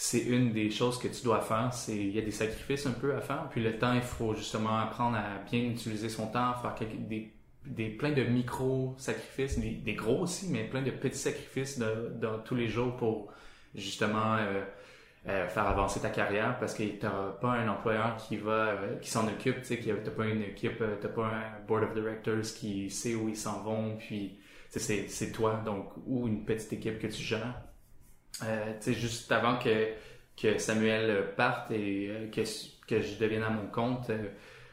c'est 0.00 0.20
une 0.20 0.52
des 0.52 0.70
choses 0.70 0.96
que 0.96 1.08
tu 1.08 1.24
dois 1.24 1.40
faire. 1.40 1.70
C'est 1.72 1.96
il 1.96 2.14
y 2.14 2.18
a 2.18 2.22
des 2.22 2.30
sacrifices 2.30 2.86
un 2.86 2.92
peu 2.92 3.16
à 3.16 3.20
faire. 3.20 3.48
Puis 3.50 3.60
le 3.60 3.78
temps, 3.78 3.94
il 3.94 4.02
faut 4.02 4.32
justement 4.34 4.78
apprendre 4.78 5.16
à 5.16 5.38
bien 5.50 5.60
utiliser 5.60 6.08
son 6.08 6.28
temps, 6.28 6.54
faire 6.54 6.74
quelques, 6.76 7.08
des 7.08 7.32
des 7.68 7.88
plein 7.88 8.12
de 8.12 8.22
micro 8.22 8.94
sacrifices, 8.98 9.58
des, 9.58 9.92
gros 9.94 10.20
aussi, 10.22 10.48
mais 10.50 10.64
plein 10.64 10.82
de 10.82 10.90
petits 10.90 11.18
sacrifices 11.18 11.78
dans 11.78 12.38
tous 12.44 12.54
les 12.54 12.68
jours 12.68 12.96
pour 12.96 13.32
justement 13.74 14.36
euh, 14.36 14.62
euh, 15.26 15.48
faire 15.48 15.66
avancer 15.66 16.00
ta 16.00 16.10
carrière 16.10 16.58
parce 16.58 16.74
que 16.74 16.84
t'as 16.84 17.32
pas 17.40 17.52
un 17.52 17.68
employeur 17.68 18.16
qui 18.16 18.36
va 18.36 18.68
euh, 18.68 18.96
qui 18.98 19.10
s'en 19.10 19.26
occupe, 19.26 19.62
tu 19.62 19.76
sais, 19.76 20.00
t'as 20.04 20.10
pas 20.10 20.26
une 20.26 20.42
équipe, 20.42 20.80
euh, 20.80 20.96
t'as 21.00 21.08
pas 21.08 21.26
un 21.26 21.66
board 21.66 21.84
of 21.84 21.94
directors 21.94 22.42
qui 22.42 22.88
sait 22.90 23.14
où 23.14 23.28
ils 23.28 23.36
s'en 23.36 23.62
vont, 23.62 23.96
puis 23.96 24.38
c'est 24.68 25.08
c'est 25.08 25.32
toi 25.32 25.60
donc 25.64 25.90
ou 26.06 26.28
une 26.28 26.44
petite 26.44 26.72
équipe 26.72 26.98
que 26.98 27.08
tu 27.08 27.22
gères. 27.22 27.62
Euh, 28.44 28.72
tu 28.80 28.92
sais, 28.92 28.94
juste 28.94 29.30
avant 29.32 29.58
que 29.58 29.88
que 30.40 30.58
Samuel 30.58 31.34
parte 31.36 31.72
et 31.72 32.30
que 32.32 33.00
je 33.00 33.18
devienne 33.18 33.42
à 33.42 33.50
mon 33.50 33.66
compte. 33.66 34.10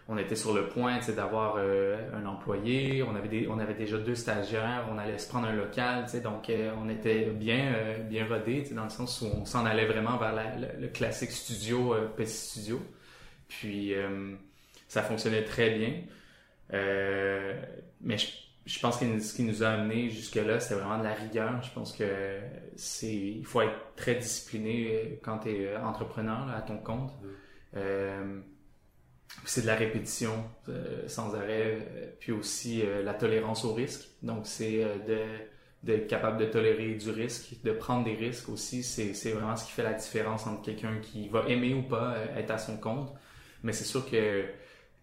On 0.08 0.18
était 0.18 0.36
sur 0.36 0.54
le 0.54 0.68
point 0.70 1.00
d'avoir 1.16 1.56
euh, 1.58 1.98
un 2.16 2.26
employé, 2.28 3.04
on 3.04 3.16
avait 3.16 3.28
des, 3.28 3.48
on 3.48 3.58
avait 3.60 3.74
déjà 3.74 3.98
deux 3.98 4.16
stagiaires, 4.16 4.88
on 4.92 4.98
allait 5.00 5.18
se 5.18 5.28
prendre 5.28 5.48
un 5.48 5.56
local, 5.56 6.06
donc 6.24 6.50
euh, 6.50 6.72
on 6.82 6.90
était 6.90 7.26
bien 7.32 7.74
euh, 7.76 7.98
bien 8.00 8.28
rodé, 8.28 8.64
dans 8.72 8.84
le 8.84 8.90
sens 8.92 9.22
où 9.22 9.26
on 9.28 9.46
s'en 9.46 9.66
allait 9.66 9.86
vraiment 9.88 10.18
vers 10.18 10.34
la- 10.34 10.56
le, 10.58 10.68
le 10.82 10.88
classique 10.90 11.32
studio, 11.32 11.94
euh, 11.96 12.08
petit 12.08 12.32
studio. 12.32 12.82
Puis 13.48 13.94
euh, 13.96 14.36
ça 14.88 15.02
fonctionnait 15.04 15.44
très 15.44 15.72
bien, 15.72 15.94
Euh, 16.74 17.62
mais 18.02 18.18
je, 18.18 18.28
je 18.66 18.80
pense 18.80 18.98
que 18.98 19.20
ce 19.20 19.36
qui 19.36 19.44
nous 19.44 19.64
a 19.64 19.70
amené 19.70 20.10
jusque 20.10 20.36
là, 20.36 20.60
c'était 20.60 20.76
vraiment 20.80 20.98
de 21.00 21.04
la 21.04 21.14
rigueur. 21.14 21.62
Je 21.64 21.72
pense 21.74 21.94
que 21.94 22.40
c'est, 22.76 23.14
il 23.16 23.46
faut 23.46 23.62
être 23.62 23.96
très 23.96 24.16
discipliné 24.16 25.20
quand 25.24 25.40
tu 25.40 25.50
es 25.52 25.76
entrepreneur 25.78 26.46
là, 26.48 26.56
à 26.58 26.62
ton 26.62 26.78
compte. 26.78 27.12
Euh, 27.76 28.40
c'est 29.44 29.62
de 29.62 29.68
la 29.68 29.76
répétition 29.76 30.44
euh, 30.70 31.08
sans 31.08 31.36
arrêt, 31.36 31.78
euh, 31.80 32.08
puis 32.20 32.32
aussi 32.32 32.82
euh, 32.82 33.04
la 33.04 33.14
tolérance 33.14 33.66
au 33.66 33.74
risque. 33.74 34.08
Donc 34.24 34.46
c'est 34.46 34.84
euh, 34.84 34.98
de 35.08 35.20
d'être 35.84 36.08
capable 36.08 36.40
de 36.40 36.46
tolérer 36.46 36.96
du 36.96 37.12
risque, 37.12 37.62
de 37.64 37.72
prendre 37.72 38.06
des 38.06 38.16
risques 38.16 38.50
aussi. 38.50 38.82
C'est 38.82 39.32
vraiment 39.34 39.56
ce 39.56 39.66
qui 39.66 39.72
fait 39.72 39.84
la 39.84 39.94
différence 39.94 40.48
entre 40.48 40.64
quelqu'un 40.64 40.98
qui 41.00 41.30
va 41.30 41.44
aimer 41.48 41.76
ou 41.76 41.84
pas 41.84 42.16
être 42.36 42.50
à 42.50 42.58
son 42.58 42.78
compte, 42.78 43.14
Mais 43.62 43.72
c'est 43.72 43.84
sûr 43.84 44.10
que 44.10 44.46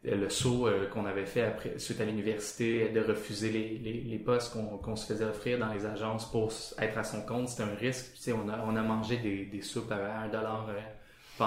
le 0.03 0.29
saut 0.29 0.69
qu'on 0.93 1.07
avait 1.07 1.25
fait 1.25 1.55
suite 1.79 2.01
à 2.01 2.05
l'université, 2.05 2.89
de 2.89 3.01
refuser 3.01 3.51
les, 3.53 4.19
postes 4.19 4.57
qu'on 4.83 4.97
se 4.97 5.07
faisait 5.07 5.25
offrir 5.25 5.61
dans 5.61 5.73
les 5.73 5.87
agences 5.87 6.29
pour 6.33 6.53
être 6.81 6.99
à 6.99 7.05
son 7.05 7.23
compte, 7.23 7.49
c'était 7.49 7.63
un 7.63 7.77
risque. 7.77 8.15
Tu 8.17 8.21
sais, 8.21 8.33
on 8.33 8.49
a, 8.49 8.59
on 8.67 8.75
a 8.75 8.83
mangé 8.83 9.19
des, 9.19 9.45
des 9.45 9.63
soupes 9.63 9.93
à 9.93 10.23
un 10.23 10.29
dollar 10.31 10.69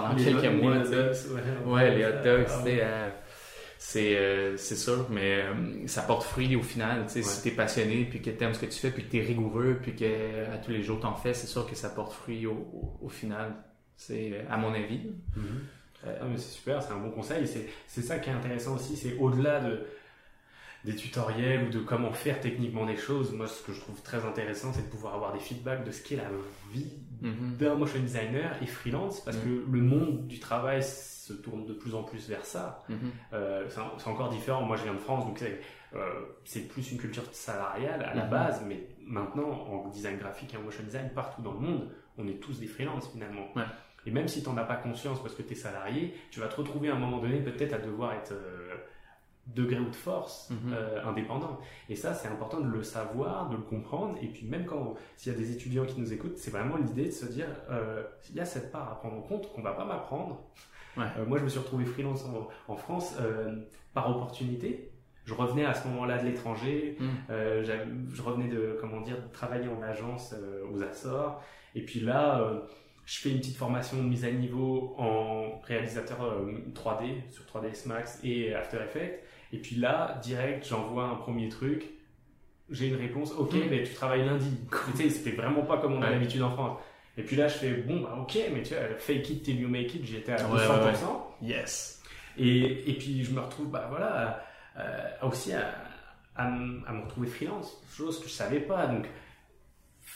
pendant 0.01 0.13
Les 0.13 0.23
quelques 0.23 0.43
hot- 0.45 0.61
mois. 0.61 0.75
les 0.77 0.81
tu 0.83 0.87
hot 0.87 0.91
dogs, 0.91 1.15
ouais, 1.65 1.73
Ouais, 1.73 1.95
les 1.95 2.05
hot 2.05 2.23
dogs, 2.23 2.45
Ah, 2.49 2.61
tu 2.65 2.69
euh, 2.81 3.09
c'est 3.77 4.17
euh, 4.17 4.57
c'est 4.57 4.75
sûr, 4.75 5.07
mais 5.09 5.41
euh, 5.43 5.87
ça 5.87 6.01
porte 6.01 6.23
fruit 6.23 6.55
au 6.55 6.63
final. 6.63 7.03
Tu 7.07 7.13
sais, 7.13 7.21
Si 7.23 7.37
Ouais. 7.37 7.43
t'es 7.51 7.55
passionné, 7.55 8.05
puis 8.09 8.21
que 8.21 8.29
t'aimes 8.31 8.53
ce 8.53 8.59
que 8.59 8.65
tu 8.65 8.79
fais, 8.79 8.91
puis 8.91 9.03
que 9.05 9.11
t'es 9.11 9.21
rigoureux, 9.21 9.77
puis 9.81 9.95
que 9.95 10.05
euh, 10.05 10.53
à 10.53 10.57
tous 10.57 10.71
les 10.71 10.81
jours 10.81 10.99
t'en 10.99 11.15
fais, 11.15 11.33
c'est 11.33 11.47
sûr 11.47 11.67
que 11.69 11.75
ça 11.75 11.89
porte 11.89 12.13
fruit 12.13 12.45
au, 12.47 12.53
au, 12.53 12.97
au 13.05 13.09
final. 13.09 13.53
C'est 13.95 14.45
à 14.49 14.57
mon 14.57 14.73
avis. 14.73 15.01
Mhm. 15.35 15.43
Euh, 16.07 16.17
Ah, 16.21 16.25
mais 16.29 16.37
c'est 16.37 16.51
super, 16.53 16.81
c'est 16.81 16.91
un 16.93 16.97
bon 16.97 17.11
conseil. 17.11 17.47
C'est, 17.47 17.67
c'est 17.87 18.01
ça 18.01 18.19
qui 18.19 18.29
est 18.29 18.33
intéressant 18.33 18.75
aussi, 18.75 18.95
c'est 18.95 19.15
au-delà 19.17 19.59
de, 19.61 19.81
des 20.83 20.95
tutoriels 20.95 21.63
ou 21.63 21.69
de 21.69 21.79
comment 21.79 22.11
faire 22.13 22.39
techniquement 22.39 22.85
des 22.85 22.97
choses. 22.97 23.31
Moi, 23.31 23.47
ce 23.47 23.63
que 23.63 23.73
je 23.73 23.79
trouve 23.79 24.01
très 24.03 24.23
intéressant, 24.25 24.71
c'est 24.73 24.83
de 24.83 24.89
pouvoir 24.91 25.15
avoir 25.15 25.33
des 25.33 25.39
feedbacks 25.39 25.83
de 25.83 25.91
ce 25.91 26.03
qu'est 26.03 26.15
la 26.17 26.29
vie 26.71 26.91
mhm. 27.25 27.57
d'un 27.57 27.75
motion 27.75 27.99
designer 27.99 28.51
et 28.61 28.65
freelance, 28.65 29.19
parce 29.21 29.37
Mm. 29.37 29.41
que 29.41 29.71
le 29.71 29.81
monde 29.81 30.27
du 30.27 30.39
travail 30.39 30.81
se 30.83 31.33
tourne 31.33 31.65
de 31.65 31.73
plus 31.73 31.93
en 31.95 32.03
plus 32.03 32.29
vers 32.29 32.45
ça. 32.45 32.83
Mhm. 32.87 32.97
Euh, 33.33 33.65
c'est, 33.97 34.07
encore 34.07 34.29
différent. 34.29 34.61
Moi, 34.61 34.77
je 34.77 34.83
viens 34.83 34.93
de 34.93 34.99
France, 34.99 35.25
donc 35.25 35.37
c'est, 35.39 35.59
euh, 35.95 36.63
plus 36.69 36.91
une 36.91 36.97
culture 36.99 37.23
salariale 37.31 38.03
à 38.03 38.13
la 38.13 38.23
Mhm. 38.25 38.29
base, 38.29 38.63
mais 38.67 38.87
maintenant, 39.05 39.49
en 39.49 39.87
design 39.89 40.17
graphique 40.17 40.53
et 40.53 40.57
en 40.57 40.61
motion 40.61 40.83
design, 40.83 41.09
partout 41.13 41.41
dans 41.41 41.53
le 41.53 41.59
monde, 41.59 41.89
on 42.17 42.27
est 42.27 42.39
tous 42.39 42.59
des 42.59 42.67
freelances 42.67 43.09
finalement. 43.11 43.47
Ouais. 43.55 43.63
Et 44.07 44.11
même 44.11 44.27
si 44.27 44.43
tu 44.43 44.49
n'en 44.49 44.57
as 44.57 44.63
pas 44.63 44.75
conscience 44.75 45.19
parce 45.21 45.33
que 45.33 45.41
tu 45.41 45.53
es 45.53 45.55
salarié, 45.55 46.13
tu 46.29 46.39
vas 46.39 46.47
te 46.47 46.55
retrouver 46.57 46.89
à 46.89 46.95
un 46.95 46.99
moment 46.99 47.17
donné 47.17 47.39
peut-être 47.41 47.73
à 47.73 47.79
devoir 47.79 48.13
être 48.13 48.33
euh, 48.33 48.64
degré 49.47 49.79
ou 49.79 49.89
de 49.89 49.95
force 49.95 50.49
Mhm. 50.49 50.73
euh, 50.73 51.03
indépendant. 51.05 51.59
Et 51.89 51.95
ça, 51.95 52.13
c'est 52.13 52.27
important 52.27 52.59
de 52.61 52.67
le 52.69 52.81
savoir, 52.83 53.49
de 53.49 53.55
le 53.55 53.61
comprendre. 53.61 54.17
Et 54.21 54.27
puis 54.27 54.45
même 54.47 54.65
quand 54.65 54.95
s'il 55.17 55.31
y 55.31 55.35
a 55.35 55.37
des 55.37 55.51
étudiants 55.51 55.85
qui 55.85 55.99
nous 55.99 56.11
écoutent, 56.13 56.37
c'est 56.37 56.51
vraiment 56.51 56.77
l'idée 56.77 57.05
de 57.05 57.11
se 57.11 57.25
dire, 57.25 57.47
euh, 57.69 58.03
il 58.29 58.35
y 58.35 58.39
a 58.39 58.45
cette 58.45 58.71
part 58.71 58.91
à 58.91 58.95
prendre 58.99 59.17
en 59.17 59.21
compte 59.21 59.51
qu'on 59.53 59.61
va 59.61 59.73
pas 59.73 59.85
m'apprendre. 59.85 60.41
Ouais. 60.97 61.03
Euh, 61.19 61.25
moi, 61.25 61.37
je 61.37 61.43
me 61.43 61.49
suis 61.49 61.59
retrouvé 61.59 61.85
freelance 61.85 62.25
en, 62.25 62.47
en 62.73 62.75
France 62.77 63.15
par 63.93 64.09
opportunité. 64.15 64.91
Je 65.25 65.33
revenais 65.33 65.65
à 65.65 65.73
ce 65.73 65.87
moment-là 65.87 66.17
de 66.19 66.25
l'étranger. 66.25 66.97
J'avais- 67.29 67.85
je 68.13 68.21
revenais 68.21 68.47
de 68.47 68.77
comment 68.79 69.01
dire 69.01 69.17
de 69.21 69.27
travailler 69.31 69.67
en 69.67 69.81
agence 69.81 70.33
aux 70.71 70.81
Açores. 70.83 71.41
Et 71.75 71.81
puis 71.83 71.99
là, 71.99 72.61
je 73.05 73.19
fais 73.19 73.29
une 73.31 73.37
petite 73.39 73.57
formation 73.57 73.97
de 73.97 74.03
mise 74.03 74.23
à 74.25 74.31
niveau 74.31 74.95
en 74.97 75.59
réalisateur 75.63 76.23
euh, 76.23 76.51
3D 76.73 77.21
sur 77.29 77.43
3ds 77.45 77.85
Max 77.87 78.19
et 78.23 78.53
After 78.55 78.77
Effects. 78.77 79.19
Et 79.53 79.57
puis 79.57 79.75
là, 79.75 80.19
direct, 80.23 80.65
j'envoie 80.67 81.05
un 81.05 81.15
premier 81.15 81.49
truc. 81.49 81.85
J'ai 82.69 82.87
une 82.87 82.95
réponse. 82.95 83.31
Ok, 83.37 83.53
Mm. 83.53 83.67
mais 83.69 83.83
tu 83.83 83.93
travailles 83.93 84.25
lundi. 84.25 84.49
Tu 84.91 84.97
sais, 85.03 85.09
c'était 85.09 85.35
vraiment 85.35 85.61
pas 85.63 85.77
comme 85.77 85.93
on 85.93 86.01
a 86.01 86.05
Ouais. 86.05 86.11
l'habitude 86.13 86.41
en 86.41 86.51
France. 86.51 86.79
Et 87.17 87.23
puis 87.23 87.35
là, 87.35 87.47
je 87.47 87.53
fais 87.55 87.71
bon, 87.73 88.01
bah, 88.01 88.17
ok, 88.21 88.37
mais 88.53 88.61
tu 88.63 88.73
vois, 88.73 88.83
fake 88.97 89.29
it 89.29 89.43
till 89.43 89.59
you 89.59 89.69
make 89.69 89.93
it, 89.95 90.03
j'y 90.03 90.17
étais 90.17 90.33
à 90.33 90.47
Ouais, 90.49 90.59
200%. 90.59 91.27
ouais, 91.41 91.47
Yes. 91.47 92.01
Et, 92.37 92.89
et 92.89 92.93
puis 92.97 93.23
je 93.23 93.31
me 93.31 93.39
retrouve, 93.39 93.69
bah 93.69 93.87
voilà, 93.89 94.43
euh, 94.77 95.27
aussi 95.27 95.53
à, 95.53 95.73
à, 96.35 96.47
à 96.47 96.49
me 96.51 97.03
retrouver 97.03 97.27
freelance, 97.27 97.71
chose 97.95 98.19
que 98.19 98.27
je 98.27 98.33
savais 98.33 98.59
pas. 98.59 98.87
Donc 98.87 99.05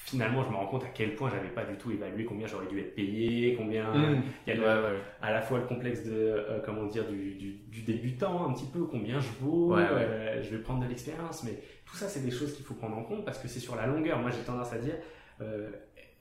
finalement, 0.10 0.44
je 0.44 0.50
me 0.50 0.56
rends 0.56 0.68
compte 0.68 0.84
à 0.84 0.88
quel 0.94 1.16
point 1.16 1.30
j'avais 1.30 1.50
pas 1.50 1.64
du 1.66 1.76
tout 1.78 1.92
évalué 1.92 2.26
combien 2.26 2.48
j'aurais 2.48 2.68
dû 2.68 2.80
être 2.80 2.96
payé, 2.96 3.56
combien 3.56 3.94
Mm. 3.94 4.24
il 4.48 4.50
y 4.50 4.52
a 4.54 4.56
le- 4.60 4.62
Ouais, 4.62 5.00
à 5.22 5.32
la 5.32 5.42
fois 5.42 5.60
le 5.60 5.66
complexe 5.66 6.04
de 6.04 6.12
euh, 6.14 6.60
comment 6.66 6.86
dire 6.86 7.08
du, 7.08 7.36
du, 7.36 7.52
du 7.70 7.82
débutant 7.82 8.50
un 8.50 8.54
petit 8.54 8.66
peu, 8.66 8.84
combien 8.86 9.20
je 9.20 9.30
vaux, 9.42 9.76
Ouais, 9.76 9.82
ouais. 9.84 9.88
euh, 9.92 10.44
je 10.44 10.50
vais 10.50 10.62
prendre 10.62 10.84
de 10.84 10.88
l'expérience, 10.90 11.44
mais 11.44 11.58
tout 11.86 11.96
ça 11.96 12.08
c'est 12.08 12.22
des 12.24 12.32
choses 12.32 12.54
qu'il 12.56 12.66
faut 12.66 12.74
prendre 12.76 12.98
en 12.98 13.04
compte 13.04 13.26
parce 13.26 13.40
que 13.40 13.48
c'est 13.48 13.60
sur 13.60 13.76
la 13.76 13.86
longueur. 13.88 14.20
Moi 14.20 14.32
j'ai 14.32 14.42
tendance 14.42 14.72
à 14.74 14.78
dire 14.78 14.96
euh, 15.42 15.70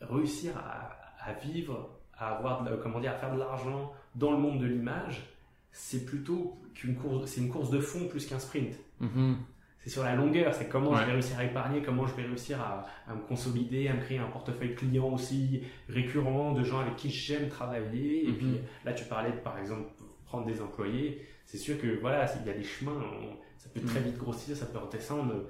réussir 0.00 0.52
à, 0.56 0.96
à 1.28 1.32
vivre, 1.34 1.90
à 2.16 2.36
avoir 2.36 2.64
de- 2.64 2.76
comment 2.76 3.00
dire, 3.00 3.12
à 3.12 3.14
faire 3.16 3.32
de 3.34 3.38
l'argent 3.38 3.92
dans 4.14 4.32
le 4.32 4.38
monde 4.38 4.60
de 4.60 4.66
l'image, 4.66 5.22
c'est 5.72 6.04
plutôt 6.06 6.58
qu'une 6.74 6.96
course, 6.96 7.26
c'est 7.30 7.40
une 7.40 7.48
course 7.50 7.70
de 7.70 7.80
fond 7.80 8.08
plus 8.08 8.26
qu'un 8.26 8.38
sprint. 8.38 8.74
Mhm. 9.00 9.36
C'est 9.88 9.94
sur 9.94 10.04
la 10.04 10.14
longueur, 10.14 10.52
c'est 10.54 10.68
comment 10.68 10.90
Ouais. 10.90 10.98
je 11.00 11.06
vais 11.06 11.12
réussir 11.12 11.38
à 11.38 11.44
épargner, 11.44 11.80
comment 11.82 12.06
je 12.06 12.14
vais 12.14 12.24
réussir 12.24 12.60
à, 12.60 12.84
à 13.10 13.14
me 13.14 13.22
consolider, 13.22 13.88
à 13.88 13.94
me 13.94 14.00
créer 14.02 14.18
un 14.18 14.26
portefeuille 14.26 14.74
client 14.74 15.08
aussi 15.14 15.62
récurrent 15.88 16.52
de 16.52 16.62
gens 16.62 16.80
avec 16.80 16.96
qui 16.96 17.08
j'aime 17.08 17.48
travailler. 17.48 18.24
Et 18.26 18.28
Mhm. 18.28 18.36
puis 18.36 18.46
là, 18.84 18.92
tu 18.92 19.04
parlais 19.06 19.30
de 19.32 19.38
par 19.38 19.58
exemple 19.58 19.88
prendre 20.26 20.44
des 20.44 20.60
employés. 20.60 21.26
C'est 21.46 21.56
sûr 21.56 21.80
que 21.80 21.98
voilà, 22.02 22.26
il 22.38 22.46
y 22.46 22.50
a 22.50 22.54
des 22.54 22.64
chemins, 22.64 23.00
on- 23.02 23.36
ça 23.56 23.70
peut 23.72 23.80
très 23.80 24.00
Mhm. 24.00 24.06
vite 24.08 24.18
grossir, 24.18 24.54
ça 24.54 24.66
peut 24.66 24.76
redescendre. 24.78 25.46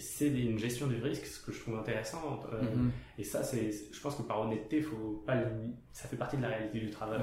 C'est 0.00 0.28
une 0.30 0.58
gestion 0.58 0.88
du 0.88 0.96
risque, 1.00 1.24
ce 1.26 1.40
que 1.46 1.52
je 1.52 1.60
trouve 1.60 1.76
intéressant. 1.78 2.42
Euh, 2.52 2.60
Mhm. 2.62 2.90
Et 3.18 3.22
ça, 3.22 3.44
c'est, 3.44 3.70
je 3.92 4.00
pense 4.00 4.16
que 4.16 4.22
par 4.22 4.40
honnêteté, 4.40 4.82
faut 4.82 5.22
pas, 5.24 5.36
ça 5.92 6.08
fait 6.08 6.16
partie 6.16 6.36
de 6.38 6.42
la 6.42 6.48
réalité 6.48 6.80
du 6.80 6.90
travail, 6.90 7.20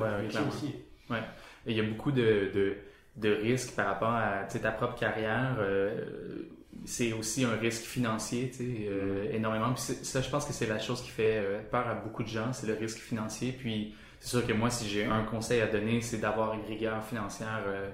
Ouais. 1.09 1.19
Et 1.65 1.71
il 1.71 1.77
y 1.77 1.81
a 1.81 1.83
beaucoup 1.83 2.13
de, 2.13 2.51
de, 2.53 2.77
de 3.17 3.29
risques 3.29 3.75
par 3.75 3.87
rapport 3.87 4.11
à 4.13 4.43
ta 4.45 4.71
propre 4.71 4.95
carrière. 4.95 5.57
euh, 5.59 6.45
c'est 6.85 7.11
aussi 7.13 7.43
un 7.43 7.55
risque 7.57 7.83
financier, 7.83 8.49
tu 8.51 8.57
sais, 8.57 8.87
euh, 8.87 9.31
énormément. 9.33 9.73
Puis 9.73 9.81
c'est- 9.81 10.05
ça, 10.05 10.21
je 10.21 10.29
pense 10.29 10.45
que 10.45 10.53
c'est 10.53 10.67
la 10.67 10.79
chose 10.79 11.01
qui 11.01 11.09
fait 11.09 11.37
euh, 11.37 11.59
peur 11.69 11.87
à 11.87 11.95
beaucoup 11.95 12.23
de 12.23 12.27
gens, 12.29 12.53
c'est 12.53 12.67
le 12.67 12.75
risque 12.75 12.99
financier. 12.99 13.51
Puis 13.51 13.95
c'est 14.19 14.29
sûr 14.29 14.45
que 14.47 14.53
moi, 14.53 14.69
si 14.69 14.87
j'ai 14.87 15.05
un 15.05 15.23
conseil 15.23 15.59
à 15.61 15.67
donner, 15.67 16.01
c'est 16.01 16.19
d'avoir 16.19 16.53
une 16.53 16.63
rigueur 16.65 17.03
financière 17.03 17.63
euh, 17.67 17.89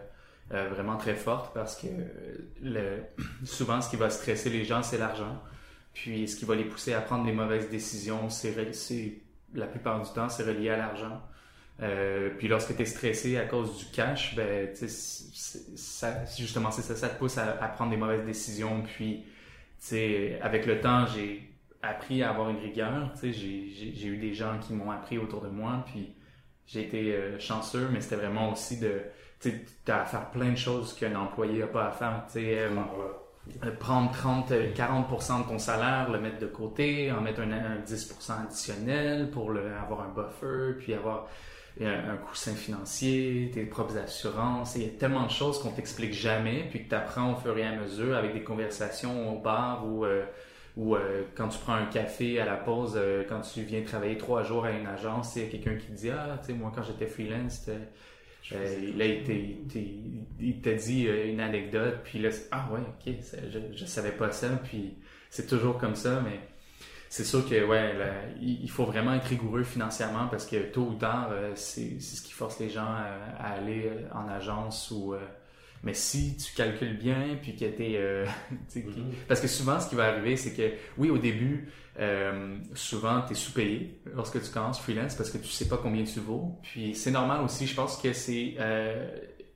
vraiment 0.69 0.97
très 0.97 1.15
forte 1.15 1.53
parce 1.53 1.75
que 1.81 1.87
le, 2.61 3.03
souvent, 3.45 3.81
ce 3.81 3.89
qui 3.89 3.95
va 3.95 4.09
stresser 4.09 4.49
les 4.49 4.65
gens, 4.65 4.83
c'est 4.83 4.97
l'argent. 4.97 5.41
Puis 5.93 6.27
ce 6.27 6.35
qui 6.35 6.45
va 6.45 6.55
les 6.55 6.65
pousser 6.65 6.93
à 6.93 7.01
prendre 7.01 7.25
les 7.25 7.31
mauvaises 7.33 7.69
décisions, 7.69 8.29
c'est- 8.29 8.53
la 9.55 9.67
plupart 9.67 10.01
du 10.03 10.11
temps, 10.11 10.27
c'est 10.29 10.43
relié 10.43 10.69
à 10.69 10.77
l'argent. 10.77 11.21
Euh, 11.81 12.29
puis 12.37 12.47
lorsque 12.47 12.75
tu 12.75 12.81
es 12.81 12.85
stressé 12.85 13.37
à 13.37 13.45
cause 13.45 13.77
du 13.77 13.85
cash, 13.91 14.35
ben, 14.35 14.69
tu 14.71 14.87
sais, 14.87 14.87
c'est- 14.87 15.77
ça, 15.77 16.23
justement, 16.37 16.71
c'est 16.71 16.83
ça, 16.83 16.95
ça 16.95 17.09
te 17.09 17.17
pousse 17.17 17.37
à, 17.37 17.61
à 17.63 17.67
prendre 17.67 17.91
des 17.91 17.97
mauvaises 17.97 18.25
décisions. 18.25 18.83
Puis, 18.83 19.23
tu 19.25 19.29
sais, 19.79 20.39
avec 20.41 20.65
le 20.65 20.79
temps, 20.79 21.05
j'ai 21.07 21.49
appris 21.81 22.21
à 22.23 22.29
avoir 22.29 22.49
une 22.49 22.59
rigueur. 22.59 23.11
Tu 23.13 23.19
sais, 23.19 23.33
j'ai- 23.33 24.07
eu 24.07 24.17
des 24.17 24.33
gens 24.33 24.59
qui 24.59 24.73
m'ont 24.73 24.91
appris 24.91 25.17
autour 25.17 25.41
de 25.41 25.49
moi. 25.49 25.83
Puis, 25.87 26.13
j'ai 26.67 26.81
été 26.83 27.13
euh, 27.15 27.39
chanceux, 27.39 27.89
mais 27.91 27.99
c'était 28.01 28.15
vraiment 28.17 28.51
aussi 28.53 28.79
de, 28.79 29.01
tu 29.41 29.49
sais, 29.49 29.65
t'as 29.83 30.01
à 30.03 30.05
faire 30.05 30.29
plein 30.31 30.51
de 30.51 30.55
choses 30.57 30.93
qu'un 30.93 31.15
employé 31.15 31.59
n'a 31.59 31.67
pas 31.67 31.87
à 31.87 31.91
faire. 31.91 32.23
Tu 32.27 32.33
sais, 32.39 32.59
euh, 32.59 32.69
euh, 33.65 33.71
prendre 33.77 34.11
30, 34.11 34.51
euh, 34.51 34.71
40% 34.73 35.39
de 35.41 35.47
ton 35.49 35.59
salaire, 35.59 36.09
le 36.11 36.19
mettre 36.19 36.39
de 36.39 36.45
côté, 36.47 37.11
en 37.11 37.19
mettre 37.21 37.41
un, 37.41 37.51
un 37.51 37.79
10% 37.79 38.43
additionnel 38.43 39.29
pour 39.31 39.51
le, 39.51 39.73
avoir 39.75 40.01
un 40.01 40.13
buffer, 40.13 40.77
puis 40.79 40.93
avoir 40.93 41.27
un, 41.81 42.11
un 42.13 42.17
coussin 42.17 42.53
financier, 42.53 43.49
tes 43.53 43.63
propres 43.65 43.97
assurances. 43.97 44.75
Il 44.75 44.83
y 44.83 44.85
a 44.85 44.89
tellement 44.89 45.25
de 45.25 45.31
choses 45.31 45.59
qu'on 45.59 45.71
t'explique 45.71 46.13
jamais, 46.13 46.67
puis 46.69 46.83
que 46.83 46.89
tu 46.89 46.95
apprends 46.95 47.33
au 47.33 47.35
fur 47.37 47.57
et 47.57 47.65
à 47.65 47.75
mesure 47.75 48.15
avec 48.15 48.33
des 48.33 48.43
conversations 48.43 49.35
au 49.35 49.39
bar 49.41 49.85
ou, 49.87 50.05
euh, 50.05 50.23
ou 50.77 50.95
euh, 50.95 51.23
quand 51.35 51.47
tu 51.49 51.57
prends 51.59 51.73
un 51.73 51.85
café 51.85 52.39
à 52.39 52.45
la 52.45 52.55
pause, 52.55 52.93
euh, 52.95 53.23
quand 53.27 53.41
tu 53.41 53.61
viens 53.61 53.81
travailler 53.81 54.17
trois 54.17 54.43
jours 54.43 54.65
à 54.65 54.71
une 54.71 54.85
agence, 54.87 55.35
il 55.35 55.43
y 55.43 55.45
a 55.45 55.49
quelqu'un 55.49 55.75
qui 55.75 55.87
te 55.87 55.91
dit 55.93 56.09
Ah, 56.09 56.37
tu 56.41 56.47
sais, 56.47 56.53
moi 56.53 56.71
quand 56.75 56.83
j'étais 56.83 57.07
freelance, 57.07 57.67
là, 57.67 57.75
il 59.05 60.61
t'a- 60.61 60.73
dit 60.73 61.03
une 61.05 61.39
anecdote, 61.39 61.97
puis 62.03 62.19
là, 62.19 62.29
ah 62.51 62.69
ouais, 62.71 62.79
ok, 62.81 63.13
je, 63.51 63.59
je 63.75 63.85
savais 63.85 64.11
pas 64.11 64.31
ça, 64.31 64.49
puis 64.63 64.95
c'est 65.29 65.47
toujours 65.47 65.77
comme 65.77 65.95
ça, 65.95 66.21
mais 66.23 66.39
c'est 67.15 67.23
sûr 67.25 67.47
que 67.47 67.63
ouais, 67.65 67.93
là, 67.97 68.11
il 68.41 68.69
faut 68.71 68.85
vraiment 68.85 69.13
être 69.13 69.25
rigoureux 69.27 69.63
financièrement 69.63 70.27
parce 70.29 70.45
que 70.47 70.57
tôt 70.71 70.87
ou 70.87 70.95
tard, 70.95 71.29
euh, 71.31 71.51
c'est 71.55 71.99
ce 71.99 72.21
qui 72.21 72.33
force 72.33 72.59
les 72.59 72.69
gens 72.69 72.85
à, 72.87 73.05
à 73.39 73.53
aller 73.53 73.85
euh, 73.87 74.09
en 74.13 74.27
agence 74.27 74.89
ou. 74.91 75.13
euh, 75.13 75.19
mais 75.83 75.93
si 75.93 76.37
tu 76.37 76.53
calcules 76.55 76.97
bien, 76.97 77.37
puis 77.41 77.55
que 77.55 77.65
t'es. 77.65 77.93
euh, 77.97 78.25
Mhm. 78.75 79.13
parce 79.27 79.41
que 79.41 79.47
souvent, 79.47 79.79
ce 79.79 79.89
qui 79.89 79.95
va 79.95 80.05
arriver, 80.07 80.37
c'est 80.37 80.53
que, 80.53 80.71
oui, 80.97 81.09
au 81.11 81.17
début, 81.19 81.69
euh, 81.99 82.57
souvent, 82.73 83.21
tu 83.21 83.33
es 83.33 83.35
sous-payé 83.35 83.99
lorsque 84.15 84.41
tu 84.41 84.49
commences 84.51 84.79
freelance 84.79 85.15
parce 85.15 85.29
que 85.29 85.37
tu 85.37 85.49
sais 85.49 85.67
pas 85.67 85.77
combien 85.77 86.03
tu 86.03 86.19
vaux. 86.19 86.59
Puis 86.63 86.95
c'est 86.95 87.11
normal 87.11 87.41
aussi, 87.43 87.67
je 87.67 87.75
pense 87.75 87.97
que 87.97 88.13
c'est 88.13 88.55
euh, 88.59 89.07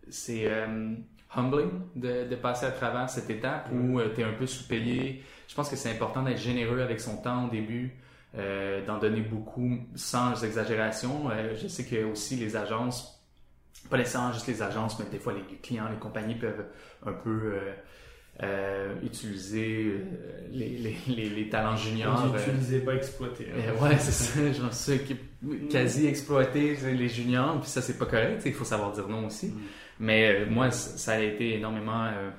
c'est 0.09 0.45
euh, 0.47 0.95
humbling 1.35 1.69
de, 1.95 2.27
de 2.27 2.35
passer 2.35 2.65
à 2.65 2.71
travers 2.71 3.09
cette 3.09 3.29
étape 3.29 3.69
où 3.73 3.99
tu 4.15 4.21
es 4.21 4.23
un 4.23 4.33
peu 4.33 4.45
sous-payé. 4.47 5.23
Je 5.47 5.55
pense 5.55 5.69
que 5.69 5.75
c'est 5.75 5.91
important 5.91 6.23
d'être 6.23 6.39
généreux 6.39 6.81
avec 6.81 6.99
son 6.99 7.17
temps 7.17 7.47
au 7.47 7.49
début, 7.49 7.93
euh, 8.37 8.85
d'en 8.85 8.97
donner 8.97 9.21
beaucoup 9.21 9.77
sans 9.95 10.43
exagération. 10.43 11.29
Euh, 11.31 11.55
je 11.61 11.67
sais 11.67 11.85
que 11.85 12.03
aussi 12.05 12.35
les 12.35 12.55
agences, 12.55 13.21
pas 13.89 13.97
nécessairement 13.97 14.33
juste 14.33 14.47
les 14.47 14.61
agences, 14.61 14.97
mais 14.99 15.05
des 15.11 15.19
fois 15.19 15.33
les 15.33 15.57
clients, 15.57 15.89
les 15.89 15.97
compagnies 15.97 16.35
peuvent 16.35 16.65
un 17.05 17.13
peu... 17.13 17.29
euh, 17.53 17.73
euh, 18.43 18.93
utiliser 19.03 19.85
euh, 19.87 20.47
les, 20.51 20.69
les, 20.77 20.95
les, 21.07 21.27
les 21.29 21.49
talents 21.49 21.75
juniors. 21.75 22.31
Euh, 22.35 22.37
utiliser, 22.51 22.81
pas 22.81 22.93
exploiter. 22.93 23.47
hein. 23.51 23.73
euh, 23.81 23.83
ouais, 23.83 23.97
c'est 23.97 24.11
ça, 24.11 24.51
genre 24.61 24.71
ceux 24.73 24.97
qui 24.97 25.15
quasi 25.71 26.05
exploiter 26.05 26.75
les 26.93 27.09
juniors, 27.09 27.59
puis 27.59 27.67
ça 27.69 27.81
c'est 27.81 27.97
pas 27.97 28.05
correct, 28.05 28.43
il 28.45 28.53
faut 28.53 28.63
savoir 28.63 28.91
dire 28.91 29.07
non 29.07 29.25
aussi. 29.25 29.47
Mm. 29.47 29.59
Mais 29.99 30.41
euh, 30.43 30.45
moi, 30.49 30.71
ça 30.71 31.13
a 31.13 31.19
été 31.19 31.55
énormément. 31.55 32.05
euh, 32.05 32.31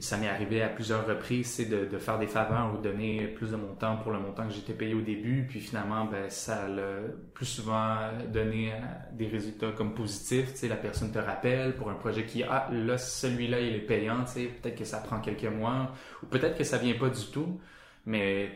ça 0.00 0.16
m'est 0.16 0.28
arrivé 0.28 0.62
à 0.62 0.68
plusieurs 0.68 1.06
reprises, 1.08 1.48
c'est 1.48 1.64
de, 1.64 1.86
de 1.86 1.98
faire 1.98 2.18
des 2.20 2.28
faveurs 2.28 2.72
ou 2.72 2.78
de 2.78 2.84
donner 2.84 3.26
plus 3.26 3.50
de 3.50 3.56
mon 3.56 3.74
temps 3.74 3.96
pour 3.96 4.12
le 4.12 4.20
montant 4.20 4.46
que 4.46 4.54
j'étais 4.54 4.74
payé 4.74 4.94
au 4.94 5.00
début. 5.00 5.44
Puis 5.48 5.60
finalement, 5.60 6.04
ben, 6.04 6.30
ça 6.30 6.68
l'a 6.68 7.00
plus 7.34 7.46
souvent 7.46 7.96
donné 8.32 8.72
euh, 8.72 8.76
des 9.12 9.26
résultats 9.26 9.72
comme 9.72 9.92
positifs. 9.94 10.52
Tu 10.52 10.58
sais, 10.60 10.68
la 10.68 10.76
personne 10.76 11.10
te 11.12 11.18
rappelle 11.18 11.74
pour 11.74 11.90
un 11.90 11.94
projet 11.94 12.24
qui, 12.24 12.44
ah, 12.44 12.68
là, 12.72 12.96
celui-là, 12.96 13.60
il 13.60 13.74
est 13.74 13.80
payant. 13.80 14.24
Peut-être 14.24 14.76
que 14.78 14.84
ça 14.84 14.98
prend 15.00 15.20
quelques 15.20 15.44
mois 15.44 15.92
ou 16.22 16.26
peut-être 16.26 16.56
que 16.56 16.64
ça 16.64 16.78
vient 16.78 16.94
pas 16.94 17.08
du 17.10 17.26
tout. 17.32 17.60
Mais, 18.06 18.50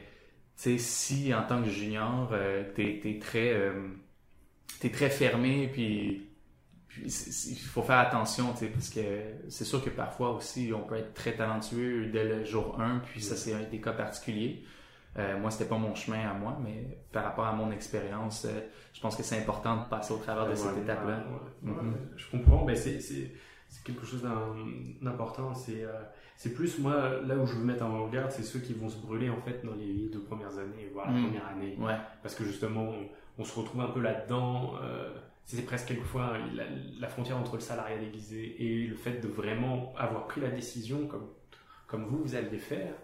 tu 0.56 0.78
sais, 0.78 0.78
si 0.78 1.34
en 1.34 1.42
tant 1.42 1.60
que 1.62 1.68
junior, 1.70 2.30
euh, 2.32 2.62
t'es, 2.74 3.00
t'es 3.02 3.18
très, 3.18 3.52
euh, 3.52 3.88
très 4.92 5.10
fermé 5.10 5.68
puis 5.72 6.29
il 6.98 7.56
faut 7.58 7.82
faire 7.82 7.98
attention, 7.98 8.52
tu 8.52 8.58
sais, 8.60 8.66
parce 8.66 8.90
que 8.90 9.00
c'est 9.48 9.64
sûr 9.64 9.82
que 9.84 9.90
parfois 9.90 10.30
aussi, 10.32 10.72
on 10.74 10.82
peut 10.82 10.96
être 10.96 11.14
très 11.14 11.34
talentueux 11.34 12.06
dès 12.06 12.24
le 12.24 12.44
jour 12.44 12.80
1, 12.80 12.98
puis 13.00 13.20
ça, 13.22 13.36
c'est 13.36 13.52
un 13.54 13.62
des 13.62 13.80
cas 13.80 13.92
particuliers. 13.92 14.64
Euh, 15.18 15.38
moi, 15.38 15.50
c'était 15.50 15.68
pas 15.68 15.78
mon 15.78 15.94
chemin 15.94 16.28
à 16.28 16.34
moi, 16.34 16.56
mais 16.62 16.98
par 17.12 17.24
rapport 17.24 17.44
à 17.46 17.52
mon 17.52 17.70
expérience, 17.72 18.44
euh, 18.44 18.60
je 18.92 19.00
pense 19.00 19.16
que 19.16 19.22
c'est 19.24 19.38
important 19.38 19.76
de 19.82 19.88
passer 19.88 20.12
au 20.12 20.18
travers 20.18 20.48
de 20.48 20.54
cette 20.54 20.72
Ouais, 20.74 20.82
étape-là. 20.82 21.16
ouais, 21.62 21.72
Mhm. 21.72 21.96
Je 22.16 22.30
comprends, 22.30 22.64
mais 22.64 22.76
c'est 22.76 23.00
quelque 23.84 24.04
chose 24.06 24.22
d'important. 25.00 25.54
C'est 25.54 25.82
euh, 25.84 25.92
c'est 26.36 26.54
plus, 26.54 26.78
moi, 26.78 27.20
là 27.26 27.36
où 27.36 27.44
je 27.46 27.54
veux 27.54 27.64
mettre 27.64 27.84
en 27.84 28.08
garde, 28.08 28.30
c'est 28.30 28.42
ceux 28.42 28.60
qui 28.60 28.72
vont 28.72 28.88
se 28.88 28.96
brûler 28.98 29.28
en 29.30 29.40
fait 29.42 29.64
dans 29.64 29.74
les 29.74 30.08
deux 30.12 30.20
premières 30.22 30.56
années, 30.58 30.88
voire 30.92 31.06
la 31.10 31.12
Mhm. 31.18 31.24
première 31.26 31.46
année. 31.48 31.76
Ouais, 31.78 31.96
Parce 32.22 32.34
que 32.34 32.44
justement, 32.44 32.82
on, 32.84 33.08
on 33.38 33.44
se 33.44 33.58
retrouve 33.58 33.80
un 33.82 33.88
peu 33.90 34.00
là-dedans. 34.00 34.74
euh, 34.82 35.12
c'est 35.56 35.66
presque 35.66 35.88
quelquefois 35.88 36.36
la, 36.54 36.64
la 36.98 37.08
frontière 37.08 37.36
entre 37.38 37.54
le 37.56 37.60
salariat 37.60 37.98
déguisé 37.98 38.56
et 38.62 38.86
le 38.86 38.94
fait 38.96 39.20
de 39.20 39.28
vraiment 39.28 39.92
avoir 39.96 40.26
pris 40.26 40.40
la 40.40 40.50
décision, 40.50 41.06
comme, 41.06 41.28
comme 41.86 42.04
vous, 42.06 42.18
vous 42.22 42.34
alliez 42.34 42.58
faire, 42.58 42.94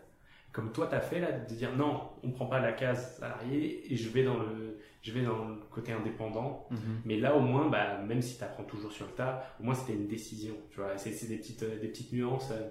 comme 0.52 0.72
toi, 0.72 0.86
tu 0.86 0.94
as 0.94 1.00
fait, 1.00 1.20
là, 1.20 1.32
de 1.32 1.54
dire 1.54 1.76
non, 1.76 2.10
on 2.22 2.28
ne 2.28 2.32
prend 2.32 2.46
pas 2.46 2.60
la 2.60 2.72
case 2.72 3.18
salarié 3.18 3.92
et 3.92 3.96
je 3.96 4.08
vais 4.08 4.24
dans 4.24 4.38
le, 4.38 4.78
je 5.02 5.12
vais 5.12 5.22
dans 5.22 5.48
le 5.48 5.56
côté 5.70 5.92
indépendant. 5.92 6.66
Mhm. 6.70 6.78
Mais 7.04 7.18
là, 7.18 7.34
au 7.36 7.40
moins, 7.40 7.68
bah, 7.68 7.98
même 7.98 8.22
si 8.22 8.38
tu 8.38 8.44
apprends 8.44 8.64
toujours 8.64 8.90
sur 8.92 9.06
le 9.06 9.12
tas, 9.12 9.54
au 9.60 9.64
moins 9.64 9.74
c'était 9.74 9.92
une 9.94 10.08
décision. 10.08 10.54
Tu 10.70 10.76
vois, 10.80 10.96
c'est 10.96 11.12
c'est 11.12 11.26
des 11.26 11.36
petites, 11.38 11.62
euh, 11.62 11.78
des 11.80 11.88
petites 11.88 12.12
nuances. 12.12 12.50
euh, 12.52 12.68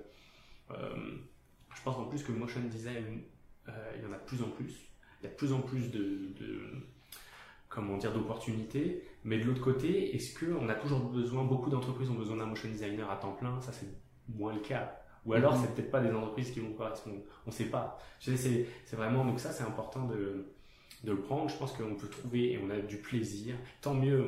euh, 0.71 1.17
je 1.76 1.82
pense 1.84 1.97
en 1.97 2.05
plus 2.05 2.23
que 2.23 2.32
motion 2.32 2.61
design, 2.61 3.21
euh, 3.67 3.91
il 3.97 4.03
y 4.03 4.05
en 4.07 4.13
a 4.13 4.17
de 4.17 4.23
plus 4.26 4.41
en 4.41 4.49
plus. 4.49 4.89
Il 5.21 5.26
y 5.26 5.28
a 5.28 5.30
de 5.32 5.36
plus 5.36 5.53
en 5.53 5.59
plus 5.61 5.91
de, 5.91 5.99
de 6.39 6.61
comment 7.76 7.97
dire, 7.97 8.13
d'opportunités. 8.13 9.03
Mais 9.26 9.38
de 9.38 9.43
l'autre 9.43 9.61
côté, 9.61 10.15
est-ce 10.15 10.39
qu'on 10.39 10.69
a 10.69 10.73
toujours 10.76 10.99
besoin, 11.01 11.43
beaucoup 11.43 11.69
d'entreprises 11.69 12.09
ont 12.09 12.13
besoin 12.15 12.38
d'un 12.38 12.45
motion 12.45 12.69
designer 12.69 13.09
à 13.11 13.17
temps 13.17 13.34
plein? 13.34 13.59
Ça, 13.61 13.71
c'est 13.73 13.88
moins 14.34 14.53
le 14.53 14.61
cas. 14.61 14.95
Ou 15.26 15.34
alors, 15.34 15.55
Mhm. 15.55 15.61
c'est 15.61 15.76
peut-être 15.76 15.91
pas 15.91 15.99
des 16.01 16.11
entreprises 16.11 16.51
qui 16.51 16.59
vont 16.59 16.71
correspondre. 16.73 17.21
On 17.47 17.51
sait 17.51 17.65
pas. 17.65 17.97
Je 18.19 18.36
sais, 18.36 18.65
c'est- 18.86 18.95
vraiment, 18.95 19.26
donc 19.26 19.39
ça, 19.39 19.51
c'est 19.51 19.63
important 19.63 20.05
de, 20.05 20.45
de 21.03 21.11
le 21.11 21.19
prendre. 21.19 21.49
Je 21.49 21.57
pense 21.57 21.73
qu'on 21.73 21.95
peut 21.95 22.07
trouver 22.07 22.53
et 22.53 22.59
on 22.63 22.69
a 22.69 22.78
du 22.80 22.97
plaisir. 22.97 23.55
Tant 23.82 23.93
mieux. 23.95 24.23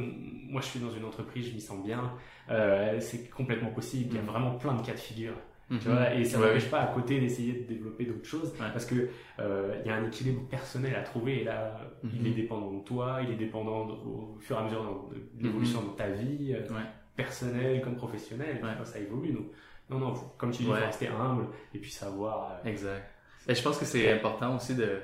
Moi, 0.50 0.62
je 0.62 0.68
suis 0.68 0.80
dans 0.80 0.92
une 0.92 1.06
entreprise, 1.06 1.48
je 1.50 1.54
m'y 1.54 1.62
sens 1.62 1.84
bien. 1.84 2.12
Euh, 2.50 3.00
c'est 3.00 3.30
complètement 3.30 3.70
possible. 3.72 4.10
Il 4.12 4.16
y 4.16 4.20
a 4.20 4.22
Mhm. 4.22 4.28
vraiment 4.28 4.56
plein 4.56 4.74
de 4.74 4.86
cas 4.86 4.94
de 4.94 5.00
figure. 5.00 5.34
Mhm. 5.70 5.80
Tu 5.80 5.90
vois, 5.90 6.14
et 6.14 6.24
ça 6.24 6.38
ne 6.38 6.44
Ouais, 6.44 6.48
m'empêche 6.50 6.70
pas 6.72 6.80
à 6.82 6.88
côté 6.88 7.20
d'essayer 7.20 7.54
de 7.54 7.64
développer 7.68 8.06
d'autres 8.06 8.26
choses 8.26 8.52
Ouais. 8.60 8.68
parce 8.72 8.86
que 8.86 9.10
euh, 9.40 9.76
il 9.84 9.88
y 9.90 9.92
a 9.94 9.96
un 9.96 10.06
équilibre 10.06 10.48
personnel 10.48 10.96
à 10.96 11.02
trouver 11.02 11.42
et 11.42 11.44
là 11.44 11.78
Mhm. 12.04 12.12
il 12.22 12.28
est 12.28 12.34
dépendant 12.36 12.72
de 12.72 12.84
toi, 12.86 13.20
il 13.22 13.32
est 13.32 13.36
dépendant 13.36 13.86
de- 13.86 13.92
au 13.94 14.38
fur 14.40 14.56
et 14.56 14.60
à 14.60 14.64
mesure 14.64 15.10
de, 15.12 15.44
l'évolution 15.44 15.82
de 15.82 15.90
ta 15.98 16.08
vie 16.08 16.54
euh, 16.54 16.62
Ouais. 16.74 16.84
personnelle 17.18 17.82
comme 17.82 17.96
professionnelle, 17.98 18.60
vois, 18.62 18.86
ça 18.86 19.00
évolue 19.00 19.34
donc 19.34 19.48
non 19.90 20.00
non, 20.00 20.14
faut- 20.14 20.34
comme 20.38 20.52
tu 20.52 20.60
dis, 20.64 20.66
faut 20.70 20.74
rester 20.74 21.08
humble 21.08 21.48
et 21.74 21.80
puis 21.80 21.92
savoir 21.92 22.52
euh, 22.66 22.70
Exact. 22.70 23.04
Et 23.50 23.56
je 23.56 23.62
pense 23.62 23.78
que 23.78 23.86
c'est 23.86 24.12
important 24.12 24.56
aussi 24.56 24.76
de, 24.76 25.00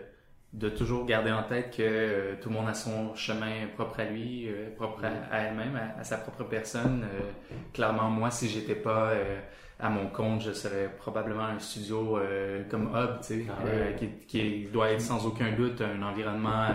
de 0.53 0.69
toujours 0.69 1.05
garder 1.05 1.31
en 1.31 1.43
tête 1.43 1.75
que 1.75 1.81
euh, 1.83 2.35
tout 2.41 2.49
le 2.49 2.55
monde 2.55 2.67
a 2.69 2.73
son 2.73 3.15
chemin 3.15 3.67
propre 3.75 3.99
à 4.01 4.05
lui, 4.05 4.47
euh, 4.49 4.69
propre 4.75 5.03
à, 5.05 5.07
à 5.33 5.39
elle-même, 5.43 5.75
à, 5.75 5.99
à 5.99 6.03
sa 6.03 6.17
propre 6.17 6.43
personne. 6.43 7.03
Euh, 7.03 7.29
clairement, 7.73 8.09
moi, 8.09 8.29
si 8.31 8.47
j'étais 8.49 8.75
pas 8.75 9.11
euh, 9.11 9.39
à 9.79 9.89
mon 9.89 10.07
compte, 10.07 10.41
je 10.41 10.51
serais 10.53 10.89
probablement 10.97 11.45
un 11.45 11.59
studio 11.59 12.17
euh, 12.17 12.63
comme 12.69 12.89
Hub, 12.95 13.19
tu 13.21 13.27
sais, 13.27 13.45
Ah 13.49 13.63
ouais. 13.63 13.71
euh, 13.71 13.91
qui, 13.93 14.07
qui 14.27 14.65
doit 14.71 14.91
être 14.91 15.01
sans 15.01 15.25
aucun 15.25 15.51
doute 15.53 15.81
un 15.81 16.01
environnement 16.03 16.63
euh, 16.69 16.73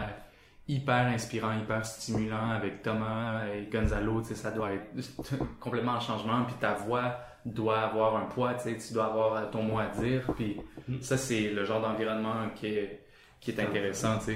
hyper 0.66 1.06
inspirant, 1.06 1.56
hyper 1.58 1.84
stimulant 1.86 2.50
avec 2.50 2.82
Thomas 2.82 3.46
et 3.46 3.68
Gonzalo, 3.72 4.20
tu 4.20 4.28
sais, 4.28 4.34
ça 4.34 4.50
doit 4.50 4.72
être 4.72 4.86
complètement 5.60 5.92
en 5.92 6.00
changement, 6.00 6.44
puis 6.44 6.54
ta 6.60 6.74
voix 6.74 7.18
doit 7.46 7.80
avoir 7.80 8.16
un 8.16 8.26
poids, 8.26 8.54
tu 8.54 8.64
sais, 8.70 8.76
tu 8.76 8.92
dois 8.92 9.06
avoir 9.06 9.50
ton 9.50 9.62
mot 9.62 9.78
à 9.78 9.86
dire, 9.86 10.22
puis 10.36 10.56
Mm. 10.88 11.02
ça, 11.02 11.16
c'est 11.18 11.50
le 11.50 11.64
genre 11.66 11.82
d'environnement 11.82 12.48
qui 12.54 12.66
est, 12.68 13.02
qui 13.40 13.50
est 13.50 13.60
intéressant, 13.60 14.18
tu 14.18 14.32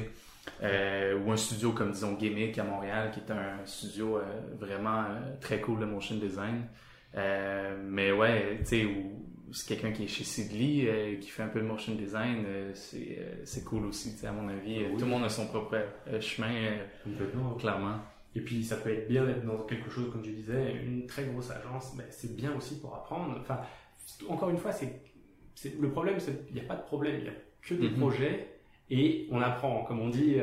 sais. 0.61 1.15
Ou 1.25 1.33
un 1.33 1.37
studio 1.37 1.73
comme, 1.73 1.93
disons, 1.93 2.13
Gimmick 2.13 2.59
à 2.59 2.65
Montréal, 2.65 3.11
qui 3.11 3.21
est 3.21 3.31
un 3.33 3.65
studio 3.65 4.21
vraiment 4.59 5.05
très 5.41 5.61
cool 5.63 5.81
de 5.81 5.87
motion 5.87 6.17
design. 6.17 6.65
Euh, 7.17 7.77
mais 7.85 8.11
ouais, 8.13 8.59
tu 8.61 8.65
sais, 8.67 8.87
c'est 9.53 9.69
quelqu'un 9.69 9.93
qui 9.93 10.05
est 10.05 10.09
chez 10.09 10.25
Sidley, 10.25 10.89
euh, 10.89 11.17
qui 11.19 11.29
fait 11.29 11.43
un 11.43 11.49
peu 11.49 11.61
de 11.61 11.67
motion 11.67 11.95
design, 11.95 12.45
euh, 12.47 12.71
c'est 12.75 13.19
euh, 13.21 13.65
cool 13.67 13.85
aussi, 13.87 14.13
tu 14.13 14.19
sais, 14.21 14.27
à 14.27 14.33
mon 14.33 14.49
avis. 14.49 14.79
Oui. 14.87 14.93
Tout 14.97 15.05
le 15.05 15.11
monde 15.11 15.25
a 15.25 15.29
son 15.29 15.47
propre 15.49 15.77
euh, 16.09 16.21
chemin, 16.21 16.49
clairement. 17.59 17.97
Et 18.35 18.41
puis 18.41 18.65
ça 18.65 18.77
peut 18.77 18.91
être 18.91 19.09
bien 19.09 19.27
d'être 19.27 19.45
dans 19.45 19.59
quelque 19.65 19.91
chose, 19.91 20.11
comme 20.11 20.23
tu 20.23 20.31
disais, 20.33 20.73
une 20.83 21.07
très 21.07 21.25
grosse 21.27 21.51
agence, 21.51 21.95
ben, 21.97 22.07
c'est 22.09 22.35
bien 22.35 22.57
aussi 22.57 22.81
pour 22.81 22.95
apprendre. 22.95 23.37
Enfin, 23.39 23.61
encore 24.29 24.49
une 24.49 24.57
fois, 24.57 24.73
c'est 24.73 25.03
le 25.79 25.91
problème, 25.91 26.19
c'est 26.19 26.47
qu'il 26.47 26.55
n'y 26.55 26.61
a 26.63 26.65
pas 26.65 26.77
de 26.77 26.83
problème, 26.85 27.17
il 27.19 27.23
n'y 27.25 27.29
a 27.29 27.35
que 27.61 27.75
des 27.75 27.91
Mhm. 27.91 27.99
projets 27.99 28.49
et 28.89 29.29
on 29.31 29.41
apprend. 29.43 29.85
Comme 29.85 30.01
on 30.01 30.09
dit, 30.09 30.37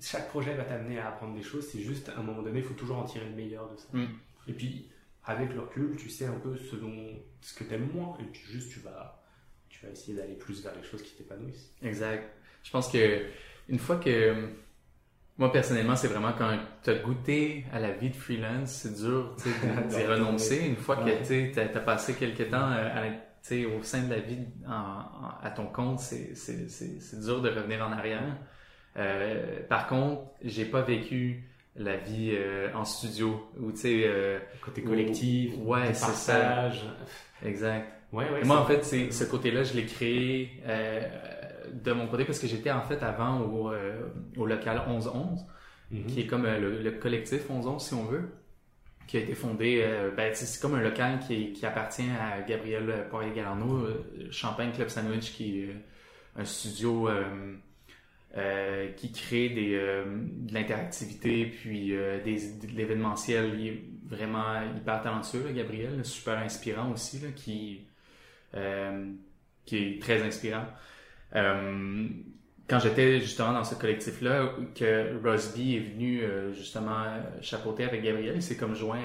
chaque 0.00 0.28
projet 0.28 0.54
va 0.54 0.64
t'amener 0.64 0.98
à 0.98 1.08
apprendre 1.08 1.34
des 1.34 1.42
choses, 1.42 1.66
c'est 1.66 1.80
juste 1.80 2.10
à 2.10 2.20
un 2.20 2.22
moment 2.22 2.42
donné, 2.42 2.58
il 2.58 2.64
faut 2.64 2.74
toujours 2.74 2.98
en 2.98 3.04
tirer 3.04 3.24
le 3.28 3.34
meilleur 3.34 3.70
de 3.72 3.76
ça. 3.78 3.88
Mhm. 3.94 4.08
Et 4.48 4.52
puis, 4.52 4.86
avec 5.30 5.52
le 5.54 5.60
recul, 5.60 5.96
tu 5.96 6.08
sais 6.08 6.26
un 6.26 6.38
peu 6.38 6.56
ce, 6.56 6.76
dont, 6.76 7.18
ce 7.40 7.54
que 7.54 7.64
tu 7.64 7.74
aimes 7.74 7.88
moins 7.94 8.16
et 8.20 8.24
puis 8.24 8.42
juste 8.50 8.70
tu 8.72 8.80
vas, 8.80 9.22
tu 9.68 9.84
vas 9.84 9.92
essayer 9.92 10.16
d'aller 10.16 10.34
plus 10.34 10.62
vers 10.62 10.72
les 10.74 10.82
choses 10.86 11.02
qui 11.02 11.14
t'épanouissent. 11.14 11.72
Exact. 11.82 12.30
Je 12.62 12.70
pense 12.70 12.90
que 12.90 13.22
une 13.68 13.78
fois 13.78 13.96
que 13.96 14.48
moi 15.38 15.50
personnellement, 15.52 15.96
c'est 15.96 16.08
vraiment 16.08 16.32
quand 16.36 16.58
tu 16.82 16.90
as 16.90 16.94
goûté 16.96 17.64
à 17.72 17.80
la 17.80 17.92
vie 17.92 18.10
de 18.10 18.16
freelance, 18.16 18.70
c'est 18.70 18.94
dur 19.02 19.34
d'y 19.88 20.04
renoncer. 20.06 20.66
Une 20.66 20.76
fois 20.76 21.02
Ouais. 21.02 21.18
que 21.22 21.52
tu 21.52 21.58
as, 21.60 21.66
passé 21.80 22.14
quelques 22.14 22.50
temps 22.50 22.70
à 22.70 23.04
sais, 23.42 23.64
au 23.64 23.82
sein 23.82 24.02
de 24.02 24.10
la 24.10 24.20
vie 24.20 24.38
en- 24.66 24.70
en- 24.72 25.38
à 25.42 25.50
ton 25.50 25.66
compte, 25.66 25.98
c'est 26.00 27.20
dur 27.20 27.40
de 27.40 27.48
revenir 27.48 27.86
en 27.86 27.90
arrière. 27.92 28.36
Euh, 28.96 29.60
par 29.68 29.86
contre, 29.86 30.22
j'ai 30.42 30.64
pas 30.66 30.82
vécu 30.82 31.48
la 31.82 31.96
vie 31.96 32.30
euh, 32.34 32.68
en 32.74 32.84
studio 32.84 33.50
où 33.58 33.72
tu 33.72 33.78
sais 33.78 34.02
euh, 34.04 34.38
Côté 34.62 34.82
Ou- 34.82 34.88
collectif, 34.88 35.52
ouais, 35.58 35.80
côté 35.82 35.94
c'est 35.94 36.12
ça. 36.12 36.70
exact 37.44 37.92
Ouais, 38.12 38.28
ouais, 38.30 38.42
moi, 38.44 38.58
en 38.60 38.66
fait, 38.66 38.84
c'est 38.84 39.12
ce 39.12 39.22
côté-là, 39.24 39.62
je 39.62 39.74
l'ai 39.74 39.86
créé 39.86 40.60
euh, 40.66 41.00
de 41.72 41.92
mon 41.92 42.08
côté 42.08 42.24
parce 42.24 42.40
que 42.40 42.48
j'étais 42.48 42.72
en 42.72 42.82
fait 42.82 43.00
avant 43.04 43.40
au, 43.40 43.70
au 44.36 44.46
local 44.46 44.82
1111, 44.88 45.46
Mhm. 45.92 46.06
qui 46.06 46.20
est 46.20 46.26
comme 46.26 46.44
le, 46.44 46.82
le 46.82 46.90
collectif 46.92 47.48
1111 47.48 47.82
si 47.84 47.94
on 47.94 48.04
veut, 48.04 48.28
qui 49.08 49.16
a 49.16 49.20
été 49.20 49.34
fondé. 49.34 49.80
euh, 49.84 50.10
ben, 50.16 50.34
c'est- 50.34 50.60
comme 50.60 50.74
un 50.74 50.80
local 50.82 51.18
qui, 51.20 51.52
qui 51.52 51.64
appartient 51.66 52.02
à 52.20 52.42
Gabriel 52.42 53.06
Poirier-Galano, 53.10 53.76
euh, 53.86 54.28
Champagne 54.32 54.70
Club 54.72 54.88
Sandwich, 54.88 55.32
qui 55.32 55.60
est 55.62 55.76
un 56.36 56.44
studio 56.44 57.08
euh, 58.36 58.70
euh, 58.80 58.92
qui 58.92 59.12
crée 59.12 59.48
des, 59.48 59.74
euh, 59.74 60.04
de 60.06 60.54
l'interactivité 60.54 61.46
puis 61.46 61.94
euh, 61.94 62.22
des, 62.22 62.36
de 62.54 62.66
l'événementiel. 62.76 63.58
Il 63.58 63.66
est 63.66 63.82
vraiment 64.06 64.62
hyper 64.76 65.02
talentueux, 65.02 65.44
là, 65.44 65.52
Gabriel, 65.52 66.04
super 66.04 66.38
inspirant 66.38 66.90
aussi, 66.90 67.20
là, 67.20 67.28
qui, 67.34 67.86
euh, 68.54 69.12
qui 69.64 69.76
est 69.76 70.02
très 70.02 70.22
inspirant. 70.22 70.66
Quand 72.70 72.78
j'étais 72.78 73.18
justement 73.18 73.52
dans 73.52 73.64
ce 73.64 73.74
collectif-là, 73.74 74.52
que 74.76 75.20
Rosby 75.24 75.74
est 75.74 75.80
venu 75.80 76.22
euh, 76.22 76.52
justement 76.52 77.02
chapeauter 77.40 77.82
avec 77.82 78.00
Gabriel, 78.04 78.36
il 78.36 78.42
s'est 78.42 78.56
comme 78.56 78.76
joint 78.76 79.00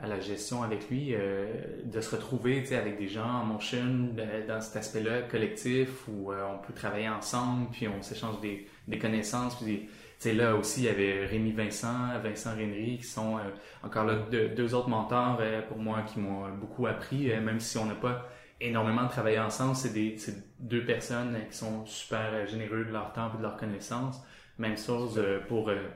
à, 0.00 0.06
la 0.06 0.20
gestion 0.20 0.62
avec 0.62 0.88
lui, 0.88 1.16
euh, 1.16 1.46
de 1.84 2.00
se 2.00 2.14
retrouver 2.14 2.62
avec 2.72 2.96
des 2.96 3.08
gens 3.08 3.28
en 3.28 3.44
motion 3.44 4.10
euh, 4.18 4.46
dans 4.46 4.60
cet 4.60 4.76
aspect-là 4.76 5.22
collectif 5.22 6.06
où 6.06 6.30
euh, 6.30 6.44
on 6.48 6.64
peut 6.64 6.72
travailler 6.72 7.08
ensemble, 7.08 7.66
puis 7.72 7.88
on 7.88 8.00
s'échange 8.02 8.36
des, 8.40 8.68
connaissances. 8.98 9.56
Puis 9.56 9.88
là 10.36 10.54
aussi, 10.54 10.82
il 10.82 10.86
y 10.86 10.88
avait 10.88 11.26
Rémi 11.26 11.50
Vincent, 11.50 12.20
Vincent 12.22 12.54
Rénery, 12.54 12.98
qui 12.98 13.06
sont 13.06 13.36
euh, 13.38 13.40
encore 13.82 14.04
là 14.04 14.14
deux, 14.30 14.50
deux 14.50 14.74
autres 14.74 14.90
mentors 14.90 15.40
pour 15.68 15.78
moi 15.78 16.02
qui 16.02 16.20
m'ont 16.20 16.48
beaucoup 16.50 16.86
appris, 16.86 17.28
même 17.40 17.58
si 17.58 17.78
on 17.78 17.86
n'a 17.86 17.96
pas 17.96 18.28
énormément 18.60 19.06
travaillé 19.08 19.38
ensemble. 19.38 19.76
C'est 19.76 19.92
des 19.92 20.16
c'est 20.18 20.36
deux 20.58 20.84
personnes 20.84 21.36
qui 21.50 21.56
sont 21.56 21.86
super 21.86 22.30
euh, 22.32 22.46
généreux 22.46 22.84
de 22.84 22.92
leur 22.92 23.12
temps 23.12 23.30
et 23.34 23.38
de 23.38 23.42
leur 23.42 23.56
connaissance. 23.56 24.20
Même 24.58 24.76
chose 24.76 25.18
euh, 25.18 25.40
pour 25.46 25.70
euh, 25.70 25.88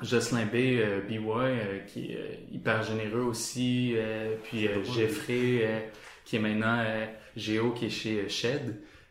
Jocelyn 0.00 0.46
B, 0.46 1.08
B.Y., 1.08 1.86
qui 1.86 2.12
est 2.12 2.46
hyper 2.50 2.82
généreux 2.82 3.20
aussi. 3.20 3.94
puis 4.44 4.68
Jeffrey, 4.84 5.92
qui 6.24 6.36
est 6.36 6.38
maintenant 6.40 6.82
Géo, 7.36 7.72
qui 7.72 7.86
est 7.86 7.90
chez 7.90 8.20
euh, 8.20 8.28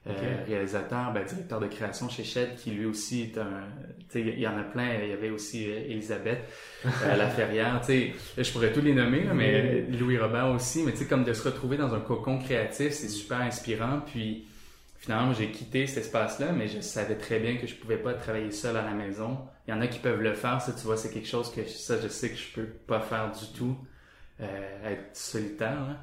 Euh, 0.07 0.43
réalisateur, 0.47 1.13
ben, 1.13 1.23
directeur 1.23 1.59
de 1.59 1.67
création 1.67 2.09
chez 2.09 2.23
Shed, 2.23 2.55
qui 2.55 2.71
lui 2.71 2.85
aussi 2.87 3.21
est 3.21 3.37
un... 3.37 3.67
Il 4.15 4.39
y 4.39 4.47
en 4.47 4.57
a 4.57 4.63
plein. 4.63 4.95
Il 4.95 5.09
y 5.09 5.13
avait 5.13 5.29
aussi 5.29 5.71
euh, 5.71 5.91
Elisabeth 5.91 6.39
euh, 6.85 7.15
Laferrière. 7.15 7.79
Tu 7.81 7.85
sais, 7.85 8.43
je 8.43 8.51
pourrais 8.51 8.73
tous 8.73 8.81
les 8.81 8.95
nommer, 8.95 9.23
là, 9.23 9.35
mais 9.35 9.85
Louis 9.91 10.17
Robert 10.17 10.49
aussi. 10.49 10.81
Mais 10.83 10.91
tu 10.91 10.97
sais, 10.97 11.05
comme 11.05 11.23
de 11.23 11.33
se 11.33 11.47
retrouver 11.47 11.77
dans 11.77 11.93
un 11.93 11.99
cocon 11.99 12.39
créatif, 12.39 12.93
c'est 12.93 13.09
super 13.09 13.41
inspirant. 13.41 14.01
Puis 14.03 14.47
finalement, 14.97 15.33
j'ai 15.33 15.51
quitté 15.51 15.85
cet 15.85 16.05
espace-là, 16.05 16.51
mais 16.51 16.67
je 16.67 16.81
savais 16.81 17.15
très 17.15 17.39
bien 17.39 17.57
que 17.57 17.67
je 17.67 17.75
pouvais 17.75 17.97
pas 17.97 18.15
travailler 18.15 18.49
seul 18.49 18.75
à 18.77 18.81
la 18.81 18.93
maison. 18.93 19.37
Il 19.67 19.71
y 19.71 19.73
en 19.73 19.81
a 19.81 19.87
qui 19.87 19.99
peuvent 19.99 20.21
le 20.21 20.33
faire. 20.33 20.59
Ça, 20.61 20.73
tu 20.73 20.81
vois, 20.81 20.97
c'est 20.97 21.11
quelque 21.11 21.27
chose 21.27 21.53
que 21.53 21.63
ça, 21.65 22.01
je 22.01 22.07
sais 22.07 22.31
que 22.31 22.37
je 22.37 22.51
peux 22.55 22.65
pas 22.65 23.01
faire 23.01 23.31
du 23.31 23.55
tout. 23.55 23.77
Euh, 24.41 24.91
être 24.91 25.15
solitaire. 25.15 25.97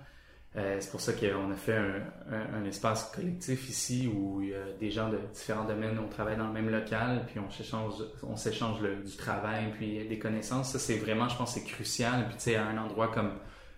Euh, 0.59 0.77
c'est 0.81 0.91
pour 0.91 1.01
ça 1.01 1.13
qu'on 1.13 1.51
a 1.53 1.57
fait 1.57 1.77
un, 1.77 2.03
un- 2.33 2.61
un 2.61 2.65
espace 2.65 3.13
collectif 3.15 3.69
ici 3.69 4.11
où 4.13 4.43
il 4.43 4.49
y 4.49 4.55
a 4.55 4.73
des 4.81 4.91
gens 4.91 5.09
de 5.09 5.19
différents 5.33 5.65
domaines, 5.65 5.99
on 6.05 6.09
travaille 6.09 6.37
dans 6.37 6.49
le 6.49 6.53
même 6.53 6.69
local, 6.69 7.23
puis 7.29 7.39
on 7.39 7.49
s'échange, 7.51 7.95
on 8.25 8.35
s'échange 8.37 8.81
le- 8.81 8.97
du 8.97 9.17
travail, 9.17 9.71
puis 9.77 10.07
des 10.09 10.19
connaissances. 10.19 10.73
Ça, 10.73 10.79
c'est 10.81 10.97
vraiment, 10.97 11.29
je 11.29 11.37
pense, 11.37 11.55
c'est 11.55 11.65
crucial. 11.65 12.27
Puis 12.27 12.37
tu 12.37 12.43
sais, 12.45 12.57
à 12.57 12.67
un 12.67 12.77
endroit 12.79 13.09
comme, 13.09 13.33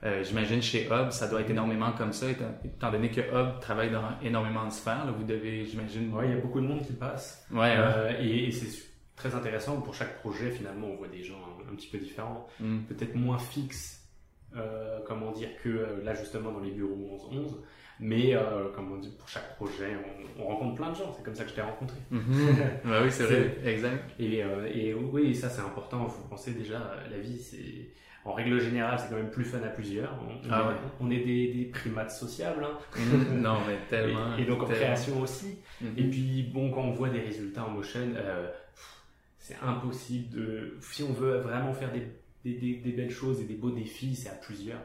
euh, 0.04 0.24
j'imagine 0.24 0.62
chez 0.62 0.86
Hub, 0.90 1.10
ça 1.10 1.28
doit 1.28 1.42
être 1.42 1.50
énormément 1.50 1.92
comme 1.92 2.14
ça, 2.14 2.30
étant, 2.30 2.54
étant 2.64 2.90
donné 2.90 3.10
que 3.10 3.20
Hub 3.20 3.60
travaille 3.60 3.90
dans 3.90 4.04
énormément 4.22 4.64
de 4.66 4.72
sphères. 4.72 5.04
là, 5.04 5.12
vous 5.12 5.24
devez, 5.24 5.66
j'imagine. 5.66 6.14
Ouais, 6.14 6.28
il 6.28 6.34
y 6.34 6.38
a 6.38 6.40
beaucoup 6.40 6.60
de 6.62 6.66
monde 6.66 6.82
qui 6.86 6.94
passe. 6.94 7.46
Ouais. 7.52 7.74
Euh, 7.76 8.12
et 8.20 8.46
et 8.48 8.52
c'est 8.52 8.68
très 9.16 9.34
intéressant. 9.34 9.78
Pour 9.82 9.94
chaque 9.94 10.20
projet, 10.20 10.50
finalement, 10.50 10.86
on 10.86 10.96
voit 10.96 11.08
des 11.08 11.22
gens 11.24 11.34
un, 11.36 11.70
un 11.72 11.74
petit 11.76 11.88
peu 11.88 11.98
différents. 11.98 12.46
Mm. 12.58 12.78
Peut-être 12.88 13.14
moins 13.16 13.38
fixes, 13.38 13.99
comment 15.06 15.32
dire, 15.32 15.48
que 15.62 15.68
euh, 15.68 16.04
là, 16.04 16.14
justement, 16.14 16.52
dans 16.52 16.60
les 16.60 16.70
bureaux 16.72 16.96
11-11. 17.32 17.56
Mais, 18.02 18.34
euh, 18.34 18.68
comment 18.74 18.96
dire, 18.96 19.10
pour 19.18 19.28
chaque 19.28 19.56
projet, 19.56 19.94
on, 20.38 20.42
on 20.42 20.46
rencontre 20.46 20.74
plein 20.76 20.90
de 20.90 20.96
gens. 20.96 21.12
C'est 21.14 21.22
comme 21.22 21.34
ça 21.34 21.44
que 21.44 21.50
je 21.50 21.54
t'ai 21.54 21.60
rencontré. 21.60 21.98
Mhm. 22.10 22.22
Ouais, 22.86 22.98
oui, 23.04 23.10
c'est 23.10 23.24
vrai. 23.24 23.58
Exact. 23.64 24.04
Et, 24.18 24.42
euh, 24.42 24.66
et 24.72 24.94
oui, 24.94 25.34
ça 25.34 25.50
c'est 25.50 25.60
important. 25.60 26.08
Faut 26.08 26.26
penser 26.28 26.52
déjà, 26.52 26.76
euh, 26.76 27.10
la 27.10 27.18
vie, 27.18 27.38
c'est 27.38 27.90
en 28.24 28.32
règle 28.32 28.58
générale, 28.58 28.98
c'est 28.98 29.08
quand 29.10 29.16
même 29.16 29.30
plus 29.30 29.44
fun 29.44 29.58
à 29.62 29.68
plusieurs. 29.68 30.14
On, 30.26 30.32
on 30.48 30.50
Ah 30.50 30.72
est, 30.72 31.02
on 31.04 31.08
des, 31.08 31.18
des 31.52 31.70
primates 31.72 32.10
sociables. 32.10 32.64
hein. 32.64 32.78
Mhm. 32.96 33.40
non, 33.42 33.58
mais 33.68 33.76
tellement. 33.90 34.34
Et, 34.38 34.42
et 34.42 34.44
donc 34.46 34.62
en 34.62 34.66
tellement. 34.66 34.80
création 34.82 35.20
aussi. 35.20 35.58
Mhm. 35.82 35.94
Et 35.98 36.04
puis 36.04 36.42
bon, 36.54 36.70
quand 36.70 36.82
on 36.82 36.92
voit 36.92 37.10
des 37.10 37.20
résultats 37.20 37.64
en 37.66 37.70
motion, 37.70 38.00
euh, 38.16 38.48
c'est 39.38 39.56
impossible 39.62 40.34
de. 40.34 40.76
Si 40.80 41.02
on 41.02 41.12
veut 41.12 41.38
vraiment 41.40 41.74
faire 41.74 41.92
des, 41.92 42.06
des, 42.44 42.54
des- 42.54 42.76
des 42.76 42.92
belles 42.92 43.10
choses 43.10 43.40
et 43.40 43.44
des 43.44 43.54
beaux 43.54 43.70
défis, 43.70 44.16
c'est 44.16 44.28
à 44.30 44.34
plusieurs. 44.34 44.82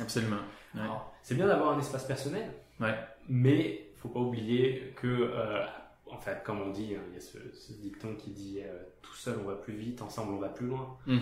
Absolument. 0.00 0.36
Ouais. 0.74 0.82
C'est 1.22 1.34
bien 1.34 1.46
d'avoir 1.46 1.76
un 1.76 1.80
espace 1.80 2.04
personnel, 2.06 2.50
Ouais. 2.80 2.94
mais 3.28 3.88
faut 3.96 4.08
pas 4.08 4.20
oublier 4.20 4.92
que, 4.96 5.06
euh, 5.06 5.64
en 6.10 6.18
fait, 6.18 6.42
comme 6.44 6.60
on 6.60 6.70
dit, 6.70 6.94
hein, 6.94 7.00
il 7.10 7.14
y 7.14 7.16
a 7.16 7.20
ce, 7.20 7.38
ce 7.54 7.72
dicton 7.72 8.14
qui 8.16 8.30
dit 8.30 8.58
euh, 8.62 8.82
tout 9.02 9.14
seul 9.14 9.38
on 9.42 9.48
va 9.48 9.54
plus 9.54 9.74
vite, 9.74 10.02
ensemble 10.02 10.34
on 10.34 10.38
va 10.38 10.48
plus 10.50 10.66
loin. 10.66 10.96
Ouais. 11.06 11.16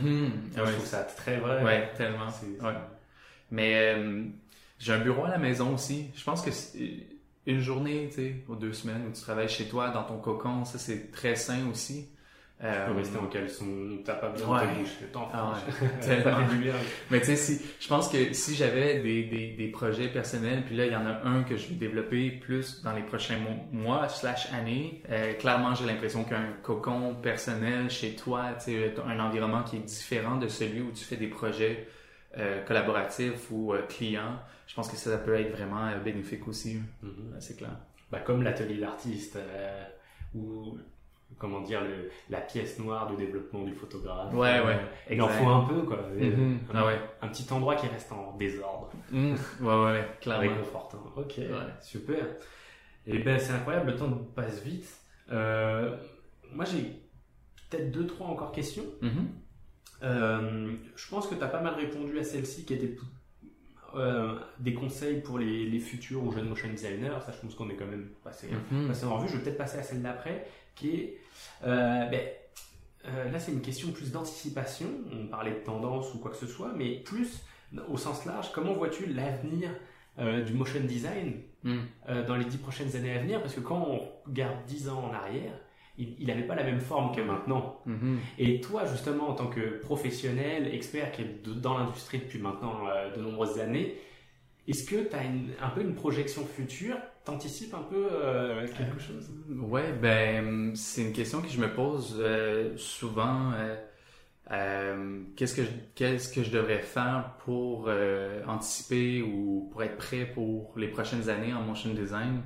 Je 0.54 0.60
trouve 0.72 0.84
ça 0.86 1.04
très 1.04 1.38
vrai. 1.38 1.62
Ouais, 1.64 1.92
tellement. 1.96 2.26
Mais 3.50 3.94
euh, 3.94 4.24
j'ai 4.78 4.92
un 4.92 5.00
bureau 5.00 5.24
à 5.24 5.30
la 5.30 5.38
maison 5.38 5.74
aussi. 5.74 6.06
Je 6.16 6.24
pense 6.24 6.42
que 6.42 6.50
une 7.46 7.60
journée, 7.60 8.08
tu 8.08 8.14
sais, 8.16 8.36
ou 8.48 8.56
deux 8.56 8.72
semaines 8.72 9.06
où 9.06 9.12
tu 9.12 9.20
travailles 9.20 9.48
chez 9.48 9.68
toi 9.68 9.90
dans 9.90 10.02
ton 10.04 10.18
cocon, 10.18 10.64
ça 10.64 10.78
c'est 10.78 11.10
très 11.12 11.36
sain 11.36 11.68
aussi. 11.70 12.08
Tu 12.60 12.66
Euh, 12.66 12.86
peux 12.86 12.92
rester 12.96 13.18
en 13.18 13.26
caleçon, 13.26 13.98
t'as 14.04 14.14
pas 14.14 14.28
besoin 14.30 14.60
Ouais. 14.60 14.66
de 14.68 14.72
te 14.72 14.78
bouger, 14.78 15.06
t'en 15.12 15.28
Ah 15.32 15.52
ouais. 15.52 16.24
Mais 17.10 17.18
tu 17.20 17.26
sais, 17.26 17.36
si, 17.36 17.60
je 17.80 17.88
pense 17.88 18.08
que 18.08 18.32
si 18.32 18.54
j'avais 18.54 19.00
des, 19.00 19.24
des, 19.24 19.48
des 19.52 19.68
projets 19.68 20.08
personnels, 20.08 20.62
puis 20.64 20.76
là, 20.76 20.86
il 20.86 20.92
y 20.92 20.96
en 20.96 21.04
a 21.04 21.24
un 21.24 21.42
que 21.42 21.56
je 21.56 21.66
vais 21.68 21.74
développer 21.74 22.30
plus 22.30 22.80
dans 22.82 22.92
les 22.92 23.02
prochains 23.02 23.38
mo- 23.38 23.66
mois 23.72 24.08
slash 24.08 24.52
années, 24.52 25.02
euh, 25.10 25.34
clairement, 25.34 25.74
j'ai 25.74 25.84
l'impression 25.84 26.22
qu'un 26.24 26.52
cocon 26.62 27.16
personnel 27.16 27.90
chez 27.90 28.14
toi, 28.14 28.52
tu 28.58 28.66
sais, 28.70 28.94
un 29.04 29.18
environnement 29.18 29.64
qui 29.64 29.76
est 29.76 29.80
différent 29.80 30.36
de 30.36 30.46
celui 30.48 30.80
où 30.80 30.92
tu 30.92 31.04
fais 31.04 31.16
des 31.16 31.26
projets 31.28 31.88
euh, 32.38 32.62
collaboratifs 32.64 33.50
ou 33.50 33.74
euh, 33.74 33.82
clients, 33.88 34.38
je 34.68 34.74
pense 34.74 34.88
que 34.88 34.96
ça, 34.96 35.18
peut 35.18 35.34
être 35.34 35.50
vraiment 35.50 35.86
euh, 35.88 35.98
bénéfique 35.98 36.46
aussi. 36.48 36.76
Mhm. 37.02 37.10
Ouais, 37.32 37.40
C'est 37.40 37.56
clair. 37.56 37.76
Bah, 38.12 38.20
comme 38.20 38.42
l'atelier 38.42 38.76
de 38.76 38.80
l'artiste, 38.80 39.36
euh, 39.36 39.84
ou 40.34 40.78
comment 41.38 41.60
dire, 41.60 41.82
le, 41.82 42.10
la 42.30 42.40
pièce 42.40 42.78
noire 42.78 43.10
de 43.10 43.16
développement 43.16 43.62
du 43.64 43.72
photographe. 43.74 44.32
Ouais, 44.32 44.60
ouais, 44.64 44.80
Il 45.10 45.20
en 45.22 45.28
faut 45.28 45.48
un 45.48 45.64
peu, 45.64 45.82
quoi. 45.82 46.00
Et, 46.18 46.30
Mhm. 46.30 46.58
un, 46.72 46.74
Ah 46.78 46.86
ouais. 46.86 47.00
un 47.22 47.28
petit 47.28 47.52
endroit 47.52 47.74
qui 47.76 47.86
reste 47.86 48.10
en 48.12 48.36
désordre. 48.36 48.90
Mm. 49.10 49.34
Ouais, 49.60 49.84
ouais, 49.84 50.08
clairement. 50.20 50.42
Réconfortant. 50.54 51.02
Ok, 51.16 51.34
Ouais. 51.38 51.48
super. 51.82 52.24
Et 53.06 53.18
ben, 53.18 53.38
c'est 53.38 53.52
incroyable, 53.52 53.90
le 53.90 53.96
temps 53.96 54.10
passe 54.34 54.62
vite. 54.62 54.88
Euh, 55.30 55.96
moi, 56.52 56.64
j'ai 56.64 57.02
peut-être 57.70 57.90
deux, 57.90 58.06
trois 58.06 58.28
encore 58.28 58.52
questions. 58.52 58.84
Mhm. 59.02 59.28
Euh, 60.02 60.72
je 60.96 61.08
pense 61.08 61.26
que 61.26 61.34
tu 61.34 61.42
as 61.42 61.48
pas 61.48 61.60
mal 61.60 61.74
répondu 61.74 62.18
à 62.18 62.24
celle-ci 62.24 62.64
qui 62.64 62.74
était 62.74 62.94
euh, 63.96 64.38
des 64.58 64.74
conseils 64.74 65.20
pour 65.20 65.38
les, 65.38 65.66
les 65.66 65.78
futurs 65.78 66.22
ou 66.24 66.32
jeunes 66.32 66.48
motion 66.48 66.68
designers. 66.68 67.18
Ça, 67.24 67.32
je 67.32 67.40
pense 67.40 67.54
qu'on 67.54 67.68
est 67.70 67.76
quand 67.76 67.86
même 67.86 68.08
passé, 68.22 68.48
Mhm. 68.70 68.88
passé 68.88 69.04
en 69.06 69.16
revue. 69.16 69.28
Je 69.28 69.36
vais 69.36 69.42
peut-être 69.44 69.58
passer 69.58 69.78
à 69.78 69.82
celle 69.82 70.02
d'après 70.02 70.46
qui 70.74 70.90
est. 70.96 71.18
euh, 71.66 72.06
ben, 72.06 72.20
euh, 73.06 73.30
là, 73.30 73.38
c'est 73.38 73.52
une 73.52 73.60
question 73.60 73.90
plus 73.92 74.10
d'anticipation. 74.12 74.86
On 75.12 75.26
parlait 75.26 75.52
de 75.52 75.58
tendance 75.64 76.12
ou 76.14 76.18
quoi 76.18 76.30
que 76.30 76.36
ce 76.38 76.46
soit, 76.46 76.72
mais 76.74 76.96
plus 77.00 77.42
au 77.88 77.96
sens 77.96 78.24
large. 78.24 78.50
Comment 78.52 78.72
vois-tu 78.72 79.06
l'avenir 79.06 79.70
euh, 80.18 80.42
du 80.44 80.52
motion 80.54 80.80
design 80.80 81.40
Mm. 81.64 81.78
euh, 82.10 82.26
dans 82.26 82.36
les 82.36 82.44
dix 82.44 82.58
prochaines 82.58 82.94
années 82.96 83.12
à 83.16 83.18
venir? 83.20 83.40
Parce 83.40 83.54
que 83.54 83.60
quand 83.60 83.78
on 83.88 84.00
regarde 84.28 84.56
dix 84.66 84.88
ans 84.88 85.02
en 85.10 85.12
arrière, 85.14 85.52
il 85.98 86.26
n'avait 86.26 86.42
pas 86.46 86.54
la 86.56 86.64
même 86.64 86.80
forme 86.80 87.14
que 87.14 87.20
maintenant. 87.20 87.80
Mhm. 87.86 88.18
Et 88.38 88.60
toi, 88.60 88.84
justement, 88.86 89.28
en 89.28 89.34
tant 89.34 89.46
que 89.48 89.78
professionnel, 89.80 90.72
expert 90.74 91.12
qui 91.12 91.22
est 91.22 91.44
de- 91.44 91.54
dans 91.54 91.78
l'industrie 91.78 92.18
depuis 92.18 92.38
maintenant 92.40 92.86
euh, 92.88 93.14
de 93.14 93.20
nombreuses 93.20 93.58
années, 93.60 93.94
est-ce 94.66 94.84
que 94.84 94.96
tu 95.08 95.14
as 95.14 95.20
un 95.64 95.70
peu 95.70 95.82
une 95.82 95.94
projection 95.94 96.44
future? 96.46 96.96
T'anticipes 97.24 97.74
un 97.74 97.82
peu 97.82 98.08
euh, 98.12 98.66
quelque 98.76 98.98
chose? 98.98 99.30
Ouais, 99.48 99.92
ben 99.92 100.74
c'est 100.74 101.02
une 101.02 101.12
question 101.12 101.40
que 101.42 101.48
je 101.48 101.60
me 101.60 101.72
pose 101.72 102.16
euh, 102.20 102.76
souvent. 102.76 103.52
euh, 103.52 103.76
euh, 104.50 105.22
qu'est-ce 105.36 105.54
que 105.54 105.64
je, 105.64 105.70
qu'est-ce 105.94 106.32
que 106.32 106.42
je 106.42 106.50
devrais 106.50 106.80
faire 106.82 107.36
pour 107.44 107.86
euh, 107.88 108.42
anticiper 108.46 109.22
ou 109.22 109.68
pour 109.72 109.82
être 109.82 109.96
prêt 109.96 110.26
pour 110.26 110.74
les 110.78 110.88
prochaines 110.88 111.28
années 111.30 111.54
en 111.54 111.62
motion 111.62 111.94
design? 111.94 112.42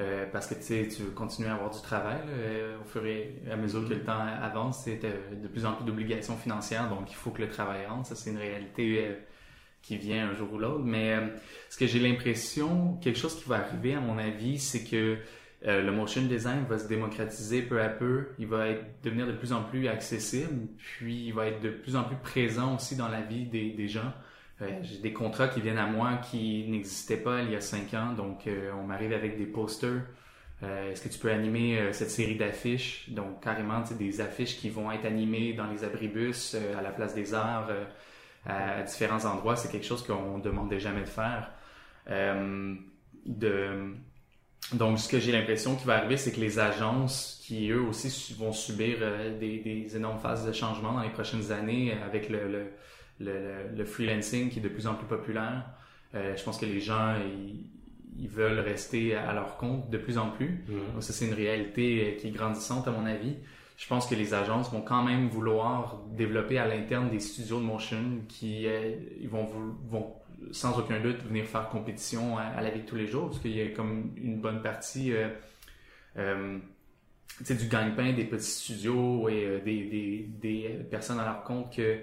Euh, 0.00 0.24
parce 0.32 0.46
que 0.46 0.54
tu 0.54 0.62
sais, 0.62 0.88
tu 0.88 1.02
veux 1.02 1.10
continuer 1.10 1.50
à 1.50 1.54
avoir 1.54 1.70
du 1.70 1.82
travail 1.82 2.16
là, 2.26 2.32
euh, 2.32 2.80
au 2.80 2.84
fur 2.84 3.04
et 3.04 3.42
à 3.50 3.56
mesure 3.56 3.86
que 3.86 3.92
le 3.92 4.02
temps 4.02 4.20
avance, 4.20 4.84
c'est 4.84 5.04
euh, 5.04 5.34
de 5.34 5.48
plus 5.48 5.66
en 5.66 5.74
plus 5.74 5.84
d'obligations 5.84 6.34
financières, 6.38 6.88
donc 6.88 7.10
il 7.10 7.14
faut 7.14 7.30
que 7.30 7.42
le 7.42 7.50
travail 7.50 7.84
rentre. 7.84 8.08
Ça, 8.08 8.14
c'est 8.14 8.30
une 8.30 8.38
réalité 8.38 9.04
euh, 9.06 9.14
qui 9.82 9.96
vient 9.96 10.30
un 10.30 10.34
jour 10.34 10.52
ou 10.52 10.58
l'autre. 10.58 10.84
Mais 10.84 11.12
euh, 11.12 11.26
ce 11.68 11.76
que 11.76 11.86
j'ai 11.86 11.98
l'impression, 11.98 12.94
quelque 13.02 13.18
chose 13.18 13.34
qui 13.36 13.48
va 13.48 13.56
arriver 13.56 13.94
à 13.94 14.00
mon 14.00 14.16
avis, 14.16 14.58
c'est 14.58 14.84
que 14.84 15.18
euh, 15.66 15.82
le 15.82 15.92
motion 15.92 16.22
design 16.22 16.64
va 16.68 16.78
se 16.78 16.88
démocratiser 16.88 17.62
peu 17.62 17.80
à 17.82 17.88
peu. 17.88 18.28
Il 18.38 18.46
va 18.46 18.68
être, 18.68 18.84
devenir 19.02 19.26
de 19.26 19.32
plus 19.32 19.52
en 19.52 19.62
plus 19.62 19.88
accessible, 19.88 20.68
puis 20.78 21.26
il 21.26 21.34
va 21.34 21.48
être 21.48 21.60
de 21.60 21.70
plus 21.70 21.96
en 21.96 22.04
plus 22.04 22.16
présent 22.16 22.76
aussi 22.76 22.96
dans 22.96 23.08
la 23.08 23.20
vie 23.20 23.44
des, 23.46 23.70
des 23.70 23.88
gens. 23.88 24.12
Euh, 24.62 24.78
J'ai 24.82 24.98
des 24.98 25.12
contrats 25.12 25.48
qui 25.48 25.60
viennent 25.60 25.78
à 25.78 25.86
moi 25.86 26.18
qui 26.30 26.64
n'existaient 26.68 27.16
pas 27.16 27.42
il 27.42 27.50
y 27.50 27.56
a 27.56 27.60
cinq 27.60 27.94
ans, 27.94 28.12
donc 28.12 28.46
euh, 28.46 28.70
on 28.78 28.84
m'arrive 28.84 29.12
avec 29.12 29.36
des 29.36 29.46
posters. 29.46 30.02
Euh, 30.62 30.92
Est-ce 30.92 31.02
que 31.02 31.08
tu 31.08 31.18
peux 31.18 31.30
animer 31.30 31.92
cette 31.92 32.10
série 32.10 32.36
d'affiches? 32.36 33.10
Donc 33.10 33.42
carrément, 33.42 33.82
des 33.98 34.20
affiches 34.20 34.58
qui 34.58 34.70
vont 34.70 34.92
être 34.92 35.04
animées 35.04 35.54
dans 35.54 35.66
les 35.66 35.82
abribus, 35.84 36.56
à 36.78 36.82
la 36.82 36.90
place 36.90 37.14
des 37.14 37.34
arts, 37.34 37.68
à, 38.46 38.82
différents 38.82 39.24
endroits. 39.24 39.56
C'est 39.56 39.72
quelque 39.72 39.86
chose 39.86 40.06
qu'on 40.06 40.38
ne 40.38 40.42
demandait 40.42 40.78
jamais 40.78 41.00
de 41.00 41.08
faire. 41.08 41.50
De, 43.26 43.94
donc, 44.72 44.98
ce 45.00 45.08
que 45.08 45.18
j'ai 45.18 45.32
l'impression 45.32 45.74
qui 45.74 45.84
va 45.84 45.96
arriver, 45.96 46.16
c'est 46.16 46.32
que 46.32 46.40
les 46.40 46.60
agences 46.60 47.40
qui, 47.44 47.70
eux 47.70 47.82
aussi, 47.82 48.34
vont 48.38 48.52
subir 48.52 48.98
des, 49.40 49.96
énormes 49.96 50.20
phases 50.20 50.46
de 50.46 50.52
changement 50.52 50.92
dans 50.92 51.02
les 51.02 51.10
prochaines 51.10 51.50
années 51.50 51.92
avec 52.04 52.28
le, 52.28 52.70
le, 53.24 53.76
le 53.76 53.84
freelancing 53.84 54.50
qui 54.50 54.58
est 54.58 54.62
de 54.62 54.68
plus 54.68 54.86
en 54.86 54.94
plus 54.94 55.06
populaire. 55.06 55.64
Euh, 56.14 56.36
je 56.36 56.42
pense 56.42 56.58
que 56.58 56.66
les 56.66 56.80
gens, 56.80 57.16
ils, 57.16 57.66
ils 58.18 58.28
veulent 58.28 58.60
rester 58.60 59.14
à 59.14 59.32
leur 59.32 59.56
compte 59.56 59.90
de 59.90 59.98
plus 59.98 60.18
en 60.18 60.30
plus. 60.30 60.64
Donc 60.68 61.02
ça, 61.02 61.12
c'est 61.12 61.26
une 61.26 61.34
réalité 61.34 62.14
euh, 62.14 62.20
qui 62.20 62.28
est 62.28 62.30
grandissante 62.30 62.86
à 62.88 62.90
mon 62.90 63.06
avis. 63.06 63.36
je 63.76 63.86
pense 63.86 64.06
que 64.06 64.14
les 64.14 64.34
agences 64.34 64.70
vont 64.70 64.82
quand 64.82 65.02
même 65.02 65.28
vouloir 65.28 66.02
développer 66.10 66.58
à 66.58 66.66
l'interne 66.66 67.10
des 67.10 67.20
studios 67.20 67.60
de 67.60 67.64
motion 67.64 68.02
qui 68.28 68.66
euh, 68.66 68.94
ils 69.20 69.28
vont, 69.28 69.48
vont 69.86 70.14
sans 70.50 70.78
aucun 70.78 71.00
doute 71.00 71.22
venir 71.22 71.44
faire 71.44 71.68
compétition 71.68 72.36
à, 72.38 72.60
la 72.60 72.70
vie 72.70 72.80
de 72.80 72.86
tous 72.86 72.96
les 72.96 73.06
jours 73.06 73.28
parce 73.28 73.38
qu'il 73.38 73.56
y 73.56 73.62
a 73.62 73.68
comme 73.68 74.12
une 74.16 74.40
bonne 74.40 74.62
partie 74.62 75.12
euh, 75.12 75.28
euh, 76.16 76.58
du 77.40 77.68
gagne-pain 77.68 78.12
des 78.12 78.24
petits 78.24 78.50
studios 78.50 79.28
et 79.28 79.44
euh, 79.44 79.60
des, 79.60 79.84
des, 79.84 80.26
des, 80.40 80.68
personnes 80.90 81.20
à 81.20 81.24
leur 81.24 81.44
compte 81.44 81.74
que 81.74 82.00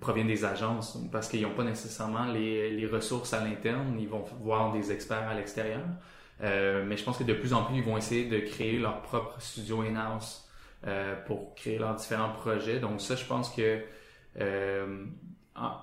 proviennent 0.00 0.26
des 0.26 0.44
agences 0.44 0.98
parce 1.12 1.28
qu'ils 1.28 1.42
n'ont 1.42 1.54
pas 1.54 1.64
nécessairement 1.64 2.26
les, 2.26 2.70
les 2.70 2.86
ressources 2.86 3.32
à 3.32 3.44
l'interne, 3.44 3.96
ils 3.98 4.08
vont 4.08 4.24
voir 4.42 4.72
des 4.72 4.92
experts 4.92 5.28
à 5.28 5.34
l'extérieur. 5.34 5.82
mais 6.40 6.96
je 6.96 7.04
pense 7.04 7.18
que 7.18 7.24
de 7.24 7.34
plus 7.34 7.52
en 7.52 7.64
plus, 7.64 7.76
ils 7.76 7.84
vont 7.84 7.96
essayer 7.96 8.28
de 8.28 8.38
créer 8.38 8.78
leur 8.78 9.02
propre 9.02 9.40
studio 9.40 9.82
in-house 9.82 10.46
euh, 10.86 11.16
pour 11.26 11.54
créer 11.56 11.78
leurs 11.78 11.96
différents 11.96 12.28
projets. 12.28 12.78
Donc 12.78 13.00
ça, 13.00 13.16
je 13.16 13.24
pense 13.24 13.50
que 13.50 13.80
euh, 14.40 15.04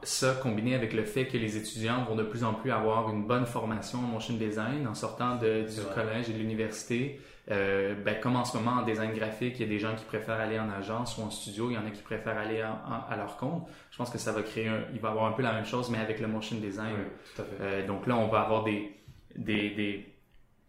ça, 0.04 0.34
combiné 0.36 0.76
avec 0.76 0.94
le 0.94 1.04
fait 1.04 1.26
que 1.26 1.36
les 1.36 1.58
étudiants 1.58 2.06
vont 2.06 2.16
de 2.16 2.24
plus 2.24 2.46
en 2.46 2.54
plus 2.54 2.72
avoir 2.72 3.10
une 3.10 3.26
bonne 3.26 3.46
formation 3.46 4.00
en 4.00 4.04
motion 4.04 4.36
design 4.36 4.88
en 4.88 4.94
sortant 4.94 5.36
de, 5.36 5.64
du 5.64 5.82
collège 5.94 6.30
et 6.30 6.34
de 6.34 6.38
l'université, 6.38 7.20
euh, 7.52 7.94
ben, 7.96 8.16
comme 8.22 8.38
en 8.38 8.46
ce 8.46 8.56
moment 8.58 8.82
en 8.82 8.84
design 8.84 9.14
graphique, 9.14 9.56
il 9.60 9.64
y 9.64 9.66
a 9.66 9.68
des 9.68 9.80
gens 9.80 9.96
qui 9.96 10.06
préfèrent 10.06 10.40
aller 10.40 10.60
en 10.60 10.70
agence 10.70 11.18
ou 11.18 11.24
en 11.24 11.30
studio, 11.30 11.70
il 11.70 11.74
y 11.74 11.78
en 11.78 11.86
a 11.86 11.90
qui 11.90 12.02
préfèrent 12.02 12.38
aller 12.38 12.62
à 12.62 13.16
leur 13.18 13.36
compte. 13.38 13.68
Je 13.92 13.98
pense 13.98 14.10
que 14.10 14.18
ça 14.18 14.32
va 14.32 14.44
créer, 14.44 14.70
un, 14.70 14.86
il 14.94 15.02
va 15.02 15.10
avoir 15.10 15.26
un 15.26 15.34
peu 15.34 15.42
la 15.42 15.52
même 15.52 15.66
chose, 15.66 15.90
mais 15.90 15.98
avec 15.98 16.22
le 16.22 16.28
motion 16.28 16.58
design. 16.58 16.96
tout 17.36 17.42
à 17.42 17.46
fait. 17.46 17.56
Euh, 17.62 17.88
donc 17.88 18.08
là, 18.08 18.16
on 18.16 18.28
va 18.28 18.42
avoir 18.42 18.64
des, 18.64 18.96
des, 19.36 19.72
des, 19.72 20.14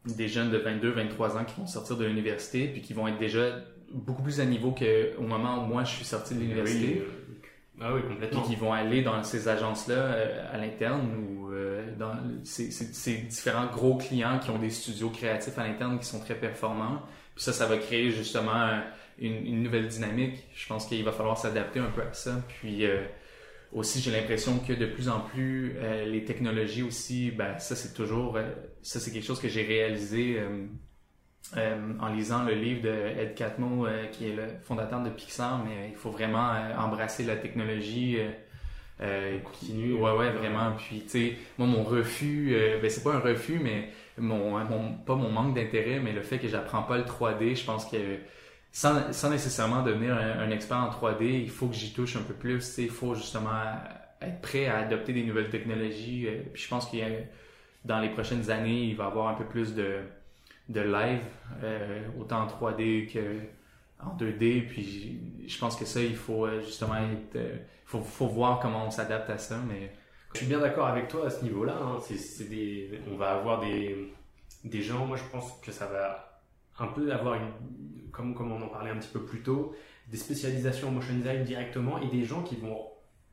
des 0.05 0.29
jeunes 0.29 0.51
de 0.51 0.59
22, 0.59 0.91
23 0.91 1.39
ans 1.39 1.45
qui 1.45 1.61
vont 1.61 1.67
sortir 1.67 1.97
de 1.97 2.07
l'université 2.07 2.67
puis 2.67 2.81
qui 2.81 2.93
vont 2.93 3.07
être 3.07 3.19
déjà 3.19 3.61
beaucoup 3.93 4.23
plus 4.23 4.41
à 4.41 4.45
niveau 4.45 4.73
qu'au 4.73 5.23
moment 5.23 5.63
où 5.63 5.67
moi 5.67 5.85
je 5.85 5.95
suis 5.95 6.05
sorti 6.05 6.35
de 6.35 6.41
l'université. 6.41 7.03
Euh, 7.03 7.81
ah 7.81 7.95
oui, 7.95 8.03
complètement. 8.03 8.43
Qui 8.43 8.57
vont 8.57 8.73
aller 8.73 9.03
dans 9.03 9.23
ces 9.23 9.49
agences-là 9.49 10.17
à 10.53 10.59
l'interne 10.59 11.09
ou 11.17 11.53
dans 11.99 12.15
ces, 12.45 13.16
différents 13.29 13.66
gros 13.66 13.97
clients 13.97 14.39
qui 14.39 14.51
ont 14.51 14.59
des 14.59 14.71
studios 14.71 15.11
créatifs 15.11 15.59
à 15.59 15.66
l'interne 15.66 15.99
qui 15.99 16.07
sont 16.07 16.21
très 16.21 16.35
performants. 16.35 17.03
Puis 17.35 17.45
ça, 17.45 17.53
ça 17.53 17.66
va 17.66 17.77
créer 17.77 18.11
justement 18.11 18.81
une, 19.19 19.62
nouvelle 19.62 19.89
dynamique. 19.89 20.47
Je 20.55 20.66
pense 20.66 20.87
qu'il 20.87 21.05
va 21.05 21.12
falloir 21.12 21.39
s'adapter 21.39 21.81
un 21.81 21.91
peu 21.91 22.03
à 22.03 22.12
ça. 22.12 22.43
Puis 22.49 22.85
aussi, 23.73 24.01
j'ai 24.01 24.12
l'impression 24.12 24.59
que 24.61 24.73
de 24.73 24.87
plus 24.87 25.09
en 25.09 25.21
plus, 25.21 25.77
les 26.07 26.25
technologies 26.25 26.83
aussi, 26.83 27.33
ben 27.33 27.59
ça 27.59 27.75
c'est 27.75 27.93
toujours, 27.93 28.39
ça 28.83 29.01
c'est 29.01 29.11
quelque 29.11 29.27
chose 29.27 29.41
que 29.41 29.49
j'ai 29.49 29.65
réalisé 29.65 30.41
euh, 31.57 31.93
en 32.01 32.09
lisant 32.09 32.43
le 32.45 32.55
livre 32.55 32.83
de 32.83 32.89
Ed 32.89 33.35
Catmull, 33.35 33.87
euh, 33.87 34.07
qui 34.07 34.29
est 34.29 34.35
le 34.35 34.49
fondateur 34.62 35.03
de 35.03 35.11
Pixar, 35.11 35.62
mais 35.62 35.91
il 35.91 35.95
faut 35.95 36.11
vraiment 36.11 36.51
euh, 36.53 36.77
embrasser 36.77 37.23
la 37.23 37.37
technologie. 37.37 38.19
Euh, 39.01 39.39
continue. 39.41 39.95
Ouais, 39.95 40.12
ouais, 40.12 40.31
vraiment. 40.31 40.73
Puis, 40.77 41.03
tu 41.03 41.09
sais, 41.09 41.37
moi, 41.59 41.66
mon 41.66 41.83
refus, 41.83 42.57
ben, 42.81 42.89
c'est 42.91 43.03
pas 43.03 43.15
un 43.15 43.21
refus, 43.21 43.59
mais 43.62 43.91
mon, 44.19 44.59
mon 44.65 44.93
pas 44.95 45.16
mon 45.16 45.31
manque 45.31 45.55
d'intérêt, 45.55 45.99
mais 46.01 46.12
le 46.12 46.23
fait 46.23 46.39
que 46.39 46.49
j'apprends 46.49 46.83
pas 46.83 46.99
le 46.99 47.05
3D, 47.05 47.57
je 47.57 47.65
pense 47.65 47.87
que 47.87 47.97
sans, 48.73 49.12
sans 49.12 49.31
nécessairement 49.31 49.83
devenir 49.83 50.16
un, 50.16 50.51
expert 50.51 50.79
en 50.79 50.91
3D, 50.91 51.43
il 51.43 51.51
faut 51.51 51.66
que 51.69 51.75
j'y 51.75 51.93
touche 51.93 52.16
un 52.16 52.23
peu 52.23 52.35
plus. 52.35 52.59
Tu 52.59 52.65
sais, 52.65 52.83
il 52.85 52.91
faut 52.91 53.15
justement 53.15 53.62
être 54.21 54.41
prêt 54.41 54.66
à 54.66 54.79
adopter 54.79 55.12
des 55.12 55.25
nouvelles 55.25 55.51
technologies. 55.51 56.29
puis, 56.53 56.62
je 56.62 56.69
pense 56.69 56.87
qu'il 56.87 57.05
dans 57.85 58.01
les 58.01 58.09
prochaines 58.09 58.51
années, 58.51 58.85
il 58.85 58.97
va 58.97 59.05
y 59.05 59.07
avoir 59.09 59.29
un 59.29 59.35
peu 59.35 59.45
plus 59.45 59.75
de 59.75 59.99
de 60.69 60.81
live, 60.81 61.21
euh, 61.62 62.03
autant 62.19 62.43
en 62.43 62.47
3D 62.47 63.12
que 63.12 63.41
en 64.03 64.16
2D. 64.16 64.66
Puis 64.66 65.21
je 65.47 65.59
pense 65.59 65.77
que 65.77 65.85
ça, 65.85 66.01
il 66.01 66.16
faut 66.16 66.47
euh, 66.47 66.61
justement 66.61 66.97
être, 66.97 67.37
euh, 67.37 67.57
faut, 67.99 68.03
faut 68.05 68.27
voir 68.27 68.61
comment 68.61 68.87
on 68.87 68.91
s'adapte 68.91 69.31
à 69.31 69.39
ça. 69.39 69.59
Mais 69.69 69.93
je 70.33 70.39
suis 70.39 70.47
bien 70.47 70.61
d'accord 70.61 70.87
avec 70.87 71.09
toi 71.09 71.27
à 71.27 71.31
ce 71.31 71.43
niveau-là. 71.45 71.77
Hein. 71.81 71.99
C'est, 72.01 72.49
des, 72.49 73.01
on 73.11 73.16
va 73.16 73.33
avoir 73.33 73.61
des, 73.61 74.12
des 74.65 74.83
gens. 74.83 75.07
Moi, 75.07 75.16
je 75.16 75.25
pense 75.31 75.53
que 75.62 75.73
ça 75.73 75.87
va 75.87 76.43
un 76.79 76.89
peu 76.89 77.12
avoir 77.12 77.35
une, 77.35 78.11
comme, 78.11 78.35
comme 78.35 78.53
on 78.53 78.62
en 78.62 78.69
parlait 78.69 78.91
un 78.91 78.97
petit 78.97 79.12
peu 79.12 79.25
plus 79.25 79.43
tôt, 79.43 79.75
des 80.09 80.16
spécialisations 80.16 80.89
en 80.89 80.93
motion 80.93 81.15
design 81.15 81.45
directement 81.45 82.01
et 82.01 82.09
des 82.09 82.25
gens 82.25 82.43
qui 82.43 82.57
vont 82.57 82.79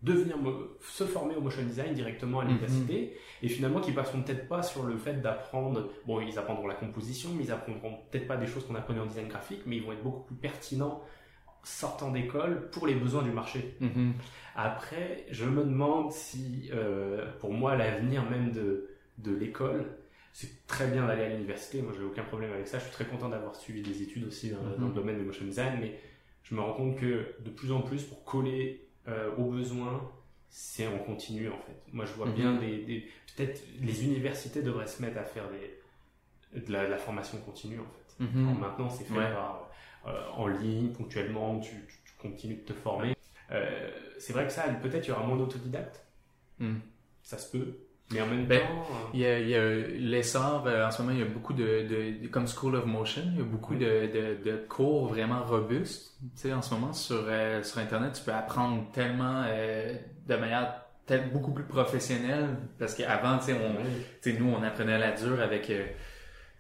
devenir 0.04 0.36
se 0.82 1.04
former 1.04 1.36
au 1.36 1.42
motion 1.42 1.62
design 1.62 1.94
directement 1.94 2.40
à 2.40 2.46
l'université 2.46 3.02
mhm. 3.02 3.46
et 3.46 3.50
finalement 3.50 3.82
qui 3.82 3.92
passeront 3.92 4.24
peut-être 4.24 4.48
pas 4.48 4.64
sur 4.64 4.82
le 4.82 4.98
fait 4.98 5.22
d'apprendre 5.22 5.92
bon 6.08 6.20
ils 6.22 6.40
apprendront 6.40 6.66
la 6.66 6.74
composition 6.74 7.30
mais 7.38 7.44
ils 7.44 7.52
apprendront 7.52 8.00
peut-être 8.10 8.28
pas 8.28 8.36
des 8.36 8.48
choses 8.48 8.66
qu'on 8.66 8.74
apprenait 8.74 9.00
en 9.00 9.06
design 9.06 9.28
graphique 9.28 9.62
mais 9.68 9.76
ils 9.76 9.84
vont 9.84 9.92
être 9.92 10.02
beaucoup 10.02 10.24
plus 10.24 10.36
pertinents 10.36 11.04
sortant 11.64 12.12
d'école 12.12 12.70
pour 12.72 12.88
les 12.88 12.96
besoins 12.96 13.24
du 13.24 13.32
marché 13.32 13.76
mhm. 13.80 14.14
après 14.56 15.26
je 15.30 15.46
me 15.46 15.64
demande 15.64 16.12
si 16.12 16.70
euh, 16.74 17.32
pour 17.40 17.54
moi 17.54 17.76
l'avenir 17.76 18.30
même 18.30 18.52
de 18.52 18.90
de 19.18 19.36
l'école 19.36 19.86
c'est 20.34 20.66
très 20.66 20.88
bien 20.88 21.06
d'aller 21.06 21.24
à 21.24 21.30
l'université 21.30 21.82
moi 21.82 21.94
j'ai 21.96 22.04
aucun 22.04 22.24
problème 22.24 22.52
avec 22.54 22.68
ça 22.68 22.80
je 22.80 22.84
suis 22.86 22.94
très 22.94 23.06
content 23.06 23.30
d'avoir 23.30 23.56
suivi 23.56 23.82
des 23.82 24.02
études 24.02 24.26
aussi 24.26 24.50
dans, 24.50 24.64
dans 24.64 24.86
le 24.86 24.88
mhm. 24.88 24.94
domaine 24.94 25.18
du 25.18 25.24
motion 25.24 25.46
design 25.46 25.78
mais 25.80 26.00
je 26.44 26.56
me 26.56 26.62
rends 26.62 26.74
compte 26.74 26.98
que 26.98 27.36
de 27.40 27.50
plus 27.50 27.72
en 27.72 27.82
plus 27.82 28.04
pour 28.04 28.24
coller 28.24 28.88
euh, 29.08 29.34
aux 29.38 29.46
besoins, 29.46 30.12
c'est 30.50 30.86
en 30.86 30.98
continu 31.00 31.50
en 31.50 31.58
fait. 31.58 31.82
Moi 31.94 32.06
je 32.06 32.14
vois 32.14 32.28
mhm. 32.28 32.34
bien 32.34 32.54
des, 32.56 33.08
peut-être 33.36 33.64
les 33.80 34.04
universités 34.04 34.62
devraient 34.62 34.88
se 34.88 35.02
mettre 35.02 35.18
à 35.18 35.24
faire 35.24 35.46
des, 35.50 36.62
de, 36.62 36.74
la, 36.74 36.98
formation 36.98 37.38
continue 37.40 37.80
en 37.80 37.86
fait. 37.86 38.24
Mhm. 38.24 38.60
maintenant 38.60 38.90
c'est 38.90 39.06
fait 39.06 39.16
par, 39.16 39.70
en 40.06 40.48
ligne 40.48 40.90
ponctuellement, 40.94 41.60
tu, 41.60 41.88
continues 42.20 42.58
de 42.58 42.62
te 42.62 42.74
former. 42.74 43.16
Euh, 43.52 43.90
c'est 44.20 44.34
vrai 44.34 44.46
que 44.46 44.54
ça 44.54 44.64
peut-être 44.82 45.08
il 45.08 45.10
y 45.10 45.12
aura 45.12 45.24
moins 45.24 45.38
d'autodidactes. 45.38 46.06
Mhm. 46.60 46.80
Ça 47.24 47.38
se 47.38 47.52
peut. 47.52 47.76
Mais 48.12 48.22
en 48.22 48.28
même 48.28 48.46
ben, 48.46 48.60
temps. 48.60 48.88
Il 49.14 49.22
y 49.22 49.26
a, 49.26 49.40
il 49.40 49.50
y 49.50 49.56
a 49.56 49.76
l'essor, 49.98 50.64
euh, 50.68 50.86
en 50.86 50.92
ce 50.92 51.02
moment, 51.02 51.14
il 51.14 51.20
y 51.20 51.24
a 51.24 51.30
beaucoup 51.30 51.54
de, 51.54 52.18
de, 52.22 52.28
comme 52.28 52.46
School 52.48 52.76
of 52.76 52.86
Motion, 52.86 53.24
il 53.34 53.40
y 53.40 53.42
a 53.42 53.46
beaucoup 53.46 53.76
de, 53.76 54.66
cours 54.68 55.08
vraiment 55.08 55.44
robustes. 55.44 56.18
Tu 56.36 56.42
sais, 56.42 56.54
en 56.54 56.62
ce 56.62 56.74
moment, 56.74 56.94
sur, 56.94 57.24
euh, 57.28 57.64
sur 57.64 57.80
Internet, 57.80 58.14
tu 58.14 58.24
peux 58.24 58.34
apprendre 58.34 58.92
tellement 58.92 59.44
euh, 59.48 59.96
de 60.28 60.36
manière 60.36 60.76
beaucoup 61.34 61.52
plus 61.52 61.64
professionnelle. 61.64 62.50
Parce 62.80 62.96
qu'avant, 62.96 63.38
tu 63.38 63.46
sais, 63.46 63.54
on, 63.54 63.82
tu 64.22 64.32
sais, 64.32 64.38
nous, 64.38 64.50
on 64.50 64.62
apprenait 64.64 64.94
à 64.94 65.00
la 65.00 65.12
dure 65.12 65.42
avec. 65.42 65.72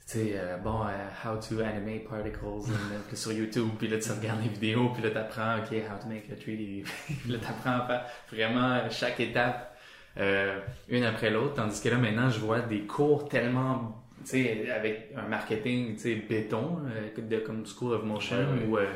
Tu 0.07 0.17
sais, 0.17 0.35
bon, 0.63 0.81
how 1.23 1.37
to 1.37 1.61
animate 1.61 2.07
particles 2.07 2.67
sur 3.13 3.31
YouTube, 3.31 3.69
puis 3.77 3.87
là, 3.87 3.97
tu 3.97 4.11
regardes 4.11 4.41
les 4.41 4.49
vidéos, 4.49 4.89
puis 4.89 5.03
là, 5.03 5.11
tu 5.11 5.17
apprends, 5.17 5.57
OK, 5.57 5.71
how 5.71 5.97
to 6.01 6.07
make 6.09 6.29
a 6.31 6.35
3D. 6.35 6.83
puis 7.05 7.31
là, 7.31 7.37
tu 7.39 7.47
apprends 7.47 7.87
vraiment 8.31 8.89
chaque 8.89 9.19
étape 9.19 9.71
euh, 10.17 10.59
une 10.89 11.03
après 11.03 11.29
l'autre. 11.29 11.55
Tandis 11.55 11.81
que 11.81 11.89
là, 11.89 11.97
maintenant, 11.97 12.29
je 12.29 12.39
vois 12.39 12.59
des 12.59 12.81
cours 12.81 13.29
tellement, 13.29 14.03
tu 14.23 14.31
sais, 14.31 14.69
avec 14.69 15.11
un 15.15 15.27
marketing, 15.27 15.95
tu 15.95 16.01
sais, 16.01 16.15
béton, 16.15 16.79
euh, 16.87 17.21
de, 17.21 17.37
comme 17.37 17.65
School 17.65 17.93
of 17.93 18.03
Motion, 18.03 18.45
ou 18.67 18.77
euh, 18.77 18.87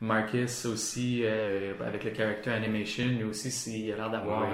Marcus 0.00 0.66
aussi, 0.66 1.24
avec 1.26 2.04
le 2.04 2.14
character 2.14 2.50
animation, 2.50 3.06
lui 3.06 3.24
aussi, 3.24 3.48
il 3.84 3.92
a 3.92 3.96
l'air 3.96 4.10
d'avoir 4.10 4.46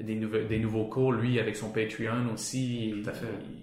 des, 0.00 0.14
nouveaux, 0.14 0.38
des 0.38 0.58
nouveaux 0.58 0.86
cours, 0.86 1.12
lui, 1.12 1.38
avec 1.38 1.56
son 1.56 1.70
Patreon 1.70 2.32
aussi. 2.32 3.02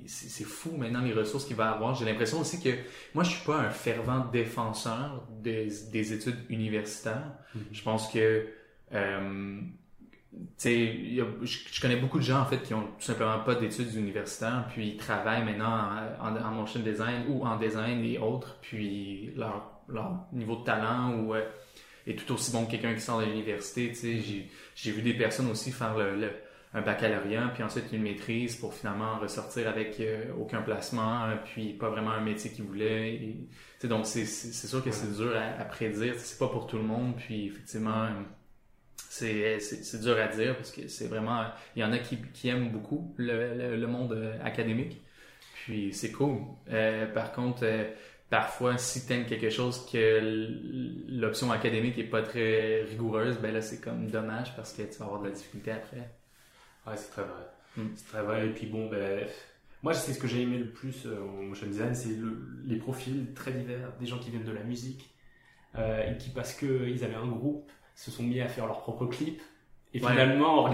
C'est 0.06 0.46
fou 0.46 0.76
maintenant 0.78 1.02
les 1.02 1.14
ressources 1.14 1.46
qu'il 1.46 1.56
va 1.56 1.72
avoir. 1.72 1.96
J'ai 1.96 2.06
l'impression 2.06 2.40
aussi 2.40 2.62
que 2.62 2.70
moi, 3.14 3.24
je 3.24 3.32
suis 3.32 3.46
pas 3.46 3.58
un 3.58 3.70
fervent 3.70 4.26
défenseur 4.32 5.28
des, 5.42 5.70
des 5.92 6.14
études 6.14 6.40
universitaires. 6.50 7.34
Mm-hmm. 7.56 7.62
Je 7.72 7.84
pense 7.84 8.08
que 8.12 8.48
y 10.66 11.22
je, 11.44 11.82
connais 11.82 11.96
beaucoup 11.96 12.20
de 12.20 12.24
gens 12.24 12.42
en 12.42 12.46
fait 12.46 12.62
qui 12.62 12.74
ont 12.74 12.84
tout 12.84 13.06
simplement 13.06 13.40
pas 13.40 13.56
d'études 13.56 13.94
universitaires, 13.96 14.68
puis 14.70 14.90
ils 14.90 14.98
travaillent 14.98 15.44
maintenant 15.44 15.90
en, 16.20 16.52
motion 16.52 16.80
design 16.82 17.24
ou 17.30 17.46
en 17.46 17.58
design 17.58 18.04
et 18.04 18.18
autres, 18.18 18.58
puis 18.62 19.32
leur, 19.36 19.82
leur 19.88 20.26
niveau 20.34 20.58
de 20.58 20.64
talent 20.64 21.14
ou 21.14 21.34
euh, 21.34 21.46
est 22.08 22.16
tout 22.16 22.34
aussi 22.34 22.52
bon 22.52 22.66
que 22.66 22.72
quelqu'un 22.72 22.94
qui 22.94 23.02
sort 23.02 23.20
de 23.20 23.26
l'université. 23.26 23.94
J'ai 24.76 24.92
vu 24.92 25.02
des 25.02 25.14
personnes 25.14 25.50
aussi 25.50 25.72
faire 25.72 25.98
le, 25.98 26.32
un 26.74 26.82
baccalauréat, 26.82 27.52
puis 27.54 27.64
ensuite 27.64 27.86
une 27.92 28.04
maîtrise 28.04 28.56
pour 28.56 28.74
finalement 28.74 29.20
ressortir 29.20 29.68
avec 29.68 30.00
euh, 30.00 30.26
aucun 30.40 30.62
placement, 30.62 31.28
puis 31.46 31.74
pas 31.74 31.90
vraiment 31.90 32.12
un 32.12 32.22
métier 32.22 32.52
qu'ils 32.52 32.66
voulaient. 32.66 33.14
Et, 33.14 33.88
donc 33.88 34.06
c'est 34.06 34.26
sûr 34.26 34.84
que 34.84 34.92
c'est 34.92 35.16
dur 35.16 35.36
à, 35.36 35.62
à 35.62 35.66
prédire, 35.66 36.16
c'est 36.18 36.40
pas 36.40 36.48
pour 36.48 36.68
tout 36.68 36.78
le 36.78 36.84
monde, 36.84 37.16
puis 37.18 37.48
effectivement 37.48 38.08
c'est 39.10 40.02
dur 40.02 40.18
à 40.20 40.28
dire 40.28 40.56
parce 40.56 40.72
que 40.72 40.88
c'est 40.88 41.08
vraiment 41.08 41.46
il 41.76 41.82
y 41.82 41.86
en 41.86 41.92
a 41.92 41.98
qui, 42.00 42.18
qui 42.34 42.50
aiment 42.50 42.70
beaucoup 42.70 43.14
le, 43.18 43.76
le, 43.76 43.88
monde 43.88 44.14
euh, 44.14 44.34
académique 44.44 45.02
puis 45.54 45.94
c'est 45.94 46.12
cool 46.12 46.40
euh, 46.70 47.06
par 47.08 47.32
contre 47.32 47.62
euh, 47.64 47.86
parfois 48.30 48.78
si 48.78 49.06
tu 49.06 49.14
aimes 49.14 49.26
quelque 49.26 49.50
chose 49.50 49.86
que 49.92 50.48
l'option 51.08 51.52
académique 51.52 51.98
est 51.98 52.04
pas 52.04 52.22
très 52.22 52.84
rigoureuse 52.84 53.38
ben 53.40 53.54
là 53.54 53.62
c'est 53.62 53.80
comme 53.82 54.08
dommage 54.08 54.56
parce 54.56 54.74
que 54.74 54.82
tu 54.84 54.98
vas 55.00 55.06
avoir 55.06 55.22
de 55.22 55.28
la 55.28 55.34
difficulté 55.34 55.72
après 55.72 56.10
ouais 56.88 56.98
c'est 56.98 57.10
très 57.12 57.24
vrai 57.24 57.48
hmm. 57.78 57.88
c'est 57.96 58.08
très 58.08 58.22
vrai 58.24 58.48
et 58.48 58.50
puis 58.50 58.68
bon 58.68 58.90
ben 58.90 59.26
moi 59.84 59.94
c'est 59.94 60.12
ce 60.14 60.20
que 60.20 60.28
j'ai 60.28 60.42
aimé 60.42 60.58
le 60.58 60.70
plus 60.72 61.08
en 61.08 61.44
motion 61.44 61.68
design 61.68 61.96
c'est 61.96 62.10
le, 62.18 62.38
les 62.66 62.78
profils 62.78 63.34
très 63.34 63.52
divers 63.54 63.94
des 64.00 64.06
gens 64.06 64.20
qui 64.20 64.30
viennent 64.30 64.44
de 64.44 64.52
la 64.52 64.64
musique 64.64 65.10
euh, 65.78 66.12
et 66.12 66.18
qui, 66.18 66.30
parce 66.32 66.54
qu'ils 66.54 67.04
avaient 67.04 67.16
un 67.16 67.28
groupe, 67.28 67.70
se 67.94 68.10
sont 68.10 68.24
mis 68.24 68.40
à 68.42 68.48
faire 68.48 68.66
leur 68.66 68.80
propre 68.80 69.06
clip. 69.06 69.42
Et 69.94 70.02
Ouais. 70.02 70.10
finalement, 70.12 70.68
Mhm. 70.68 70.74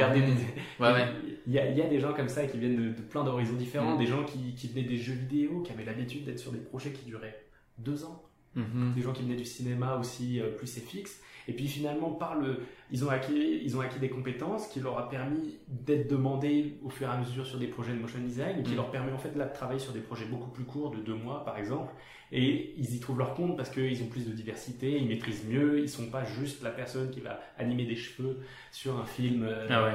Ouais, 0.79 0.91
ouais. 0.93 1.07
il 1.47 1.51
y, 1.51 1.59
a, 1.59 1.69
il 1.69 1.77
y 1.77 1.81
a 1.81 1.87
des 1.89 1.99
gens 1.99 2.13
comme 2.13 2.29
ça 2.29 2.45
qui 2.45 2.57
viennent 2.57 2.77
de, 2.77 2.95
de 2.95 3.01
plein 3.01 3.23
d'horizons 3.25 3.55
différents, 3.55 3.93
Mhm. 3.93 3.97
des 3.99 4.05
gens 4.05 4.23
qui, 4.23 4.53
qui 4.55 4.67
venaient 4.69 4.87
des 4.87 4.95
jeux 4.97 5.15
vidéo, 5.15 5.61
qui 5.61 5.73
avaient 5.73 5.83
l'habitude 5.83 6.23
d'être 6.23 6.39
sur 6.39 6.51
des 6.53 6.59
projets 6.59 6.91
qui 6.91 7.03
duraient 7.05 7.42
deux 7.77 8.05
ans, 8.05 8.21
Mhm. 8.55 8.93
des 8.95 9.01
gens 9.01 9.13
qui 9.13 9.23
venaient 9.23 9.35
du 9.35 9.45
cinéma 9.45 9.97
aussi 9.97 10.39
euh, 10.39 10.51
plus 10.51 10.77
fixe. 10.79 11.19
Et 11.47 11.53
puis 11.53 11.67
finalement, 11.67 12.11
par 12.11 12.35
le, 12.39 12.59
ils 12.91 13.03
ont 13.03 13.09
acquis, 13.09 13.59
ils 13.63 13.75
ont 13.75 13.81
acquis 13.81 13.99
des 13.99 14.09
compétences 14.09 14.67
qui 14.67 14.79
leur 14.79 14.97
a 14.99 15.09
permis 15.09 15.57
d'être 15.67 16.07
demandés 16.09 16.75
au 16.83 16.89
fur 16.89 17.07
et 17.07 17.11
à 17.11 17.17
mesure 17.17 17.45
sur 17.45 17.57
des 17.59 17.67
projets 17.67 17.93
de 17.93 17.99
motion 17.99 18.19
design, 18.19 18.59
et 18.59 18.63
qui 18.63 18.71
Mhm. 18.71 18.77
leur 18.77 18.91
permet 18.91 19.11
en 19.11 19.17
fait 19.17 19.35
là 19.35 19.45
de 19.45 19.53
travailler 19.53 19.79
sur 19.79 19.91
des 19.91 19.99
projets 19.99 20.25
beaucoup 20.25 20.51
plus 20.51 20.63
courts, 20.65 20.91
de 20.91 21.01
deux 21.01 21.15
mois 21.15 21.43
par 21.43 21.57
exemple. 21.57 21.91
Et 22.31 22.73
ils 22.77 22.95
y 22.95 22.99
trouvent 22.99 23.17
leur 23.19 23.33
compte 23.33 23.57
parce 23.57 23.69
qu'ils 23.69 24.01
ont 24.03 24.07
plus 24.07 24.25
de 24.25 24.31
diversité, 24.33 24.97
ils 24.97 25.07
maîtrisent 25.07 25.45
mieux, 25.45 25.79
ils 25.81 25.89
sont 25.89 26.09
pas 26.09 26.23
juste 26.23 26.63
la 26.63 26.69
personne 26.71 27.09
qui 27.11 27.19
va 27.19 27.39
animer 27.57 27.85
des 27.85 27.95
cheveux 27.95 28.39
sur 28.71 28.97
un 28.97 29.05
film. 29.05 29.43
euh, 29.43 29.67
Ah 29.69 29.83
ouais. 29.83 29.93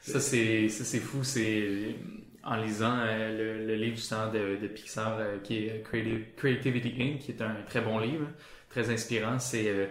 Ça, 0.00 0.20
c'est, 0.20 0.68
ça, 0.68 0.84
c'est 0.84 0.98
fou. 0.98 1.24
C'est, 1.24 1.94
en 2.44 2.56
lisant 2.56 2.96
euh, 2.98 3.58
le, 3.60 3.66
le 3.66 3.74
livre 3.76 3.96
justement 3.96 4.28
de, 4.30 4.56
de 4.60 4.66
Pixar 4.68 5.16
euh, 5.18 5.38
qui 5.42 5.66
est 5.66 5.82
Creativity 6.36 6.94
Inc., 7.00 7.18
qui 7.20 7.32
est 7.32 7.42
un 7.42 7.54
très 7.68 7.80
bon 7.80 7.98
livre, 7.98 8.26
très 8.70 8.90
inspirant, 8.90 9.38
c'est, 9.38 9.68
euh, 9.68 9.86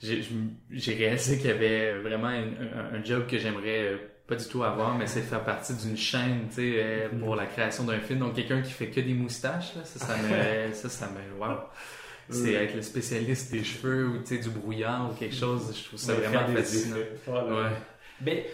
j'ai, 0.00 0.94
réalisé 0.94 1.38
qu'il 1.38 1.46
y 1.46 1.50
avait 1.50 1.98
vraiment 1.98 2.28
un, 2.28 2.42
un- 2.44 2.94
un 2.98 3.04
job 3.04 3.26
que 3.26 3.38
j'aimerais 3.38 3.82
euh, 3.92 3.96
pas 4.26 4.36
du 4.36 4.46
tout 4.46 4.62
avoir, 4.64 4.96
mais 4.98 5.06
c'est 5.06 5.20
de 5.20 5.26
faire 5.26 5.44
partie 5.44 5.74
d'une 5.74 5.96
chaîne, 5.96 6.46
tu 6.48 6.54
sais, 6.56 6.72
euh, 6.76 7.08
pour 7.20 7.36
la 7.36 7.46
création 7.46 7.84
d'un 7.84 8.00
film. 8.00 8.20
Donc, 8.20 8.34
quelqu'un 8.34 8.62
qui 8.62 8.72
fait 8.72 8.88
que 8.88 9.00
des 9.00 9.14
moustaches, 9.14 9.74
là, 9.76 9.84
ça, 9.84 9.98
ça 10.00 10.16
me, 10.16 10.72
ça, 10.72 10.88
ça 10.88 11.08
me, 11.10 11.38
wow. 11.40 11.58
C'est 12.30 12.52
être 12.54 12.74
le 12.74 12.82
spécialiste 12.82 13.52
des 13.52 13.62
cheveux 13.62 14.08
ou, 14.08 14.18
tu 14.20 14.36
sais, 14.36 14.38
du 14.38 14.48
brouillard 14.50 15.10
ou 15.10 15.14
quelque 15.14 15.34
chose. 15.34 15.76
Je 15.76 15.84
trouve 15.84 15.98
ça 15.98 16.14
Ouais, 16.14 16.20
vraiment 16.20 16.48
des 16.48 16.56
fascinant. 16.56 16.96
Ouais. 17.26 17.70
Mais 18.24 18.46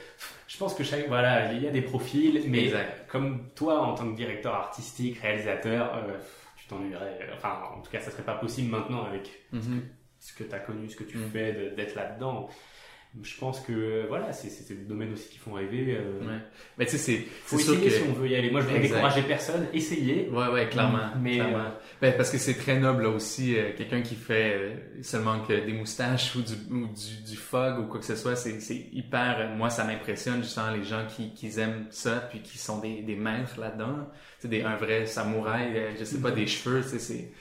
je 0.47 0.57
pense 0.57 0.74
que 0.74 0.82
chaque, 0.85 1.07
voilà, 1.09 1.53
il 1.53 1.62
y 1.62 1.69
a 1.69 1.70
des 1.70 1.82
profils, 1.82 2.43
mais 2.47 2.65
Exact. 2.65 3.07
comme 3.09 3.49
toi, 3.55 3.81
en 3.82 3.95
tant 3.95 4.11
que 4.11 4.16
directeur 4.16 4.55
artistique, 4.55 5.19
réalisateur, 5.20 5.95
euh, 5.97 6.16
tu 6.57 6.66
t'ennuierais. 6.66 7.28
Enfin, 7.36 7.61
en 7.77 7.81
tout 7.81 7.90
cas, 7.90 8.01
ça 8.01 8.11
serait 8.11 8.23
pas 8.23 8.35
possible 8.35 8.70
maintenant 8.70 9.05
avec 9.05 9.31
Mhm. 9.53 9.82
ce 10.19 10.32
que 10.32 10.45
tu 10.45 10.55
as 10.55 10.59
connu, 10.59 10.89
ce 10.89 10.97
que 10.97 11.05
tu 11.05 11.19
Mm. 11.19 11.31
fais, 11.31 11.53
d'être 11.77 11.95
là-dedans. 11.95 12.49
Je 13.22 13.36
pense 13.39 13.60
que 13.60 14.05
voilà, 14.06 14.32
c'est 14.32 14.48
c'est 14.51 14.74
le 14.74 14.85
domaine 14.85 15.12
aussi 15.14 15.28
qui 15.30 15.39
font 15.39 15.55
rêver. 15.55 15.97
euh, 15.98 16.20
Ouais. 16.20 16.39
Mais 16.76 16.85
tu 16.85 16.93
sais, 16.93 16.98
c'est, 16.98 17.16
Faut 17.44 17.59
sûr 17.59 17.72
essayer 17.74 17.89
que. 17.89 17.94
si 17.97 18.02
on 18.09 18.12
veut 18.12 18.28
y 18.28 18.36
aller. 18.36 18.51
Moi, 18.51 18.60
je 18.60 18.68
Exact. 18.68 18.82
décourager 18.97 19.22
personne. 19.22 19.66
Essayez. 19.72 20.28
Ouais, 20.28 20.48
ouais, 20.48 20.68
clairement. 20.68 21.09
Mais, 21.20 21.36
clairement. 21.36 21.59
euh, 21.59 21.70
Ben, 22.02 22.14
parce 22.16 22.30
que 22.30 22.39
c'est 22.39 22.55
très 22.55 22.78
noble 22.78 23.05
là 23.05 23.09
aussi, 23.09 23.56
euh, 23.59 23.72
quelqu'un 23.76 24.02
qui 24.02 24.14
fait 24.14 24.55
euh, 24.55 25.02
seulement 25.02 25.40
que 25.40 25.55
des 25.64 25.72
moustaches 25.72 26.36
ou 26.36 26.43
du, 26.43 26.52
ou 26.70 26.86
du, 26.86 27.30
du 27.30 27.36
fog 27.36 27.78
ou 27.80 27.86
quoi 27.89 27.98
que 27.98 28.06
ce 28.06 28.14
soit, 28.14 28.36
c'est, 28.36 28.60
c'est 28.60 28.86
hyper, 28.93 29.52
moi 29.56 29.70
ça 29.70 29.85
m'impressionne 29.85 30.43
justement 30.43 30.70
les 30.70 30.85
gens 30.85 31.06
qui, 31.09 31.32
qui 31.35 31.59
aiment 31.59 31.86
ça 31.90 32.16
puis 32.30 32.40
qui 32.40 32.59
sont 32.59 32.78
des, 32.78 33.01
des 33.02 33.16
maîtres 33.16 33.59
là-dedans. 33.59 34.06
C'est 34.39 34.48
des, 34.48 34.62
un 34.62 34.76
vrai 34.76 35.06
samouraï, 35.06 35.76
euh, 35.76 35.90
je 35.98 36.05
sais 36.05 36.20
pas, 36.20 36.30
des 36.30 36.47
cheveux, 36.47 36.82
tu 36.82 36.90
sais, 36.90 36.98
c'est, 36.98 37.32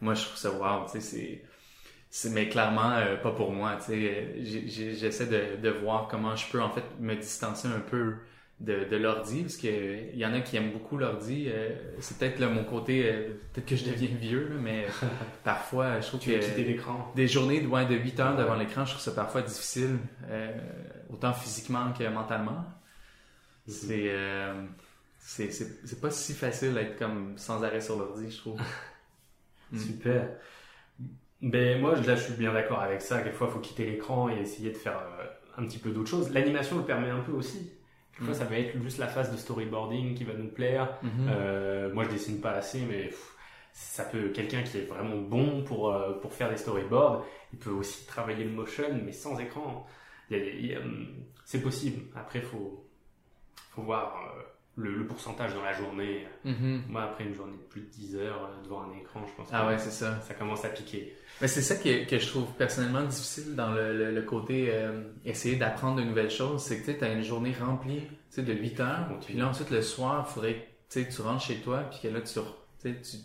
moi 0.00 0.14
je 0.14 0.22
trouve 0.24 0.36
ça 0.38 0.50
wow, 0.52 0.86
tu 0.86 0.92
sais, 0.92 1.00
c'est, 1.00 1.42
mais 2.30 2.48
clairement 2.48 2.92
euh, 2.92 3.16
pas 3.16 3.32
pour 3.32 3.52
moi, 3.52 3.78
j'essaie 3.88 5.26
de, 5.26 5.56
de 5.60 5.68
voir 5.70 6.08
comment 6.08 6.34
je 6.36 6.50
peux 6.50 6.62
en 6.62 6.70
fait 6.70 6.84
me 7.00 7.14
distancer 7.14 7.68
un 7.68 7.80
peu 7.80 8.16
de, 8.60 8.84
de 8.84 8.96
l'ordi 8.96 9.42
parce 9.42 9.56
que 9.58 9.66
euh, 9.68 10.10
il 10.14 10.18
y 10.18 10.24
en 10.24 10.32
a 10.32 10.40
qui 10.40 10.56
aiment 10.56 10.72
beaucoup 10.72 10.96
l'ordi 10.96 11.46
euh, 11.48 11.68
c'est 12.00 12.16
peut-être 12.18 12.40
mon 12.40 12.64
côté 12.64 13.06
euh, 13.12 13.28
peut-être 13.52 13.66
que 13.66 13.76
je 13.76 13.84
deviens 13.84 14.08
vieux 14.18 14.48
là, 14.48 14.56
mais 14.58 14.86
euh, 14.86 15.06
parfois 15.44 16.00
je 16.00 16.06
trouve 16.08 16.20
Tu 16.20 16.30
que 16.30 16.60
l'écran. 16.62 17.12
des 17.14 17.28
journées 17.28 17.60
de, 17.60 17.66
ouais, 17.68 17.84
de 17.86 17.94
8 17.96 18.18
heures 18.20 18.36
devant 18.36 18.54
l'écran 18.56 18.84
je 18.86 18.92
trouve 18.92 19.02
ça 19.02 19.12
parfois 19.12 19.42
difficile 19.42 19.98
autant 21.12 21.32
physiquement 21.34 21.92
que 21.92 22.04
mentalement. 22.08 22.64
C'est 23.66 24.10
euh, 24.12 24.64
c'est 25.18 25.50
c'est 25.50 26.00
pas 26.00 26.10
si 26.10 26.34
facile 26.34 26.74
d'être 26.74 26.98
comme 26.98 27.36
sans 27.36 27.62
arrêt 27.64 27.80
sur 27.80 27.98
l'ordi 27.98 28.30
je 28.30 28.38
trouve. 28.38 28.60
Mm. 29.72 29.90
Ben 31.42 31.80
moi, 31.80 31.94
là, 31.96 32.16
je 32.16 32.22
suis 32.22 32.32
bien 32.34 32.52
d'accord 32.52 32.80
avec 32.80 33.02
ça. 33.02 33.20
Quelquefois, 33.20 33.48
il 33.50 33.52
faut 33.52 33.60
quitter 33.60 33.86
l'écran 33.86 34.28
et 34.28 34.38
essayer 34.40 34.70
de 34.70 34.76
faire 34.76 34.98
euh, 34.98 35.24
un 35.58 35.66
petit 35.66 35.78
peu 35.78 35.90
d'autres 35.90 36.08
choses. 36.10 36.32
L'animation 36.32 36.78
le 36.78 36.84
permet 36.84 37.10
un 37.10 37.20
peu 37.20 37.32
aussi. 37.32 37.72
Quelquefois, 38.12 38.34
Mm. 38.34 38.38
ça 38.38 38.44
va 38.46 38.58
être 38.58 38.82
juste 38.82 38.98
la 38.98 39.06
phase 39.08 39.30
de 39.30 39.36
storyboarding 39.36 40.14
qui 40.14 40.24
va 40.24 40.32
nous 40.32 40.48
plaire. 40.48 40.98
Mhm. 41.02 41.10
Euh, 41.28 41.92
moi, 41.92 42.04
je 42.04 42.10
dessine 42.10 42.40
pas 42.40 42.52
assez, 42.52 42.80
mais 42.80 43.04
pff, 43.08 43.34
ça 43.72 44.04
peut. 44.04 44.30
Quelqu'un 44.30 44.62
qui 44.62 44.78
est 44.78 44.86
vraiment 44.86 45.18
bon 45.18 45.62
pour 45.64 45.92
euh, 45.92 46.14
pour 46.20 46.32
faire 46.32 46.48
des 46.48 46.56
storyboards, 46.56 47.24
il 47.52 47.58
peut 47.58 47.70
aussi 47.70 48.06
travailler 48.06 48.44
le 48.44 48.50
motion, 48.52 48.84
mais 49.04 49.12
sans 49.12 49.38
écran. 49.38 49.86
Hum, 50.32 51.06
c'est 51.44 51.60
possible. 51.62 52.02
Après, 52.16 52.40
faut 52.40 52.82
faut 53.70 53.82
voir 53.82 54.16
le, 54.76 54.94
le 54.96 55.06
pourcentage 55.06 55.54
dans 55.54 55.62
la 55.62 55.72
journée. 55.74 56.26
Mhm. 56.44 56.84
Moi, 56.88 57.02
après 57.02 57.24
une 57.24 57.34
journée 57.34 57.56
de 57.56 57.62
plus 57.68 57.82
de 57.82 57.86
10 57.86 58.16
heures 58.16 58.50
devant 58.64 58.82
un 58.82 58.92
écran, 58.98 59.20
je 59.26 59.32
pense 59.34 59.48
ah 59.52 59.62
que 59.62 59.66
ouais 59.68 59.78
ça 59.78 60.20
ça 60.20 60.34
commence 60.34 60.64
à 60.64 60.70
piquer. 60.70 61.14
Mais 61.40 61.48
c'est 61.48 61.62
ça 61.62 61.76
que, 61.76 62.08
que 62.08 62.18
je 62.18 62.26
trouve 62.28 62.46
personnellement 62.54 63.02
difficile 63.04 63.54
dans 63.54 63.70
le, 63.70 63.96
le, 63.96 64.10
le 64.10 64.22
côté 64.22 64.68
euh, 64.70 65.02
essayer 65.24 65.56
d'apprendre 65.56 65.96
de 65.98 66.02
nouvelles 66.04 66.30
choses. 66.30 66.62
C'est 66.62 66.80
que 66.80 66.90
tu 66.90 67.04
as 67.04 67.12
une 67.12 67.22
journée 67.22 67.54
remplie 67.60 68.00
tu 68.00 68.06
sais, 68.30 68.42
de 68.42 68.52
8 68.54 68.80
heures. 68.80 69.08
Puis 69.24 69.34
là, 69.34 69.48
ensuite, 69.48 69.70
le 69.70 69.82
soir, 69.82 70.26
il 70.28 70.32
faudrait 70.32 70.54
que 70.54 70.60
tu 70.88 71.02
sais, 71.04 71.08
tu 71.08 71.20
rentres 71.22 71.42
chez 71.44 71.56
toi. 71.56 71.84
Puis 71.90 72.00
que 72.02 72.08
là, 72.08 72.20
tu, 72.22 72.38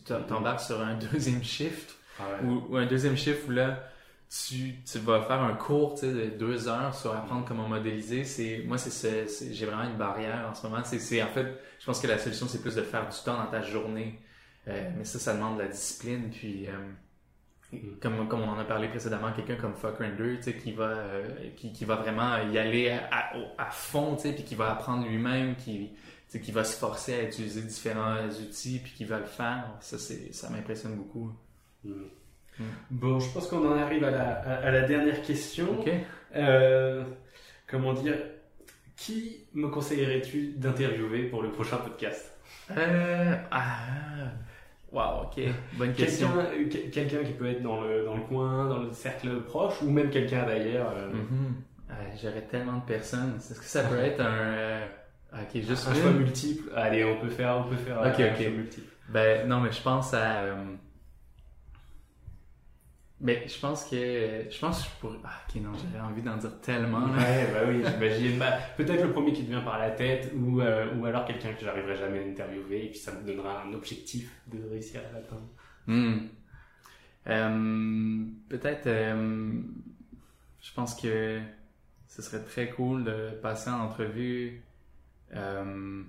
t'em- 0.06 0.26
t'embarques 0.28 0.60
sur 0.62 0.82
un 0.82 0.96
deuxième 1.14 1.44
shift. 1.44 1.96
Ah 2.20 2.24
ouais. 2.44 2.50
Ou, 2.50 2.66
ou 2.70 2.78
un 2.78 2.86
deuxième 2.86 3.16
shift 3.16 3.48
où 3.48 3.52
là, 3.52 3.88
tu, 4.30 4.76
tu 4.84 5.00
vas 5.00 5.22
faire 5.24 5.42
un 5.42 5.54
cours 5.54 5.94
tu 5.96 6.02
sais, 6.02 6.12
de 6.14 6.26
deux 6.38 6.68
heures 6.68 6.94
sur 6.94 7.14
apprendre 7.14 7.46
comment 7.48 7.68
modéliser. 7.70 8.26
C'est, 8.26 8.64
moi, 8.66 8.78
c'est, 8.78 8.90
ce- 8.90 9.28
c'est- 9.32 9.54
j'ai 9.54 9.66
vraiment 9.66 9.84
une 9.90 9.98
barrière 9.98 10.50
en 10.52 10.54
ce 10.54 10.68
moment. 10.68 10.84
C'est, 10.84 11.00
c'est, 11.00 11.24
en 11.24 11.28
fait, 11.30 11.48
je 11.80 11.86
pense 11.86 12.02
que 12.02 12.08
la 12.08 12.18
solution, 12.18 12.48
c'est 12.50 12.62
plus 12.62 12.76
de 12.76 12.82
faire 12.82 13.08
du 13.08 13.18
temps 13.24 13.38
dans 13.38 13.48
ta 13.50 13.62
journée. 13.62 14.20
Euh, 14.68 14.90
mais 14.98 15.06
ça, 15.06 15.18
ça 15.18 15.34
demande 15.34 15.58
de 15.58 15.64
la 15.64 15.70
discipline. 15.70 16.30
Puis, 16.30 16.68
euh, 16.68 16.72
comme, 18.02 18.28
comme 18.28 18.42
on 18.42 18.50
en 18.50 18.60
a 18.60 18.64
parlé 18.66 18.88
précédemment, 18.90 19.32
quelqu'un 19.32 19.56
comme 19.56 19.74
Fuck 19.76 19.98
Render, 20.00 20.38
tu 20.38 20.44
sais, 20.44 20.54
qui 20.56 20.72
va, 20.74 20.84
euh, 20.90 21.24
qui, 21.56 21.72
qui 21.74 21.86
va 21.86 21.96
vraiment 21.96 22.38
y 22.52 22.58
aller 22.58 22.90
à, 22.90 23.08
à, 23.12 23.38
au- 23.38 23.48
à 23.58 23.70
fond, 23.72 24.16
tu 24.16 24.24
sais, 24.24 24.34
puis 24.34 24.44
qui 24.44 24.56
va 24.56 24.72
apprendre 24.72 25.08
lui-même, 25.08 25.56
qui, 25.56 25.90
tu 25.90 25.98
sais, 26.28 26.40
qui 26.42 26.52
va 26.52 26.64
se 26.64 26.78
forcer 26.78 27.14
à 27.16 27.24
utiliser 27.24 27.62
différents 27.62 28.26
outils, 28.28 28.80
puis 28.84 28.92
qui 28.94 29.06
va 29.06 29.20
le 29.20 29.26
faire. 29.26 29.66
Ça, 29.80 29.98
c'est, 29.98 30.34
ça 30.34 30.50
m'impressionne 30.50 30.96
beaucoup. 30.96 31.32
Mm. 31.84 31.92
Mm. 32.60 32.64
Bon, 32.92 33.20
je 33.20 33.32
pense 33.34 33.48
qu'on 33.48 33.66
en 33.66 33.78
arrive 33.78 34.04
à 34.04 34.12
la, 34.12 34.32
à, 34.40 34.54
à 34.68 34.72
la 34.72 34.82
dernière 34.82 35.22
question. 35.22 35.80
Ok. 35.80 35.90
Euh, 36.36 37.04
comment 37.68 37.94
dire 37.94 38.16
Qui 38.98 39.46
me 39.54 39.70
conseillerais-tu 39.70 40.54
d'interviewer 40.58 41.24
pour 41.30 41.42
le 41.42 41.52
prochain 41.52 41.78
podcast? 41.78 42.28
Euh, 42.78 43.36
ah, 43.50 44.32
wow, 44.92 45.24
ok. 45.24 45.44
Bonne 45.74 45.94
question. 45.94 46.28
Quelqu'un 46.28 46.46
euh, 46.52 46.70
que- 46.70 46.90
quelqu'un 46.92 47.24
qui 47.24 47.34
peut 47.34 47.48
être 47.48 47.62
dans 47.64 47.82
le, 47.82 48.06
dans 48.06 48.16
le 48.16 48.22
coin, 48.24 48.68
dans 48.70 48.80
le 48.80 48.92
cercle 48.92 49.42
proche, 49.42 49.82
ou 49.82 49.90
même 49.92 50.10
quelqu'un 50.10 50.46
d'ailleurs. 50.46 50.92
euh, 50.96 51.12
Mhm. 51.12 51.56
Ah, 51.90 51.94
J'aurais 52.22 52.42
tellement 52.44 52.78
de 52.78 52.86
personnes. 52.86 53.34
Est-ce 53.38 53.60
que 53.60 53.66
ça 53.66 53.84
peut 53.84 53.98
être 54.00 54.22
un. 54.22 54.26
euh, 54.26 54.86
Ok, 55.34 55.62
juste 55.62 55.88
Un 55.88 55.94
une? 55.96 56.02
choix 56.02 56.12
multiple. 56.12 56.70
Allez, 56.76 57.06
on 57.06 57.18
peut 57.20 57.30
faire, 57.30 57.58
on 57.58 57.70
peut 57.70 57.76
faire 57.78 58.00
Ok, 58.00 58.20
euh, 58.20 58.32
un 58.32 58.36
choix 58.36 58.50
multiple. 58.50 58.88
Ben 59.10 59.48
non, 59.48 59.60
mais 59.62 59.72
je 59.72 59.82
pense 59.82 60.14
à. 60.14 60.40
euh, 60.42 60.56
Mais 63.24 63.48
je 63.48 63.60
pense 63.60 63.86
que. 63.86 64.46
Je 64.50 64.60
pense 64.60 64.82
que 64.84 64.90
je 64.90 64.96
pourrais. 65.00 65.18
Ah, 65.24 65.42
ok, 65.48 65.62
non, 65.62 65.72
j'aurais 65.74 66.04
envie 66.04 66.24
d'en 66.24 66.38
dire 66.38 66.60
tellement. 66.62 67.06
là. 67.08 67.18
Ouais, 67.22 67.48
bah 67.54 67.60
oui, 67.68 67.84
j'imagine. 67.86 68.40
Bah, 68.40 68.54
Peut-être 68.78 69.04
le 69.04 69.12
premier 69.12 69.32
qui 69.32 69.44
te 69.44 69.50
vient 69.50 69.62
par 69.62 69.78
la 69.78 69.92
tête, 69.92 70.32
ou, 70.36 70.60
euh, 70.62 70.88
ou 70.96 71.06
alors 71.06 71.26
quelqu'un 71.26 71.54
que 71.54 71.64
j'arriverai 71.64 71.96
jamais 71.96 72.20
à 72.20 72.28
interviewer, 72.28 72.86
et 72.86 72.90
puis 72.90 72.98
ça 73.00 73.12
me 73.12 73.26
donnera 73.26 73.62
un 73.64 73.74
objectif 73.74 74.32
de 74.48 74.58
réussir 74.70 75.02
à 75.10 75.14
l'atteindre. 75.14 75.48
Hmm. 75.86 76.28
Euh, 77.28 78.26
Peut-être. 78.50 78.88
euh, 78.88 79.52
je 80.62 80.74
pense 80.74 80.96
que 81.00 81.40
ce 82.08 82.22
serait 82.22 82.44
très 82.44 82.70
cool 82.70 83.04
de 83.04 83.30
passer 83.42 83.70
en 83.70 83.82
entrevue. 83.82 84.64
euh, 85.36 86.04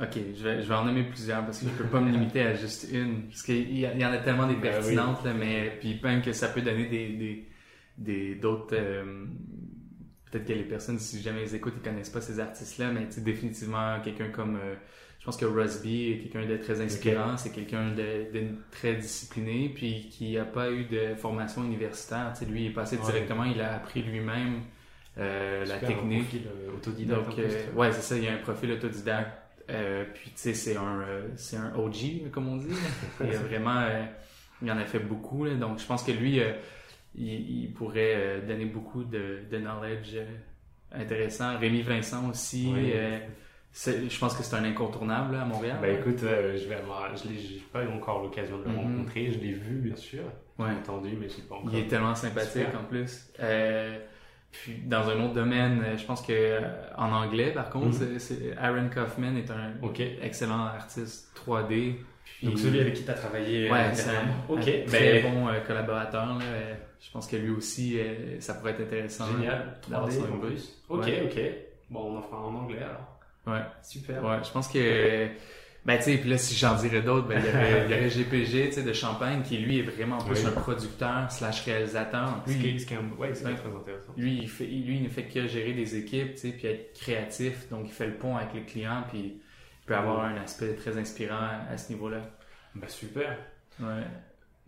Ok, 0.00 0.18
je 0.36 0.42
vais, 0.42 0.62
je 0.62 0.68
vais 0.68 0.74
en 0.74 0.84
nommer 0.84 1.02
plusieurs 1.04 1.44
parce 1.44 1.58
que 1.60 1.66
je 1.66 1.70
peux 1.74 1.84
pas 1.84 2.00
me 2.00 2.10
limiter 2.10 2.40
à 2.42 2.54
juste 2.54 2.88
une. 2.92 3.24
Parce 3.28 3.42
qu'il 3.42 3.78
y, 3.78 3.86
en 4.06 4.12
a 4.12 4.18
tellement 4.18 4.46
des 4.46 4.54
Ben 4.54 4.60
oui. 4.68 4.70
pertinentes, 4.70 5.24
là, 5.24 5.34
mais 5.34 5.76
puis 5.80 6.00
même 6.02 6.22
que 6.22 6.32
ça 6.32 6.48
peut 6.48 6.62
donner 6.62 6.86
des 6.86 7.08
des 7.10 7.48
des- 7.98 8.34
d'autres. 8.36 8.74
euh, 8.74 9.26
Peut-être 10.30 10.46
que 10.46 10.52
les 10.54 10.64
personnes, 10.64 10.98
si 10.98 11.20
jamais 11.20 11.42
ils 11.42 11.54
écoutent, 11.54 11.74
ils 11.76 11.82
connaissent 11.86 12.08
pas 12.08 12.22
ces 12.22 12.40
artistes-là, 12.40 12.90
mais 12.90 13.06
définitivement 13.18 14.00
quelqu'un 14.02 14.30
comme. 14.30 14.56
euh, 14.56 14.74
je 15.18 15.26
pense 15.26 15.36
que 15.36 15.44
Rusby 15.44 16.12
est 16.12 16.18
quelqu'un 16.18 16.46
de 16.48 16.56
très 16.56 16.80
inspirant, 16.80 17.36
c'est 17.36 17.52
quelqu'un 17.52 17.90
de, 17.90 18.32
de 18.32 18.46
très 18.72 18.94
discipliné, 18.94 19.68
puis 19.72 20.08
qui 20.10 20.36
a 20.38 20.44
pas 20.46 20.70
eu 20.72 20.84
de 20.86 21.14
formation 21.16 21.62
universitaire. 21.64 22.32
Tu 22.32 22.44
sais, 22.46 22.50
lui, 22.50 22.62
il 22.64 22.66
est 22.68 22.74
passé 22.74 22.96
Ouais. 22.96 23.04
directement, 23.04 23.44
il 23.44 23.60
a 23.60 23.74
appris 23.76 24.02
lui-même 24.02 24.62
euh, 25.18 25.64
la 25.66 25.76
technique. 25.76 26.22
profil, 26.22 26.42
euh, 26.46 26.74
autodidacte. 26.76 27.28
Donc, 27.28 27.38
euh, 27.38 27.72
ouais, 27.76 27.92
c'est 27.92 28.00
ça, 28.00 28.16
il 28.16 28.24
y 28.24 28.28
a 28.28 28.32
un 28.32 28.38
profil 28.38 28.72
autodidacte. 28.72 29.41
Euh, 29.70 30.04
puis, 30.12 30.30
tu 30.30 30.36
sais, 30.36 30.54
c'est 30.54 30.76
un, 30.76 31.00
euh, 31.00 31.28
c'est 31.36 31.56
un 31.56 31.74
OG, 31.76 32.30
comme 32.30 32.48
on 32.48 32.56
dit. 32.56 32.74
Il, 33.20 33.34
a 33.34 33.38
vraiment, 33.38 33.78
euh, 33.80 34.04
il 34.62 34.70
en 34.70 34.76
a 34.78 34.84
fait 34.84 34.98
beaucoup. 34.98 35.44
là. 35.44 35.54
donc, 35.54 35.78
je 35.78 35.86
pense 35.86 36.02
que 36.02 36.12
lui, 36.12 36.40
euh, 36.40 36.52
il, 37.14 37.62
il 37.64 37.72
pourrait 37.72 38.40
donner 38.46 38.64
beaucoup 38.66 39.04
de, 39.04 39.40
de 39.50 39.58
knowledge 39.58 40.16
intéressant. 40.92 41.58
Rémi 41.58 41.82
Vincent 41.82 42.28
aussi. 42.28 42.70
Oui. 42.74 42.92
je 44.08 44.18
pense 44.18 44.34
que 44.36 44.42
c'est 44.42 44.56
un 44.56 44.64
incontournable 44.64 45.34
là, 45.34 45.42
à 45.42 45.44
Montréal. 45.44 45.78
Bah 45.80 45.88
écoute, 45.88 46.18
je 46.20 46.68
vais 46.68 46.74
avoir, 46.74 47.16
je 47.16 47.28
l'ai, 47.28 47.62
pas 47.72 47.84
eu 47.84 47.88
encore 47.88 48.22
l'occasion 48.22 48.58
de 48.58 48.64
le 48.64 48.70
Mhm. 48.70 48.76
rencontrer. 48.78 49.30
Je 49.30 49.38
l'ai 49.38 49.52
vu 49.52 49.76
bien 49.76 49.96
sûr, 49.96 50.24
Ouais. 50.58 50.70
entendu, 50.70 51.16
mais 51.18 51.28
j'ai 51.28 51.42
pas 51.42 51.54
encore. 51.56 51.70
Il 51.72 51.78
est 51.78 51.88
tellement 51.88 52.14
sympathique 52.14 52.64
Super. 52.66 52.80
en 52.80 52.84
plus. 52.84 53.30
Euh, 53.40 53.98
puis 54.52 54.74
dans 54.84 55.08
un 55.08 55.20
autre 55.24 55.34
domaine, 55.34 55.82
euh, 55.84 55.96
je 55.96 56.04
pense 56.04 56.22
que 56.22 56.32
euh, 56.32 56.60
en 56.96 57.10
anglais, 57.12 57.52
par 57.52 57.70
contre, 57.70 57.86
Mhm. 57.86 57.92
c'est- 57.92 58.18
c'est- 58.18 58.56
Aaron 58.58 58.88
Kaufman 58.92 59.36
est 59.36 59.50
un 59.50 59.72
excellent 60.22 60.64
artiste 60.66 61.32
3D. 61.34 61.96
Puis, 62.24 62.46
Donc 62.46 62.58
celui 62.58 62.80
avec 62.80 62.94
qui 62.94 63.04
tu 63.04 63.10
as 63.10 63.14
travaillé. 63.14 63.68
euh, 63.68 63.72
ouais, 63.72 63.94
c'est 63.94 64.08
un, 64.10 64.12
dernièrement. 64.12 64.34
Ok. 64.48 64.58
un 64.60 64.86
très 64.86 65.22
ben, 65.22 65.32
bon 65.34 65.48
euh, 65.48 65.60
collaborateur. 65.66 66.26
Là. 66.26 66.44
Je 67.00 67.10
pense 67.10 67.26
que 67.26 67.36
lui 67.36 67.50
aussi, 67.50 67.98
euh, 67.98 68.38
ça 68.40 68.54
pourrait 68.54 68.72
être 68.72 68.82
intéressant. 68.82 69.26
Génial. 69.26 69.76
d'avoir 69.88 70.08
3D 70.08 70.18
son 70.26 70.32
en 70.34 70.38
plus. 70.38 70.82
Ok, 70.88 71.00
Ouais. 71.04 71.22
ok. 71.24 71.40
Bon, 71.90 72.12
on 72.12 72.18
en 72.18 72.22
fera 72.22 72.38
en 72.46 72.54
anglais 72.54 72.78
alors. 72.82 73.18
Ouais. 73.46 73.64
Super. 73.82 74.22
Ouais, 74.24 74.36
je 74.44 74.50
pense 74.52 74.68
que. 74.68 75.28
Ben, 75.84 75.96
tu 75.98 76.04
sais, 76.04 76.18
puis 76.18 76.30
là, 76.30 76.38
si 76.38 76.54
j'en 76.54 76.76
dirais 76.76 77.02
d'autres, 77.02 77.26
ben, 77.26 77.40
il 77.40 77.46
y 77.46 77.48
aurait, 77.48 77.84
il 77.86 77.90
y 77.90 77.94
aurait 77.98 78.08
GPG, 78.10 78.68
tu 78.68 78.72
sais, 78.74 78.82
de 78.84 78.92
Champagne, 78.92 79.42
qui 79.42 79.58
lui 79.58 79.80
est 79.80 79.82
vraiment 79.82 80.18
plus 80.18 80.40
Oui. 80.40 80.46
un 80.46 80.52
producteur 80.60 81.30
slash 81.32 81.62
réalisateur. 81.64 82.26
Donc, 82.26 82.42
Ce 82.46 82.52
qui 82.52 82.58
lui, 82.70 82.80
ce 82.80 82.86
qui 82.86 82.94
est 82.94 82.98
un- 82.98 83.10
ouais, 83.18 83.34
c'est 83.34 83.46
Ouais. 83.46 83.54
très 83.54 83.68
intéressant. 83.68 84.12
lui, 84.16 84.38
il 84.42 84.48
fait, 84.48 84.66
lui, 84.66 84.96
il 84.98 85.02
ne 85.02 85.08
fait 85.08 85.24
que 85.24 85.46
gérer 85.48 85.72
des 85.72 85.96
équipes, 85.96 86.34
tu 86.34 86.38
sais, 86.38 86.48
puis 86.50 86.68
être 86.68 86.92
créatif. 87.00 87.68
Donc, 87.70 87.86
il 87.86 87.92
fait 87.92 88.06
le 88.06 88.14
pont 88.14 88.36
avec 88.36 88.54
les 88.54 88.62
clients, 88.62 89.02
puis 89.10 89.18
il 89.18 89.40
peut 89.86 89.96
avoir 89.96 90.24
un 90.24 90.36
aspect 90.36 90.72
très 90.74 90.96
inspirant 90.96 91.34
à, 91.36 91.72
à 91.72 91.76
ce 91.76 91.92
niveau-là. 91.92 92.30
Bah 92.76 92.86
super. 92.88 93.36
Ouais. 93.80 94.04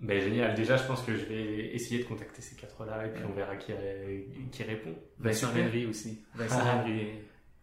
Ben 0.01 0.20
génial. 0.20 0.55
Déjà, 0.57 0.77
je 0.77 0.82
pense 0.82 1.01
que 1.03 1.16
je 1.16 1.24
vais 1.27 1.73
essayer 1.74 2.03
de 2.03 2.09
contacter 2.09 2.43
ces 2.43 2.57
quatre-là 2.57 3.07
et 3.07 3.11
puis 3.11 3.23
on 3.27 3.32
verra 3.32 3.55
qui, 3.55 3.73
ré- 3.73 4.27
qui 4.51 4.65
répond. 4.65 4.95
Vincent. 5.20 5.47
Henry 5.57 5.86
aussi. 5.86 6.24
Vincent 6.35 6.59
Ah. 6.61 6.78
Henry, 6.82 7.11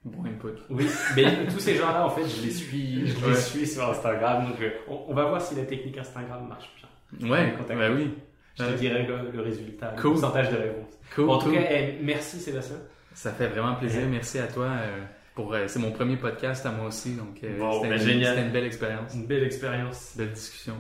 bon 0.06 0.26
input. 0.26 0.60
Oui, 0.69 0.88
mais 1.15 1.45
tous 1.48 1.60
ces 1.60 1.76
gens-là, 1.76 2.06
en 2.06 2.10
fait, 2.10 2.28
je 2.28 2.41
les 2.44 2.52
suis, 2.52 3.07
je 3.07 3.30
les 3.30 3.36
suis 3.36 3.68
sur 3.68 3.90
Instagram. 3.90 4.48
Donc, 4.49 4.61
euh, 4.61 4.69
on, 4.88 5.06
on 5.10 5.14
va 5.14 5.26
voir 5.26 5.41
si 5.41 5.56
la 5.56 5.64
technique 5.65 5.98
Instagram 5.98 6.48
marche 6.48 6.69
bien. 7.19 7.30
Ouais, 7.30 7.53
ben 7.68 7.94
oui. 7.95 8.14
Je 8.57 8.64
te 8.65 8.78
dirai 8.78 9.06
le, 9.06 9.32
le 9.32 9.41
résultat, 9.41 9.94
le 9.95 10.02
Cool. 10.02 10.11
pourcentage 10.11 10.49
de 10.52 10.57
réponse. 10.57 10.94
Cool, 11.15 11.26
Bon, 11.26 11.34
en 11.34 11.38
tout 11.40 11.45
cool. 11.45 11.56
cas, 11.56 11.61
eh, 11.72 11.98
merci 12.02 12.40
Sébastien. 12.40 12.76
Ça 13.14 13.32
fait 13.32 13.48
vraiment 13.48 13.76
plaisir. 13.76 14.02
Merci 14.10 14.40
à 14.40 14.48
toi. 14.48 14.65
euh, 14.65 15.02
pour, 15.36 15.53
euh, 15.53 15.64
c'est 15.68 15.80
mon 15.80 15.91
premier 15.91 16.18
podcast 16.18 16.65
à 16.65 16.72
moi 16.72 16.88
aussi, 16.88 17.14
donc 17.15 17.38
euh, 17.44 17.57
c'était 17.73 17.88
ben, 17.90 17.94
une- 18.02 18.06
génial. 18.06 18.36
c'était 18.36 18.45
une 18.48 18.52
belle 18.53 18.65
expérience, 18.65 19.14
Une 19.15 19.26
belle 19.28 19.44
expérience. 19.44 20.14
belle 20.18 20.32
discussion. 20.34 20.73